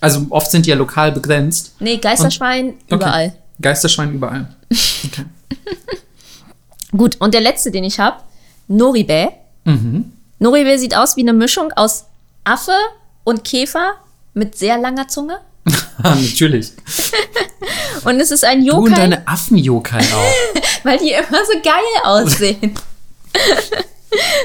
Also 0.00 0.26
oft 0.30 0.50
sind 0.50 0.66
die 0.66 0.70
ja 0.70 0.76
lokal 0.76 1.12
begrenzt. 1.12 1.72
Nee, 1.78 1.96
Geisterschwein 1.98 2.74
Okay. 2.86 2.94
überall. 2.96 3.32
Geisterschwein 3.62 4.12
überall. 4.12 4.48
Okay. 5.06 5.24
Gut, 6.96 7.16
und 7.20 7.32
der 7.34 7.40
letzte, 7.40 7.70
den 7.70 7.84
ich 7.84 7.98
habe, 8.00 8.16
Noribä. 8.68 9.28
Mhm. 9.64 10.12
Noribä 10.38 10.76
sieht 10.78 10.96
aus 10.96 11.16
wie 11.16 11.20
eine 11.22 11.32
Mischung 11.32 11.72
aus 11.72 12.06
Affe 12.44 12.72
und 13.24 13.44
Käfer 13.44 13.94
mit 14.34 14.56
sehr 14.56 14.78
langer 14.78 15.08
Zunge. 15.08 15.38
Natürlich. 16.02 16.72
Und 18.04 18.18
es 18.18 18.30
ist 18.30 18.44
ein 18.44 18.64
Du 18.64 18.76
und 18.76 18.90
Yokai, 18.90 18.96
deine 18.96 19.28
Affen-Yokai 19.28 19.98
auch. 19.98 20.62
weil 20.84 20.98
die 20.98 21.10
immer 21.10 21.44
so 21.44 21.60
geil 21.62 22.02
aussehen. 22.02 22.74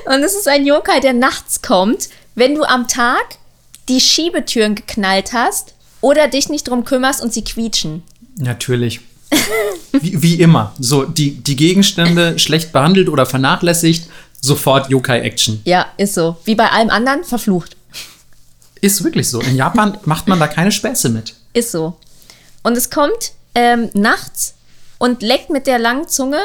und 0.05 0.23
es 0.23 0.36
ist 0.36 0.47
ein 0.47 0.65
Yokai, 0.65 0.99
der 0.99 1.13
nachts 1.13 1.61
kommt, 1.61 2.09
wenn 2.36 2.55
du 2.55 2.63
am 2.63 2.88
Tag 2.88 3.38
die 3.88 4.01
Schiebetüren 4.01 4.76
geknallt 4.76 5.32
hast 5.32 5.73
oder 6.01 6.28
dich 6.28 6.49
nicht 6.49 6.67
drum 6.67 6.84
kümmerst 6.84 7.23
und 7.23 7.34
sie 7.34 7.43
quietschen. 7.43 8.03
Natürlich. 8.38 8.99
Wie, 9.91 10.21
wie 10.21 10.36
immer. 10.41 10.73
So, 10.80 11.03
die, 11.03 11.32
die 11.32 11.55
Gegenstände 11.55 12.38
schlecht 12.38 12.71
behandelt 12.71 13.09
oder 13.09 13.26
vernachlässigt, 13.26 14.09
sofort 14.41 14.89
Yokai-Action. 14.89 15.61
Ja, 15.65 15.88
ist 15.97 16.13
so. 16.13 16.38
Wie 16.45 16.55
bei 16.55 16.69
allem 16.69 16.89
anderen, 16.89 17.23
verflucht. 17.23 17.76
Ist 18.82 19.03
wirklich 19.03 19.30
so. 19.30 19.41
In 19.41 19.55
Japan 19.55 19.97
macht 20.05 20.28
man 20.28 20.39
da 20.39 20.47
keine 20.47 20.71
Späße 20.71 21.09
mit. 21.09 21.36
Ist 21.53 21.71
so. 21.71 21.97
Und 22.63 22.78
es 22.78 22.89
kommt 22.89 23.34
ähm, 23.53 23.89
nachts 23.93 24.55
und 24.97 25.21
leckt 25.21 25.49
mit 25.49 25.67
der 25.67 25.80
langen 25.80 26.07
Zunge 26.07 26.39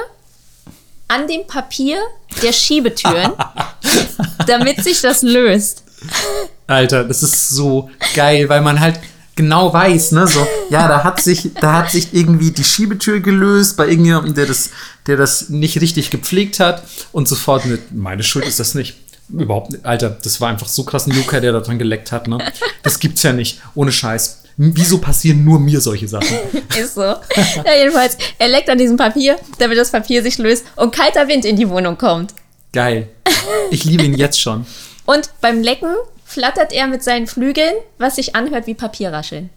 an 1.08 1.26
dem 1.26 1.46
Papier 1.46 1.98
der 2.42 2.52
Schiebetüren, 2.52 3.32
damit 4.46 4.84
sich 4.84 5.00
das 5.00 5.22
löst. 5.22 5.82
Alter, 6.66 7.04
das 7.04 7.22
ist 7.22 7.50
so 7.50 7.90
geil, 8.14 8.48
weil 8.48 8.60
man 8.60 8.78
halt 8.78 9.00
genau 9.34 9.72
weiß, 9.72 10.12
ne, 10.12 10.26
so, 10.26 10.46
ja, 10.70 10.86
da 10.86 11.02
hat 11.02 11.20
sich, 11.20 11.50
da 11.60 11.78
hat 11.78 11.90
sich 11.90 12.12
irgendwie 12.12 12.50
die 12.50 12.62
Schiebetür 12.64 13.20
gelöst 13.20 13.76
bei 13.76 13.88
irgendjemandem, 13.88 14.34
der 14.34 14.46
das, 14.46 14.70
der 15.06 15.16
das 15.16 15.48
nicht 15.48 15.80
richtig 15.80 16.10
gepflegt 16.10 16.60
hat 16.60 16.84
und 17.12 17.26
sofort 17.26 17.64
mit, 17.64 17.92
meine 17.92 18.22
Schuld 18.22 18.46
ist 18.46 18.60
das 18.60 18.74
nicht. 18.74 18.96
Überhaupt 19.32 19.70
nicht. 19.70 19.84
Alter, 19.84 20.10
das 20.10 20.40
war 20.40 20.48
einfach 20.48 20.68
so 20.68 20.84
krass 20.84 21.06
ein 21.06 21.14
Luca, 21.14 21.40
der 21.40 21.52
da 21.52 21.60
dran 21.60 21.78
geleckt 21.78 22.12
hat, 22.12 22.28
ne? 22.28 22.38
Das 22.82 22.98
gibt's 22.98 23.22
ja 23.22 23.32
nicht. 23.32 23.60
Ohne 23.74 23.92
Scheiß. 23.92 24.42
Wieso 24.56 24.98
passieren 24.98 25.44
nur 25.44 25.58
mir 25.58 25.80
solche 25.80 26.06
Sachen? 26.06 26.36
Ist 26.78 26.94
so. 26.94 27.02
Ja, 27.02 27.74
jedenfalls, 27.78 28.18
er 28.38 28.48
leckt 28.48 28.68
an 28.68 28.76
diesem 28.76 28.96
Papier, 28.96 29.38
damit 29.58 29.78
das 29.78 29.90
Papier 29.90 30.22
sich 30.22 30.36
löst 30.38 30.66
und 30.76 30.94
kalter 30.94 31.28
Wind 31.28 31.44
in 31.44 31.56
die 31.56 31.68
Wohnung 31.68 31.96
kommt. 31.96 32.34
Geil. 32.72 33.08
Ich 33.70 33.84
liebe 33.84 34.02
ihn 34.02 34.14
jetzt 34.14 34.40
schon. 34.40 34.66
Und 35.06 35.30
beim 35.40 35.62
Lecken 35.62 35.94
flattert 36.24 36.72
er 36.72 36.86
mit 36.88 37.02
seinen 37.02 37.26
Flügeln, 37.26 37.72
was 37.98 38.16
sich 38.16 38.36
anhört 38.36 38.66
wie 38.66 38.74
Papierrascheln. 38.74 39.50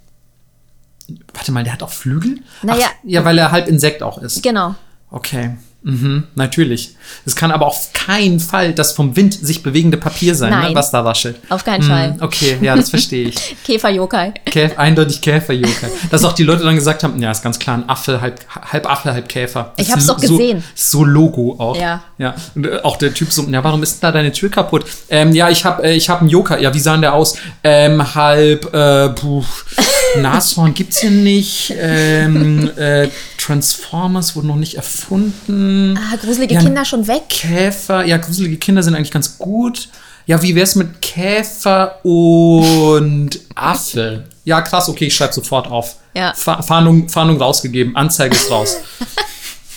Warte 1.34 1.51
mal, 1.51 1.63
der 1.63 1.74
hat 1.74 1.84
auch 1.84 1.91
Flügel? 1.91 2.39
Naja. 2.61 2.88
Ach, 2.89 2.95
ja, 3.03 3.26
weil 3.26 3.38
er 3.38 3.51
halb 3.51 3.67
Insekt 3.67 4.01
auch 4.01 4.19
ist. 4.19 4.41
Genau. 4.41 4.76
Okay. 5.11 5.57
Mhm, 5.86 6.24
natürlich. 6.36 6.96
Es 7.26 7.36
kann 7.36 7.52
aber 7.52 7.68
auf 7.68 7.92
keinen 7.94 8.40
Fall 8.40 8.74
das 8.74 8.94
vom 8.94 9.16
Wind 9.18 9.34
sich 9.34 9.64
bewegende 9.64 9.98
Papier 9.98 10.34
sein, 10.34 10.52
ne, 10.52 10.74
was 10.74 10.92
da 10.92 11.02
raschelt. 11.02 11.36
Auf 11.50 11.66
keinen 11.66 11.84
Mhm, 11.84 11.88
Fall. 11.90 12.16
Okay, 12.22 12.58
ja, 12.62 12.76
das 12.76 12.90
verstehe 12.90 13.28
ich. 13.28 13.56
Käfer-Yokai. 13.66 14.34
Käf, 14.46 14.80
eindeutig 14.80 15.20
Käfer-Yokai. 15.22 15.90
Dass 16.10 16.24
auch 16.24 16.32
die 16.34 16.44
Leute 16.44 16.64
dann 16.64 16.76
gesagt 16.76 17.04
haben, 17.04 17.22
ja, 17.22 17.32
ist 17.32 17.44
ganz 17.44 17.60
klar, 17.60 17.78
ein 17.78 17.90
Affe, 17.90 18.22
halb, 18.22 18.40
halb 18.72 18.90
Affe, 18.90 19.12
halb 19.14 19.28
Käfer. 19.28 19.74
Ich 19.76 19.88
Das 19.88 19.94
hab's 19.94 20.04
ist 20.04 20.10
doch 20.10 20.22
gesehen. 20.22 20.64
So 20.74 21.04
Logo 21.04 21.56
auch. 21.60 21.76
Ja. 21.78 22.02
ja. 22.18 22.34
Und 22.56 22.66
äh, 22.66 22.80
auch 22.84 22.96
der 22.96 23.14
Typ 23.14 23.34
so, 23.34 23.44
ja, 23.44 23.62
warum 23.64 23.84
ist 23.84 23.96
denn 24.02 24.08
da 24.08 24.12
deine 24.14 24.32
Tür 24.32 24.50
kaputt? 24.50 24.86
Ähm, 25.10 25.34
ja, 25.34 25.50
ich 25.50 25.66
hab, 25.66 25.84
äh, 25.84 25.92
ich 25.94 26.10
hab 26.10 26.22
einen 26.22 26.30
Yokai. 26.30 26.62
Ja, 26.62 26.74
wie 26.74 26.80
sah 26.80 26.94
denn 26.94 27.02
der 27.02 27.14
aus? 27.14 27.36
Ähm, 27.64 28.16
halb, 28.16 28.74
äh, 28.74 29.10
puh, 29.10 29.44
Nashorn 30.18 30.74
gibt's 30.74 30.99
hier 30.99 31.11
nicht. 31.11 31.74
Ähm, 31.78 32.72
äh, 32.78 33.09
Transformers 33.38 34.36
wurden 34.36 34.47
noch 34.47 34.55
nicht 34.55 34.76
erfunden. 34.76 35.97
Ah, 35.97 36.16
gruselige 36.18 36.55
Ja, 36.55 36.61
Kinder 36.61 36.86
schon 36.86 37.07
weg. 37.07 37.30
Käfer, 37.30 38.05
ja, 38.05 38.18
gruselige 38.18 38.57
Kinder 38.57 38.84
sind 38.84 38.95
eigentlich 38.95 39.11
ganz 39.11 39.38
gut. 39.38 39.89
Ja, 40.26 40.41
wie 40.41 40.55
wär's 40.55 40.76
mit 40.76 41.01
Käfer 41.01 42.03
und 42.05 43.39
Affe? 43.55 44.24
Ja, 44.45 44.61
krass, 44.61 44.88
okay, 44.88 45.05
ich 45.07 45.16
schreibe 45.16 45.34
sofort 45.34 45.68
auf. 45.68 45.97
Ja. 46.16 46.34
Fa 46.36 46.61
Fahndung, 46.61 47.09
Fahndung 47.09 47.38
rausgegeben, 47.41 47.95
Anzeige 47.95 48.36
ist 48.36 48.49
raus. 48.49 48.78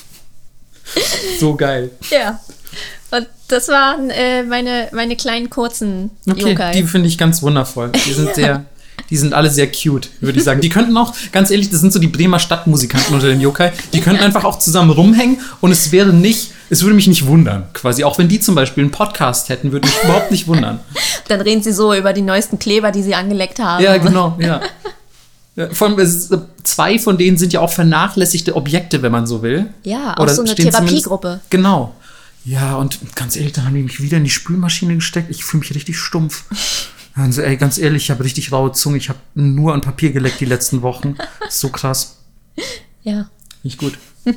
so 1.40 1.54
geil. 1.56 1.90
Ja. 2.10 2.40
Und 3.10 3.26
das 3.48 3.68
waren 3.68 4.10
äh, 4.10 4.42
meine, 4.42 4.88
meine 4.92 5.16
kleinen 5.16 5.50
kurzen 5.50 6.10
Okay, 6.28 6.50
Yokai. 6.50 6.72
die 6.72 6.82
finde 6.84 7.08
ich 7.08 7.16
ganz 7.18 7.42
wundervoll. 7.42 7.90
Die 7.92 8.12
sind 8.12 8.34
sehr, 8.34 8.64
die 9.10 9.16
sind 9.16 9.34
alle 9.34 9.50
sehr 9.50 9.70
cute, 9.70 10.10
würde 10.20 10.38
ich 10.38 10.44
sagen. 10.44 10.60
Die 10.60 10.68
könnten 10.68 10.96
auch, 10.96 11.14
ganz 11.32 11.50
ehrlich, 11.50 11.70
das 11.70 11.80
sind 11.80 11.92
so 11.92 11.98
die 11.98 12.08
Bremer 12.08 12.38
Stadtmusikanten 12.38 13.14
unter 13.14 13.28
den 13.28 13.40
Yokai. 13.40 13.72
Die 13.92 14.00
könnten 14.00 14.22
einfach 14.22 14.44
auch 14.44 14.58
zusammen 14.58 14.90
rumhängen 14.90 15.38
und 15.60 15.70
es 15.70 15.92
wäre 15.92 16.12
nicht, 16.12 16.50
es 16.70 16.82
würde 16.82 16.94
mich 16.94 17.06
nicht 17.06 17.26
wundern, 17.26 17.64
quasi. 17.72 18.04
Auch 18.04 18.18
wenn 18.18 18.28
die 18.28 18.40
zum 18.40 18.54
Beispiel 18.54 18.84
einen 18.84 18.90
Podcast 18.90 19.48
hätten, 19.48 19.72
würde 19.72 19.86
mich 19.86 19.96
überhaupt 20.02 20.30
nicht 20.30 20.48
wundern. 20.48 20.80
Dann 21.28 21.40
reden 21.40 21.62
sie 21.62 21.72
so 21.72 21.94
über 21.94 22.12
die 22.12 22.22
neuesten 22.22 22.58
Kleber, 22.58 22.90
die 22.90 23.02
sie 23.02 23.14
angeleckt 23.14 23.58
haben. 23.58 23.82
Ja, 23.82 23.96
genau, 23.98 24.36
ja. 24.40 24.60
es 25.56 25.80
ist, 25.80 26.34
zwei 26.64 26.98
von 26.98 27.16
denen 27.16 27.38
sind 27.38 27.52
ja 27.52 27.60
auch 27.60 27.72
vernachlässigte 27.72 28.54
Objekte, 28.56 29.02
wenn 29.02 29.12
man 29.12 29.26
so 29.26 29.42
will. 29.42 29.68
Ja, 29.84 30.14
auch 30.16 30.22
Oder 30.22 30.34
so 30.34 30.42
eine 30.42 30.54
Therapiegruppe. 30.54 31.40
Genau. 31.50 31.94
Ja, 32.44 32.76
und 32.76 32.98
ganz 33.16 33.36
ehrlich, 33.36 33.54
dann 33.54 33.64
haben 33.64 33.74
die 33.74 33.82
mich 33.82 34.00
wieder 34.00 34.18
in 34.18 34.24
die 34.24 34.30
Spülmaschine 34.30 34.94
gesteckt. 34.94 35.30
Ich 35.30 35.44
fühle 35.44 35.60
mich 35.60 35.74
richtig 35.74 35.98
stumpf. 35.98 36.44
Also, 37.16 37.40
ey, 37.40 37.56
ganz 37.56 37.78
ehrlich, 37.78 38.04
ich 38.04 38.10
habe 38.10 38.22
richtig 38.22 38.52
raue 38.52 38.72
Zunge. 38.72 38.98
Ich 38.98 39.08
habe 39.08 39.18
nur 39.34 39.72
an 39.72 39.80
Papier 39.80 40.12
geleckt 40.12 40.40
die 40.40 40.44
letzten 40.44 40.82
Wochen. 40.82 41.16
So 41.48 41.68
krass. 41.70 42.16
Ja. 43.02 43.28
Nicht 43.62 43.78
gut. 43.78 43.98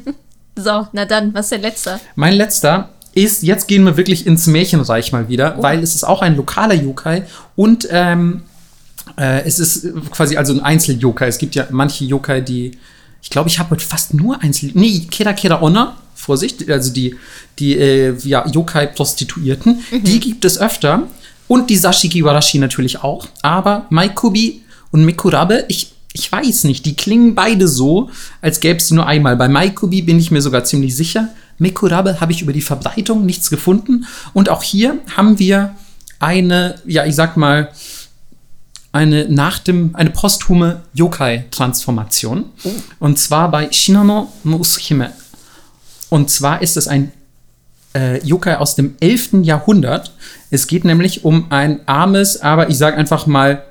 So, 0.55 0.87
na 0.91 1.05
dann, 1.05 1.33
was 1.33 1.45
ist 1.45 1.51
der 1.51 1.59
letzte? 1.59 2.01
Mein 2.15 2.33
letzter 2.33 2.89
ist, 3.13 3.43
jetzt 3.43 3.69
gehen 3.69 3.85
wir 3.85 3.95
wirklich 3.95 4.27
ins 4.27 4.45
Märchenreich 4.45 5.13
mal 5.13 5.29
wieder, 5.29 5.55
weil 5.61 5.81
es 5.81 5.95
ist 5.95 6.03
auch 6.03 6.21
ein 6.21 6.35
lokaler 6.35 6.73
Yokai 6.73 7.23
und 7.55 7.87
ähm, 7.91 8.41
äh, 9.17 9.43
es 9.45 9.57
ist 9.59 9.87
quasi 10.11 10.35
also 10.35 10.51
ein 10.51 10.59
Einzel-Yokai. 10.59 11.27
Es 11.27 11.37
gibt 11.37 11.55
ja 11.55 11.65
manche 11.69 12.03
Yokai, 12.03 12.41
die, 12.41 12.77
ich 13.21 13.29
glaube, 13.29 13.47
ich 13.47 13.57
habe 13.57 13.69
heute 13.69 13.85
fast 13.85 14.13
nur 14.13 14.41
Einzel... 14.41 14.71
Nee, 14.73 15.07
Kera 15.09 15.31
Kera 15.31 15.61
Onna, 15.61 15.95
Vorsicht, 16.13 16.69
also 16.69 16.91
die, 16.91 17.15
die 17.57 17.77
äh, 17.77 18.17
ja, 18.23 18.45
Yokai-Prostituierten, 18.45 19.81
die 19.91 20.19
gibt 20.19 20.43
es 20.43 20.59
öfter 20.59 21.07
und 21.49 21.69
die 21.69 21.75
Sashiki 21.75 22.23
Warashi 22.23 22.59
natürlich 22.59 23.03
auch, 23.03 23.27
aber 23.41 23.87
Maikubi 23.89 24.61
und 24.91 25.03
Mikurabe, 25.03 25.65
ich 25.67 25.91
ich 26.13 26.31
weiß 26.31 26.63
nicht, 26.63 26.85
die 26.85 26.95
klingen 26.95 27.35
beide 27.35 27.67
so, 27.67 28.09
als 28.41 28.59
gäbe 28.59 28.77
es 28.77 28.87
sie 28.87 28.95
nur 28.95 29.05
einmal. 29.05 29.35
Bei 29.37 29.47
Maikubi 29.47 30.01
bin 30.01 30.17
ich 30.17 30.31
mir 30.31 30.41
sogar 30.41 30.63
ziemlich 30.63 30.95
sicher. 30.95 31.29
Mikurabe 31.59 32.19
habe 32.19 32.31
ich 32.31 32.41
über 32.41 32.51
die 32.51 32.61
Verbreitung 32.61 33.25
nichts 33.25 33.49
gefunden. 33.49 34.05
Und 34.33 34.49
auch 34.49 34.63
hier 34.63 34.97
haben 35.15 35.37
wir 35.37 35.75
eine, 36.19 36.81
ja, 36.85 37.05
ich 37.05 37.15
sag 37.15 37.37
mal, 37.37 37.69
eine 38.91 39.29
nach 39.29 39.59
dem, 39.59 39.95
eine 39.95 40.09
posthume 40.09 40.81
Yokai-Transformation. 40.93 42.45
Und 42.99 43.19
zwar 43.19 43.51
bei 43.51 43.71
Shinano 43.71 44.33
no 44.43 44.57
Usuhime. 44.57 45.11
Und 46.09 46.31
zwar 46.31 46.63
ist 46.63 46.75
es 46.75 46.87
ein 46.87 47.11
äh, 47.95 48.23
Yokai 48.25 48.57
aus 48.57 48.75
dem 48.75 48.95
11. 48.99 49.43
Jahrhundert. 49.43 50.13
Es 50.51 50.67
geht 50.67 50.85
nämlich 50.85 51.25
um 51.25 51.51
ein 51.51 51.81
armes, 51.87 52.41
aber 52.41 52.69
ich 52.69 52.77
sage 52.77 52.97
einfach 52.97 53.27
mal 53.27 53.63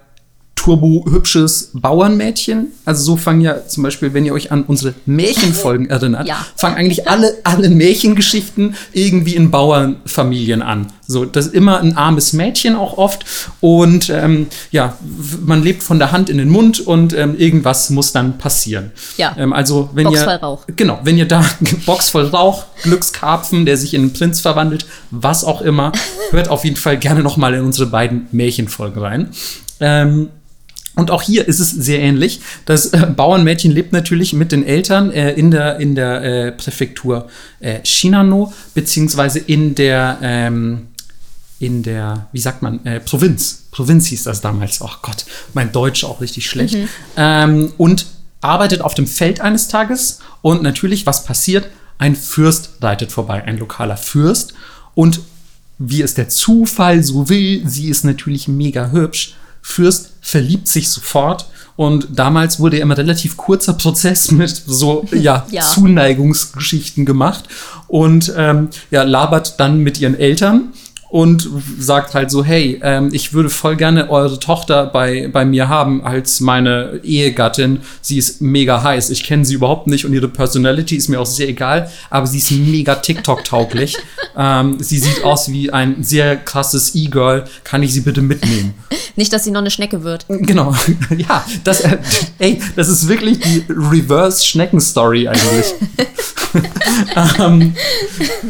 turbo-hübsches 0.68 1.70
Bauernmädchen. 1.72 2.68
Also 2.84 3.02
so 3.04 3.16
fangen 3.16 3.40
ja 3.40 3.66
zum 3.66 3.82
Beispiel, 3.82 4.12
wenn 4.12 4.24
ihr 4.26 4.34
euch 4.34 4.52
an 4.52 4.64
unsere 4.64 4.94
Märchenfolgen 5.06 5.88
erinnert, 5.90 6.28
Ja. 6.28 6.44
fangen 6.56 6.76
eigentlich 6.76 7.08
alle, 7.08 7.36
alle 7.44 7.70
Märchengeschichten 7.70 8.74
irgendwie 8.92 9.34
in 9.34 9.50
Bauernfamilien 9.50 10.60
an. 10.62 10.88
So, 11.06 11.24
das 11.24 11.46
ist 11.46 11.54
immer 11.54 11.80
ein 11.80 11.96
armes 11.96 12.34
Mädchen 12.34 12.76
auch 12.76 12.98
oft. 12.98 13.24
Und 13.60 14.10
ähm, 14.10 14.48
ja, 14.70 14.96
man 15.42 15.62
lebt 15.62 15.82
von 15.82 15.98
der 15.98 16.12
Hand 16.12 16.28
in 16.28 16.36
den 16.36 16.50
Mund 16.50 16.80
und 16.86 17.14
ähm, 17.14 17.34
irgendwas 17.38 17.88
muss 17.90 18.12
dann 18.12 18.36
passieren. 18.36 18.90
Ja. 19.16 19.34
Ähm, 19.38 19.54
also 19.54 19.88
wenn 19.94 20.04
Box 20.04 20.18
ihr 20.18 20.24
voll 20.24 20.34
Rauch. 20.34 20.64
genau, 20.76 20.98
wenn 21.04 21.16
ihr 21.16 21.26
da 21.26 21.42
Box 21.86 22.10
voll 22.10 22.26
Rauch, 22.26 22.66
Glückskarpfen, 22.82 23.64
der 23.64 23.78
sich 23.78 23.94
in 23.94 24.02
einen 24.02 24.12
Prinz 24.12 24.40
verwandelt, 24.40 24.84
was 25.10 25.44
auch 25.44 25.62
immer, 25.62 25.92
hört 26.30 26.48
auf 26.48 26.64
jeden 26.64 26.76
Fall 26.76 26.98
gerne 26.98 27.22
noch 27.22 27.38
mal 27.38 27.54
in 27.54 27.64
unsere 27.64 27.86
beiden 27.88 28.26
Märchenfolgen 28.32 29.00
rein. 29.02 29.28
Ähm, 29.80 30.28
und 30.98 31.12
auch 31.12 31.22
hier 31.22 31.46
ist 31.46 31.60
es 31.60 31.70
sehr 31.70 32.00
ähnlich. 32.00 32.40
Das 32.64 32.86
äh, 32.86 33.06
Bauernmädchen 33.06 33.70
lebt 33.70 33.92
natürlich 33.92 34.32
mit 34.32 34.50
den 34.50 34.66
Eltern 34.66 35.12
äh, 35.12 35.32
in 35.32 35.52
der, 35.52 35.78
in 35.78 35.94
der 35.94 36.22
äh, 36.22 36.52
Präfektur 36.52 37.28
äh, 37.60 37.78
Shinano, 37.84 38.52
beziehungsweise 38.74 39.38
in 39.38 39.76
der, 39.76 40.18
ähm, 40.22 40.88
in 41.60 41.84
der, 41.84 42.26
wie 42.32 42.40
sagt 42.40 42.62
man, 42.62 42.84
äh, 42.84 42.98
Provinz. 42.98 43.68
Provinz 43.70 44.06
hieß 44.06 44.24
das 44.24 44.40
damals. 44.40 44.80
Oh 44.80 44.90
Gott, 45.02 45.24
mein 45.54 45.70
Deutsch 45.70 46.02
auch 46.02 46.20
richtig 46.20 46.50
schlecht. 46.50 46.76
Ähm, 47.16 47.72
und 47.76 48.06
arbeitet 48.40 48.80
auf 48.80 48.94
dem 48.94 49.06
Feld 49.06 49.40
eines 49.40 49.68
Tages. 49.68 50.18
Und 50.42 50.64
natürlich, 50.64 51.06
was 51.06 51.24
passiert? 51.24 51.68
Ein 51.98 52.16
Fürst 52.16 52.70
reitet 52.80 53.12
vorbei, 53.12 53.44
ein 53.44 53.58
lokaler 53.58 53.96
Fürst. 53.96 54.54
Und 54.96 55.20
wie 55.78 56.02
es 56.02 56.14
der 56.14 56.28
Zufall 56.28 57.04
so 57.04 57.28
will, 57.28 57.62
sie 57.68 57.88
ist 57.88 58.04
natürlich 58.04 58.48
mega 58.48 58.90
hübsch. 58.90 59.36
Fürst 59.62 60.10
verliebt 60.20 60.68
sich 60.68 60.90
sofort 60.90 61.46
und 61.76 62.08
damals 62.10 62.58
wurde 62.58 62.78
ja 62.78 62.82
immer 62.82 62.98
relativ 62.98 63.36
kurzer 63.36 63.72
Prozess 63.72 64.30
mit 64.32 64.50
so 64.66 65.06
ja, 65.12 65.46
Ja. 65.50 65.62
Zuneigungsgeschichten 65.62 67.04
gemacht 67.06 67.44
und 67.86 68.32
ähm, 68.36 68.68
ja 68.90 69.04
labert 69.04 69.60
dann 69.60 69.78
mit 69.78 70.00
ihren 70.00 70.18
Eltern 70.18 70.72
und 71.10 71.48
sagt 71.78 72.14
halt 72.14 72.30
so 72.30 72.44
hey 72.44 72.80
ähm, 72.82 73.10
ich 73.12 73.32
würde 73.32 73.50
voll 73.50 73.76
gerne 73.76 74.10
eure 74.10 74.38
Tochter 74.38 74.86
bei 74.86 75.28
bei 75.28 75.44
mir 75.44 75.68
haben 75.68 76.04
als 76.04 76.40
meine 76.40 77.00
Ehegattin. 77.02 77.80
Sie 78.00 78.18
ist 78.18 78.40
mega 78.40 78.82
heiß. 78.82 79.10
Ich 79.10 79.24
kenne 79.24 79.44
sie 79.44 79.54
überhaupt 79.54 79.86
nicht 79.86 80.04
und 80.04 80.12
ihre 80.12 80.28
Personality 80.28 80.96
ist 80.96 81.08
mir 81.08 81.20
auch 81.20 81.26
sehr 81.26 81.48
egal 81.48 81.90
aber 82.10 82.26
sie 82.26 82.38
ist 82.38 82.50
mega 82.50 82.96
TikTok 82.96 83.44
tauglich. 83.44 83.96
Ähm, 84.40 84.76
sie 84.78 84.98
sieht 84.98 85.24
aus 85.24 85.50
wie 85.50 85.72
ein 85.72 86.04
sehr 86.04 86.36
krasses 86.36 86.94
E-Girl. 86.94 87.44
Kann 87.64 87.82
ich 87.82 87.92
sie 87.92 88.02
bitte 88.02 88.22
mitnehmen? 88.22 88.74
Nicht, 89.16 89.32
dass 89.32 89.42
sie 89.42 89.50
noch 89.50 89.62
eine 89.62 89.70
Schnecke 89.72 90.04
wird. 90.04 90.26
Genau, 90.28 90.76
ja, 91.16 91.44
das, 91.64 91.80
äh, 91.80 91.98
ey, 92.38 92.62
das 92.76 92.88
ist 92.88 93.08
wirklich 93.08 93.40
die 93.40 93.64
Reverse-Schnecken-Story 93.68 95.26
eigentlich. 95.26 95.74
ähm, 97.40 97.74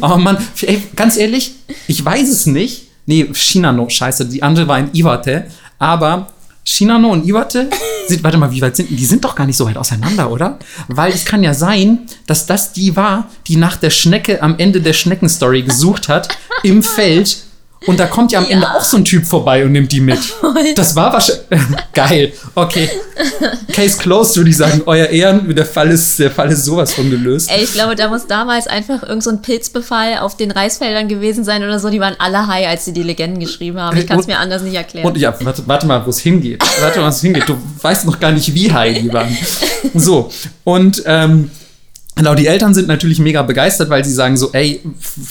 oh 0.03 0.17
Mann, 0.17 0.37
ey, 0.61 0.83
ganz 0.95 1.17
ehrlich, 1.17 1.55
ich 1.87 2.05
weiß 2.05 2.29
es 2.29 2.45
nicht. 2.53 2.89
Nee, 3.07 3.29
Shinano, 3.33 3.89
scheiße, 3.89 4.27
die 4.27 4.43
andere 4.43 4.69
war 4.69 4.79
in 4.79 4.91
Iwate, 4.93 5.47
aber 5.79 6.29
Shinano 6.63 7.09
und 7.09 7.27
Iwate, 7.27 7.71
sind, 8.09 8.23
warte 8.23 8.37
mal, 8.37 8.51
wie 8.51 8.61
weit 8.61 8.77
sind 8.77 8.91
die? 8.91 8.97
Die 8.97 9.07
sind 9.07 9.25
doch 9.25 9.35
gar 9.35 9.47
nicht 9.47 9.57
so 9.57 9.65
weit 9.65 9.79
auseinander, 9.79 10.31
oder? 10.31 10.59
Weil 10.89 11.13
es 11.13 11.25
kann 11.25 11.43
ja 11.43 11.55
sein, 11.55 12.01
dass 12.27 12.45
das 12.45 12.75
die 12.75 12.95
war, 12.95 13.31
die 13.47 13.57
nach 13.57 13.77
der 13.77 13.91
Schnecke 13.91 14.43
am 14.43 14.59
Ende 14.59 14.83
der 14.83 14.93
Schnecken-Story 14.93 15.63
gesucht 15.63 16.09
hat, 16.09 16.29
im 16.63 16.83
Feld. 16.83 17.45
Und 17.87 18.01
da 18.01 18.07
kommt 18.07 18.33
ja 18.33 18.41
am 18.41 18.47
Ende 18.49 18.69
auch 18.69 18.83
so 18.83 18.97
ein 18.97 19.05
Typ 19.05 19.25
vorbei 19.25 19.65
und 19.65 19.73
nimmt 19.73 19.93
die 19.93 20.01
mit. 20.01 20.19
Das 20.75 20.97
war 20.97 21.13
wahrscheinlich. 21.13 21.47
Geil. 21.95 22.33
Okay. 22.55 22.89
Case 23.73 23.97
closed, 23.99 24.37
würde 24.37 24.51
ich 24.51 24.57
sagen. 24.57 24.83
Euer 24.87 25.07
Ehren, 25.07 25.55
der 25.55 25.65
Fall 25.65 25.91
ist, 25.91 26.19
der 26.19 26.31
Fall 26.31 26.51
ist 26.51 26.65
sowas 26.65 26.93
von 26.93 27.11
gelöst. 27.11 27.51
Ey, 27.51 27.63
ich 27.63 27.73
glaube, 27.73 27.95
da 27.95 28.09
muss 28.09 28.27
damals 28.27 28.67
einfach 28.67 29.03
irgend 29.03 29.23
so 29.23 29.31
ein 29.31 29.41
Pilzbefall 29.41 30.19
auf 30.19 30.37
den 30.37 30.51
Reisfeldern 30.51 31.09
gewesen 31.09 31.45
sein 31.45 31.63
oder 31.63 31.79
so. 31.79 31.91
Die 31.91 32.01
waren 32.01 32.17
alle 32.19 32.47
high, 32.47 32.67
als 32.67 32.85
sie 32.85 32.93
die 32.93 33.03
Legenden 33.03 33.41
geschrieben 33.41 33.81
haben. 33.81 33.97
Ich 33.97 34.07
kann 34.07 34.19
es 34.19 34.27
mir 34.27 34.39
anders 34.39 34.63
nicht 34.63 34.75
erklären. 34.75 35.07
Und 35.07 35.17
ja, 35.17 35.35
warte, 35.41 35.63
warte 35.67 35.87
mal, 35.87 36.05
wo 36.05 36.11
es 36.11 36.19
hingeht. 36.19 36.63
Warte 36.81 36.99
mal, 36.99 37.07
wo 37.07 37.11
es 37.11 37.21
hingeht. 37.21 37.49
Du 37.49 37.57
weißt 37.81 38.07
noch 38.07 38.19
gar 38.19 38.33
nicht, 38.33 38.53
wie 38.55 38.73
high 38.73 38.99
die 38.99 39.13
waren. 39.13 39.37
So. 39.95 40.31
Und 40.65 41.03
ähm, 41.07 41.51
Genau, 42.19 42.35
die 42.35 42.49
Eltern 42.49 42.75
sind 42.75 42.89
natürlich 42.89 43.21
mega 43.21 43.43
begeistert, 43.43 43.91
weil 43.91 44.05
sie 44.05 44.13
sagen 44.13 44.37
so, 44.37 44.51
ey, 44.53 44.81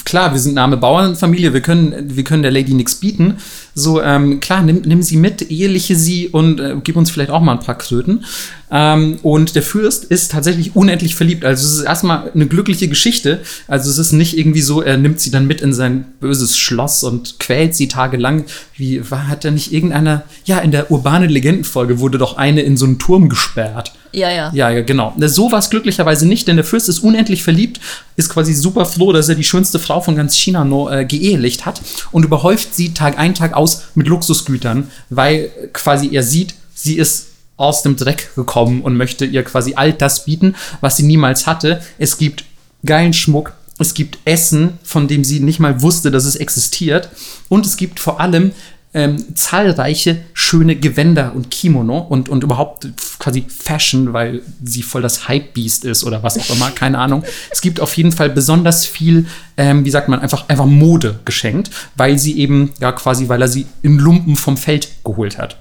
klar, 0.05 0.31
wir 0.31 0.39
sind 0.39 0.53
eine 0.53 0.61
arme 0.61 0.77
Bauernfamilie, 0.77 1.53
wir 1.53 1.59
können, 1.59 2.15
wir 2.15 2.23
können 2.23 2.43
der 2.43 2.51
Lady 2.51 2.73
nichts 2.73 2.95
bieten. 2.95 3.35
So, 3.79 4.01
ähm, 4.01 4.39
klar, 4.39 4.63
nimm, 4.63 4.81
nimm 4.85 5.03
sie 5.03 5.17
mit, 5.17 5.51
eheliche 5.51 5.95
sie 5.95 6.29
und 6.29 6.59
äh, 6.59 6.77
gib 6.83 6.95
uns 6.95 7.11
vielleicht 7.11 7.29
auch 7.29 7.41
mal 7.41 7.51
ein 7.51 7.59
paar 7.59 7.77
Kröten. 7.77 8.25
Ähm, 8.71 9.19
und 9.21 9.53
der 9.53 9.61
Fürst 9.61 10.05
ist 10.05 10.31
tatsächlich 10.31 10.75
unendlich 10.75 11.15
verliebt. 11.15 11.45
Also 11.45 11.63
es 11.63 11.73
ist 11.75 11.83
erstmal 11.83 12.31
eine 12.33 12.47
glückliche 12.47 12.87
Geschichte. 12.87 13.41
Also 13.67 13.91
es 13.91 13.99
ist 13.99 14.13
nicht 14.13 14.35
irgendwie 14.35 14.61
so, 14.61 14.81
er 14.81 14.97
nimmt 14.97 15.19
sie 15.19 15.29
dann 15.29 15.45
mit 15.45 15.61
in 15.61 15.73
sein 15.73 16.05
böses 16.19 16.57
Schloss 16.57 17.03
und 17.03 17.37
quält 17.37 17.75
sie 17.75 17.87
tagelang. 17.87 18.45
Wie 18.75 19.09
war, 19.11 19.27
hat 19.27 19.45
er 19.45 19.51
nicht 19.51 19.71
irgendeiner, 19.71 20.23
ja, 20.45 20.57
in 20.57 20.71
der 20.71 20.89
urbane 20.89 21.27
Legendenfolge 21.27 21.99
wurde 21.99 22.17
doch 22.17 22.35
eine 22.35 22.61
in 22.61 22.77
so 22.77 22.85
einen 22.85 22.97
Turm 22.97 23.29
gesperrt. 23.29 23.93
ja, 24.11 24.31
ja. 24.31 24.51
Ja, 24.53 24.71
ja, 24.71 24.81
genau. 24.81 25.13
So 25.19 25.51
war 25.51 25.59
es 25.59 25.69
glücklicherweise 25.69 26.27
nicht, 26.27 26.47
denn 26.47 26.55
der 26.55 26.65
Fürst 26.65 26.89
ist 26.89 26.99
unendlich 26.99 27.43
verliebt, 27.43 27.79
ist 28.17 28.29
quasi 28.29 28.53
super 28.53 28.85
froh, 28.85 29.13
dass 29.13 29.29
er 29.29 29.35
die 29.35 29.43
schönste 29.43 29.79
Frau 29.79 30.01
von 30.01 30.15
ganz 30.15 30.35
China 30.35 30.65
no, 30.65 30.89
äh, 30.89 31.05
geehelicht 31.05 31.65
hat 31.65 31.81
und 32.11 32.25
überhäuft 32.25 32.75
sie 32.75 32.93
Tag 32.93 33.17
ein, 33.17 33.33
Tag 33.33 33.53
aus 33.53 33.83
mit 33.95 34.07
Luxusgütern, 34.07 34.91
weil 35.09 35.49
quasi 35.71 36.09
er 36.13 36.23
sieht, 36.23 36.55
sie 36.73 36.97
ist 36.97 37.27
aus 37.55 37.83
dem 37.83 37.95
Dreck 37.95 38.35
gekommen 38.35 38.81
und 38.81 38.97
möchte 38.97 39.25
ihr 39.25 39.43
quasi 39.43 39.75
all 39.75 39.93
das 39.93 40.25
bieten, 40.25 40.55
was 40.81 40.97
sie 40.97 41.03
niemals 41.03 41.47
hatte. 41.47 41.81
Es 41.97 42.17
gibt 42.17 42.43
geilen 42.85 43.13
Schmuck, 43.13 43.53
es 43.79 43.93
gibt 43.93 44.17
Essen, 44.25 44.79
von 44.83 45.07
dem 45.07 45.23
sie 45.23 45.39
nicht 45.39 45.59
mal 45.59 45.81
wusste, 45.81 46.09
dass 46.09 46.25
es 46.25 46.35
existiert 46.35 47.09
und 47.49 47.65
es 47.65 47.77
gibt 47.77 47.99
vor 47.99 48.19
allem 48.19 48.51
ähm, 48.97 49.35
zahlreiche 49.35 50.17
schöne 50.33 50.75
Gewänder 50.75 51.33
und 51.35 51.51
Kimono 51.51 51.99
und, 51.99 52.29
und 52.29 52.43
überhaupt 52.43 52.87
quasi 53.19 53.45
Fashion, 53.47 54.11
weil 54.11 54.41
sie 54.63 54.81
voll 54.81 55.03
das 55.03 55.27
Hype-Beast 55.27 55.85
ist 55.85 56.03
oder 56.03 56.23
was 56.23 56.39
auch 56.39 56.55
immer, 56.55 56.71
keine 56.71 56.97
Ahnung. 56.97 57.23
Es 57.51 57.61
gibt 57.61 57.79
auf 57.79 57.95
jeden 57.95 58.11
Fall 58.11 58.31
besonders 58.31 58.87
viel, 58.87 59.27
ähm, 59.55 59.85
wie 59.85 59.91
sagt 59.91 60.09
man, 60.09 60.19
einfach, 60.19 60.49
einfach 60.49 60.65
Mode 60.65 61.19
geschenkt, 61.25 61.69
weil 61.95 62.17
sie 62.17 62.39
eben, 62.39 62.71
ja 62.79 62.91
quasi, 62.91 63.29
weil 63.29 63.41
er 63.41 63.47
sie 63.47 63.67
in 63.83 63.99
Lumpen 63.99 64.35
vom 64.35 64.57
Feld 64.57 64.89
geholt 65.03 65.37
hat. 65.37 65.57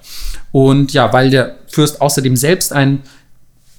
Und 0.51 0.95
ja, 0.95 1.13
weil 1.13 1.29
der 1.29 1.57
Fürst 1.69 2.01
außerdem 2.01 2.37
selbst 2.37 2.73
ein 2.73 3.03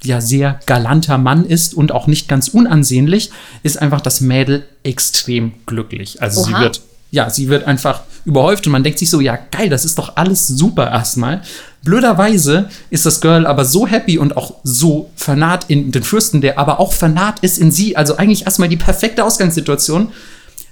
ja 0.04 0.22
sehr 0.22 0.60
galanter 0.68 1.18
Mann 1.18 1.46
ist 1.46 1.74
und 1.74 1.92
auch 1.92 2.06
nicht 2.06 2.28
ganz 2.28 2.50
unansehnlich, 2.50 3.32
ist 3.64 3.82
einfach 3.82 4.02
das 4.02 4.22
Mädel 4.22 4.66
extrem 4.84 5.54
glücklich. 5.66 6.22
Also 6.22 6.44
sie 6.44 6.54
Oha. 6.54 6.62
wird 6.62 6.82
ja, 7.12 7.30
sie 7.30 7.48
wird 7.48 7.66
einfach 7.66 8.02
überhäuft 8.26 8.66
und 8.66 8.74
man 8.74 8.84
denkt 8.84 9.00
sich 9.00 9.10
so, 9.10 9.22
ja 9.22 9.38
geil, 9.52 9.70
das 9.70 9.86
ist 9.86 9.98
doch 9.98 10.18
alles 10.18 10.48
super 10.48 10.90
erstmal. 10.90 11.42
Blöderweise 11.84 12.70
ist 12.90 13.06
das 13.06 13.22
Girl 13.22 13.46
aber 13.46 13.64
so 13.64 13.88
happy 13.88 14.18
und 14.18 14.36
auch 14.36 14.56
so 14.64 15.10
vernarrt 15.16 15.66
in 15.70 15.92
den 15.92 16.04
Fürsten, 16.04 16.42
der 16.42 16.60
aber 16.60 16.80
auch 16.80 16.92
vernarrt 16.92 17.40
ist 17.42 17.58
in 17.58 17.72
sie, 17.72 17.96
also 17.96 18.18
eigentlich 18.18 18.44
erstmal 18.46 18.68
die 18.68 18.78
perfekte 18.78 19.24
Ausgangssituation, 19.24 20.12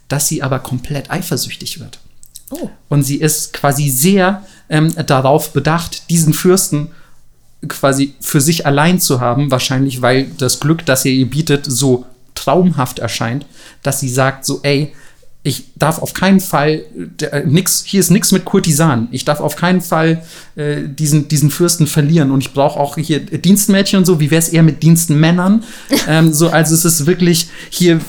dass 0.10 0.28
sie 0.28 0.44
aber 0.44 0.60
komplett 0.60 1.10
eifersüchtig 1.10 1.80
wird. 1.80 2.00
Oh. 2.50 2.70
Und 2.90 3.04
sie 3.04 3.16
ist 3.16 3.54
quasi 3.54 3.90
sehr 3.90 4.44
ähm, 4.70 4.94
darauf 5.08 5.54
bedacht, 5.54 6.10
diesen 6.10 6.34
Fürsten 6.34 6.92
quasi 7.68 8.14
für 8.20 8.42
sich 8.42 8.66
allein 8.66 9.00
zu 9.00 9.22
haben, 9.22 9.50
wahrscheinlich 9.52 10.02
weil 10.02 10.26
das 10.38 10.60
Glück, 10.60 10.86
das 10.86 11.06
er 11.06 11.12
ihr 11.12 11.30
bietet, 11.30 11.66
so 11.66 12.06
traumhaft 12.36 13.00
erscheint, 13.00 13.46
dass 13.82 14.00
sie 14.02 14.10
sagt 14.10 14.46
so, 14.46 14.60
ey, 14.64 14.94
ich 15.46 15.66
darf 15.76 16.00
auf 16.00 16.16
keinen 16.16 16.40
Fall, 16.40 16.86
äh, 17.22 17.44
nix, 17.46 17.84
hier 17.86 18.00
ist 18.00 18.10
nichts 18.10 18.32
mit 18.32 18.46
Kurtisanen. 18.46 19.08
Ich 19.12 19.26
darf 19.26 19.40
auf 19.40 19.56
keinen 19.56 19.80
Fall 19.80 20.24
äh, 20.56 20.78
diesen, 20.88 21.28
diesen 21.28 21.52
Fürsten 21.52 21.86
verlieren. 21.86 22.32
Und 22.32 22.42
ich 22.42 22.52
brauche 22.52 22.80
auch 22.80 22.98
hier 22.98 23.20
Dienstmädchen 23.20 24.00
und 24.00 24.06
so. 24.06 24.20
Wie 24.20 24.32
wäre 24.32 24.40
es 24.40 24.50
eher 24.50 24.64
mit 24.64 24.82
Dienstenmännern? 24.82 25.64
ähm, 26.08 26.34
so, 26.34 26.50
also 26.50 26.74
es 26.74 26.84
ist 26.84 27.06
wirklich 27.06 27.48
hier 27.70 28.02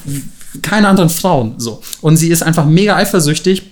keine 0.62 0.88
anderen 0.88 1.10
Frauen. 1.10 1.56
So. 1.58 1.82
Und 2.00 2.16
sie 2.16 2.30
ist 2.30 2.42
einfach 2.42 2.64
mega 2.64 2.96
eifersüchtig 2.96 3.64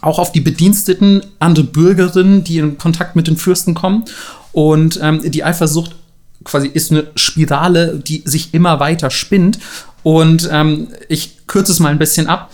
auch 0.00 0.18
auf 0.18 0.32
die 0.32 0.40
Bediensteten, 0.40 1.22
andere 1.40 1.64
Bürgerinnen, 1.64 2.44
die 2.44 2.58
in 2.58 2.78
Kontakt 2.78 3.16
mit 3.16 3.26
den 3.26 3.36
Fürsten 3.36 3.74
kommen. 3.74 4.04
Und 4.52 5.00
ähm, 5.02 5.20
die 5.30 5.42
Eifersucht 5.42 5.96
quasi 6.44 6.68
ist 6.68 6.92
eine 6.92 7.08
Spirale, 7.16 7.98
die 7.98 8.22
sich 8.24 8.54
immer 8.54 8.78
weiter 8.78 9.10
spinnt. 9.10 9.58
Und 10.04 10.48
ähm, 10.52 10.88
ich 11.08 11.46
kürze 11.46 11.72
es 11.72 11.80
mal 11.80 11.90
ein 11.90 11.98
bisschen 11.98 12.28
ab. 12.28 12.50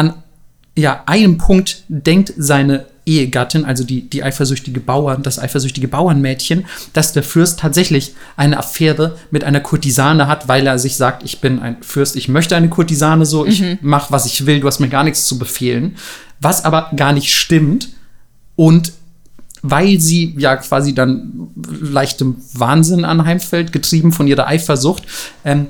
An 0.00 0.14
ja, 0.78 1.02
einem 1.04 1.36
Punkt 1.36 1.84
denkt 1.88 2.32
seine 2.38 2.86
Ehegattin, 3.04 3.66
also 3.66 3.84
die, 3.84 4.08
die 4.08 4.22
eifersüchtige 4.22 4.80
Bauern, 4.80 5.22
das 5.22 5.38
eifersüchtige 5.38 5.88
Bauernmädchen, 5.88 6.64
dass 6.94 7.12
der 7.12 7.22
Fürst 7.22 7.58
tatsächlich 7.60 8.14
eine 8.36 8.56
Affäre 8.56 9.18
mit 9.30 9.44
einer 9.44 9.60
Kurtisane 9.60 10.26
hat, 10.26 10.48
weil 10.48 10.66
er 10.66 10.78
sich 10.78 10.96
sagt, 10.96 11.22
ich 11.22 11.42
bin 11.42 11.60
ein 11.60 11.76
Fürst, 11.82 12.16
ich 12.16 12.28
möchte 12.28 12.56
eine 12.56 12.70
Kurtisane 12.70 13.26
so, 13.26 13.44
ich 13.44 13.62
mach, 13.82 14.10
was 14.10 14.24
ich 14.24 14.46
will, 14.46 14.60
du 14.60 14.66
hast 14.68 14.80
mir 14.80 14.88
gar 14.88 15.04
nichts 15.04 15.26
zu 15.26 15.38
befehlen. 15.38 15.96
Was 16.40 16.64
aber 16.64 16.90
gar 16.96 17.12
nicht 17.12 17.34
stimmt. 17.34 17.90
Und 18.56 18.92
weil 19.60 20.00
sie 20.00 20.34
ja 20.38 20.56
quasi 20.56 20.94
dann 20.94 21.48
leichtem 21.82 22.36
Wahnsinn 22.54 23.04
anheimfällt, 23.04 23.72
getrieben 23.72 24.12
von 24.12 24.26
ihrer 24.26 24.46
Eifersucht, 24.46 25.02
ähm, 25.44 25.66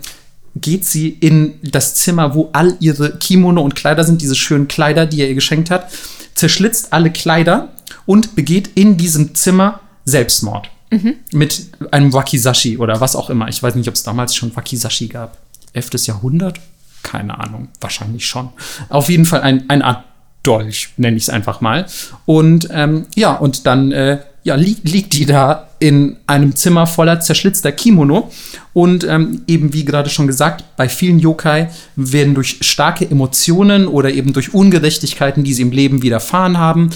geht 0.54 0.84
sie 0.84 1.08
in 1.08 1.54
das 1.62 1.94
Zimmer, 1.94 2.34
wo 2.34 2.50
all 2.52 2.76
ihre 2.80 3.16
Kimono 3.18 3.62
und 3.62 3.76
Kleider 3.76 4.04
sind, 4.04 4.20
diese 4.20 4.34
schönen 4.34 4.68
Kleider, 4.68 5.06
die 5.06 5.20
er 5.20 5.28
ihr 5.28 5.34
geschenkt 5.34 5.70
hat, 5.70 5.90
zerschlitzt 6.34 6.92
alle 6.92 7.10
Kleider 7.10 7.68
und 8.06 8.34
begeht 8.34 8.70
in 8.74 8.96
diesem 8.96 9.34
Zimmer 9.34 9.80
Selbstmord. 10.04 10.70
Mhm. 10.90 11.16
Mit 11.32 11.68
einem 11.92 12.12
Wakizashi 12.12 12.78
oder 12.78 13.00
was 13.00 13.14
auch 13.14 13.30
immer. 13.30 13.48
Ich 13.48 13.62
weiß 13.62 13.76
nicht, 13.76 13.88
ob 13.88 13.94
es 13.94 14.02
damals 14.02 14.34
schon 14.34 14.54
Wakizashi 14.56 15.06
gab. 15.06 15.38
11. 15.72 16.06
Jahrhundert? 16.06 16.58
Keine 17.02 17.38
Ahnung. 17.38 17.68
Wahrscheinlich 17.80 18.26
schon. 18.26 18.50
Auf 18.88 19.08
jeden 19.08 19.24
Fall 19.24 19.42
ein, 19.42 19.70
eine 19.70 19.84
Art 19.84 20.04
Dolch, 20.42 20.90
nenne 20.96 21.16
ich 21.16 21.24
es 21.24 21.30
einfach 21.30 21.60
mal. 21.60 21.86
Und 22.26 22.68
ähm, 22.72 23.06
ja, 23.14 23.34
und 23.34 23.66
dann 23.66 23.92
äh, 23.92 24.20
ja, 24.42 24.54
li 24.54 24.76
liegt 24.82 25.12
die 25.14 25.26
da 25.26 25.68
in 25.78 26.16
einem 26.26 26.54
Zimmer 26.56 26.86
voller 26.86 27.20
zerschlitzter 27.20 27.72
Kimono. 27.72 28.30
Und 28.72 29.04
ähm, 29.04 29.42
eben 29.46 29.72
wie 29.72 29.84
gerade 29.84 30.10
schon 30.10 30.26
gesagt, 30.26 30.64
bei 30.76 30.88
vielen 30.88 31.18
Yokai 31.18 31.70
werden 31.96 32.34
durch 32.34 32.58
starke 32.60 33.10
Emotionen 33.10 33.86
oder 33.86 34.10
eben 34.10 34.32
durch 34.32 34.54
Ungerechtigkeiten, 34.54 35.42
die 35.42 35.54
sie 35.54 35.62
im 35.62 35.72
Leben 35.72 36.02
widerfahren 36.02 36.58
haben, 36.58 36.90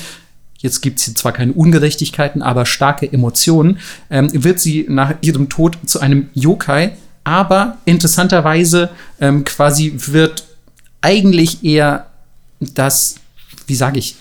jetzt 0.64 0.80
gibt 0.80 0.98
es 0.98 1.04
hier 1.04 1.14
zwar 1.14 1.32
keine 1.32 1.52
Ungerechtigkeiten, 1.52 2.42
aber 2.42 2.64
starke 2.64 3.10
Emotionen, 3.12 3.78
ähm, 4.10 4.30
wird 4.32 4.58
sie 4.58 4.86
nach 4.88 5.14
ihrem 5.20 5.48
Tod 5.48 5.76
zu 5.84 6.00
einem 6.00 6.28
Yokai. 6.32 6.92
Aber 7.22 7.78
interessanterweise 7.84 8.90
ähm, 9.20 9.44
quasi 9.44 9.94
wird 9.94 10.44
eigentlich 11.00 11.64
eher 11.64 12.06
das, 12.60 13.16
wie 13.66 13.74
sage 13.74 13.98
ich, 13.98 14.16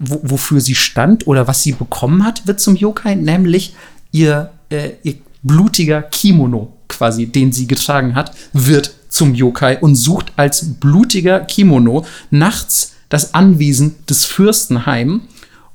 wo, 0.00 0.20
wofür 0.22 0.60
sie 0.60 0.74
stand 0.74 1.26
oder 1.26 1.46
was 1.46 1.62
sie 1.62 1.72
bekommen 1.72 2.24
hat, 2.24 2.46
wird 2.46 2.60
zum 2.60 2.74
Yokai, 2.74 3.14
nämlich 3.14 3.74
ihr, 4.10 4.50
äh, 4.70 4.92
ihr 5.02 5.14
blutiger 5.42 6.02
Kimono 6.02 6.72
quasi, 6.88 7.26
den 7.26 7.52
sie 7.52 7.66
getragen 7.66 8.14
hat, 8.14 8.34
wird 8.52 8.92
zum 9.08 9.34
Yokai 9.34 9.78
und 9.78 9.94
sucht 9.94 10.32
als 10.36 10.74
blutiger 10.80 11.40
Kimono 11.40 12.04
nachts 12.30 12.94
das 13.08 13.34
Anwesen 13.34 13.94
des 14.08 14.24
Fürsten 14.24 14.86
heim 14.86 15.22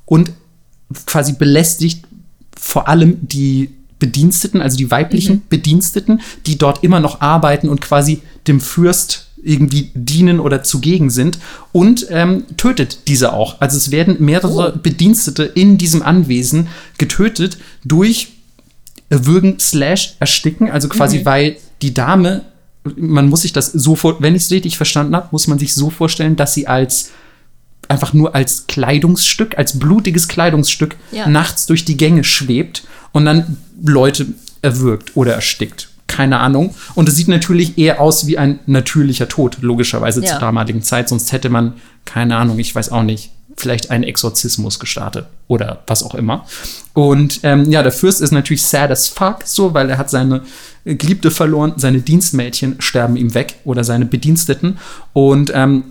und 0.04 0.32
quasi 1.06 1.32
belästigt 1.32 2.04
vor 2.58 2.88
allem 2.88 3.18
die 3.20 3.70
Bediensteten, 3.98 4.60
also 4.60 4.76
die 4.76 4.90
weiblichen 4.90 5.36
mhm. 5.36 5.42
Bediensteten, 5.48 6.20
die 6.46 6.58
dort 6.58 6.82
immer 6.84 7.00
noch 7.00 7.20
arbeiten 7.20 7.68
und 7.68 7.80
quasi 7.80 8.22
dem 8.46 8.60
Fürst 8.60 9.25
irgendwie 9.46 9.90
dienen 9.94 10.40
oder 10.40 10.62
zugegen 10.62 11.10
sind 11.10 11.38
und 11.72 12.06
ähm, 12.10 12.44
tötet 12.56 13.08
diese 13.08 13.32
auch. 13.32 13.60
Also 13.60 13.76
es 13.76 13.90
werden 13.90 14.16
mehrere 14.18 14.74
oh. 14.74 14.78
Bedienstete 14.78 15.44
in 15.44 15.78
diesem 15.78 16.02
Anwesen 16.02 16.68
getötet 16.98 17.58
durch 17.84 18.28
Würgen 19.08 19.58
slash 19.60 20.16
Ersticken, 20.18 20.70
also 20.70 20.88
quasi 20.88 21.20
mhm. 21.20 21.24
weil 21.24 21.56
die 21.80 21.94
Dame, 21.94 22.42
man 22.96 23.28
muss 23.28 23.42
sich 23.42 23.52
das 23.52 23.66
so 23.66 23.94
vor, 23.94 24.20
wenn 24.20 24.34
ich 24.34 24.42
es 24.42 24.50
richtig 24.50 24.76
verstanden 24.76 25.14
habe, 25.14 25.28
muss 25.30 25.46
man 25.46 25.58
sich 25.58 25.74
so 25.74 25.90
vorstellen, 25.90 26.36
dass 26.36 26.54
sie 26.54 26.66
als 26.66 27.12
einfach 27.88 28.12
nur 28.12 28.34
als 28.34 28.66
Kleidungsstück, 28.66 29.56
als 29.56 29.78
blutiges 29.78 30.26
Kleidungsstück 30.26 30.96
ja. 31.12 31.28
nachts 31.28 31.66
durch 31.66 31.84
die 31.84 31.96
Gänge 31.96 32.24
schwebt 32.24 32.84
und 33.12 33.26
dann 33.26 33.58
Leute 33.80 34.26
erwürgt 34.60 35.16
oder 35.16 35.34
erstickt 35.34 35.88
keine 36.06 36.38
Ahnung. 36.38 36.74
Und 36.94 37.08
es 37.08 37.16
sieht 37.16 37.28
natürlich 37.28 37.78
eher 37.78 38.00
aus 38.00 38.26
wie 38.26 38.38
ein 38.38 38.60
natürlicher 38.66 39.28
Tod, 39.28 39.58
logischerweise 39.60 40.22
ja. 40.22 40.32
zur 40.32 40.40
damaligen 40.40 40.82
Zeit. 40.82 41.08
Sonst 41.08 41.32
hätte 41.32 41.48
man, 41.48 41.74
keine 42.04 42.36
Ahnung, 42.36 42.58
ich 42.58 42.74
weiß 42.74 42.92
auch 42.92 43.02
nicht, 43.02 43.30
vielleicht 43.56 43.90
einen 43.90 44.04
Exorzismus 44.04 44.78
gestartet 44.78 45.26
oder 45.48 45.82
was 45.86 46.02
auch 46.02 46.14
immer. 46.14 46.44
Und 46.92 47.40
ähm, 47.42 47.70
ja, 47.70 47.82
der 47.82 47.92
Fürst 47.92 48.20
ist 48.20 48.30
natürlich 48.30 48.62
sad 48.62 48.90
as 48.90 49.08
fuck, 49.08 49.38
so, 49.44 49.72
weil 49.72 49.88
er 49.88 49.98
hat 49.98 50.10
seine 50.10 50.42
Geliebte 50.84 51.30
verloren, 51.30 51.74
seine 51.76 52.00
Dienstmädchen 52.00 52.76
sterben 52.80 53.16
ihm 53.16 53.34
weg 53.34 53.56
oder 53.64 53.82
seine 53.82 54.04
Bediensteten. 54.04 54.78
Und 55.12 55.50
ähm, 55.54 55.84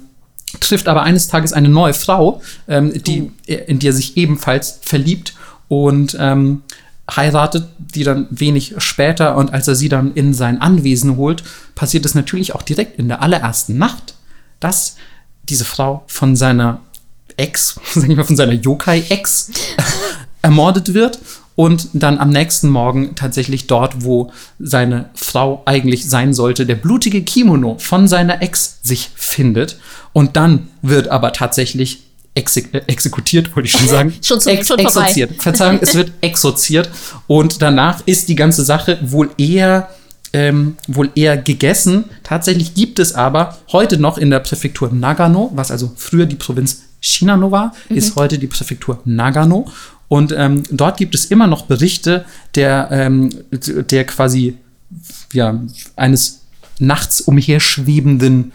trifft 0.59 0.87
aber 0.87 1.03
eines 1.03 1.27
Tages 1.27 1.53
eine 1.53 1.69
neue 1.69 1.93
Frau, 1.93 2.41
ähm, 2.67 2.93
die, 3.03 3.23
uh. 3.23 3.31
in 3.67 3.79
die 3.79 3.87
er 3.87 3.93
sich 3.93 4.15
ebenfalls 4.15 4.79
verliebt. 4.81 5.33
Und 5.67 6.15
ähm, 6.19 6.61
heiratet, 7.13 7.67
die 7.77 8.03
dann 8.03 8.27
wenig 8.29 8.75
später 8.79 9.37
und 9.37 9.53
als 9.53 9.67
er 9.67 9.75
sie 9.75 9.89
dann 9.89 10.13
in 10.13 10.33
sein 10.33 10.61
Anwesen 10.61 11.17
holt, 11.17 11.43
passiert 11.75 12.05
es 12.05 12.15
natürlich 12.15 12.55
auch 12.55 12.63
direkt 12.63 12.97
in 12.97 13.07
der 13.07 13.21
allerersten 13.21 13.77
Nacht, 13.77 14.15
dass 14.59 14.95
diese 15.49 15.65
Frau 15.65 16.03
von 16.07 16.35
seiner 16.35 16.81
Ex, 17.37 17.79
sag 17.93 18.09
ich 18.09 18.15
mal, 18.15 18.23
von 18.23 18.35
seiner 18.35 18.53
Yokai-Ex 18.53 19.51
ermordet 20.41 20.93
wird 20.93 21.19
und 21.55 21.89
dann 21.93 22.19
am 22.19 22.29
nächsten 22.29 22.69
Morgen 22.69 23.15
tatsächlich 23.15 23.67
dort, 23.67 24.03
wo 24.03 24.31
seine 24.59 25.09
Frau 25.13 25.63
eigentlich 25.65 26.09
sein 26.09 26.33
sollte, 26.33 26.65
der 26.65 26.75
blutige 26.75 27.23
Kimono 27.23 27.77
von 27.79 28.07
seiner 28.07 28.41
Ex 28.41 28.79
sich 28.81 29.11
findet. 29.15 29.79
Und 30.11 30.35
dann 30.35 30.67
wird 30.81 31.07
aber 31.07 31.31
tatsächlich 31.31 32.04
exek 32.35 32.73
äh, 32.73 32.81
exekutiert, 32.87 33.55
wollte 33.55 33.67
ich 33.67 33.71
schon 33.71 33.87
sagen. 33.87 34.13
schon, 34.21 34.39
zu, 34.39 34.49
Ex 34.49 34.67
schon 34.67 34.79
exorziert. 34.79 35.41
Verzeihung, 35.41 35.79
es 35.81 35.95
wird 35.95 36.11
exorziert. 36.21 36.89
Und 37.27 37.61
danach 37.61 38.01
ist 38.05 38.29
die 38.29 38.35
ganze 38.35 38.63
Sache 38.63 38.99
wohl 39.01 39.31
eher, 39.37 39.89
ähm, 40.33 40.77
wohl 40.87 41.09
eher 41.15 41.37
gegessen. 41.37 42.05
Tatsächlich 42.23 42.73
gibt 42.73 42.99
es 42.99 43.15
aber 43.15 43.57
heute 43.71 43.97
noch 43.97 44.17
in 44.17 44.29
der 44.29 44.39
Präfektur 44.39 44.91
Nagano, 44.91 45.51
was 45.55 45.71
also 45.71 45.91
früher 45.95 46.25
die 46.25 46.35
Provinz 46.35 46.83
Shinano 46.99 47.51
war, 47.51 47.73
mhm. 47.89 47.97
ist 47.97 48.15
heute 48.15 48.37
die 48.37 48.47
Präfektur 48.47 48.99
Nagano. 49.05 49.67
Und 50.07 50.33
ähm, 50.37 50.63
dort 50.69 50.97
gibt 50.97 51.15
es 51.15 51.25
immer 51.25 51.47
noch 51.47 51.63
Berichte 51.65 52.25
der, 52.53 52.89
ähm, 52.91 53.29
der 53.51 54.05
quasi 54.05 54.57
ja, 55.33 55.59
eines 55.95 56.41
nachts 56.79 57.21
umherschwebenden 57.21 58.51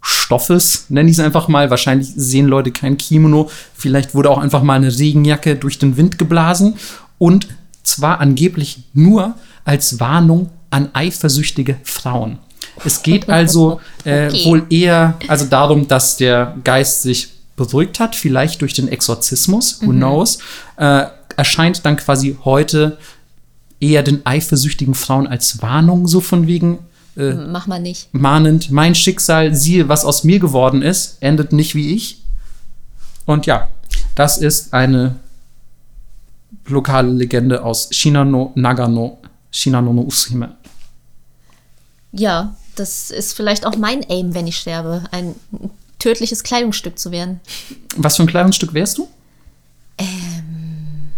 Stoffes, 0.00 0.86
nenne 0.88 1.10
ich 1.10 1.18
es 1.18 1.24
einfach 1.24 1.48
mal. 1.48 1.70
Wahrscheinlich 1.70 2.08
sehen 2.14 2.46
Leute 2.46 2.70
kein 2.70 2.96
Kimono. 2.96 3.50
Vielleicht 3.74 4.14
wurde 4.14 4.30
auch 4.30 4.38
einfach 4.38 4.62
mal 4.62 4.74
eine 4.74 4.96
Regenjacke 4.96 5.56
durch 5.56 5.78
den 5.78 5.96
Wind 5.96 6.18
geblasen. 6.18 6.76
Und 7.18 7.48
zwar 7.82 8.20
angeblich 8.20 8.84
nur 8.94 9.34
als 9.64 10.00
Warnung 10.00 10.50
an 10.70 10.90
eifersüchtige 10.92 11.76
Frauen. 11.82 12.38
Es 12.84 13.02
geht 13.02 13.28
also 13.28 13.80
äh, 14.04 14.28
okay. 14.28 14.44
wohl 14.44 14.66
eher 14.70 15.18
also 15.28 15.44
darum, 15.44 15.88
dass 15.88 16.16
der 16.16 16.56
Geist 16.64 17.02
sich 17.02 17.28
beruhigt 17.56 18.00
hat, 18.00 18.16
vielleicht 18.16 18.62
durch 18.62 18.72
den 18.72 18.88
Exorzismus, 18.88 19.80
who 19.82 19.92
mhm. 19.92 19.98
knows, 19.98 20.38
äh, 20.76 21.04
erscheint 21.36 21.84
dann 21.84 21.96
quasi 21.96 22.38
heute 22.44 22.96
eher 23.80 24.02
den 24.02 24.24
eifersüchtigen 24.24 24.94
Frauen 24.94 25.26
als 25.26 25.60
Warnung, 25.62 26.06
so 26.06 26.20
von 26.20 26.46
wegen, 26.46 26.78
äh, 27.16 27.32
Mach 27.32 27.66
mal 27.66 27.80
nicht. 27.80 28.12
Mahnend, 28.12 28.70
mein 28.70 28.94
Schicksal, 28.94 29.54
siehe, 29.54 29.88
was 29.88 30.04
aus 30.04 30.24
mir 30.24 30.38
geworden 30.38 30.82
ist, 30.82 31.18
endet 31.20 31.52
nicht 31.52 31.74
wie 31.74 31.94
ich. 31.94 32.22
Und 33.26 33.46
ja, 33.46 33.68
das 34.14 34.38
ist 34.38 34.74
eine 34.74 35.16
lokale 36.66 37.10
Legende 37.10 37.62
aus 37.62 37.88
Shinano 37.90 38.52
Nagano, 38.54 39.18
Shinano 39.50 39.92
no 39.92 40.02
Usime. 40.02 40.56
Ja, 42.12 42.54
das 42.76 43.10
ist 43.10 43.34
vielleicht 43.34 43.66
auch 43.66 43.76
mein 43.76 44.08
Aim, 44.08 44.34
wenn 44.34 44.46
ich 44.46 44.56
sterbe, 44.56 45.04
ein 45.10 45.34
tödliches 45.98 46.42
Kleidungsstück 46.42 46.98
zu 46.98 47.10
werden. 47.10 47.40
Was 47.96 48.16
für 48.16 48.22
ein 48.22 48.28
Kleidungsstück 48.28 48.74
wärst 48.74 48.98
du? 48.98 49.08
Ähm, 49.98 51.10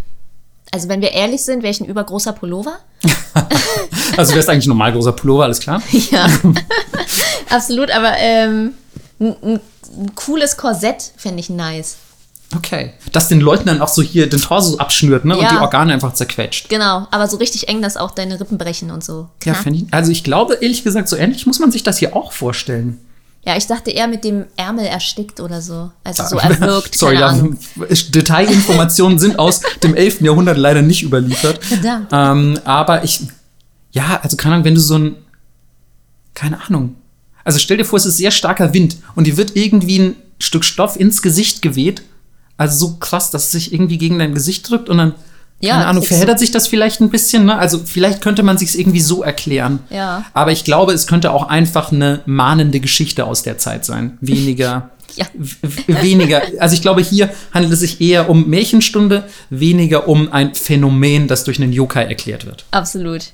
also 0.71 0.89
wenn 0.89 1.01
wir 1.01 1.13
ehrlich 1.13 1.43
sind, 1.43 1.63
wäre 1.63 1.71
ich 1.71 1.81
ein 1.81 1.87
übergroßer 1.87 2.33
Pullover. 2.33 2.79
also 4.17 4.35
wärst 4.35 4.49
eigentlich 4.49 4.67
ein 4.67 4.71
normal 4.71 4.93
großer 4.93 5.13
Pullover, 5.13 5.45
alles 5.45 5.61
klar? 5.61 5.83
Ja, 6.11 6.27
absolut, 7.51 7.91
aber 7.91 8.15
ähm, 8.19 8.75
ein, 9.21 9.37
ein, 9.43 9.61
cooles 10.15 10.57
Korsett 10.57 11.13
fände 11.17 11.41
ich 11.41 11.51
nice. 11.51 11.97
Okay. 12.55 12.93
Das 13.13 13.29
den 13.29 13.41
Leuten 13.41 13.67
dann 13.67 13.81
auch 13.81 13.89
so 13.89 14.03
hier 14.03 14.29
den 14.29 14.41
Torso 14.41 14.77
abschnürt, 14.79 15.25
ne? 15.25 15.35
Ja. 15.35 15.41
Und 15.41 15.51
die 15.53 15.57
Organe 15.57 15.93
einfach 15.93 16.13
zerquetscht. 16.13 16.69
Genau, 16.69 17.07
aber 17.11 17.27
so 17.29 17.39
richtig 17.39 17.69
eng, 17.69 17.81
dass 17.81 17.97
auch 17.97 18.11
deine 18.11 18.39
Rippen 18.39 18.59
brechen 18.59 18.91
und 18.91 19.03
so. 19.03 19.29
Ja, 19.45 19.55
ich. 19.65 19.87
Also 19.91 20.13
ich 20.13 20.25
glaube, 20.25 20.55
ehrlich 20.61 20.85
gesagt, 20.85 21.09
so 21.09 21.17
ähnlich 21.17 21.47
muss 21.47 21.59
man 21.59 21.71
sich 21.71 21.83
das 21.83 21.99
hier 21.99 22.15
auch 22.15 22.33
vorstellen. 22.33 23.01
Ja, 23.45 23.57
ich 23.57 23.67
dachte 23.67 23.91
eher 23.91 24.07
mit 24.07 24.23
dem 24.23 24.47
Ärmel 24.57 24.87
erstickt 24.87 25.41
oder 25.41 25.61
so. 25.61 25.91
Also 26.05 26.23
so 26.25 26.37
erwürgt. 26.39 26.97
Sorry, 26.97 27.19
ja, 27.19 27.37
Detailinformationen 28.15 29.19
sind 29.19 29.39
aus 29.39 29.63
dem 29.83 29.97
11. 29.97 30.21
Jahrhundert 30.21 30.59
leider 30.59 30.83
nicht 30.83 31.03
überliefert. 31.03 31.65
Verdammt. 31.65 32.09
Ähm, 32.13 32.59
aber 32.65 33.03
ich, 33.03 33.23
ja, 33.91 34.21
also 34.23 34.37
keine 34.37 34.55
Ahnung, 34.55 34.65
wenn 34.65 34.75
du 34.77 34.81
so 34.81 34.97
ein, 34.97 35.17
keine 36.35 36.65
Ahnung. 36.65 36.95
Also 37.45 37.59
stell 37.59 37.79
dir 37.79 37.85
vor, 37.85 37.97
es 37.97 38.07
ist 38.07 38.17
sehr 38.19 38.31
starker 38.31 38.73
Wind 38.73 38.99
und 39.17 39.27
dir 39.27 39.37
wird 39.37 39.57
irgendwie 39.57 39.99
ein 39.99 40.17
Stück 40.39 40.65
Stoff 40.65 40.99
ins 40.99 41.21
Gesicht 41.21 41.63
geweht. 41.63 42.03
Also 42.57 42.87
so 42.87 42.97
krass, 42.99 43.33
dass 43.33 43.47
es 43.47 43.51
sich 43.51 43.73
irgendwie 43.73 43.99
gegen 43.99 44.21
dein 44.21 44.35
Gesicht 44.35 44.71
drückt 44.71 44.89
und 44.89 44.99
dann 44.99 45.15
ja, 45.63 45.75
Keine 45.75 45.87
Ahnung, 45.87 46.03
verheddert 46.03 46.39
sich 46.39 46.51
das 46.51 46.67
vielleicht 46.67 47.01
ein 47.01 47.09
bisschen, 47.09 47.45
ne? 47.45 47.57
Also 47.57 47.81
vielleicht 47.85 48.21
könnte 48.21 48.43
man 48.43 48.59
sich 48.59 48.79
irgendwie 48.79 49.01
so 49.01 49.23
erklären. 49.23 49.79
Ja. 49.91 50.25
Aber 50.35 50.51
ich 50.51 50.65
glaube, 50.65 50.93
es 50.93 51.07
könnte 51.07 51.31
auch 51.31 51.49
einfach 51.49 51.93
eine 51.93 52.21
mahnende 52.27 52.81
Geschichte 52.81 53.25
aus 53.25 53.43
der 53.43 53.59
Zeit 53.59 53.85
sein. 53.85 54.19
Weniger 54.21 54.91
Ja. 55.17 55.27
weniger, 55.87 56.41
also 56.59 56.75
ich 56.75 56.81
glaube, 56.81 57.03
hier 57.03 57.29
handelt 57.53 57.73
es 57.75 57.81
sich 57.81 58.01
eher 58.01 58.31
um 58.31 58.49
Märchenstunde, 58.49 59.25
weniger 59.51 60.09
um 60.09 60.33
ein 60.33 60.55
Phänomen, 60.55 61.29
das 61.29 61.45
durch 61.45 61.61
einen 61.61 61.73
Yokai 61.73 62.05
erklärt 62.05 62.47
wird. 62.47 62.65
Absolut. 62.71 63.27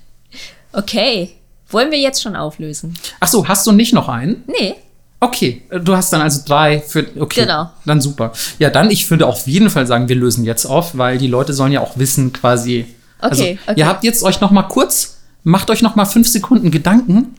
Okay. 0.72 1.30
Wollen 1.70 1.90
wir 1.92 1.98
jetzt 1.98 2.20
schon 2.22 2.34
auflösen? 2.34 2.94
Ach 3.20 3.28
so, 3.28 3.46
hast 3.46 3.66
du 3.66 3.72
nicht 3.72 3.92
noch 3.92 4.08
einen? 4.08 4.42
Nee. 4.48 4.74
Okay, 5.20 5.62
du 5.82 5.96
hast 5.96 6.12
dann 6.12 6.20
also 6.20 6.42
drei 6.46 6.80
für. 6.80 7.06
Okay, 7.18 7.40
Genau. 7.42 7.70
dann 7.84 8.00
super. 8.00 8.32
Ja, 8.58 8.70
dann, 8.70 8.90
ich 8.90 9.10
würde 9.10 9.26
auf 9.26 9.46
jeden 9.48 9.68
Fall 9.68 9.86
sagen, 9.86 10.08
wir 10.08 10.16
lösen 10.16 10.44
jetzt 10.44 10.64
auf, 10.64 10.96
weil 10.96 11.18
die 11.18 11.26
Leute 11.26 11.52
sollen 11.54 11.72
ja 11.72 11.80
auch 11.80 11.98
wissen, 11.98 12.32
quasi. 12.32 12.86
also, 13.18 13.42
Okay, 13.42 13.58
okay. 13.66 13.80
Ihr 13.80 13.86
habt 13.86 14.04
jetzt 14.04 14.22
euch 14.22 14.40
noch 14.40 14.52
mal 14.52 14.62
kurz, 14.62 15.18
macht 15.42 15.70
euch 15.70 15.82
noch 15.82 15.96
mal 15.96 16.04
fünf 16.04 16.28
Sekunden 16.28 16.70
Gedanken, 16.70 17.34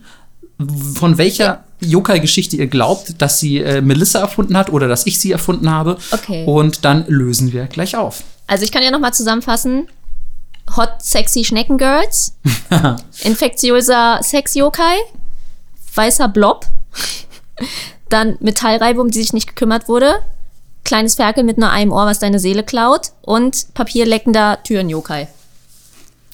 von 0.94 1.16
welcher 1.16 1.64
Yokai-Geschichte 1.80 2.56
ihr 2.56 2.66
glaubt, 2.66 3.22
dass 3.22 3.40
sie 3.40 3.58
äh, 3.58 3.80
Melissa 3.80 4.18
erfunden 4.18 4.58
hat 4.58 4.68
oder 4.70 4.86
dass 4.86 5.06
ich 5.06 5.18
sie 5.18 5.32
erfunden 5.32 5.70
habe. 5.70 5.96
Okay. 6.10 6.44
Und 6.44 6.84
dann 6.84 7.06
lösen 7.08 7.52
wir 7.54 7.64
gleich 7.64 7.96
auf. 7.96 8.22
Also 8.46 8.64
ich 8.64 8.72
kann 8.72 8.82
ja 8.82 8.90
nochmal 8.90 9.14
zusammenfassen. 9.14 9.88
Hot, 10.76 10.90
sexy 11.00 11.44
Schneckengirls. 11.44 12.34
infektiöser 13.24 14.18
Sex-Yokai. 14.22 14.96
Weißer 15.94 16.28
Blob. 16.28 16.66
Dann 18.08 18.36
Metallreibe, 18.40 19.00
um 19.00 19.10
die 19.10 19.20
sich 19.20 19.32
nicht 19.32 19.48
gekümmert 19.48 19.88
wurde. 19.88 20.16
Kleines 20.84 21.14
Ferkel 21.14 21.44
mit 21.44 21.58
nur 21.58 21.70
einem 21.70 21.92
Ohr, 21.92 22.06
was 22.06 22.18
deine 22.18 22.38
Seele 22.38 22.62
klaut. 22.62 23.12
Und 23.22 23.72
papierleckender 23.74 24.58
Türen-Yokai. 24.64 25.28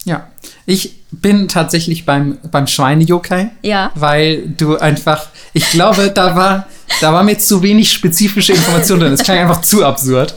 Ja, 0.04 0.28
ich 0.66 0.94
bin 1.10 1.48
tatsächlich 1.48 2.06
beim, 2.06 2.38
beim 2.50 2.66
Schweine-Yokai. 2.66 3.50
Ja. 3.62 3.90
Weil 3.94 4.48
du 4.48 4.76
einfach, 4.78 5.26
ich 5.52 5.68
glaube, 5.70 6.12
da 6.12 6.36
war, 6.36 6.68
da 7.00 7.12
war 7.12 7.24
mir 7.24 7.38
zu 7.38 7.62
wenig 7.62 7.92
spezifische 7.92 8.52
Informationen 8.52 9.00
drin. 9.00 9.12
Es 9.12 9.24
klang 9.24 9.38
einfach 9.38 9.62
zu 9.62 9.84
absurd. 9.84 10.34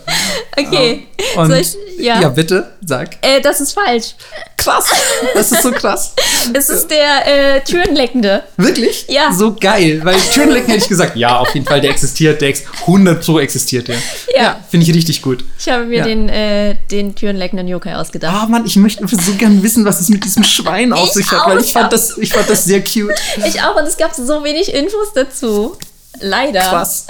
Okay. 0.67 1.07
Und, 1.35 1.47
Soll 1.47 1.57
ich, 1.57 1.75
ja. 1.97 2.21
ja, 2.21 2.29
bitte, 2.29 2.71
sag. 2.85 3.17
Äh, 3.21 3.41
das 3.41 3.61
ist 3.61 3.73
falsch. 3.73 4.15
Krass, 4.57 4.85
das 5.33 5.51
ist 5.51 5.63
so 5.63 5.71
krass. 5.71 6.13
Es 6.53 6.69
ist 6.69 6.87
der 6.89 7.55
äh, 7.55 7.63
Türenleckende. 7.63 8.43
Wirklich? 8.57 9.05
Ja. 9.07 9.31
So 9.31 9.55
geil, 9.55 10.01
weil 10.03 10.15
Türenlecken 10.33 10.67
hätte 10.69 10.83
ich 10.83 10.89
gesagt, 10.89 11.15
ja, 11.15 11.37
auf 11.39 11.53
jeden 11.53 11.65
Fall, 11.65 11.81
der 11.81 11.91
existiert, 11.91 12.41
der 12.41 12.49
ex 12.49 12.63
100 12.81 13.23
pro 13.25 13.39
existiert 13.39 13.87
der. 13.87 13.97
Ja. 14.35 14.59
finde 14.69 14.85
ich 14.85 14.93
richtig 14.95 15.21
gut. 15.21 15.43
Ich 15.57 15.69
habe 15.69 15.85
mir 15.85 15.99
Ja. 15.99 16.03
den, 16.05 16.29
äh, 16.29 16.75
den 16.91 17.15
Türenleckenden 17.15 17.67
Yokai 17.67 17.95
ausgedacht. 17.95 18.35
Ah, 18.35 18.45
Mann, 18.47 18.65
ich 18.65 18.75
möchte 18.75 19.05
so 19.07 19.33
gern 19.33 19.61
wissen, 19.63 19.85
was 19.85 19.99
es 20.01 20.09
mit 20.09 20.23
diesem 20.23 20.43
Schwein 20.43 20.93
auf 20.93 21.07
Ich 21.07 21.13
sich 21.13 21.31
hat, 21.31 21.47
weil 21.47 21.59
ich 21.61 21.71
fand, 21.73 21.91
das, 21.93 22.17
ich 22.17 22.31
fand 22.33 22.49
das 22.49 22.65
sehr 22.65 22.81
cute. 22.83 23.13
Ich 23.45 23.61
auch, 23.61 23.75
und 23.75 23.85
es 23.85 23.97
gab 23.97 24.13
so 24.13 24.43
wenig 24.43 24.73
Infos 24.73 25.13
dazu. 25.13 25.77
Leider. 26.19 26.61
Krass. 26.61 27.05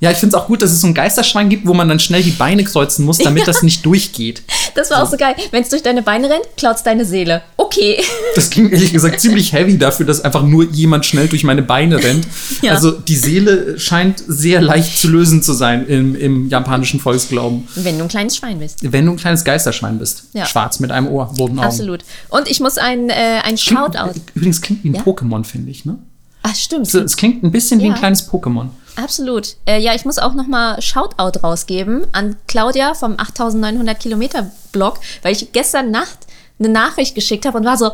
Ja, 0.00 0.10
ich 0.10 0.18
finde 0.18 0.36
es 0.36 0.42
auch 0.42 0.48
gut, 0.48 0.60
dass 0.60 0.70
es 0.70 0.82
so 0.82 0.86
einen 0.86 0.92
Geisterschwein 0.94 1.48
gibt, 1.48 1.66
wo 1.66 1.72
man 1.72 1.88
dann 1.88 1.98
schnell 1.98 2.22
die 2.22 2.32
Beine 2.32 2.62
kreuzen 2.64 3.06
muss, 3.06 3.16
damit 3.18 3.46
das 3.48 3.62
nicht 3.62 3.86
durchgeht. 3.86 4.42
Das 4.74 4.90
war 4.90 5.02
auch 5.02 5.10
so 5.10 5.16
geil. 5.16 5.34
Wenn 5.50 5.62
es 5.62 5.70
durch 5.70 5.82
deine 5.82 6.02
Beine 6.02 6.28
rennt, 6.28 6.44
klaut's 6.58 6.82
deine 6.82 7.06
Seele. 7.06 7.42
Okay. 7.56 8.02
Das 8.34 8.50
klingt 8.50 8.72
ehrlich 8.72 8.92
gesagt 8.92 9.18
ziemlich 9.20 9.52
heavy 9.54 9.78
dafür, 9.78 10.04
dass 10.04 10.20
einfach 10.20 10.42
nur 10.42 10.64
jemand 10.70 11.06
schnell 11.06 11.26
durch 11.28 11.42
meine 11.44 11.62
Beine 11.62 12.02
rennt. 12.02 12.26
Ja. 12.60 12.72
Also 12.72 12.92
die 12.92 13.16
Seele 13.16 13.78
scheint 13.78 14.22
sehr 14.26 14.62
leicht 14.62 14.98
zu 14.98 15.08
lösen 15.08 15.42
zu 15.42 15.52
sein 15.52 15.86
im, 15.86 16.14
im 16.14 16.48
japanischen 16.48 16.98
Volksglauben. 17.00 17.68
Wenn 17.74 17.98
du 17.98 18.04
ein 18.04 18.08
kleines 18.08 18.36
Schwein 18.36 18.58
bist. 18.58 18.78
Wenn 18.80 19.06
du 19.06 19.12
ein 19.12 19.16
kleines 19.16 19.44
Geisterschwein 19.44 19.98
bist. 19.98 20.24
Ja. 20.32 20.46
Schwarz 20.46 20.80
mit 20.80 20.90
einem 20.90 21.08
Ohr, 21.08 21.32
roten 21.38 21.58
Augen. 21.58 21.66
Absolut. 21.66 22.00
Und 22.28 22.48
ich 22.48 22.60
muss 22.60 22.78
ein, 22.78 23.10
äh, 23.10 23.40
ein 23.42 23.58
Shoutout. 23.58 24.18
übrigens 24.34 24.60
klingt 24.60 24.84
wie 24.84 24.90
ein 24.90 24.94
Ja? 24.94 25.02
Pokémon, 25.02 25.44
finde 25.44 25.70
ich. 25.70 25.84
Ne? 25.84 25.98
Ach, 26.46 26.54
stimmt. 26.54 26.86
So, 26.88 27.00
Es 27.00 27.16
klingt 27.16 27.42
ein 27.42 27.50
bisschen 27.50 27.80
wie 27.80 27.86
ein 27.86 27.92
Ja. 27.92 27.98
kleines 27.98 28.30
Pokémon. 28.30 28.68
Absolut. 28.96 29.56
Äh, 29.66 29.80
ja, 29.80 29.94
ich 29.94 30.04
muss 30.04 30.18
auch 30.18 30.34
noch 30.34 30.46
mal 30.46 30.80
Shoutout 30.80 31.40
rausgeben 31.42 32.06
an 32.12 32.36
Claudia 32.46 32.94
vom 32.94 33.14
8900 33.18 33.98
Kilometer 33.98 34.50
Blog, 34.70 35.00
weil 35.22 35.32
ich 35.32 35.52
gestern 35.52 35.90
Nacht 35.90 36.18
eine 36.60 36.68
Nachricht 36.68 37.14
geschickt 37.14 37.46
habe 37.46 37.58
und 37.58 37.64
war 37.64 37.76
so, 37.78 37.90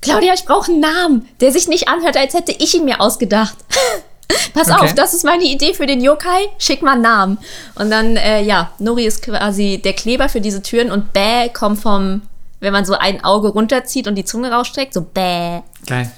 Claudia, 0.00 0.32
ich 0.34 0.46
brauche 0.46 0.72
einen 0.72 0.80
Namen, 0.80 1.28
der 1.40 1.52
sich 1.52 1.68
nicht 1.68 1.88
anhört, 1.88 2.16
als 2.16 2.32
hätte 2.34 2.52
ich 2.52 2.74
ihn 2.74 2.86
mir 2.86 3.00
ausgedacht. 3.02 3.54
Pass 4.54 4.70
Okay. 4.70 4.84
auf, 4.86 4.94
das 4.94 5.12
ist 5.12 5.24
meine 5.24 5.44
Idee 5.44 5.74
für 5.74 5.86
den 5.86 6.00
Yokai. 6.00 6.48
Schick 6.58 6.82
mal 6.82 6.92
einen 6.94 7.02
Namen. 7.02 7.38
Und 7.74 7.90
dann, 7.90 8.16
äh, 8.16 8.42
ja, 8.42 8.70
Nori 8.78 9.04
ist 9.04 9.22
quasi 9.22 9.80
der 9.84 9.92
Kleber 9.92 10.28
für 10.28 10.40
diese 10.40 10.62
Türen 10.62 10.90
und 10.90 11.12
Bäh 11.12 11.48
kommt 11.50 11.80
vom, 11.80 12.22
wenn 12.60 12.72
man 12.72 12.84
so 12.84 12.94
ein 12.94 13.22
Auge 13.24 13.48
runterzieht 13.48 14.08
und 14.08 14.14
die 14.14 14.24
Zunge 14.24 14.50
rausstreckt, 14.52 14.94
so 14.94 15.02
Bäh. 15.02 15.60
Geil. 15.86 16.10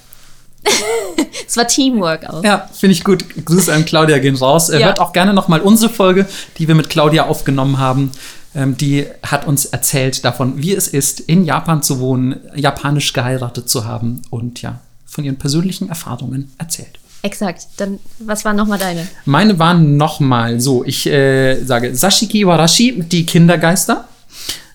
Es 1.46 1.56
war 1.56 1.66
Teamwork 1.66 2.28
auch. 2.28 2.42
Ja, 2.44 2.68
finde 2.72 2.92
ich 2.92 3.04
gut. 3.04 3.24
Grüße 3.44 3.72
an 3.72 3.84
Claudia 3.84 4.18
gehen 4.18 4.36
raus. 4.36 4.68
Äh, 4.70 4.80
Ja. 4.80 4.86
Hört 4.86 5.00
auch 5.00 5.12
gerne 5.12 5.34
nochmal 5.34 5.60
unsere 5.60 5.92
Folge, 5.92 6.26
die 6.58 6.68
wir 6.68 6.74
mit 6.74 6.88
Claudia 6.88 7.26
aufgenommen 7.26 7.78
haben. 7.78 8.10
Ähm, 8.54 8.76
die 8.76 9.06
hat 9.22 9.46
uns 9.46 9.64
erzählt 9.66 10.24
davon, 10.24 10.62
wie 10.62 10.74
es 10.74 10.88
ist, 10.88 11.20
in 11.20 11.44
Japan 11.44 11.82
zu 11.82 12.00
wohnen, 12.00 12.36
japanisch 12.54 13.12
geheiratet 13.12 13.68
zu 13.68 13.84
haben 13.86 14.22
und 14.30 14.62
ja, 14.62 14.80
von 15.06 15.24
ihren 15.24 15.38
persönlichen 15.38 15.88
Erfahrungen 15.88 16.52
erzählt. 16.58 16.98
Exakt. 17.22 17.66
Dann, 17.76 17.98
was 18.18 18.44
war 18.44 18.52
nochmal 18.52 18.78
deine? 18.78 19.06
Meine 19.24 19.58
waren 19.58 19.96
nochmal 19.96 20.60
so, 20.60 20.84
ich 20.84 21.06
äh, 21.06 21.62
sage 21.64 21.94
Sashiki 21.94 22.46
Warashi, 22.46 23.02
die 23.02 23.24
Kindergeister. 23.26 24.08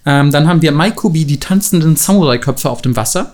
Ähm, 0.06 0.32
dann 0.32 0.48
haben 0.48 0.62
wir 0.62 0.72
Maikubi, 0.72 1.26
die 1.26 1.40
tanzenden 1.40 1.96
Samurai-Köpfe 1.98 2.70
auf 2.70 2.82
dem 2.82 2.96
Wasser. 2.96 3.34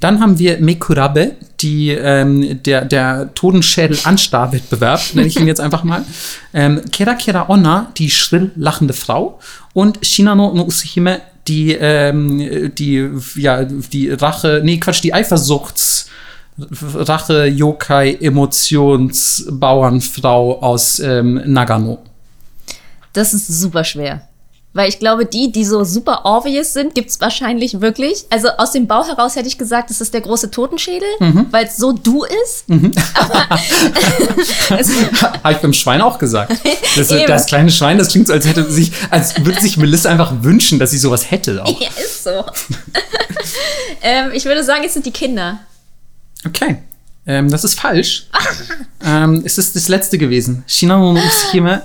Dann 0.00 0.20
haben 0.20 0.38
wir 0.38 0.60
Mekurabe, 0.60 1.32
die, 1.60 1.90
ähm, 1.90 2.62
der, 2.62 2.84
der 2.84 3.34
Totenschädel-Anstar-Wettbewerb, 3.34 5.00
nenne 5.14 5.26
ich 5.26 5.38
ihn 5.38 5.48
jetzt 5.48 5.60
einfach 5.60 5.82
mal. 5.82 6.04
Ähm, 6.54 6.82
Kera 6.92 7.14
Kera 7.14 7.48
Onna, 7.48 7.90
die 7.96 8.10
schrill 8.10 8.52
lachende 8.54 8.94
Frau. 8.94 9.40
Und 9.72 9.98
Shinano 10.06 10.54
no 10.54 10.66
Usahime, 10.66 11.20
die, 11.48 11.72
ähm, 11.72 12.72
die, 12.74 13.08
ja, 13.34 13.64
die 13.64 14.10
Rache, 14.10 14.60
nee, 14.62 14.78
Quatsch, 14.78 15.02
die 15.02 15.14
Eifersuchts- 15.14 16.06
Rache, 16.60 17.46
Yokai, 17.46 18.18
Emotionsbauernfrau 18.20 20.60
aus 20.60 20.98
ähm, 20.98 21.40
Nagano. 21.46 21.98
Das 23.12 23.32
ist 23.32 23.46
super 23.46 23.84
schwer. 23.84 24.27
Weil 24.78 24.90
ich 24.90 25.00
glaube, 25.00 25.26
die, 25.26 25.50
die 25.50 25.64
so 25.64 25.82
super 25.82 26.20
obvious 26.22 26.72
sind, 26.72 26.94
gibt 26.94 27.10
es 27.10 27.20
wahrscheinlich 27.20 27.80
wirklich. 27.80 28.26
Also 28.30 28.46
aus 28.58 28.70
dem 28.70 28.86
Bau 28.86 29.04
heraus 29.04 29.34
hätte 29.34 29.48
ich 29.48 29.58
gesagt, 29.58 29.90
das 29.90 30.00
ist 30.00 30.14
der 30.14 30.20
große 30.20 30.52
Totenschädel, 30.52 31.08
weil 31.50 31.66
es 31.66 31.78
so 31.78 31.90
du 31.90 32.22
ist. 32.22 32.64
Es, 34.78 34.88
Habe 35.42 35.52
ich 35.52 35.58
beim 35.58 35.72
Schwein 35.72 36.00
auch 36.00 36.20
gesagt. 36.20 36.52
Das, 36.94 37.08
das 37.26 37.46
kleine 37.46 37.72
Schwein, 37.72 37.98
das 37.98 38.10
klingt 38.10 38.28
so, 38.28 38.32
als 38.32 38.46
hätte 38.46 38.70
sich, 38.70 38.92
als 39.10 39.44
würde 39.44 39.60
sich 39.60 39.78
Melissa 39.78 40.10
einfach 40.10 40.32
wünschen, 40.42 40.78
dass 40.78 40.92
sie 40.92 40.98
sowas 40.98 41.28
hätte 41.28 41.64
auch. 41.64 41.80
ja, 41.80 41.88
ist 42.00 42.22
so. 42.22 42.30
ähm, 44.02 44.30
ich 44.32 44.44
würde 44.44 44.62
sagen, 44.62 44.84
es 44.86 44.94
sind 44.94 45.06
die 45.06 45.10
Kinder. 45.10 45.58
Okay. 46.46 46.76
Ähm, 47.26 47.50
das 47.50 47.64
ist 47.64 47.80
falsch. 47.80 48.28
ähm, 49.04 49.42
es 49.44 49.58
ist 49.58 49.74
das 49.74 49.88
letzte 49.88 50.18
gewesen. 50.18 50.62
Shinano 50.68 51.14
no 51.14 51.18
Usahime, 51.18 51.82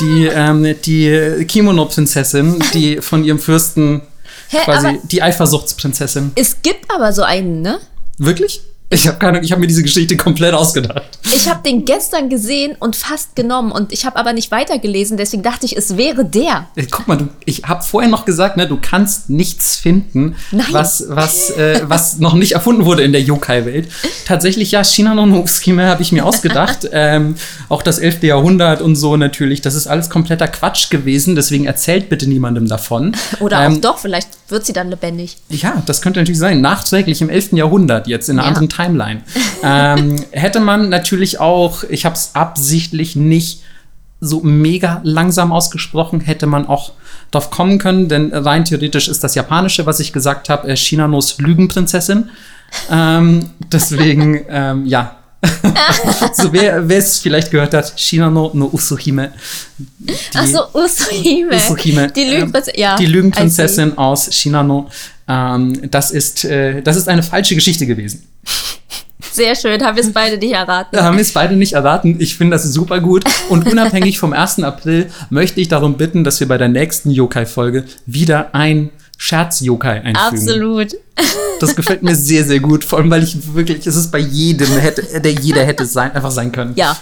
die, 0.00 0.26
ähm, 0.26 0.74
die 0.84 1.44
Kimono-Prinzessin, 1.46 2.62
die 2.74 2.98
von 3.00 3.24
ihrem 3.24 3.38
Fürsten 3.38 4.02
Hä, 4.48 4.58
quasi 4.64 5.00
die 5.04 5.22
Eifersuchtsprinzessin. 5.22 6.32
Es 6.34 6.62
gibt 6.62 6.90
aber 6.90 7.12
so 7.12 7.22
einen, 7.22 7.62
ne? 7.62 7.78
Wirklich? 8.18 8.62
Ich 8.88 9.08
habe 9.08 9.18
keine, 9.18 9.40
ich 9.40 9.50
habe 9.50 9.60
mir 9.60 9.66
diese 9.66 9.82
Geschichte 9.82 10.16
komplett 10.16 10.54
ausgedacht. 10.54 11.18
Ich 11.24 11.48
habe 11.48 11.60
den 11.64 11.84
gestern 11.84 12.28
gesehen 12.28 12.76
und 12.78 12.94
fast 12.94 13.34
genommen 13.34 13.72
und 13.72 13.92
ich 13.92 14.06
habe 14.06 14.16
aber 14.16 14.32
nicht 14.32 14.52
weitergelesen, 14.52 15.16
deswegen 15.16 15.42
dachte 15.42 15.66
ich, 15.66 15.76
es 15.76 15.96
wäre 15.96 16.24
der. 16.24 16.68
Ey, 16.76 16.86
Guck 16.88 17.08
mal, 17.08 17.16
du, 17.16 17.28
ich 17.44 17.64
habe 17.64 17.82
vorher 17.82 18.08
noch 18.08 18.24
gesagt, 18.24 18.56
ne, 18.56 18.68
du 18.68 18.78
kannst 18.80 19.28
nichts 19.28 19.74
finden, 19.74 20.36
Nein. 20.52 20.66
was, 20.70 21.04
was, 21.08 21.50
äh, 21.50 21.80
was 21.84 22.18
noch 22.18 22.34
nicht 22.34 22.52
erfunden 22.52 22.84
wurde 22.84 23.02
in 23.02 23.10
der 23.10 23.22
Yokai-Welt. 23.22 23.88
Tatsächlich, 24.24 24.70
ja, 24.70 24.84
Shinano 24.84 25.26
no 25.26 25.40
Usahime 25.40 25.86
habe 25.86 26.02
ich 26.02 26.12
mir 26.12 26.24
ausgedacht. 26.24 26.88
ähm, 26.92 27.34
auch 27.68 27.82
das 27.82 27.98
11. 27.98 28.22
Jahrhundert 28.22 28.82
und 28.82 28.94
so 28.94 29.16
natürlich. 29.16 29.62
Das 29.62 29.74
ist 29.74 29.88
alles 29.88 30.10
kompletter 30.10 30.46
Quatsch 30.46 30.90
gewesen, 30.90 31.34
deswegen 31.34 31.66
erzählt 31.66 32.08
bitte 32.08 32.28
niemandem 32.28 32.68
davon. 32.68 33.16
Oder 33.40 33.64
ähm, 33.64 33.74
auch 33.74 33.80
doch, 33.80 33.98
vielleicht 33.98 34.28
wird 34.48 34.64
sie 34.66 34.72
dann 34.72 34.90
lebendig. 34.90 35.36
Ja, 35.48 35.82
das 35.86 36.02
könnte 36.02 36.20
natürlich 36.20 36.38
sein. 36.38 36.60
Nachträglich 36.60 37.20
im 37.20 37.28
11. 37.30 37.52
Jahrhundert, 37.52 38.06
jetzt 38.06 38.28
in 38.28 38.38
einer 38.38 38.44
Ja. 38.44 38.48
anderen 38.48 38.68
Timeline. 38.68 39.22
ähm, 39.62 40.16
hätte 40.30 40.60
man 40.60 40.88
natürlich 40.88 41.40
auch, 41.40 41.82
ich 41.84 42.04
habe 42.04 42.14
es 42.14 42.30
absichtlich 42.34 43.16
nicht 43.16 43.62
so 44.20 44.40
mega 44.40 45.00
langsam 45.04 45.52
ausgesprochen, 45.52 46.20
hätte 46.20 46.46
man 46.46 46.66
auch 46.66 46.92
drauf 47.32 47.50
kommen 47.50 47.78
können, 47.78 48.08
denn 48.08 48.32
rein 48.32 48.64
theoretisch 48.64 49.08
ist 49.08 49.22
das 49.24 49.34
Japanische, 49.34 49.84
was 49.84 50.00
ich 50.00 50.12
gesagt 50.12 50.48
habe, 50.48 50.68
äh, 50.68 50.76
Shinanos 50.76 51.38
Lügenprinzessin. 51.38 52.30
Ähm, 52.90 53.50
deswegen, 53.72 54.44
ähm, 54.48 54.86
ja. 54.86 55.16
So 56.32 56.52
wer 56.52 56.88
es 56.88 57.18
vielleicht 57.18 57.50
gehört 57.50 57.74
hat, 57.74 57.92
Shinano 57.96 58.50
no 58.54 58.70
Usuhime. 58.72 59.32
Die, 59.78 60.14
Ach 60.34 60.46
so, 60.46 60.60
Usuhime. 60.74 61.56
Usuhime. 61.56 62.10
Die 62.12 62.24
Lügenprinzessin, 62.24 62.74
ähm, 62.74 62.80
ja. 62.80 62.96
Die. 62.96 63.06
Lügenprinzessin 63.06 63.98
aus 63.98 64.34
Shinano. 64.34 64.88
Ähm, 65.28 65.90
das, 65.90 66.10
ist, 66.10 66.44
äh, 66.44 66.82
das 66.82 66.96
ist 66.96 67.08
eine 67.08 67.22
falsche 67.22 67.54
Geschichte 67.54 67.86
gewesen. 67.86 68.26
Sehr 69.32 69.54
schön, 69.54 69.82
haben 69.84 69.96
wir 69.96 70.02
es 70.02 70.12
beide 70.12 70.38
nicht 70.38 70.54
erraten. 70.54 70.96
Da 70.96 71.04
haben 71.04 71.16
wir 71.16 71.22
es 71.22 71.32
beide 71.32 71.56
nicht 71.56 71.74
erraten. 71.74 72.16
Ich 72.20 72.36
finde 72.36 72.56
das 72.56 72.64
super 72.64 73.00
gut. 73.00 73.24
Und 73.50 73.66
unabhängig 73.70 74.18
vom 74.18 74.32
1. 74.32 74.60
April 74.62 75.10
möchte 75.28 75.60
ich 75.60 75.68
darum 75.68 75.98
bitten, 75.98 76.24
dass 76.24 76.40
wir 76.40 76.48
bei 76.48 76.56
der 76.56 76.68
nächsten 76.68 77.10
Yokai-Folge 77.10 77.84
wieder 78.06 78.54
ein 78.54 78.90
Scherz-Yokai 79.16 80.02
einfügen. 80.02 80.16
Absolut. 80.16 80.96
Das 81.58 81.74
gefällt 81.74 82.02
mir 82.02 82.14
sehr, 82.14 82.44
sehr 82.44 82.60
gut. 82.60 82.84
Vor 82.84 82.98
allem, 82.98 83.10
weil 83.10 83.22
ich 83.22 83.54
wirklich, 83.54 83.86
es 83.86 83.96
ist 83.96 84.10
bei 84.12 84.18
jedem, 84.18 84.68
hätte, 84.76 85.20
der 85.22 85.32
jeder 85.32 85.64
hätte 85.64 85.86
sein, 85.86 86.12
einfach 86.12 86.30
sein 86.30 86.52
können. 86.52 86.74
Ja, 86.76 86.94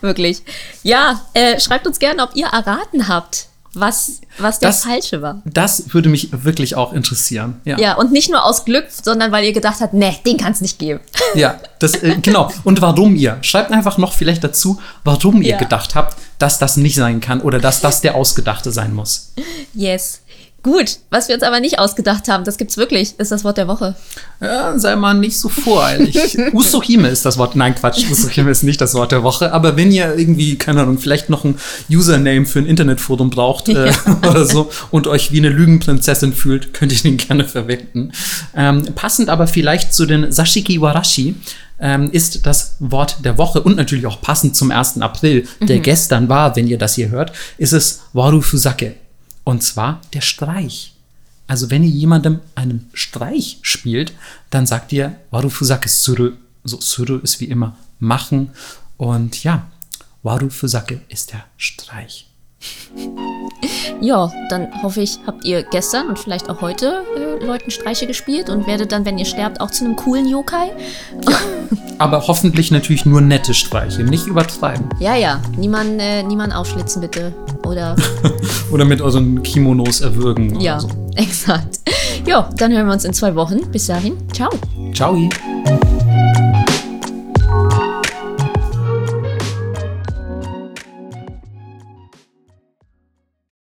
wirklich. 0.00 0.42
Ja, 0.82 1.20
äh, 1.34 1.60
schreibt 1.60 1.86
uns 1.86 1.98
gerne, 1.98 2.22
ob 2.22 2.34
ihr 2.34 2.46
erraten 2.46 3.06
habt, 3.08 3.48
was, 3.74 4.22
was 4.38 4.58
der 4.60 4.70
Das- 4.70 4.84
Falsche 4.84 5.20
war. 5.20 5.42
Das 5.44 5.92
würde 5.92 6.08
mich 6.08 6.30
wirklich 6.32 6.74
auch 6.74 6.94
interessieren. 6.94 7.60
Ja. 7.66 7.78
Ja, 7.78 7.94
und 7.96 8.12
nicht 8.12 8.30
nur 8.30 8.42
aus 8.42 8.64
Glück, 8.64 8.86
sondern 8.90 9.30
weil 9.30 9.44
ihr 9.44 9.52
gedacht 9.52 9.80
habt, 9.80 9.92
nee, 9.92 10.16
den 10.24 10.38
kann 10.38 10.52
es 10.52 10.62
nicht 10.62 10.78
geben. 10.78 11.00
Ja, 11.34 11.60
das, 11.78 11.94
äh, 11.96 12.16
genau. 12.22 12.50
Und 12.64 12.80
warum 12.80 13.14
ihr? 13.14 13.36
Schreibt 13.42 13.72
einfach 13.72 13.98
noch 13.98 14.14
vielleicht 14.14 14.42
dazu, 14.42 14.80
warum 15.04 15.42
ihr 15.42 15.50
Ja. 15.52 15.58
gedacht 15.58 15.94
habt, 15.94 16.16
dass 16.38 16.58
das 16.58 16.78
nicht 16.78 16.94
sein 16.96 17.20
kann 17.20 17.42
oder 17.42 17.58
dass 17.58 17.80
das 17.82 18.00
der 18.00 18.14
Ausgedachte 18.14 18.72
sein 18.72 18.94
muss. 18.94 19.32
Yes. 19.74 20.21
Gut, 20.62 20.98
was 21.10 21.26
wir 21.26 21.34
uns 21.34 21.42
aber 21.42 21.58
nicht 21.58 21.80
ausgedacht 21.80 22.28
haben, 22.28 22.44
das 22.44 22.56
gibt's 22.56 22.76
wirklich, 22.76 23.18
ist 23.18 23.32
das 23.32 23.42
Wort 23.42 23.56
der 23.56 23.66
Woche. 23.66 23.96
Ja, 24.40 24.78
sei 24.78 24.94
mal 24.94 25.14
nicht 25.14 25.36
so 25.36 25.48
voreilig. 25.48 26.38
Usohime 26.52 27.08
ist 27.08 27.24
das 27.24 27.36
Wort. 27.36 27.56
Nein, 27.56 27.74
Quatsch. 27.74 28.08
Usohime 28.08 28.50
ist 28.50 28.62
nicht 28.62 28.80
das 28.80 28.94
Wort 28.94 29.10
der 29.10 29.24
Woche. 29.24 29.52
Aber 29.52 29.76
wenn 29.76 29.90
ihr 29.90 30.16
irgendwie, 30.16 30.56
keine 30.56 30.82
Ahnung, 30.82 30.98
vielleicht 30.98 31.30
noch 31.30 31.44
ein 31.44 31.58
Username 31.90 32.46
für 32.46 32.60
ein 32.60 32.66
Internetforum 32.66 33.30
braucht 33.30 33.70
äh, 33.70 33.92
oder 34.28 34.44
so 34.44 34.70
und 34.92 35.08
euch 35.08 35.32
wie 35.32 35.38
eine 35.38 35.48
Lügenprinzessin 35.48 36.32
fühlt, 36.32 36.72
könnt 36.74 36.92
ihr 36.92 36.98
den 36.98 37.16
gerne 37.16 37.44
verwenden. 37.44 38.12
Ähm, 38.54 38.84
passend 38.94 39.30
aber 39.30 39.48
vielleicht 39.48 39.92
zu 39.92 40.06
den 40.06 40.30
Sashiki 40.30 40.80
Warashi 40.80 41.34
ähm, 41.80 42.08
ist 42.12 42.46
das 42.46 42.76
Wort 42.78 43.16
der 43.24 43.36
Woche 43.36 43.60
und 43.60 43.76
natürlich 43.76 44.06
auch 44.06 44.20
passend 44.20 44.54
zum 44.54 44.70
1. 44.70 45.00
April, 45.00 45.48
der 45.60 45.80
gestern 45.80 46.28
war, 46.28 46.54
wenn 46.54 46.68
ihr 46.68 46.78
das 46.78 46.94
hier 46.94 47.10
hört, 47.10 47.32
ist 47.58 47.72
es 47.72 48.02
Warufusake. 48.12 48.94
Und 49.44 49.62
zwar 49.62 50.00
der 50.12 50.20
Streich. 50.20 50.94
Also 51.46 51.70
wenn 51.70 51.82
ihr 51.82 51.90
jemandem 51.90 52.40
einen 52.54 52.88
Streich 52.94 53.58
spielt, 53.62 54.12
dann 54.50 54.66
sagt 54.66 54.92
ihr 54.92 55.18
Warufusake 55.30 55.88
suru. 55.88 56.32
So 56.64 56.80
suru 56.80 57.18
ist 57.18 57.40
wie 57.40 57.46
immer 57.46 57.76
machen. 57.98 58.50
Und 58.96 59.42
ja, 59.42 59.70
Warufusake 60.22 61.02
ist 61.08 61.32
der 61.32 61.44
Streich. 61.56 62.26
Ja, 64.00 64.32
dann 64.50 64.66
hoffe 64.82 65.00
ich, 65.00 65.20
habt 65.28 65.44
ihr 65.44 65.62
gestern 65.62 66.08
und 66.08 66.18
vielleicht 66.18 66.50
auch 66.50 66.60
heute 66.60 67.04
äh, 67.16 67.44
Leuten 67.44 67.70
Streiche 67.70 68.08
gespielt 68.08 68.50
und 68.50 68.66
werdet 68.66 68.90
dann, 68.90 69.04
wenn 69.04 69.16
ihr 69.16 69.24
sterbt, 69.24 69.60
auch 69.60 69.70
zu 69.70 69.84
einem 69.84 69.94
coolen 69.94 70.28
Yokai. 70.28 70.72
Aber 71.98 72.26
hoffentlich 72.26 72.72
natürlich 72.72 73.06
nur 73.06 73.20
nette 73.20 73.54
Streiche, 73.54 74.02
nicht 74.02 74.26
übertreiben. 74.26 74.88
Ja, 74.98 75.14
ja, 75.14 75.40
niemand, 75.56 76.00
äh, 76.00 76.24
niemand 76.24 76.52
aufschlitzen 76.52 77.00
bitte. 77.00 77.32
Oder 77.64 77.94
Oder 78.72 78.84
mit 78.84 79.00
euren 79.00 79.40
Kimonos 79.44 80.00
erwürgen. 80.00 80.58
ja, 80.60 80.80
so. 80.80 80.88
exakt. 81.14 81.78
Ja, 82.26 82.50
dann 82.56 82.72
hören 82.72 82.86
wir 82.86 82.92
uns 82.94 83.04
in 83.04 83.12
zwei 83.12 83.36
Wochen. 83.36 83.70
Bis 83.70 83.86
dahin, 83.86 84.16
ciao. 84.32 84.50
Ciao. 84.92 85.16